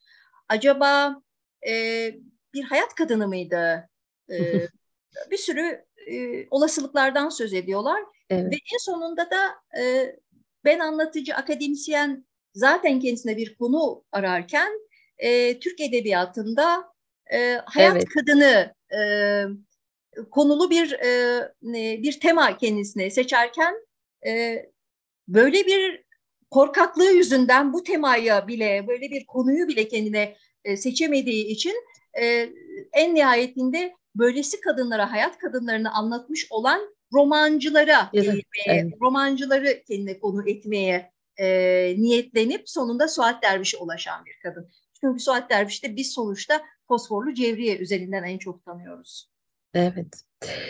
Acaba 0.49 1.23
e, 1.69 1.73
bir 2.55 2.63
hayat 2.63 2.95
kadını 2.95 3.29
mıydı? 3.29 3.89
E, 4.31 4.69
bir 5.31 5.37
sürü 5.37 5.85
e, 6.11 6.47
olasılıklardan 6.51 7.29
söz 7.29 7.55
ediyorlar. 7.55 8.03
Evet. 8.31 8.53
Ve 8.53 8.57
en 8.75 8.79
sonunda 8.79 9.31
da 9.31 9.55
e, 9.81 10.17
ben 10.67 10.79
anlatıcı 10.79 11.35
akademisyen 11.35 12.27
zaten 12.55 13.01
kendisine 13.01 13.37
bir 13.37 13.55
konu 13.55 14.05
ararken 14.13 14.73
e, 15.19 15.59
Türk 15.59 15.81
Edebiyatı'nda 15.81 16.85
e, 17.33 17.61
hayat 17.67 17.97
evet. 17.97 18.09
kadını 18.09 18.75
e, 18.99 19.01
konulu 20.31 20.71
bir 20.71 20.93
e, 20.93 22.03
bir 22.03 22.21
tema 22.21 22.59
kendisine 22.59 23.11
seçerken 23.11 23.75
e, 24.27 24.63
böyle 25.29 25.67
bir 25.67 26.05
korkaklığı 26.51 27.13
yüzünden 27.13 27.73
bu 27.73 27.83
temaya 27.83 28.49
bile 28.49 28.85
böyle 28.89 29.11
bir 29.11 29.27
konuyu 29.27 29.69
bile 29.69 29.89
kendine 29.89 30.37
e, 30.65 30.77
seçemediği 30.77 31.47
için 31.47 31.75
e, 32.21 32.53
en 32.93 33.15
nihayetinde 33.15 33.95
böylesi 34.15 34.61
kadınlara 34.61 35.13
hayat 35.13 35.39
kadınlarını 35.39 35.93
anlatmış 35.95 36.47
olan 36.51 36.96
romancılara 37.13 38.11
eğilmeye, 38.13 38.43
evet. 38.67 38.93
romancıları 39.03 39.83
kendine 39.89 40.19
konu 40.19 40.51
etmeye 40.51 41.13
e, 41.37 41.47
niyetlenip 41.99 42.71
sonunda 42.71 43.09
Suat 43.09 43.43
Derviş'e 43.43 43.79
ulaşan 43.79 44.25
bir 44.25 44.39
kadın. 44.43 44.71
Çünkü 45.01 45.21
Suat 45.21 45.51
Derviş'te 45.51 45.97
biz 45.97 46.13
sonuçta 46.13 46.63
fosforlu 46.89 47.35
Cevriye 47.35 47.79
üzerinden 47.79 48.23
en 48.23 48.39
çok 48.39 48.65
tanıyoruz. 48.65 49.31
Evet. 49.75 50.23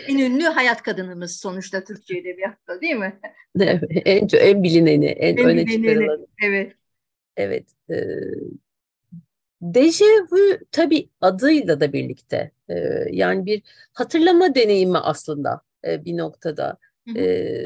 En 0.07 0.17
ünlü 0.17 0.43
hayat 0.43 0.83
kadınımız 0.83 1.39
sonuçta 1.39 1.83
Türkçe 1.83 2.17
Edebiyat'ta 2.17 2.81
değil 2.81 2.95
mi? 2.95 3.19
Evet, 3.59 3.83
en, 4.05 4.27
en 4.39 4.63
bilineni, 4.63 5.05
en, 5.05 5.37
en 5.37 5.45
öne 5.45 5.65
bilineni, 5.65 5.93
çıkarılanı. 5.93 6.27
Evet. 6.43 6.73
Evet. 7.37 7.65
E, 7.89 7.95
Dejavu 9.61 10.59
tabii 10.71 11.09
adıyla 11.21 11.79
da 11.79 11.93
birlikte 11.93 12.51
e, 12.69 12.75
yani 13.11 13.45
bir 13.45 13.61
hatırlama 13.93 14.55
deneyimi 14.55 14.97
aslında 14.97 15.61
e, 15.85 16.05
bir 16.05 16.17
noktada. 16.17 16.77
E, 17.15 17.65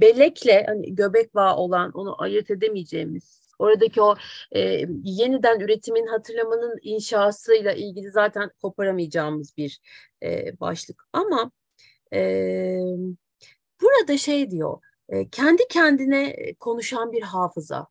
bellekle 0.00 0.64
hani 0.66 0.94
göbek 0.94 1.34
bağı 1.34 1.56
olan 1.56 1.90
onu 1.90 2.22
ayırt 2.22 2.50
edemeyeceğimiz 2.50 3.44
oradaki 3.58 4.02
o 4.02 4.14
e, 4.52 4.86
yeniden 5.02 5.60
üretimin 5.60 6.06
hatırlamanın 6.06 6.78
inşasıyla 6.82 7.72
ilgili 7.72 8.10
zaten 8.10 8.50
koparamayacağımız 8.62 9.56
bir 9.56 9.80
e, 10.22 10.60
başlık. 10.60 11.04
Ama 11.12 11.50
e, 12.12 12.78
burada 13.82 14.18
şey 14.18 14.50
diyor 14.50 14.78
e, 15.08 15.28
kendi 15.28 15.62
kendine 15.68 16.54
konuşan 16.60 17.12
bir 17.12 17.22
hafıza. 17.22 17.86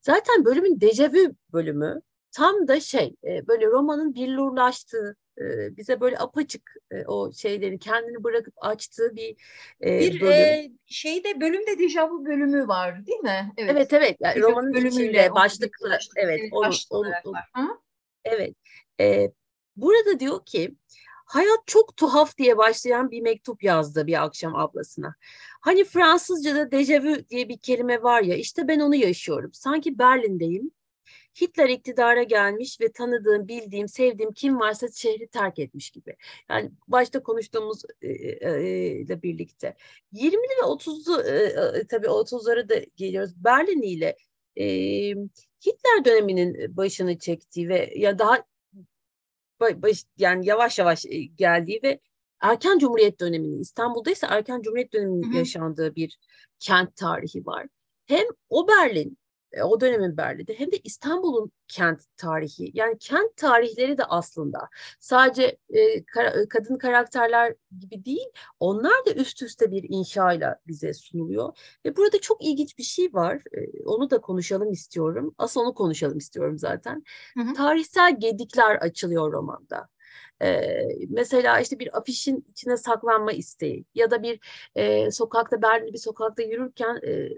Zaten 0.00 0.44
bölümün 0.44 0.80
dejavu 0.80 1.34
bölümü 1.52 2.02
tam 2.32 2.68
da 2.68 2.80
şey 2.80 3.16
e, 3.24 3.46
böyle 3.46 3.66
romanın 3.66 4.14
billurlaştığı 4.14 5.16
e, 5.40 5.76
bize 5.76 6.00
böyle 6.00 6.18
apaçık 6.18 6.76
e, 6.90 7.04
o 7.04 7.32
şeyleri 7.32 7.78
kendini 7.78 8.24
bırakıp 8.24 8.54
açtığı 8.56 9.16
bir 9.16 9.36
e, 9.84 10.00
bir 10.00 10.20
bölüm. 10.20 10.32
E, 10.32 10.70
şeyde 10.86 11.40
bölümde 11.40 11.78
dejavu 11.78 12.26
bölümü 12.26 12.68
var 12.68 13.06
değil 13.06 13.20
mi? 13.20 13.52
Evet 13.56 13.76
evet. 13.76 13.92
evet. 13.92 14.16
Yani 14.20 14.42
romanın 14.42 14.86
içinde 14.86 15.34
başlıklı 15.34 15.88
evet, 15.88 16.08
evet 16.16 16.52
onu, 16.52 16.70
onu, 16.90 17.12
onu, 17.54 17.82
evet. 18.24 18.54
E, 19.00 19.30
burada 19.76 20.20
diyor 20.20 20.44
ki 20.44 20.74
hayat 21.26 21.66
çok 21.66 21.96
tuhaf 21.96 22.38
diye 22.38 22.56
başlayan 22.56 23.10
bir 23.10 23.20
mektup 23.20 23.62
yazdı 23.62 24.06
bir 24.06 24.24
akşam 24.24 24.56
ablasına. 24.56 25.14
Hani 25.60 25.84
Fransızca'da 25.84 26.70
dejavu 26.70 27.28
diye 27.28 27.48
bir 27.48 27.58
kelime 27.58 28.02
var 28.02 28.22
ya 28.22 28.36
işte 28.36 28.68
ben 28.68 28.80
onu 28.80 28.94
yaşıyorum. 28.94 29.50
Sanki 29.52 29.98
Berlin'deyim 29.98 30.70
Hitler 31.40 31.68
iktidara 31.68 32.22
gelmiş 32.22 32.80
ve 32.80 32.92
tanıdığım, 32.92 33.48
bildiğim, 33.48 33.88
sevdiğim 33.88 34.32
kim 34.32 34.60
varsa 34.60 34.88
şehri 34.88 35.28
terk 35.28 35.58
etmiş 35.58 35.90
gibi. 35.90 36.16
Yani 36.48 36.70
başta 36.88 37.22
konuştuğumuz 37.22 37.82
e, 38.02 38.08
e, 38.08 38.50
e 38.50 38.90
ile 38.90 39.22
birlikte. 39.22 39.76
20'li 40.12 40.62
ve 40.62 40.66
30'lu 40.66 41.22
e, 41.22 41.86
tabii 41.86 42.06
30'lara 42.06 42.68
da 42.68 42.74
geliyoruz. 42.96 43.44
Berlin 43.44 43.82
ile 43.82 44.16
e, 44.56 44.66
Hitler 45.66 46.04
döneminin 46.04 46.76
başını 46.76 47.18
çektiği 47.18 47.68
ve 47.68 47.92
ya 47.96 48.18
daha 48.18 48.44
baş, 49.60 50.04
yani 50.18 50.46
yavaş 50.46 50.78
yavaş 50.78 51.04
geldiği 51.34 51.80
ve 51.82 52.00
erken 52.40 52.78
cumhuriyet 52.78 53.20
döneminin 53.20 53.60
İstanbul'da 53.60 54.10
ise 54.10 54.26
erken 54.30 54.62
cumhuriyet 54.62 54.92
döneminin 54.92 55.32
yaşandığı 55.32 55.94
bir 55.96 56.18
kent 56.58 56.96
tarihi 56.96 57.46
var. 57.46 57.66
Hem 58.06 58.26
o 58.48 58.68
Berlin 58.68 59.18
e, 59.52 59.62
o 59.62 59.80
dönemin 59.80 60.16
Berlin'de. 60.16 60.58
Hem 60.58 60.72
de 60.72 60.76
İstanbul'un 60.84 61.52
kent 61.68 62.00
tarihi. 62.16 62.70
Yani 62.74 62.98
kent 62.98 63.36
tarihleri 63.36 63.98
de 63.98 64.04
aslında. 64.04 64.68
Sadece 65.00 65.58
e, 65.70 66.04
kar, 66.04 66.24
e, 66.24 66.48
kadın 66.48 66.78
karakterler 66.78 67.54
gibi 67.78 68.04
değil 68.04 68.26
onlar 68.60 69.06
da 69.06 69.12
üst 69.12 69.42
üste 69.42 69.70
bir 69.70 69.86
inşayla 69.88 70.60
bize 70.66 70.94
sunuluyor. 70.94 71.58
Ve 71.84 71.96
burada 71.96 72.20
çok 72.20 72.44
ilginç 72.44 72.78
bir 72.78 72.82
şey 72.82 73.14
var. 73.14 73.42
E, 73.52 73.84
onu 73.84 74.10
da 74.10 74.20
konuşalım 74.20 74.72
istiyorum. 74.72 75.34
Asıl 75.38 75.60
onu 75.60 75.74
konuşalım 75.74 76.18
istiyorum 76.18 76.58
zaten. 76.58 77.04
Hı 77.34 77.42
hı. 77.42 77.54
tarihsel 77.54 78.20
gedikler 78.20 78.76
açılıyor 78.76 79.32
romanda. 79.32 79.88
Ee, 80.42 80.88
mesela 81.08 81.60
işte 81.60 81.78
bir 81.78 81.98
afişin 81.98 82.46
içine 82.50 82.76
saklanma 82.76 83.32
isteği 83.32 83.84
ya 83.94 84.10
da 84.10 84.22
bir 84.22 84.40
e, 84.74 85.10
sokakta 85.10 85.62
Berlin'de 85.62 85.92
bir 85.92 85.98
sokakta 85.98 86.42
yürürken 86.42 87.00
e, 87.06 87.28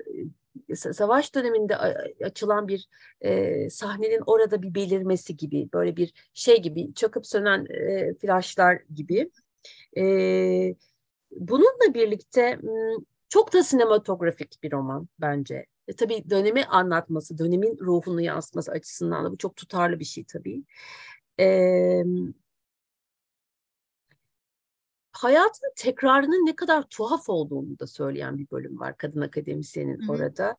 savaş 0.77 1.35
döneminde 1.35 1.77
açılan 2.25 2.69
bir 2.69 2.89
e, 3.21 3.71
sahnenin 3.71 4.23
orada 4.27 4.63
bir 4.63 4.75
belirmesi 4.75 5.37
gibi 5.37 5.69
böyle 5.73 5.97
bir 5.97 6.15
şey 6.35 6.63
gibi 6.63 6.95
çakıp 6.95 7.27
sönen 7.27 7.67
e, 7.71 8.15
flaşlar 8.15 8.83
gibi. 8.95 9.31
E, 9.97 10.03
bununla 11.31 11.95
birlikte 11.95 12.59
çok 13.29 13.53
da 13.53 13.63
sinematografik 13.63 14.63
bir 14.63 14.73
roman 14.73 15.09
bence. 15.19 15.67
E, 15.89 15.93
tabii 15.93 16.31
dönemi 16.31 16.65
anlatması, 16.65 17.39
dönemin 17.39 17.79
ruhunu 17.81 18.21
yansıtması 18.21 18.73
açısından 18.73 19.25
da 19.25 19.33
bu 19.33 19.37
çok 19.39 19.57
tutarlı 19.57 19.99
bir 20.01 20.05
şey 20.05 20.25
tabii. 20.25 20.63
E, 21.41 22.03
hayatın 25.19 25.73
tekrarının 25.77 26.47
ne 26.47 26.57
kadar 26.57 26.83
tuhaf 26.83 27.29
olduğunu 27.29 27.79
da 27.79 27.87
söyleyen 27.87 28.39
bir 28.39 28.51
bölüm 28.51 28.81
var 28.81 28.97
kadın 28.97 29.21
akademisyenin 29.21 30.01
Hı-hı. 30.01 30.13
orada. 30.13 30.57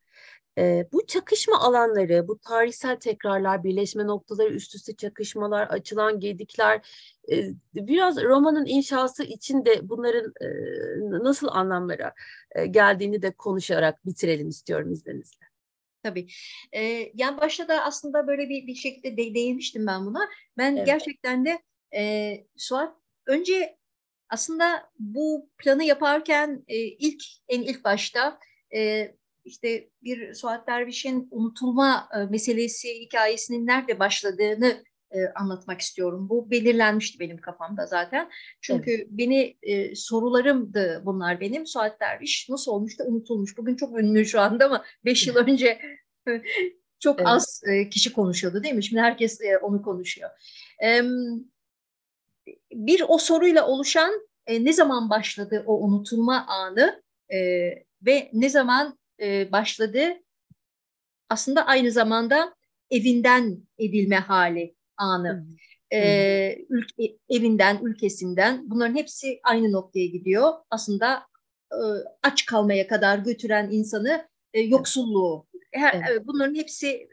E, 0.57 0.88
bu 0.94 1.06
çakışma 1.07 1.60
alanları, 1.60 2.27
bu 2.27 2.40
tarihsel 2.40 2.95
tekrarlar, 2.95 3.64
birleşme 3.64 4.07
noktaları, 4.07 4.53
üst 4.53 4.76
üste 4.76 4.95
çakışmalar, 4.95 5.68
açılan 5.68 6.19
gedikler, 6.19 6.81
e, 7.31 7.49
biraz 7.76 8.23
romanın 8.23 8.65
inşası 8.65 9.23
için 9.23 9.65
de 9.65 9.90
bunların 9.90 10.34
e, 10.41 10.48
nasıl 11.23 11.48
anlamlara 11.48 12.14
e, 12.52 12.65
geldiğini 12.65 13.22
de 13.22 13.31
konuşarak 13.31 14.06
bitirelim 14.06 14.49
istiyorum 14.49 14.91
izninizle. 14.91 15.45
Tabii. 16.03 16.27
Ee, 16.73 17.11
yani 17.14 17.38
başta 17.41 17.68
da 17.68 17.84
aslında 17.84 18.27
böyle 18.27 18.49
bir, 18.49 18.68
bir 18.68 18.76
şekilde 18.76 19.18
de, 19.18 19.34
değinmiştim 19.34 19.88
ben 19.88 20.06
buna. 20.06 20.30
Ben 20.57 20.76
evet. 20.76 20.86
gerçekten 20.86 21.45
de 21.45 21.60
e, 21.95 22.34
Suat 22.57 22.95
önce 23.26 23.78
aslında 24.30 24.89
bu 24.99 25.49
planı 25.57 25.84
yaparken 25.84 26.64
e, 26.68 26.77
ilk 26.77 27.23
en 27.47 27.61
ilk 27.61 27.84
başta 27.84 28.39
e, 28.76 29.11
işte 29.45 29.89
bir 30.03 30.34
Suat 30.34 30.68
Derviş'in 30.68 31.27
unutulma 31.31 32.10
e, 32.15 32.18
meselesi 32.26 32.99
hikayesinin 32.99 33.68
nerede 33.68 33.99
başladığını 33.99 34.84
e, 35.11 35.18
anlatmak 35.35 35.81
istiyorum. 35.81 36.30
Bu 36.30 36.51
belirlenmişti 36.51 37.19
benim 37.19 37.38
kafamda 37.38 37.85
zaten. 37.85 38.30
Çünkü 38.61 38.91
evet. 38.91 39.07
beni 39.10 39.57
e, 39.61 39.95
sorularımdı 39.95 41.01
bunlar 41.06 41.39
benim. 41.39 41.68
Suat 41.68 41.99
Derviş 41.99 42.49
nasıl 42.49 42.72
olmuş 42.72 42.99
da 42.99 43.03
unutulmuş. 43.03 43.57
Bugün 43.57 43.76
çok 43.76 43.99
ünlü 43.99 44.26
şu 44.26 44.41
anda 44.41 44.65
ama 44.65 44.85
beş 45.06 45.27
yıl 45.27 45.35
önce 45.35 45.80
çok 46.99 47.19
evet. 47.19 47.27
az 47.27 47.61
e, 47.65 47.89
kişi 47.89 48.14
konuşuyordu 48.14 48.64
değil 48.64 48.76
mi? 48.76 48.84
Şimdi 48.84 49.01
herkes 49.01 49.41
e, 49.41 49.57
onu 49.57 49.81
konuşuyor. 49.81 50.30
E, 50.84 51.01
bir 52.73 53.03
o 53.07 53.17
soruyla 53.17 53.67
oluşan 53.67 54.27
e, 54.47 54.65
ne 54.65 54.73
zaman 54.73 55.09
başladı 55.09 55.63
o 55.67 55.80
unutulma 55.80 56.45
anı 56.47 57.03
e, 57.34 57.38
ve 58.05 58.30
ne 58.34 58.49
zaman 58.49 58.99
e, 59.21 59.51
başladı 59.51 60.01
aslında 61.30 61.65
aynı 61.65 61.91
zamanda 61.91 62.55
evinden 62.91 63.57
edilme 63.80 64.15
hali 64.15 64.76
anı. 64.97 65.45
E, 65.93 66.65
ülke, 66.69 67.17
evinden, 67.30 67.80
ülkesinden 67.84 68.69
bunların 68.69 68.95
hepsi 68.95 69.39
aynı 69.43 69.71
noktaya 69.71 70.05
gidiyor. 70.05 70.53
Aslında 70.69 71.23
e, 71.71 71.80
aç 72.23 72.45
kalmaya 72.45 72.88
kadar 72.88 73.19
götüren 73.19 73.69
insanı 73.71 74.27
e, 74.53 74.61
yoksulluğu. 74.61 75.47
Her, 75.71 76.03
evet. 76.09 76.27
Bunların 76.27 76.55
hepsi 76.55 76.88
e, 76.88 77.09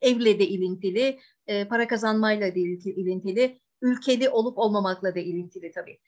evle 0.00 0.38
de 0.38 0.48
ilintili, 0.48 1.18
e, 1.46 1.64
para 1.64 1.88
kazanmayla 1.88 2.54
da 2.54 2.58
ilintili, 2.58 3.60
ülkeli 3.82 4.28
olup 4.28 4.58
olmamakla 4.58 5.14
da 5.14 5.18
ilintili 5.18 5.72
tabii. 5.72 5.98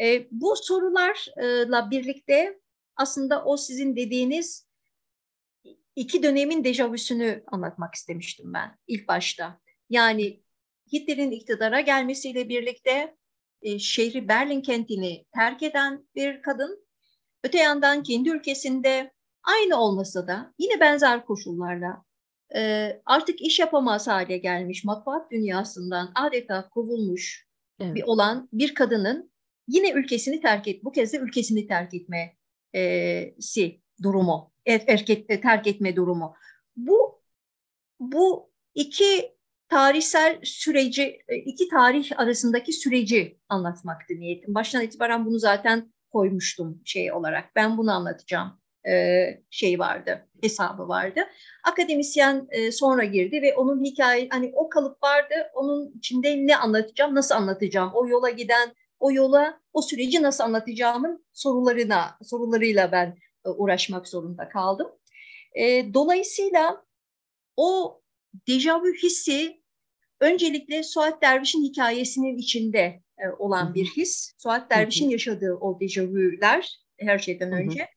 E, 0.00 0.28
bu 0.30 0.56
sorularla 0.56 1.90
birlikte 1.90 2.60
aslında 2.96 3.44
o 3.44 3.56
sizin 3.56 3.96
dediğiniz 3.96 4.68
iki 5.96 6.22
dönemin 6.22 6.64
dejavüsünü 6.64 7.44
anlatmak 7.46 7.94
istemiştim 7.94 8.52
ben 8.54 8.76
ilk 8.86 9.08
başta. 9.08 9.60
Yani 9.90 10.42
Hitler'in 10.92 11.30
iktidara 11.30 11.80
gelmesiyle 11.80 12.48
birlikte 12.48 13.16
e, 13.62 13.78
şehri 13.78 14.28
Berlin 14.28 14.60
kentini 14.60 15.24
terk 15.34 15.62
eden 15.62 16.08
bir 16.14 16.42
kadın, 16.42 16.86
öte 17.44 17.58
yandan 17.58 18.02
kendi 18.02 18.30
ülkesinde 18.30 19.12
aynı 19.42 19.76
olmasa 19.76 20.26
da 20.28 20.54
yine 20.58 20.80
benzer 20.80 21.26
koşullarla 21.26 22.04
e, 22.56 22.92
artık 23.06 23.40
iş 23.40 23.58
yapamaz 23.58 24.08
hale 24.08 24.38
gelmiş, 24.38 24.84
matbuat 24.84 25.30
dünyasından 25.30 26.12
adeta 26.14 26.68
kovulmuş 26.68 27.46
evet. 27.80 27.94
bir 27.94 28.02
olan 28.02 28.48
bir 28.52 28.74
kadının 28.74 29.30
yine 29.68 29.90
ülkesini 29.90 30.40
terk 30.40 30.68
et, 30.68 30.84
bu 30.84 30.92
kez 30.92 31.12
de 31.12 31.16
ülkesini 31.16 31.66
terk 31.66 31.94
etmesi 31.94 33.80
durumu, 34.02 34.52
er, 34.66 34.82
erkek 34.86 35.42
terk 35.42 35.66
etme 35.66 35.96
durumu. 35.96 36.34
Bu 36.76 37.22
bu 38.00 38.50
iki 38.74 39.36
tarihsel 39.68 40.40
süreci, 40.44 41.18
iki 41.44 41.68
tarih 41.68 42.20
arasındaki 42.20 42.72
süreci 42.72 43.38
anlatmaktı 43.48 44.14
niyetim. 44.14 44.54
Baştan 44.54 44.82
itibaren 44.82 45.26
bunu 45.26 45.38
zaten 45.38 45.92
koymuştum 46.10 46.82
şey 46.84 47.12
olarak. 47.12 47.56
Ben 47.56 47.78
bunu 47.78 47.92
anlatacağım 47.92 48.60
e, 48.86 49.24
şey 49.50 49.78
vardı, 49.78 50.28
hesabı 50.42 50.88
vardı. 50.88 51.20
Akademisyen 51.64 52.48
e, 52.50 52.72
sonra 52.72 53.04
girdi 53.04 53.42
ve 53.42 53.54
onun 53.54 53.84
hikaye, 53.84 54.28
hani 54.30 54.52
o 54.54 54.68
kalıp 54.68 55.02
vardı, 55.02 55.34
onun 55.54 55.98
içinde 55.98 56.46
ne 56.46 56.56
anlatacağım, 56.56 57.14
nasıl 57.14 57.34
anlatacağım, 57.34 57.90
o 57.94 58.08
yola 58.08 58.30
giden, 58.30 58.74
o 58.98 59.12
yola, 59.12 59.60
o 59.72 59.82
süreci 59.82 60.22
nasıl 60.22 60.44
anlatacağımın 60.44 61.26
sorularına, 61.32 62.18
sorularıyla 62.22 62.92
ben 62.92 63.18
e, 63.46 63.48
uğraşmak 63.48 64.08
zorunda 64.08 64.48
kaldım. 64.48 64.88
dolayısıyla 65.94 66.84
o 67.56 68.00
dejavu 68.48 68.86
hissi 69.02 69.62
öncelikle 70.20 70.82
Suat 70.82 71.22
Derviş'in 71.22 71.62
hikayesinin 71.62 72.36
içinde 72.36 73.02
olan 73.38 73.74
bir 73.74 73.86
his. 73.86 74.32
Suat 74.38 74.70
Derviş'in 74.70 75.10
yaşadığı 75.10 75.54
o 75.54 75.80
dejavüler 75.80 76.78
her 76.98 77.18
şeyden 77.18 77.52
önce. 77.52 77.88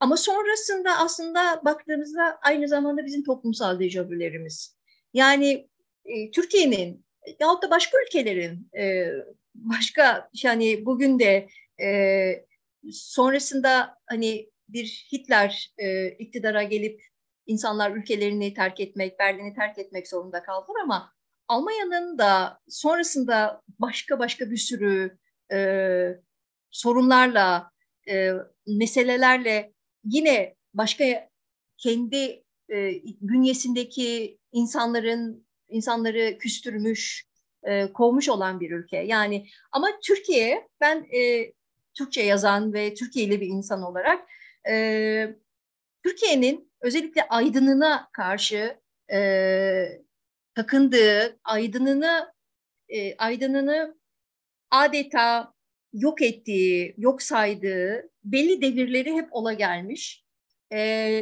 Ama 0.00 0.16
sonrasında 0.16 0.98
aslında 0.98 1.60
baktığımızda 1.64 2.38
aynı 2.42 2.68
zamanda 2.68 3.06
bizim 3.06 3.24
toplumsal 3.24 3.80
dejavülerimiz. 3.80 4.76
Yani 5.14 5.68
e, 6.04 6.30
Türkiye'nin 6.30 7.04
yahut 7.40 7.62
da 7.62 7.70
başka 7.70 7.98
ülkelerin 8.06 8.70
e, 8.78 9.08
başka 9.54 10.30
yani 10.42 10.86
bugün 10.86 11.18
de 11.18 11.48
e, 11.82 12.46
sonrasında 12.92 13.98
hani 14.06 14.50
bir 14.68 15.08
Hitler 15.12 15.70
e, 15.78 16.08
iktidara 16.08 16.62
gelip 16.62 17.02
insanlar 17.46 17.90
ülkelerini 17.90 18.54
terk 18.54 18.80
etmek, 18.80 19.18
Berlin'i 19.18 19.54
terk 19.54 19.78
etmek 19.78 20.08
zorunda 20.08 20.42
kaldılar 20.42 20.80
ama 20.82 21.12
Almanya'nın 21.48 22.18
da 22.18 22.60
sonrasında 22.68 23.62
başka 23.78 24.18
başka 24.18 24.50
bir 24.50 24.56
sürü 24.56 25.18
e, 25.52 25.58
sorunlarla, 26.70 27.70
e, 28.08 28.32
meselelerle 28.66 29.72
yine 30.06 30.54
başka 30.74 31.28
kendi 31.76 32.44
e, 32.70 33.02
bünyesindeki 33.20 34.38
insanların 34.52 35.46
insanları 35.68 36.38
küstürmüş, 36.38 37.26
e, 37.62 37.92
kovmuş 37.92 38.28
olan 38.28 38.60
bir 38.60 38.70
ülke. 38.70 38.96
Yani 38.96 39.46
ama 39.72 39.88
Türkiye, 40.02 40.68
ben 40.80 41.06
e, 41.16 41.52
Türkçe 41.94 42.22
yazan 42.22 42.72
ve 42.72 42.94
Türkiye'li 42.94 43.40
bir 43.40 43.46
insan 43.46 43.82
olarak 43.82 44.28
e, 44.68 45.36
Türkiye'nin 46.04 46.72
özellikle 46.80 47.28
aydınına 47.28 48.08
karşı 48.12 48.80
e, 49.12 50.02
takındığı, 50.54 51.38
aydınını 51.44 52.32
e, 52.88 53.16
aydınını 53.16 53.96
adeta 54.70 55.55
yok 55.96 56.22
ettiği, 56.22 56.94
yok 56.98 57.22
saydığı 57.22 58.10
belli 58.24 58.62
devirleri 58.62 59.14
hep 59.14 59.28
ola 59.30 59.52
gelmiş. 59.52 60.24
E, 60.70 60.78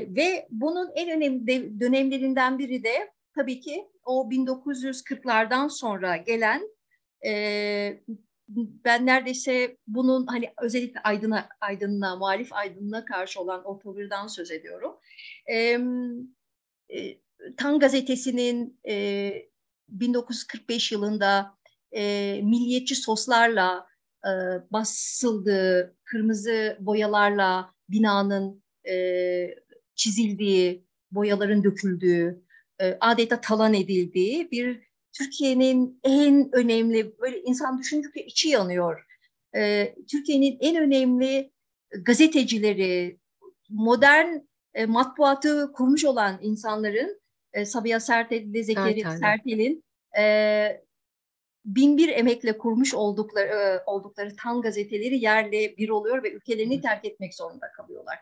ve 0.09 0.47
bunun 0.51 0.91
en 0.95 1.17
önemli 1.17 1.47
de, 1.47 1.81
dönemlerinden 1.81 2.59
biri 2.59 2.85
de 2.85 3.13
tabii 3.35 3.61
ki 3.61 3.89
o 4.05 4.31
1940'lardan 4.31 5.69
sonra 5.71 6.17
gelen 6.17 6.63
e, 7.27 8.01
ben 8.85 9.07
neredeyse 9.07 9.77
bunun 9.87 10.27
hani 10.27 10.53
özellikle 10.63 11.01
aydına, 11.01 11.49
aydınlığa, 11.61 12.17
muhalif 12.17 12.53
aydınlığa 12.53 13.05
karşı 13.05 13.41
olan 13.41 13.65
o 13.65 13.79
tavırdan 13.79 14.27
söz 14.27 14.51
ediyorum. 14.51 14.97
E, 15.51 15.79
e, 16.89 17.19
Tan 17.57 17.79
gazetesinin 17.79 18.81
e, 18.89 19.33
1945 19.89 20.93
yılında 20.93 21.59
e, 21.93 22.41
milliyetçi 22.43 22.95
soslarla 22.95 23.87
e, 24.25 24.33
basıldığı, 24.73 25.97
kırmızı 26.05 26.77
boyalarla 26.81 27.75
binanın 27.89 28.63
e, 28.89 28.95
çizildiği, 29.95 30.85
boyaların 31.11 31.65
döküldüğü, 31.65 32.43
e, 32.81 32.97
adeta 33.01 33.41
talan 33.41 33.75
edildiği 33.75 34.51
bir 34.51 34.81
Türkiye'nin 35.13 36.01
en 36.05 36.51
önemli, 36.53 37.19
böyle 37.19 37.41
insan 37.43 37.79
düşündükçe 37.79 38.25
içi 38.25 38.49
yanıyor. 38.49 39.05
E, 39.57 39.95
Türkiye'nin 40.11 40.59
en 40.61 40.77
önemli 40.77 41.51
gazetecileri, 42.03 43.19
modern 43.69 44.39
e, 44.75 44.87
matbuatı 44.87 45.73
kurmuş 45.73 46.05
olan 46.05 46.39
insanların 46.43 47.21
e, 47.53 47.65
Sabiha 47.65 48.01
Sertel 48.01 48.43
ile 48.43 48.63
Zekeriya 48.63 49.17
Sertel'in 49.17 49.85
e, 50.19 50.85
bin 51.65 51.97
bir 51.97 52.09
emekle 52.09 52.59
kurmuş 52.59 52.95
oldukları 52.95 53.49
e, 53.49 53.83
oldukları 53.87 54.37
tam 54.37 54.63
gazeteleri 54.63 55.19
yerle 55.19 55.77
bir 55.77 55.89
oluyor 55.89 56.23
ve 56.23 56.33
ülkelerini 56.33 56.81
terk 56.81 57.05
etmek 57.05 57.35
zorunda 57.35 57.73
kalıyorlar. 57.73 58.19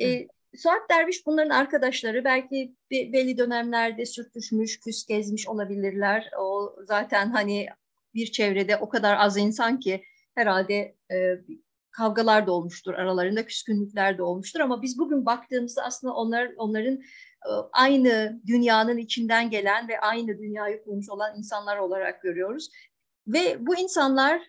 E, 0.00 0.26
Suat 0.56 0.90
Derviş 0.90 1.26
bunların 1.26 1.50
arkadaşları 1.50 2.24
belki 2.24 2.74
belli 2.90 3.38
dönemlerde 3.38 4.06
sürtüşmüş, 4.06 4.80
küs 4.80 5.06
gezmiş 5.06 5.48
olabilirler. 5.48 6.30
O 6.38 6.76
zaten 6.82 7.30
hani 7.30 7.66
bir 8.14 8.26
çevrede 8.26 8.76
o 8.76 8.88
kadar 8.88 9.16
az 9.16 9.36
insan 9.36 9.80
ki 9.80 10.04
herhalde 10.34 10.94
e, 11.10 11.16
kavgalar 11.96 12.46
da 12.46 12.52
olmuştur 12.52 12.94
aralarında, 12.94 13.46
küskünlükler 13.46 14.18
de 14.18 14.22
olmuştur. 14.22 14.60
Ama 14.60 14.82
biz 14.82 14.98
bugün 14.98 15.26
baktığımızda 15.26 15.82
aslında 15.82 16.14
onlar 16.14 16.52
onların 16.56 16.94
e, 16.94 17.50
aynı 17.72 18.40
dünyanın 18.46 18.98
içinden 18.98 19.50
gelen 19.50 19.88
ve 19.88 20.00
aynı 20.00 20.38
dünyayı 20.38 20.84
kurmuş 20.84 21.08
olan 21.08 21.38
insanlar 21.38 21.76
olarak 21.76 22.22
görüyoruz. 22.22 22.70
Ve 23.26 23.66
bu 23.66 23.76
insanlar 23.76 24.42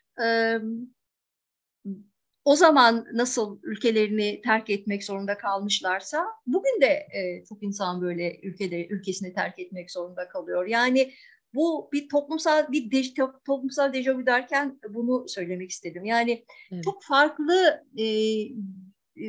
o 2.46 2.56
zaman 2.56 3.08
nasıl 3.14 3.60
ülkelerini 3.64 4.42
terk 4.42 4.70
etmek 4.70 5.04
zorunda 5.04 5.38
kalmışlarsa 5.38 6.26
bugün 6.48 6.82
de 6.82 7.08
e, 7.12 7.46
çok 7.50 7.64
insan 7.64 8.02
böyle 8.02 8.40
ülkede 8.44 8.88
ülkesini 8.88 9.34
terk 9.34 9.60
etmek 9.60 9.92
zorunda 9.92 10.28
kalıyor. 10.30 10.66
Yani 10.66 11.12
bu 11.56 11.90
bir 11.94 12.10
toplumsal 12.10 12.72
bir 12.72 12.92
de, 12.92 13.24
toplumsal 13.46 13.94
dejavu 13.94 14.26
derken 14.26 14.80
bunu 14.90 15.26
söylemek 15.28 15.72
istedim. 15.72 16.06
Yani 16.06 16.46
evet. 16.72 16.84
çok 16.84 17.04
farklı 17.04 17.84
e, 17.98 18.06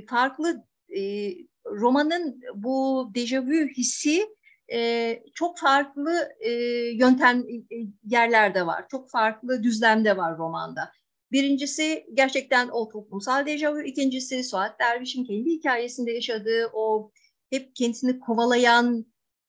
farklı 0.06 0.64
e, 0.96 1.32
romanın 1.66 2.42
bu 2.54 3.08
dejavu 3.14 3.52
hissi 3.52 4.36
e, 4.72 5.22
çok 5.34 5.58
farklı 5.58 6.28
e, 6.40 6.50
yöntem 6.92 7.40
e, 7.40 7.76
yerlerde 8.04 8.66
var. 8.66 8.84
Çok 8.88 9.10
farklı 9.10 9.62
düzlemde 9.62 10.16
var 10.16 10.38
romanda. 10.38 10.92
Birincisi 11.32 12.06
gerçekten 12.14 12.68
o 12.68 12.88
toplumsal 12.88 13.46
dejavu. 13.46 13.82
İkincisi 13.82 14.44
Suat 14.44 14.80
Derviş'in 14.80 15.24
kendi 15.24 15.50
hikayesinde 15.50 16.12
yaşadığı 16.12 16.70
o 16.72 17.10
hep 17.50 17.76
kendisini 17.76 18.20
kovalayan 18.20 19.06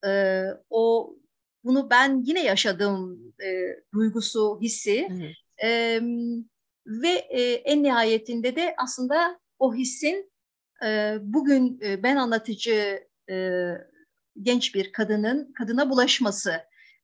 e, 0.08 0.44
o 0.70 1.16
bunu 1.64 1.90
ben 1.90 2.24
yine 2.26 2.44
yaşadım 2.44 3.20
e, 3.44 3.76
duygusu, 3.94 4.60
hissi. 4.62 5.08
E, 5.64 6.02
ve 6.88 7.10
e, 7.10 7.42
en 7.54 7.84
nihayetinde 7.84 8.56
de 8.56 8.76
aslında 8.78 9.40
o 9.60 9.76
hissin 9.76 10.32
e, 10.86 11.18
bugün 11.22 11.80
e, 11.84 12.04
ben 12.04 12.16
anlatıcı 12.16 13.08
e, 13.30 13.68
genç 14.42 14.76
bir 14.76 14.92
kadının 14.92 15.54
kadına 15.54 15.90
bulaşması. 15.90 16.54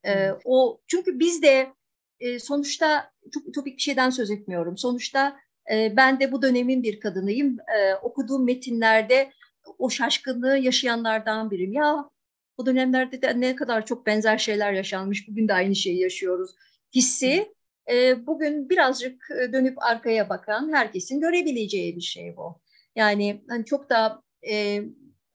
E, 0.05 0.29
o 0.45 0.81
çünkü 0.87 1.19
biz 1.19 1.41
de 1.41 1.73
e, 2.19 2.39
sonuçta 2.39 3.11
çok 3.33 3.47
ütopik 3.47 3.77
bir 3.77 3.81
şeyden 3.81 4.09
söz 4.09 4.31
etmiyorum. 4.31 4.77
Sonuçta 4.77 5.39
e, 5.71 5.97
ben 5.97 6.19
de 6.19 6.31
bu 6.31 6.41
dönemin 6.41 6.83
bir 6.83 6.99
kadınıyım. 6.99 7.57
E, 7.59 7.95
okuduğum 7.95 8.45
metinlerde 8.45 9.31
o 9.77 9.89
şaşkınlığı 9.89 10.57
yaşayanlardan 10.57 11.51
biriyim. 11.51 11.73
Ya 11.73 12.09
bu 12.57 12.65
dönemlerde 12.65 13.21
de 13.21 13.39
ne 13.39 13.55
kadar 13.55 13.85
çok 13.85 14.05
benzer 14.05 14.37
şeyler 14.37 14.73
yaşanmış. 14.73 15.27
Bugün 15.27 15.47
de 15.47 15.53
aynı 15.53 15.75
şeyi 15.75 15.99
yaşıyoruz. 15.99 16.51
Hissi 16.95 17.53
e, 17.91 18.27
bugün 18.27 18.69
birazcık 18.69 19.27
e, 19.31 19.53
dönüp 19.53 19.83
arkaya 19.83 20.29
bakan 20.29 20.73
herkesin 20.73 21.21
görebileceği 21.21 21.95
bir 21.95 22.01
şey 22.01 22.37
bu. 22.37 22.61
Yani 22.95 23.43
hani 23.49 23.65
çok 23.65 23.89
da 23.89 24.23
e, 24.49 24.83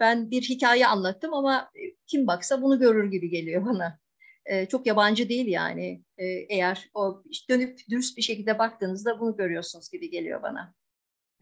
ben 0.00 0.30
bir 0.30 0.42
hikaye 0.42 0.86
anlattım 0.86 1.34
ama 1.34 1.70
e, 1.74 1.80
kim 2.06 2.26
baksa 2.26 2.62
bunu 2.62 2.78
görür 2.78 3.10
gibi 3.10 3.30
geliyor 3.30 3.66
bana. 3.66 3.98
E, 4.46 4.66
çok 4.66 4.86
yabancı 4.86 5.28
değil 5.28 5.46
yani. 5.46 6.02
E, 6.18 6.24
eğer 6.26 6.90
o 6.94 7.22
dönüp 7.48 7.78
dürüst 7.90 8.16
bir 8.16 8.22
şekilde 8.22 8.58
baktığınızda 8.58 9.20
bunu 9.20 9.36
görüyorsunuz 9.36 9.90
gibi 9.90 10.10
geliyor 10.10 10.42
bana. 10.42 10.74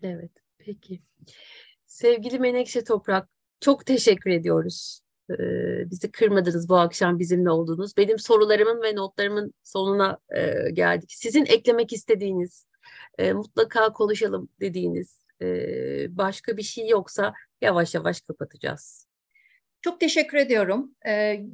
Evet, 0.03 0.33
peki. 0.59 1.03
Sevgili 1.87 2.39
Menekşe 2.39 2.85
Toprak, 2.85 3.29
çok 3.61 3.87
teşekkür 3.87 4.31
ediyoruz. 4.31 5.01
Ee, 5.31 5.91
bizi 5.91 6.11
kırmadınız 6.11 6.69
bu 6.69 6.77
akşam 6.77 7.19
bizimle 7.19 7.51
oldunuz. 7.51 7.97
Benim 7.97 8.19
sorularımın 8.19 8.83
ve 8.83 8.97
notlarımın 8.97 9.55
sonuna 9.63 10.19
e, 10.37 10.71
geldik. 10.71 11.13
Sizin 11.13 11.47
eklemek 11.47 11.93
istediğiniz, 11.93 12.67
e, 13.19 13.33
mutlaka 13.33 13.93
konuşalım 13.93 14.49
dediğiniz 14.61 15.21
e, 15.43 15.47
başka 16.17 16.57
bir 16.57 16.63
şey 16.63 16.89
yoksa 16.89 17.35
yavaş 17.61 17.95
yavaş 17.95 18.21
kapatacağız. 18.21 19.07
Çok 19.83 20.01
teşekkür 20.01 20.39
ediyorum. 20.39 20.95
Ee, 21.07 21.13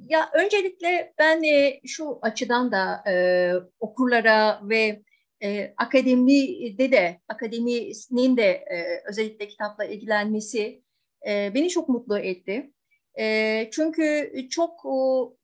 ya 0.08 0.30
öncelikle 0.34 1.14
ben 1.18 1.42
e, 1.42 1.80
şu 1.86 2.18
açıdan 2.22 2.72
da 2.72 3.10
e, 3.10 3.52
okurlara 3.80 4.60
ve 4.68 5.02
e, 5.42 5.74
akademide 5.76 6.92
de 6.92 7.20
akademinin 7.28 8.36
de 8.36 8.44
e, 8.44 9.02
özellikle 9.08 9.48
kitapla 9.48 9.84
ilgilenmesi 9.84 10.82
e, 11.28 11.54
beni 11.54 11.68
çok 11.68 11.88
mutlu 11.88 12.18
etti. 12.18 12.72
E, 13.18 13.68
çünkü 13.72 14.32
çok 14.50 14.80
o, 14.84 15.36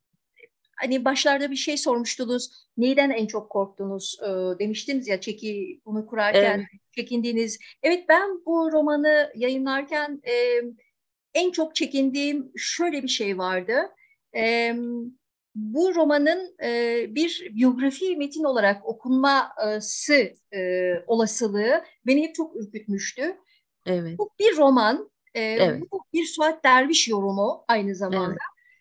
hani 0.76 1.04
başlarda 1.04 1.50
bir 1.50 1.56
şey 1.56 1.76
sormuştunuz. 1.76 2.50
Neyden 2.76 3.10
en 3.10 3.26
çok 3.26 3.50
korktunuz 3.50 4.16
e, 4.22 4.28
demiştiniz 4.58 5.08
ya 5.08 5.20
çeki 5.20 5.80
bunu 5.86 6.06
kurarken 6.06 6.58
evet. 6.58 6.66
çekindiğiniz. 6.96 7.58
Evet 7.82 8.04
ben 8.08 8.44
bu 8.46 8.72
romanı 8.72 9.32
yayınlarken 9.34 10.20
e, 10.28 10.62
en 11.34 11.50
çok 11.50 11.74
çekindiğim 11.74 12.52
şöyle 12.56 13.02
bir 13.02 13.08
şey 13.08 13.38
vardı. 13.38 13.74
E, 14.36 14.74
bu 15.54 15.94
romanın 15.94 16.56
e, 16.62 17.04
bir 17.14 17.50
biyografi 17.54 18.16
metin 18.16 18.44
olarak 18.44 18.86
okunması 18.86 20.32
e, 20.54 20.92
olasılığı 21.06 21.84
beni 22.06 22.22
hep 22.22 22.34
çok 22.34 22.56
ürkütmüştü. 22.56 23.36
Evet. 23.86 24.18
Bu 24.18 24.30
bir 24.38 24.56
roman 24.56 25.10
e, 25.34 25.42
evet. 25.42 25.82
Bu 25.92 26.04
bir 26.12 26.24
Suat 26.24 26.64
Derviş 26.64 27.08
yorumu 27.08 27.64
aynı 27.68 27.94
zamanda. 27.94 28.26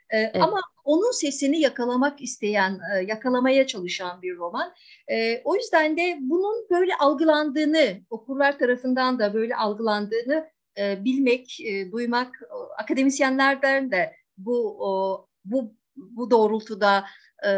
Evet. 0.09 0.25
E, 0.25 0.31
evet. 0.33 0.43
Ama 0.43 0.61
onun 0.83 1.11
sesini 1.11 1.59
yakalamak 1.59 2.21
isteyen, 2.21 2.79
e, 2.95 3.03
yakalamaya 3.03 3.67
çalışan 3.67 4.21
bir 4.21 4.35
roman. 4.37 4.73
E, 5.07 5.41
o 5.43 5.55
yüzden 5.55 5.97
de 5.97 6.17
bunun 6.21 6.67
böyle 6.71 6.95
algılandığını, 6.95 8.01
okurlar 8.09 8.59
tarafından 8.59 9.19
da 9.19 9.33
böyle 9.33 9.55
algılandığını 9.55 10.47
e, 10.77 11.03
bilmek, 11.05 11.59
e, 11.59 11.91
duymak, 11.91 12.41
akademisyenlerden 12.77 13.91
de 13.91 14.13
bu 14.37 14.77
o, 14.79 15.27
bu 15.45 15.73
bu 15.95 16.31
doğrultuda 16.31 17.05
e, 17.45 17.51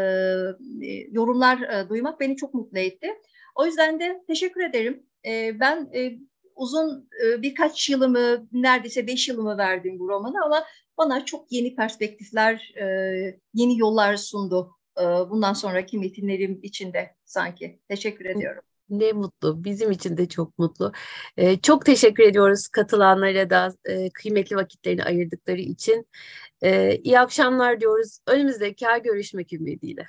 yorumlar 1.10 1.60
e, 1.60 1.88
duymak 1.88 2.20
beni 2.20 2.36
çok 2.36 2.54
mutlu 2.54 2.78
etti. 2.78 3.08
O 3.54 3.66
yüzden 3.66 4.00
de 4.00 4.24
teşekkür 4.26 4.60
ederim. 4.60 5.06
E, 5.26 5.60
ben 5.60 5.90
e, 5.94 6.18
uzun 6.60 7.08
e, 7.24 7.42
birkaç 7.42 7.90
yılımı, 7.90 8.48
neredeyse 8.52 9.06
beş 9.06 9.28
yılımı 9.28 9.58
verdim 9.58 9.98
bu 9.98 10.08
romana 10.08 10.44
ama 10.44 10.64
bana 10.98 11.24
çok 11.24 11.52
yeni 11.52 11.76
perspektifler, 11.76 12.74
e, 12.76 12.84
yeni 13.54 13.78
yollar 13.78 14.16
sundu. 14.16 14.70
E, 14.98 15.02
bundan 15.02 15.52
sonraki 15.52 15.98
metinlerim 15.98 16.60
içinde 16.62 17.14
sanki. 17.24 17.80
Teşekkür 17.88 18.24
ediyorum. 18.24 18.62
Ne 18.90 19.12
mutlu. 19.12 19.64
Bizim 19.64 19.90
için 19.90 20.16
de 20.16 20.28
çok 20.28 20.58
mutlu. 20.58 20.92
Ee, 21.36 21.60
çok 21.60 21.86
teşekkür 21.86 22.22
ediyoruz 22.24 22.68
katılanlara 22.68 23.50
da 23.50 23.74
e, 23.84 24.10
kıymetli 24.10 24.56
vakitlerini 24.56 25.04
ayırdıkları 25.04 25.60
için. 25.60 26.06
Ee, 26.62 26.96
iyi 26.96 27.20
akşamlar 27.20 27.80
diyoruz. 27.80 28.18
Önümüzdeki 28.26 28.88
ay 28.88 29.02
görüşmek 29.02 29.52
ümidiyle. 29.52 30.06